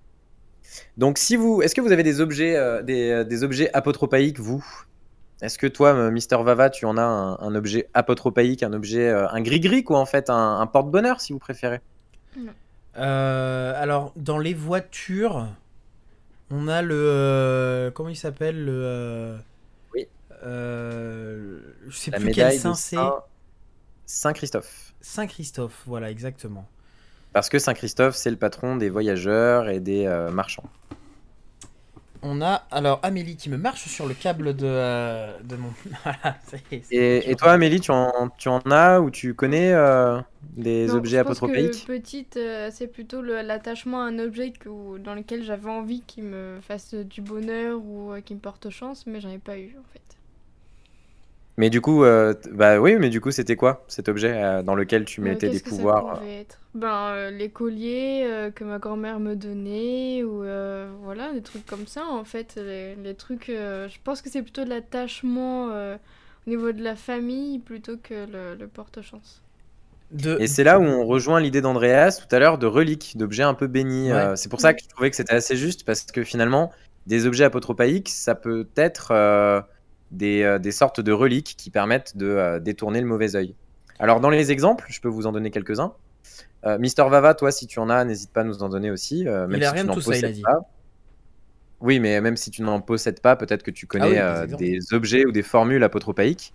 Donc, 0.96 1.18
si 1.18 1.36
vous, 1.36 1.62
est-ce 1.62 1.74
que 1.74 1.80
vous 1.80 1.92
avez 1.92 2.02
des 2.02 2.20
objets, 2.20 2.56
euh, 2.56 2.82
des, 2.82 3.10
euh, 3.10 3.24
des 3.24 3.44
objets 3.44 3.70
apotropaïques, 3.72 4.40
vous? 4.40 4.64
Est-ce 5.42 5.58
que 5.58 5.66
toi, 5.66 5.94
euh, 5.94 6.10
Mister 6.10 6.36
Vava, 6.42 6.70
tu 6.70 6.86
en 6.86 6.96
as 6.96 7.02
un, 7.02 7.38
un 7.38 7.54
objet 7.54 7.88
apotropaïque, 7.94 8.62
un 8.62 8.72
objet, 8.72 9.08
euh, 9.08 9.28
un 9.28 9.40
gris-gris, 9.42 9.84
quoi, 9.84 9.98
en 9.98 10.06
fait, 10.06 10.30
un, 10.30 10.60
un 10.60 10.66
porte-bonheur, 10.66 11.20
si 11.20 11.32
vous 11.32 11.38
préférez? 11.38 11.80
Euh, 12.96 13.72
alors, 13.76 14.12
dans 14.16 14.38
les 14.38 14.54
voitures, 14.54 15.46
on 16.50 16.68
a 16.68 16.82
le. 16.82 16.94
euh, 16.94 17.90
comment 17.90 18.08
il 18.08 18.16
s'appelle 18.16 18.64
le. 18.64 18.72
euh, 18.84 19.36
Oui. 19.94 20.06
euh, 20.44 21.60
je 21.88 21.96
sais 21.96 22.10
La 22.10 22.18
plus 22.18 22.30
quel 22.30 22.58
saint 22.58 22.74
c'est. 22.74 22.96
Saint- 22.96 23.22
Saint-Christophe. 24.06 24.94
Saint-Christophe, 25.00 25.82
voilà, 25.86 26.10
exactement. 26.10 26.66
Parce 27.32 27.48
que 27.48 27.58
Saint-Christophe, 27.58 28.14
c'est 28.16 28.30
le 28.30 28.36
patron 28.36 28.76
des 28.76 28.88
voyageurs 28.88 29.68
et 29.68 29.80
des 29.80 30.06
euh, 30.06 30.30
marchands. 30.30 30.64
On 32.28 32.42
a 32.42 32.66
alors 32.70 32.98
Amélie 33.02 33.36
qui 33.36 33.48
me 33.50 33.56
marche 33.56 33.86
sur 33.88 34.06
le 34.06 34.14
câble 34.14 34.54
de, 34.56 34.66
euh, 34.66 35.38
de 35.42 35.56
mon. 35.56 35.72
Voilà, 36.04 36.36
c'est- 36.46 36.82
c'est- 36.82 36.90
Et, 36.90 37.30
et 37.30 37.36
toi, 37.36 37.52
Amélie, 37.52 37.80
tu 37.80 37.90
en, 37.90 38.28
tu 38.38 38.48
en 38.48 38.60
as 38.70 39.00
ou 39.00 39.10
tu 39.10 39.34
connais 39.34 39.72
euh, 39.72 40.20
des 40.56 40.94
Non, 40.94 40.94
objets 40.94 41.18
je 41.18 41.18
pense 41.18 41.40
apotropaïques 41.40 41.74
que 41.74 41.76
petite, 41.84 42.38
euh, 42.38 42.70
c'est 42.72 42.86
plutôt 42.88 43.20
le- 43.20 43.42
l'attachement 43.42 44.00
à 44.00 44.04
un 44.06 44.18
objet 44.18 44.52
que- 44.52 44.68
ou- 44.70 44.98
dans 44.98 45.14
lequel 45.14 45.42
j'avais 45.42 45.68
envie 45.70 46.02
qu'il 46.02 46.24
me 46.24 46.60
fasse 46.62 46.94
du 46.94 47.20
bonheur 47.20 47.82
ou 47.84 48.12
euh, 48.12 48.20
qu'il 48.22 48.36
me 48.36 48.40
porte 48.40 48.70
chance, 48.70 49.06
mais 49.06 49.20
j'en 49.20 49.30
ai 49.30 49.38
pas 49.38 49.58
eu 49.58 49.76
en 49.78 49.84
fait. 49.84 50.15
Mais 51.56 51.70
du 51.70 51.80
coup, 51.80 52.04
euh, 52.04 52.34
bah 52.52 52.78
oui, 52.80 52.96
mais 52.98 53.08
du 53.10 53.20
coup, 53.20 53.30
c'était 53.30 53.56
quoi 53.56 53.84
cet 53.88 54.08
objet 54.08 54.32
euh, 54.42 54.62
dans 54.62 54.74
lequel 54.74 55.04
tu 55.04 55.20
Euh, 55.22 55.40
mettais 55.40 55.48
des 55.50 55.60
qu'est-ce 55.60 55.62
que 55.62 55.70
ça 55.70 55.86
pouvoirs 55.86 56.18
euh, 56.18 56.20
pouvait 56.20 56.40
être? 56.42 56.60
Ben, 56.74 57.08
euh, 57.14 57.30
les 57.30 57.50
colliers 57.50 58.24
euh, 58.26 58.50
que 58.50 58.64
ma 58.64 58.78
grand-mère 58.78 59.18
me 59.18 59.34
donnait, 59.34 60.22
ou 60.24 60.42
euh, 60.44 60.92
voilà, 61.02 61.32
des 61.32 61.42
trucs 61.42 61.64
comme 61.66 61.86
ça 61.86 62.04
en 62.06 62.24
fait. 62.24 62.56
Les, 62.56 62.94
les 62.96 63.14
trucs, 63.16 63.48
euh, 63.48 63.88
je 63.88 63.98
pense 64.04 64.20
que 64.22 64.28
c'est 64.30 64.42
plutôt 64.42 64.64
de 64.64 64.68
l'attachement 64.70 65.70
euh, 65.70 65.96
au 66.46 66.50
niveau 66.50 66.72
de 66.72 66.82
la 66.82 66.96
famille 66.96 67.58
plutôt 67.60 67.96
que 67.98 68.26
le, 68.26 68.54
le 68.56 68.68
porte-chance. 68.68 69.42
de- 70.10 70.36
Et 70.40 70.46
c'est 70.46 70.64
là 70.64 70.78
où 70.78 70.82
on 70.84 71.04
rejoint 71.06 71.40
l'idée 71.40 71.60
d'Andreas 71.60 72.18
tout 72.20 72.34
à 72.34 72.38
l'heure 72.38 72.58
de 72.58 72.66
reliques, 72.66 73.16
d'objets 73.16 73.42
un 73.42 73.54
peu 73.54 73.66
bénis. 73.66 74.12
Ouais. 74.12 74.12
Euh, 74.12 74.36
c'est 74.36 74.48
pour 74.48 74.60
ça 74.60 74.74
que 74.74 74.82
je 74.82 74.88
trouvais 74.88 75.10
que 75.10 75.16
c'était 75.16 75.34
assez 75.34 75.56
juste 75.56 75.84
parce 75.84 76.02
que 76.04 76.22
finalement, 76.24 76.72
des 77.06 77.26
objets 77.26 77.44
apotropaïques, 77.44 78.08
ça 78.10 78.34
peut 78.34 78.68
être 78.76 79.10
euh, 79.12 79.60
des, 80.10 80.42
euh, 80.42 80.58
des 80.58 80.72
sortes 80.72 81.00
de 81.00 81.12
reliques 81.12 81.54
qui 81.56 81.70
permettent 81.70 82.16
de 82.16 82.26
euh, 82.26 82.60
détourner 82.60 83.00
le 83.00 83.06
mauvais 83.06 83.36
œil. 83.36 83.54
Alors, 83.98 84.20
dans 84.20 84.30
les 84.30 84.50
exemples, 84.50 84.86
je 84.88 85.00
peux 85.00 85.08
vous 85.08 85.26
en 85.26 85.32
donner 85.32 85.50
quelques-uns. 85.50 85.92
Euh, 86.64 86.78
Mister 86.78 87.04
Vava, 87.08 87.34
toi, 87.34 87.50
si 87.52 87.66
tu 87.66 87.78
en 87.78 87.88
as, 87.88 88.04
n'hésite 88.04 88.32
pas 88.32 88.40
à 88.40 88.44
nous 88.44 88.62
en 88.62 88.68
donner 88.68 88.90
aussi. 88.90 89.24
même 89.24 89.50
Il 89.52 89.64
a 89.64 89.68
si 89.68 89.74
rien 89.74 89.82
tu 89.82 89.82
de 89.82 89.88
n'en 89.88 89.94
tout 89.94 90.00
ça, 90.00 90.16
il 90.16 90.24
a 90.24 90.28
possèdes 90.28 90.34
dit. 90.34 90.42
pas. 90.42 90.60
Oui, 91.80 92.00
mais 92.00 92.20
même 92.20 92.36
si 92.36 92.50
tu 92.50 92.62
n'en 92.62 92.80
possèdes 92.80 93.20
pas, 93.20 93.36
peut-être 93.36 93.62
que 93.62 93.70
tu 93.70 93.86
connais 93.86 94.18
Ah 94.18 94.44
oui, 94.48 94.56
des 94.56 94.94
objets 94.94 95.26
ou 95.26 95.32
des 95.32 95.42
formules 95.42 95.84
apotropaïques. 95.84 96.54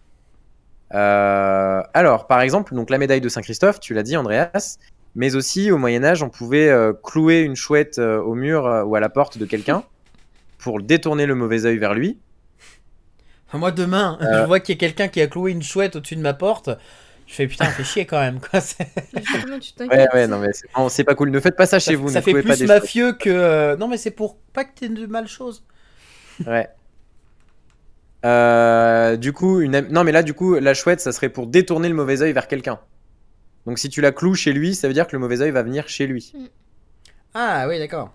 Euh, 0.94 1.82
alors, 1.94 2.28
par 2.28 2.42
exemple, 2.42 2.76
donc 2.76 2.90
la 2.90 2.98
médaille 2.98 3.22
de 3.22 3.30
Saint-Christophe, 3.30 3.80
tu 3.80 3.94
l'as 3.94 4.04
dit, 4.04 4.18
Andreas, 4.18 4.78
mais 5.16 5.36
aussi 5.36 5.72
au 5.72 5.78
Moyen 5.78 6.04
Âge, 6.04 6.24
on 6.24 6.30
pouvait 6.30 6.70
euh, 6.70 6.94
clouer 6.94 7.42
une 7.42 7.56
chouette 7.56 8.00
euh, 8.00 8.20
au 8.20 8.36
mur 8.36 8.84
ou 8.86 8.96
à 8.96 9.00
la 9.00 9.10
porte 9.10 9.38
de 9.38 9.46
quelqu'un 9.46 9.84
pour 10.58 10.82
détourner 10.82 11.26
le 11.26 11.36
mauvais 11.36 11.66
œil 11.66 11.78
vers 11.78 11.94
lui. 11.94 12.20
Moi, 13.54 13.72
demain, 13.72 14.18
Euh. 14.22 14.42
je 14.42 14.48
vois 14.48 14.60
qu'il 14.60 14.76
y 14.76 14.78
a 14.78 14.80
quelqu'un 14.80 15.08
qui 15.08 15.22
a 15.22 15.28
cloué 15.28 15.52
une 15.52 15.64
chouette 15.64 15.96
au-dessus 15.96 16.16
de 16.16 16.22
ma 16.22 16.34
porte. 16.34 16.70
Je 17.28 17.34
fais 17.36 17.48
putain, 17.48 17.66
fais 17.66 17.84
chier 17.84 18.06
quand 18.06 18.20
même. 18.20 18.40
Quoi. 18.42 18.60
Ouais, 19.80 20.08
ouais, 20.14 20.28
non, 20.28 20.40
mais 20.40 20.52
c'est 20.54 20.68
non, 20.78 20.90
c'est 20.90 21.04
pas 21.04 21.16
cool. 21.16 21.30
Ne 21.32 21.40
faites 21.40 21.56
pas 21.56 21.66
ça 21.66 21.80
Ça, 21.80 21.92
chez 21.92 21.96
vous. 21.96 22.10
ça 22.10 22.20
ne 22.20 22.24
fait 22.24 22.32
clouez 22.32 22.44
pas 22.44 22.50
plus 22.56 22.60
des 22.60 22.66
mafieux 22.68 23.14
que. 23.14 23.30
euh, 23.30 23.76
Non, 23.78 23.88
mais 23.88 23.98
c'est 23.98 24.12
pour 24.12 24.38
pas 24.54 24.66
que 24.66 24.72
t'aies 24.78 24.90
de 24.90 25.06
mal 25.06 25.28
choses. 25.28 25.64
Ouais. 26.46 26.68
Euh, 28.26 29.16
du 29.18 29.34
coup, 29.34 29.62
une... 29.62 29.80
non, 29.90 30.04
mais 30.04 30.12
là, 30.12 30.24
du 30.24 30.34
coup, 30.34 30.56
la 30.56 30.74
chouette, 30.74 31.00
ça 31.02 31.12
serait 31.12 31.30
pour 31.30 31.48
détourner 31.48 31.90
le 31.90 31.96
mauvais 31.96 32.22
œil 32.22 32.34
vers 32.34 32.48
quelqu'un. 32.48 32.80
Donc, 33.66 33.80
si 33.80 33.90
tu 33.90 34.02
la 34.02 34.12
cloues 34.12 34.36
chez 34.36 34.54
lui, 34.54 34.76
ça 34.76 34.88
veut 34.88 34.94
dire 34.94 35.08
que 35.08 35.14
le 35.14 35.20
mauvais 35.20 35.42
œil 35.42 35.52
va 35.52 35.64
venir 35.64 35.88
chez 35.88 36.08
lui. 36.08 36.34
Ah 37.34 37.66
oui, 37.68 37.80
d'accord. 37.80 38.12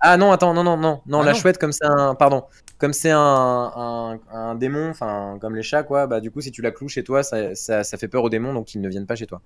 Ah 0.00 0.16
non, 0.16 0.30
attends, 0.32 0.54
non, 0.54 0.62
non, 0.64 0.76
non, 0.76 1.00
non, 1.06 1.22
Ah 1.22 1.24
la 1.24 1.32
non. 1.32 1.38
chouette, 1.38 1.58
comme 1.58 1.72
c'est 1.72 1.84
un, 1.84 2.14
pardon, 2.14 2.44
comme 2.78 2.92
c'est 2.92 3.10
un, 3.10 3.18
un, 3.18 4.20
un 4.32 4.54
démon, 4.54 4.90
enfin, 4.90 5.38
comme 5.40 5.56
les 5.56 5.62
chats, 5.64 5.82
quoi, 5.82 6.06
bah, 6.06 6.20
du 6.20 6.30
coup, 6.30 6.40
si 6.40 6.52
tu 6.52 6.62
la 6.62 6.70
cloues 6.70 6.88
chez 6.88 7.02
toi, 7.02 7.22
ça, 7.24 7.54
ça, 7.56 7.82
ça 7.82 7.98
fait 7.98 8.06
peur 8.08 8.22
aux 8.22 8.30
démons, 8.30 8.54
donc 8.54 8.74
ils 8.74 8.80
ne 8.80 8.88
viennent 8.88 9.06
pas 9.06 9.16
chez 9.16 9.26
toi. 9.26 9.40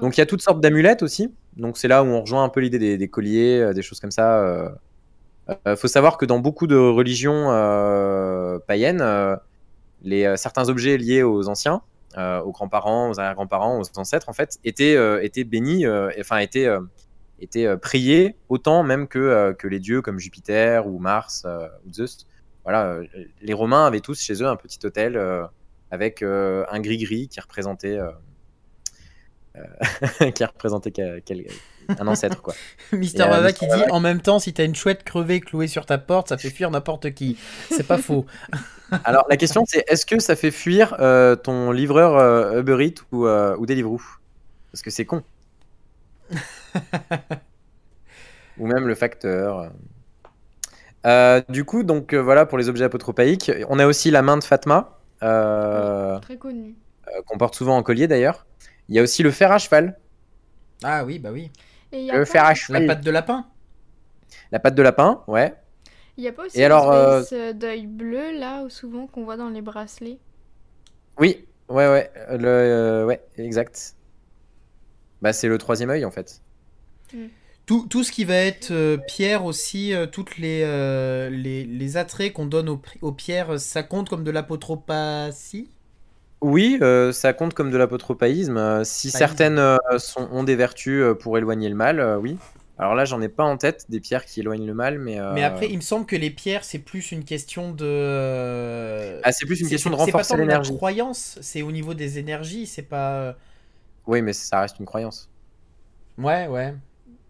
Donc, 0.00 0.16
il 0.16 0.20
y 0.20 0.22
a 0.22 0.26
toutes 0.26 0.42
sortes 0.42 0.60
d'amulettes 0.60 1.02
aussi. 1.04 1.32
Donc, 1.56 1.78
c'est 1.78 1.86
là 1.88 2.02
où 2.02 2.06
on 2.06 2.22
rejoint 2.22 2.42
un 2.42 2.48
peu 2.48 2.60
l'idée 2.60 2.80
des, 2.80 2.98
des 2.98 3.08
colliers, 3.08 3.60
euh, 3.60 3.72
des 3.72 3.82
choses 3.82 4.00
comme 4.00 4.10
ça. 4.10 4.40
euh. 4.40 4.68
Euh, 5.66 5.76
faut 5.76 5.88
savoir 5.88 6.18
que 6.18 6.26
dans 6.26 6.40
beaucoup 6.40 6.66
de 6.66 6.76
religions 6.76 7.50
euh, 7.52 8.58
païennes, 8.66 9.02
les, 10.02 10.36
certains 10.36 10.68
objets 10.68 10.96
liés 10.98 11.22
aux 11.22 11.48
anciens 11.48 11.82
aux 12.16 12.50
grands-parents, 12.50 13.10
aux 13.10 13.20
arrière-grands-parents, 13.20 13.80
aux 13.80 13.98
ancêtres, 14.00 14.28
en 14.28 14.32
fait, 14.32 14.58
étaient, 14.64 14.96
étaient 15.24 15.44
bénis, 15.44 15.86
enfin, 16.18 16.38
étaient, 16.38 16.66
étaient 17.40 17.76
priés 17.76 18.36
autant 18.48 18.82
même 18.82 19.08
que, 19.08 19.52
que 19.58 19.68
les 19.68 19.78
dieux 19.78 20.02
comme 20.02 20.18
Jupiter 20.18 20.86
ou 20.86 20.98
Mars 20.98 21.46
ou 21.86 21.92
Zeus. 21.92 22.26
Voilà, 22.64 23.00
les 23.40 23.54
Romains 23.54 23.86
avaient 23.86 24.00
tous 24.00 24.20
chez 24.20 24.42
eux 24.42 24.46
un 24.46 24.56
petit 24.56 24.78
hôtel 24.84 25.20
avec 25.90 26.22
un 26.22 26.80
gris-gris 26.80 27.28
qui 27.28 27.40
représentait 27.40 27.98
euh, 29.58 30.30
qui 30.34 30.44
a 30.44 30.46
représenté 30.46 30.92
un 31.88 32.06
ancêtre 32.06 32.42
quoi. 32.42 32.54
Mister 32.92 33.24
Bava 33.24 33.52
qui 33.52 33.66
dit 33.66 33.90
en 33.90 34.00
même 34.00 34.20
temps 34.20 34.38
si 34.38 34.52
t'as 34.52 34.64
une 34.64 34.74
chouette 34.74 35.04
crevée 35.04 35.40
clouée 35.40 35.68
sur 35.68 35.86
ta 35.86 35.98
porte 35.98 36.28
ça 36.28 36.38
fait 36.38 36.50
fuir 36.50 36.70
n'importe 36.70 37.12
qui. 37.14 37.38
C'est 37.70 37.86
pas 37.86 37.98
faux. 37.98 38.26
Alors 39.04 39.26
la 39.28 39.36
question 39.36 39.64
c'est 39.66 39.84
est-ce 39.88 40.06
que 40.06 40.18
ça 40.18 40.36
fait 40.36 40.50
fuir 40.50 40.96
euh, 41.00 41.36
ton 41.36 41.72
livreur 41.72 42.16
euh, 42.16 42.60
Uber 42.60 42.84
Eats 42.84 43.02
ou, 43.12 43.26
ou 43.26 43.66
Deliveroo? 43.66 44.00
Parce 44.70 44.82
que 44.82 44.90
c'est 44.90 45.06
con. 45.06 45.22
ou 48.58 48.66
même 48.66 48.86
le 48.86 48.94
facteur. 48.94 49.72
du 51.48 51.64
coup 51.64 51.82
donc 51.82 52.14
voilà 52.14 52.46
pour 52.46 52.58
les 52.58 52.68
objets 52.68 52.84
apotropaïques. 52.84 53.52
On 53.68 53.78
a 53.78 53.86
aussi 53.86 54.10
la 54.10 54.22
main 54.22 54.36
de 54.36 54.44
Fatma. 54.44 54.98
très 55.20 56.36
connue. 56.38 56.74
qu'on 57.26 57.38
porte 57.38 57.54
souvent 57.54 57.76
en 57.76 57.82
collier 57.82 58.08
d'ailleurs. 58.08 58.46
Il 58.88 58.94
y 58.94 58.98
a 58.98 59.02
aussi 59.02 59.22
le 59.22 59.30
fer 59.30 59.52
à 59.52 59.58
cheval. 59.58 59.98
Ah 60.82 61.04
oui, 61.04 61.18
bah 61.18 61.30
oui. 61.32 61.50
le 61.92 62.24
fer 62.24 62.44
à 62.44 62.54
cheval. 62.54 62.86
La 62.86 62.94
patte 62.94 63.04
de 63.04 63.10
lapin. 63.10 63.46
La 64.52 64.58
patte 64.58 64.74
de 64.74 64.82
lapin, 64.82 65.22
ouais. 65.26 65.54
Il 66.16 66.22
n'y 66.22 66.28
a 66.28 66.32
pas 66.32 66.46
aussi 66.46 66.60
euh... 66.60 67.52
d'œil 67.52 67.86
bleu 67.86 68.36
là, 68.38 68.68
souvent 68.68 69.06
qu'on 69.06 69.24
voit 69.24 69.36
dans 69.36 69.50
les 69.50 69.62
bracelets? 69.62 70.18
Oui, 71.18 71.46
ouais, 71.68 71.88
ouais, 71.88 72.10
le, 72.30 72.48
euh, 72.48 73.06
ouais, 73.06 73.22
exact. 73.36 73.94
Bah 75.22 75.32
c'est 75.32 75.48
le 75.48 75.58
troisième 75.58 75.90
œil 75.90 76.04
en 76.04 76.10
fait. 76.10 76.42
Tout, 77.66 77.86
tout, 77.88 78.02
ce 78.02 78.12
qui 78.12 78.24
va 78.24 78.36
être 78.36 78.70
euh, 78.70 78.96
pierre 78.96 79.44
aussi, 79.44 79.92
euh, 79.92 80.06
toutes 80.06 80.38
les, 80.38 80.60
les, 81.30 81.64
les, 81.64 81.96
attraits 81.98 82.32
qu'on 82.32 82.46
donne 82.46 82.68
aux, 82.70 82.80
aux, 83.02 83.12
pierres, 83.12 83.60
ça 83.60 83.82
compte 83.82 84.08
comme 84.08 84.24
de 84.24 84.30
l'apotropatie 84.30 85.68
oui, 86.40 86.78
euh, 86.82 87.12
ça 87.12 87.32
compte 87.32 87.54
comme 87.54 87.70
de 87.70 87.76
l'apotropaïsme. 87.76 88.56
Euh, 88.56 88.84
si 88.84 89.10
certaines 89.10 89.58
euh, 89.58 89.76
sont, 89.98 90.28
ont 90.30 90.44
des 90.44 90.56
vertus 90.56 91.02
pour 91.20 91.36
éloigner 91.36 91.68
le 91.68 91.74
mal, 91.74 92.18
oui. 92.20 92.36
Alors 92.80 92.94
là, 92.94 93.04
j'en 93.04 93.20
ai 93.20 93.28
pas 93.28 93.42
en 93.42 93.56
tête 93.56 93.86
des 93.88 93.98
pierres 93.98 94.24
qui 94.24 94.38
éloignent 94.38 94.66
le 94.66 94.74
mal, 94.74 95.00
mais. 95.00 95.18
Mais 95.34 95.42
après, 95.42 95.68
il 95.68 95.76
me 95.76 95.82
semble 95.82 96.06
que 96.06 96.14
les 96.14 96.30
pierres, 96.30 96.62
c'est 96.62 96.78
plus 96.78 97.10
une 97.10 97.24
question 97.24 97.72
de. 97.72 99.20
Ah, 99.24 99.32
c'est 99.32 99.46
plus 99.46 99.60
une 99.60 99.68
question 99.68 99.90
de 99.90 99.96
renforcer 99.96 100.36
l'énergie. 100.36 100.70
C'est 100.70 100.76
croyance, 100.76 101.38
c'est 101.40 101.62
au 101.62 101.72
niveau 101.72 101.94
des 101.94 102.18
énergies, 102.18 102.66
c'est 102.66 102.82
pas. 102.82 103.34
Oui, 104.06 104.22
mais 104.22 104.32
ça 104.32 104.60
reste 104.60 104.78
une 104.78 104.86
croyance. 104.86 105.28
Ouais, 106.18 106.46
ouais. 106.46 106.74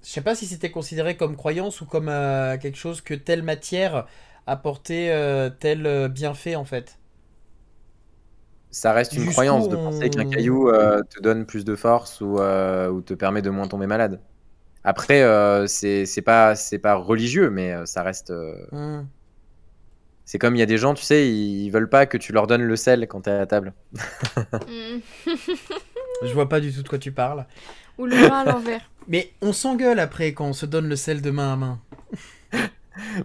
Je 0.03 0.09
sais 0.09 0.21
pas 0.21 0.35
si 0.35 0.47
c'était 0.47 0.71
considéré 0.71 1.17
comme 1.17 1.37
croyance 1.37 1.81
ou 1.81 1.87
comme 1.87 2.07
quelque 2.07 2.79
chose 2.79 3.01
que 3.01 3.15
telle 3.15 3.43
matière 3.43 4.07
apportait 4.47 5.13
tel 5.59 6.09
bienfait 6.09 6.55
en 6.55 6.65
fait 6.65 6.99
ça 8.71 8.93
reste 8.93 9.15
une 9.15 9.27
croyance 9.31 9.69
de 9.69 9.77
penser 9.77 10.11
qu'un 10.11 10.29
caillou 10.29 10.69
euh, 10.69 11.03
te 11.03 11.21
donne 11.21 11.47
plus 11.47 11.65
de 11.65 11.75
force 11.75 12.21
ou, 12.21 12.39
euh, 12.39 12.89
ou, 12.89 13.01
te 13.01 13.15
permet 13.15 13.43
de 13.43 13.51
moins 13.51 13.67
tomber 13.67 13.87
malade. 13.87 14.21
Après, 14.85 15.23
euh, 15.23 15.67
c'est 15.67 16.23
pas, 16.25 16.55
pas 16.83 16.95
religieux, 16.95 17.51
mais 17.51 17.73
euh, 17.73 17.87
ça 17.87 18.03
reste. 18.03 18.33
Hmm. 18.73 19.03
C'est 20.25 20.39
comme 20.39 20.55
il 20.55 20.59
y 20.59 20.63
a 20.63 20.67
des 20.67 20.77
gens, 20.77 20.93
tu 20.93 21.03
sais, 21.03 21.31
ils 21.31 21.71
veulent 21.71 21.89
pas 21.89 22.05
que 22.05 22.19
tu 22.19 22.33
leur 22.33 22.47
donnes 22.47 22.63
le 22.63 22.77
sel 22.77 23.07
quand 23.09 23.23
t'es 23.23 23.31
à 23.31 23.39
la 23.39 23.47
table. 23.47 23.73
Hmm. 24.53 24.99
Je 26.23 26.33
vois 26.35 26.49
pas 26.49 26.61
du 26.61 26.73
tout 26.73 26.83
de 26.83 26.89
quoi 26.89 26.99
tu 26.99 27.13
parles. 27.13 27.47
Ou 27.99 28.07
le 28.07 28.17
vin 28.17 28.41
à 28.41 28.45
l'envers. 28.45 28.91
Mais 29.09 29.31
on 29.43 29.53
s'engueule 29.53 29.99
après 29.99 30.33
quand 30.33 30.47
on 30.47 30.53
se 30.53 30.67
donne 30.67 30.89
le 30.89 30.97
sel 30.97 31.23
de 31.23 31.31
main 31.31 31.53
à 31.53 31.57
main. 31.57 31.81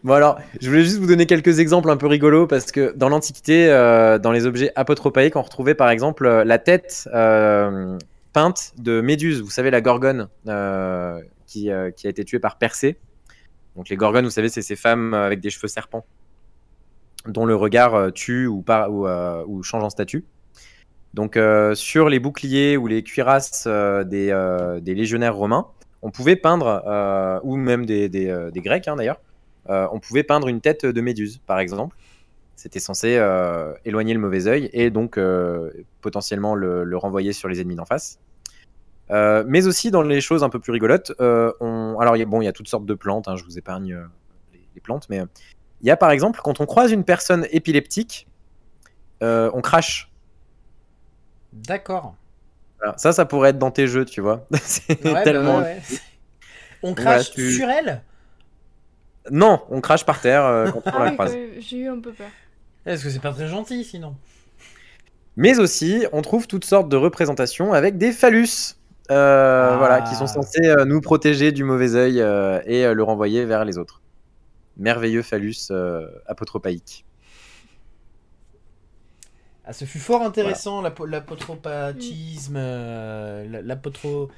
Bon 0.04 0.14
alors, 0.14 0.40
je 0.62 0.70
voulais 0.70 0.84
juste 0.84 1.00
vous 1.00 1.08
donner 1.08 1.26
quelques 1.26 1.60
exemples 1.60 1.90
un 1.90 1.98
peu 1.98 2.08
rigolos 2.08 2.48
parce 2.48 2.72
que 2.72 2.94
dans 2.96 3.10
l'Antiquité, 3.10 3.72
euh, 3.72 4.20
dans 4.20 4.32
les 4.32 4.46
objets 4.46 4.72
apotropaïques, 4.76 5.36
on 5.36 5.42
retrouvait 5.42 5.76
par 5.76 5.90
exemple 5.90 6.26
euh, 6.26 6.44
la 6.44 6.60
tête 6.60 7.10
euh, 7.14 7.98
peinte 8.34 8.74
de 8.78 9.02
Méduse. 9.02 9.42
Vous 9.42 9.50
savez 9.50 9.72
la 9.72 9.82
Gorgone 9.82 10.30
qui, 11.48 11.70
qui, 11.96 12.08
a 12.08 12.10
été 12.10 12.24
tuée 12.24 12.40
par 12.40 12.58
Persée. 12.58 12.98
Donc 13.76 13.90
les 13.90 13.96
Gorgones, 13.96 14.26
vous 14.26 14.32
savez, 14.32 14.50
c'est 14.50 14.62
ces 14.62 14.76
femmes 14.76 15.14
avec 15.14 15.40
des 15.40 15.50
cheveux 15.50 15.68
serpents 15.68 16.06
dont 17.28 17.46
le 17.46 17.56
regard 17.56 18.12
tue 18.14 18.48
ou, 18.48 18.64
ou, 18.68 19.08
ou, 19.08 19.64
change 19.64 19.84
en 19.84 19.90
statue. 19.90 20.26
Donc 21.14 21.38
sur 21.76 22.10
les 22.10 22.20
boucliers 22.20 22.76
ou 22.76 22.88
les 22.88 23.04
cuirasses 23.04 23.68
des, 23.68 24.80
des, 24.82 24.96
légionnaires 24.96 25.36
romains, 25.36 25.68
on 26.02 26.10
pouvait 26.12 26.36
peindre, 26.36 27.40
ou 27.44 27.56
même 27.56 27.86
des, 27.86 28.10
Grecs 28.56 28.88
hein, 28.88 28.96
d'ailleurs, 28.96 29.20
euh, 29.70 29.88
on 29.92 30.00
pouvait 30.00 30.24
peindre 30.24 30.48
une 30.48 30.62
tête 30.62 30.86
de 30.86 31.02
méduse, 31.02 31.40
par 31.46 31.60
exemple. 31.60 31.96
C'était 32.56 32.80
censé 32.80 33.18
euh, 33.18 33.74
éloigner 33.86 34.14
le 34.14 34.20
mauvais 34.20 34.48
œil 34.48 34.70
et 34.74 34.90
donc 34.90 35.18
euh, 35.18 35.72
potentiellement 36.02 36.56
le, 36.56 36.98
renvoyer 36.98 37.34
sur 37.34 37.50
les 37.50 37.62
ennemis 37.62 37.76
d'en 37.76 37.86
face. 37.86 38.20
mais 39.10 39.68
aussi 39.68 39.92
dans 39.92 40.02
les 40.02 40.22
choses 40.22 40.44
un 40.44 40.50
peu 40.50 40.60
plus 40.60 40.72
rigolotes, 40.72 41.14
alors 41.20 42.16
bon, 42.28 42.42
il 42.42 42.46
y 42.46 42.48
a 42.48 42.54
toutes 42.54 42.68
sortes 42.68 42.86
de 42.86 42.94
plantes, 42.94 43.28
hein, 43.28 43.36
je 43.36 43.44
vous 43.44 43.58
épargne 43.58 43.98
les, 44.54 44.82
plantes, 44.82 45.08
mais 45.10 45.22
il 45.82 45.88
y 45.88 45.92
a 45.92 45.98
par 45.98 46.12
exemple 46.12 46.42
quand 46.44 46.60
on 46.60 46.66
croise 46.66 46.92
une 46.92 47.04
personne 47.04 47.48
épileptique, 47.52 48.28
on 49.22 49.62
crache. 49.62 50.13
D'accord. 51.54 52.16
Ça, 52.98 53.14
ça 53.14 53.26
pourrait 53.26 53.52
être 53.52 53.60
dans 53.60 53.72
tes 53.72 53.88
jeux, 53.88 54.04
tu 54.04 54.20
vois. 54.20 54.46
Bah 55.04 55.22
tellement... 55.24 55.64
On 56.82 56.94
crache 56.94 57.32
sur 57.32 57.70
elle 57.70 58.04
non, 59.32 59.62
on 59.70 59.82
crache 59.82 60.06
par 60.06 60.20
terre 60.22 60.46
euh, 60.46 60.70
quand 60.72 60.82
on 60.94 61.00
la 61.00 61.06
ah 61.06 61.12
croise. 61.12 61.36
J'ai 61.60 61.78
eu 61.78 61.88
un 61.88 62.00
peu 62.00 62.12
peur. 62.12 62.28
Est-ce 62.86 63.04
que 63.04 63.10
c'est 63.10 63.22
pas 63.22 63.32
très 63.32 63.48
gentil 63.48 63.84
sinon? 63.84 64.16
Mais 65.38 65.60
aussi, 65.60 66.06
on 66.12 66.22
trouve 66.22 66.48
toutes 66.48 66.66
sortes 66.66 66.90
de 66.90 66.98
représentations 66.98 67.74
avec 67.74 67.98
des 67.98 68.12
phallus. 68.12 68.76
Euh, 69.12 69.72
ah. 69.74 69.78
Voilà, 69.78 70.02
qui 70.02 70.16
sont 70.16 70.28
censés 70.28 70.66
euh, 70.66 70.86
nous 70.86 71.02
protéger 71.02 71.52
du 71.52 71.64
mauvais 71.64 71.96
œil 71.96 72.20
et 72.66 72.94
le 72.94 73.04
renvoyer 73.04 73.46
vers 73.46 73.66
les 73.66 73.78
autres. 73.78 74.02
Merveilleux 74.78 75.22
phallus 75.22 75.72
apotropaïque. 76.26 77.06
Ah, 79.66 79.74
ce 79.74 79.86
fut 79.86 80.00
fort 80.00 80.22
intéressant, 80.22 80.82
l'apotropathisme, 80.82 82.58
l'apotro... 83.64 84.30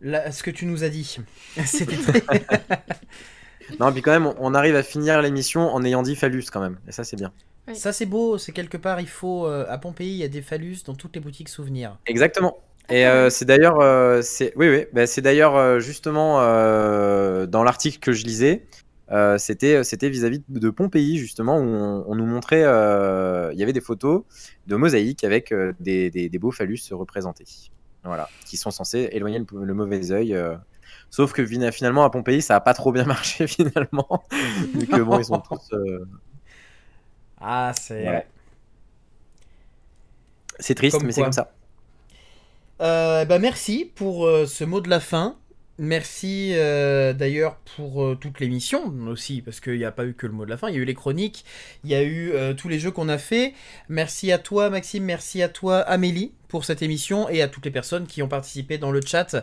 ce 0.00 0.42
que 0.42 0.50
tu 0.50 0.66
nous 0.66 0.84
as 0.84 0.88
dit. 0.88 1.18
C'était 1.64 1.96
très... 1.96 2.22
non, 3.80 3.92
puis 3.92 4.02
quand 4.02 4.12
même, 4.12 4.32
on 4.38 4.54
arrive 4.54 4.76
à 4.76 4.82
finir 4.82 5.20
l'émission 5.20 5.74
en 5.74 5.84
ayant 5.84 6.02
dit 6.02 6.16
phallus 6.16 6.44
quand 6.50 6.60
même. 6.60 6.78
Et 6.88 6.92
ça, 6.92 7.04
c'est 7.04 7.16
bien. 7.16 7.32
Ça, 7.74 7.92
c'est 7.92 8.06
beau. 8.06 8.38
C'est 8.38 8.52
quelque 8.52 8.76
part, 8.76 9.00
il 9.00 9.08
faut. 9.08 9.46
Euh, 9.46 9.66
à 9.68 9.78
Pompéi, 9.78 10.08
il 10.08 10.16
y 10.16 10.24
a 10.24 10.28
des 10.28 10.42
phallus 10.42 10.78
dans 10.84 10.94
toutes 10.94 11.14
les 11.16 11.20
boutiques 11.20 11.48
souvenirs. 11.48 11.98
Exactement. 12.06 12.58
Et 12.88 13.06
euh, 13.06 13.30
c'est 13.30 13.44
d'ailleurs, 13.44 13.80
euh, 13.80 14.22
c'est 14.22 14.52
oui, 14.54 14.68
oui, 14.68 14.86
bah, 14.92 15.08
c'est 15.08 15.20
d'ailleurs 15.20 15.80
justement 15.80 16.36
dans 17.46 17.64
l'article 17.64 17.98
que 17.98 18.12
je 18.12 18.24
lisais, 18.24 18.66
c'était 19.38 19.84
c'était 19.84 20.08
vis-à-vis 20.08 20.42
de 20.48 20.70
Pompéi 20.70 21.18
justement 21.18 21.58
où 21.58 22.04
on, 22.06 22.14
nous 22.14 22.26
montrait, 22.26 22.62
il 22.62 23.58
y 23.58 23.62
avait 23.62 23.72
des 23.72 23.80
photos 23.80 24.22
de 24.66 24.76
mosaïques 24.76 25.24
avec 25.24 25.54
des, 25.80 26.10
des, 26.10 26.38
beaux 26.38 26.50
phallus 26.50 26.80
représentés, 26.90 27.44
voilà, 28.04 28.28
qui 28.44 28.56
sont 28.56 28.70
censés 28.70 29.08
éloigner 29.12 29.38
le, 29.38 29.64
le 29.64 29.74
mauvais 29.74 30.10
œil 30.10 30.36
Sauf 31.10 31.32
que 31.32 31.46
finalement, 31.46 32.04
à 32.04 32.10
Pompéi, 32.10 32.42
ça 32.42 32.56
a 32.56 32.60
pas 32.60 32.74
trop 32.74 32.92
bien 32.92 33.04
marché 33.06 33.46
finalement. 33.46 34.24
Vu 34.74 34.86
que 34.86 35.00
bon, 35.00 35.18
ils 35.18 35.24
sont 35.24 35.38
tous. 35.48 35.72
Euh, 35.72 36.06
ah, 37.40 37.72
c'est. 37.78 38.26
C'est 40.58 40.74
triste, 40.74 41.02
mais 41.02 41.12
c'est 41.12 41.22
comme 41.22 41.32
ça. 41.32 41.52
Euh, 42.80 43.24
bah 43.24 43.38
merci 43.38 43.90
pour 43.94 44.26
euh, 44.26 44.44
ce 44.46 44.64
mot 44.64 44.80
de 44.80 44.90
la 44.90 45.00
fin. 45.00 45.36
Merci 45.78 46.52
euh, 46.54 47.12
d'ailleurs 47.12 47.56
pour 47.76 48.16
toute 48.18 48.40
l'émission 48.40 48.92
aussi, 49.08 49.42
parce 49.42 49.60
qu'il 49.60 49.76
n'y 49.76 49.84
a 49.84 49.92
pas 49.92 50.06
eu 50.06 50.14
que 50.14 50.26
le 50.26 50.32
mot 50.32 50.44
de 50.44 50.50
la 50.50 50.56
fin, 50.56 50.68
il 50.68 50.74
y 50.74 50.78
a 50.78 50.80
eu 50.80 50.84
les 50.84 50.94
chroniques, 50.94 51.44
il 51.84 51.90
y 51.90 51.94
a 51.94 52.02
eu 52.02 52.32
tous 52.56 52.68
les 52.68 52.78
jeux 52.78 52.90
qu'on 52.90 53.08
a 53.08 53.18
fait. 53.18 53.52
Merci 53.88 54.32
à 54.32 54.38
toi 54.38 54.70
Maxime, 54.70 55.04
merci 55.04 55.42
à 55.42 55.48
toi 55.48 55.80
Amélie 55.80 56.32
pour 56.48 56.64
cette 56.64 56.82
émission 56.82 57.28
et 57.28 57.42
à 57.42 57.48
toutes 57.48 57.64
les 57.64 57.70
personnes 57.70 58.06
qui 58.06 58.22
ont 58.22 58.28
participé 58.28 58.78
dans 58.78 58.90
le 58.90 59.00
chat 59.00 59.36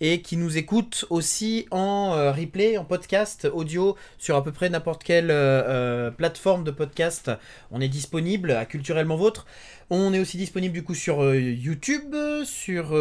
et 0.00 0.20
qui 0.22 0.36
nous 0.36 0.56
écoutent 0.58 1.04
aussi 1.10 1.66
en 1.70 2.12
euh, 2.14 2.32
replay, 2.32 2.78
en 2.78 2.84
podcast 2.84 3.48
audio 3.52 3.96
sur 4.18 4.36
à 4.36 4.44
peu 4.44 4.52
près 4.52 4.68
n'importe 4.68 5.04
quelle 5.04 5.30
euh, 5.30 5.62
euh, 5.66 6.10
plateforme 6.10 6.64
de 6.64 6.70
podcast. 6.70 7.30
On 7.70 7.80
est 7.80 7.88
disponible 7.88 8.50
à 8.50 8.64
Culturellement 8.64 9.16
Vôtre. 9.16 9.46
On 9.88 10.12
est 10.12 10.18
aussi 10.18 10.36
disponible 10.36 10.74
du 10.74 10.82
coup 10.82 10.96
sur 10.96 11.32
YouTube, 11.32 12.12
sur 12.44 12.92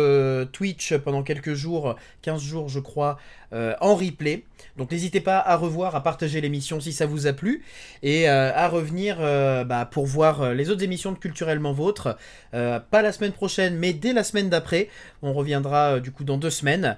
Twitch 0.52 0.94
pendant 0.98 1.24
quelques 1.24 1.56
jours, 1.56 1.95
15 2.22 2.40
jours 2.40 2.70
je 2.70 2.80
crois, 2.80 3.18
en 3.52 3.95
replay. 3.95 4.44
Donc 4.78 4.91
n'hésitez 4.91 5.20
pas 5.20 5.40
à 5.40 5.56
revoir, 5.56 5.95
à 5.95 6.03
partager 6.03 6.41
l'émission 6.41 6.80
si 6.80 6.94
ça 6.94 7.07
vous 7.07 7.26
a 7.26 7.34
plu 7.34 7.64
et 8.03 8.28
à 8.28 8.68
revenir 8.68 9.18
bah, 9.18 9.90
pour 9.90 10.06
voir 10.06 10.53
les 10.53 10.70
autres 10.70 10.84
émissions 10.84 11.12
de 11.12 11.18
Culturellement 11.18 11.74
Vôtre. 11.74 12.18
pas 12.52 13.02
la 13.02 13.12
semaine 13.12 13.32
prochaine, 13.32 13.76
mais 13.78 13.94
dès 13.94 14.14
la 14.14 14.24
semaine 14.24 14.49
d'après. 14.49 14.90
On 15.24 15.34
reviendra 15.34 15.99
du 15.99 16.12
coup 16.12 16.24
dans 16.24 16.38
deux 16.38 16.52
semaines. 16.52 16.98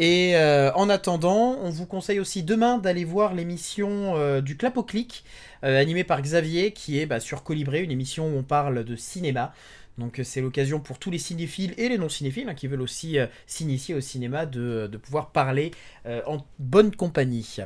Et 0.00 0.34
en 0.74 0.88
attendant, 0.88 1.58
on 1.62 1.70
vous 1.70 1.86
conseille 1.86 2.18
aussi 2.18 2.42
demain 2.42 2.78
d'aller 2.78 3.04
voir 3.04 3.34
l'émission 3.34 4.40
du 4.40 4.56
Clap 4.56 4.78
au 4.78 4.82
Clic, 4.82 5.22
animée 5.62 6.04
par 6.04 6.22
Xavier, 6.22 6.72
qui 6.72 6.98
est 6.98 7.06
bah, 7.06 7.20
sur 7.20 7.42
Colibré, 7.42 7.82
une 7.82 7.90
émission 7.90 8.28
où 8.28 8.38
on 8.38 8.42
parle 8.42 8.84
de 8.84 8.96
cinéma. 8.96 9.52
Donc 9.98 10.20
euh, 10.20 10.24
c'est 10.24 10.40
l'occasion 10.40 10.80
pour 10.80 10.98
tous 10.98 11.10
les 11.10 11.18
cinéphiles 11.18 11.74
et 11.76 11.88
les 11.88 11.98
non-cinéphiles 11.98 12.48
hein, 12.48 12.54
qui 12.54 12.68
veulent 12.68 12.80
aussi 12.80 13.18
euh, 13.18 13.26
s'initier 13.46 13.94
au 13.94 14.00
cinéma 14.00 14.46
de, 14.46 14.88
pouvoir 15.02 15.30
parler 15.30 15.72
euh, 16.06 16.22
en 16.26 16.38
bonne 16.58 16.94
compagnie. 16.94 17.58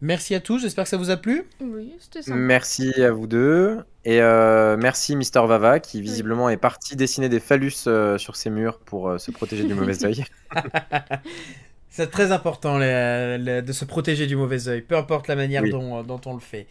Merci 0.00 0.34
à 0.34 0.40
tous, 0.40 0.58
j'espère 0.58 0.84
que 0.84 0.90
ça 0.90 0.96
vous 0.96 1.10
a 1.10 1.16
plu. 1.16 1.44
Oui, 1.60 1.94
c'était 2.00 2.22
sympa. 2.22 2.36
Merci 2.36 2.92
à 3.02 3.12
vous 3.12 3.28
deux. 3.28 3.78
Et 4.04 4.18
merci 4.18 5.14
Mister 5.14 5.40
Vava 5.46 5.78
qui 5.78 6.02
visiblement 6.02 6.50
est 6.50 6.56
parti 6.56 6.96
dessiner 6.96 7.28
des 7.28 7.38
phallus 7.38 7.86
sur 8.16 8.34
ses 8.34 8.50
murs 8.50 8.80
pour 8.80 9.20
se 9.20 9.30
protéger 9.30 9.62
du 9.62 9.74
mauvais 9.74 10.04
œil. 10.04 10.24
C'est 11.88 12.10
très 12.10 12.32
important 12.32 12.80
de 12.80 13.72
se 13.72 13.84
protéger 13.84 14.26
du 14.26 14.34
mauvais 14.34 14.66
œil, 14.66 14.80
peu 14.80 14.96
importe 14.96 15.28
la 15.28 15.36
manière 15.36 15.62
dont, 15.62 16.20
on 16.26 16.34
le 16.34 16.40
fait. 16.40 16.66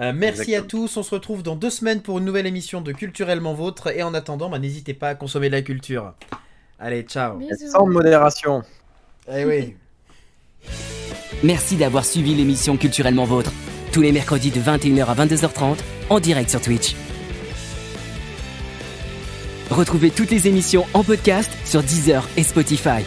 Euh, 0.00 0.12
merci 0.14 0.54
à 0.54 0.62
tous. 0.62 0.96
On 0.96 1.02
se 1.02 1.14
retrouve 1.14 1.42
dans 1.42 1.56
deux 1.56 1.70
semaines 1.70 2.00
pour 2.00 2.18
une 2.18 2.24
nouvelle 2.24 2.46
émission 2.46 2.80
de 2.80 2.92
Culturellement 2.92 3.54
Vôtre. 3.54 3.88
Et 3.96 4.02
en 4.02 4.14
attendant, 4.14 4.48
bah, 4.48 4.58
n'hésitez 4.58 4.94
pas 4.94 5.10
à 5.10 5.14
consommer 5.14 5.48
de 5.48 5.54
la 5.54 5.62
culture. 5.62 6.14
Allez, 6.78 7.02
ciao. 7.02 7.38
Sans 7.70 7.86
modération. 7.86 8.62
Eh 9.32 9.44
oui. 9.44 9.76
Merci 11.42 11.76
d'avoir 11.76 12.04
suivi 12.04 12.34
l'émission 12.34 12.76
Culturellement 12.76 13.24
Vôtre. 13.24 13.52
Tous 13.92 14.00
les 14.00 14.12
mercredis 14.12 14.50
de 14.50 14.60
21h 14.60 15.04
à 15.04 15.14
22h30 15.14 15.78
en 16.10 16.20
direct 16.20 16.50
sur 16.50 16.60
Twitch. 16.60 16.94
Retrouvez 19.70 20.10
toutes 20.10 20.30
les 20.30 20.48
émissions 20.48 20.84
en 20.94 21.02
podcast 21.02 21.50
sur 21.64 21.82
Deezer 21.82 22.28
et 22.36 22.42
Spotify. 22.42 23.04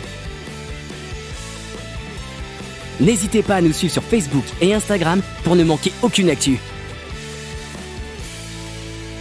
N'hésitez 3.00 3.44
pas 3.44 3.56
à 3.56 3.62
nous 3.62 3.74
suivre 3.74 3.94
sur 3.94 4.04
Facebook 4.04 4.46
et 4.62 4.74
Instagram 4.74 5.22
pour 5.44 5.56
ne 5.56 5.64
manquer 5.64 5.92
aucune 6.02 6.30
actu. 6.30 6.60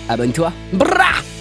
Abonne-toi. 0.09 0.53
Brah 0.73 1.34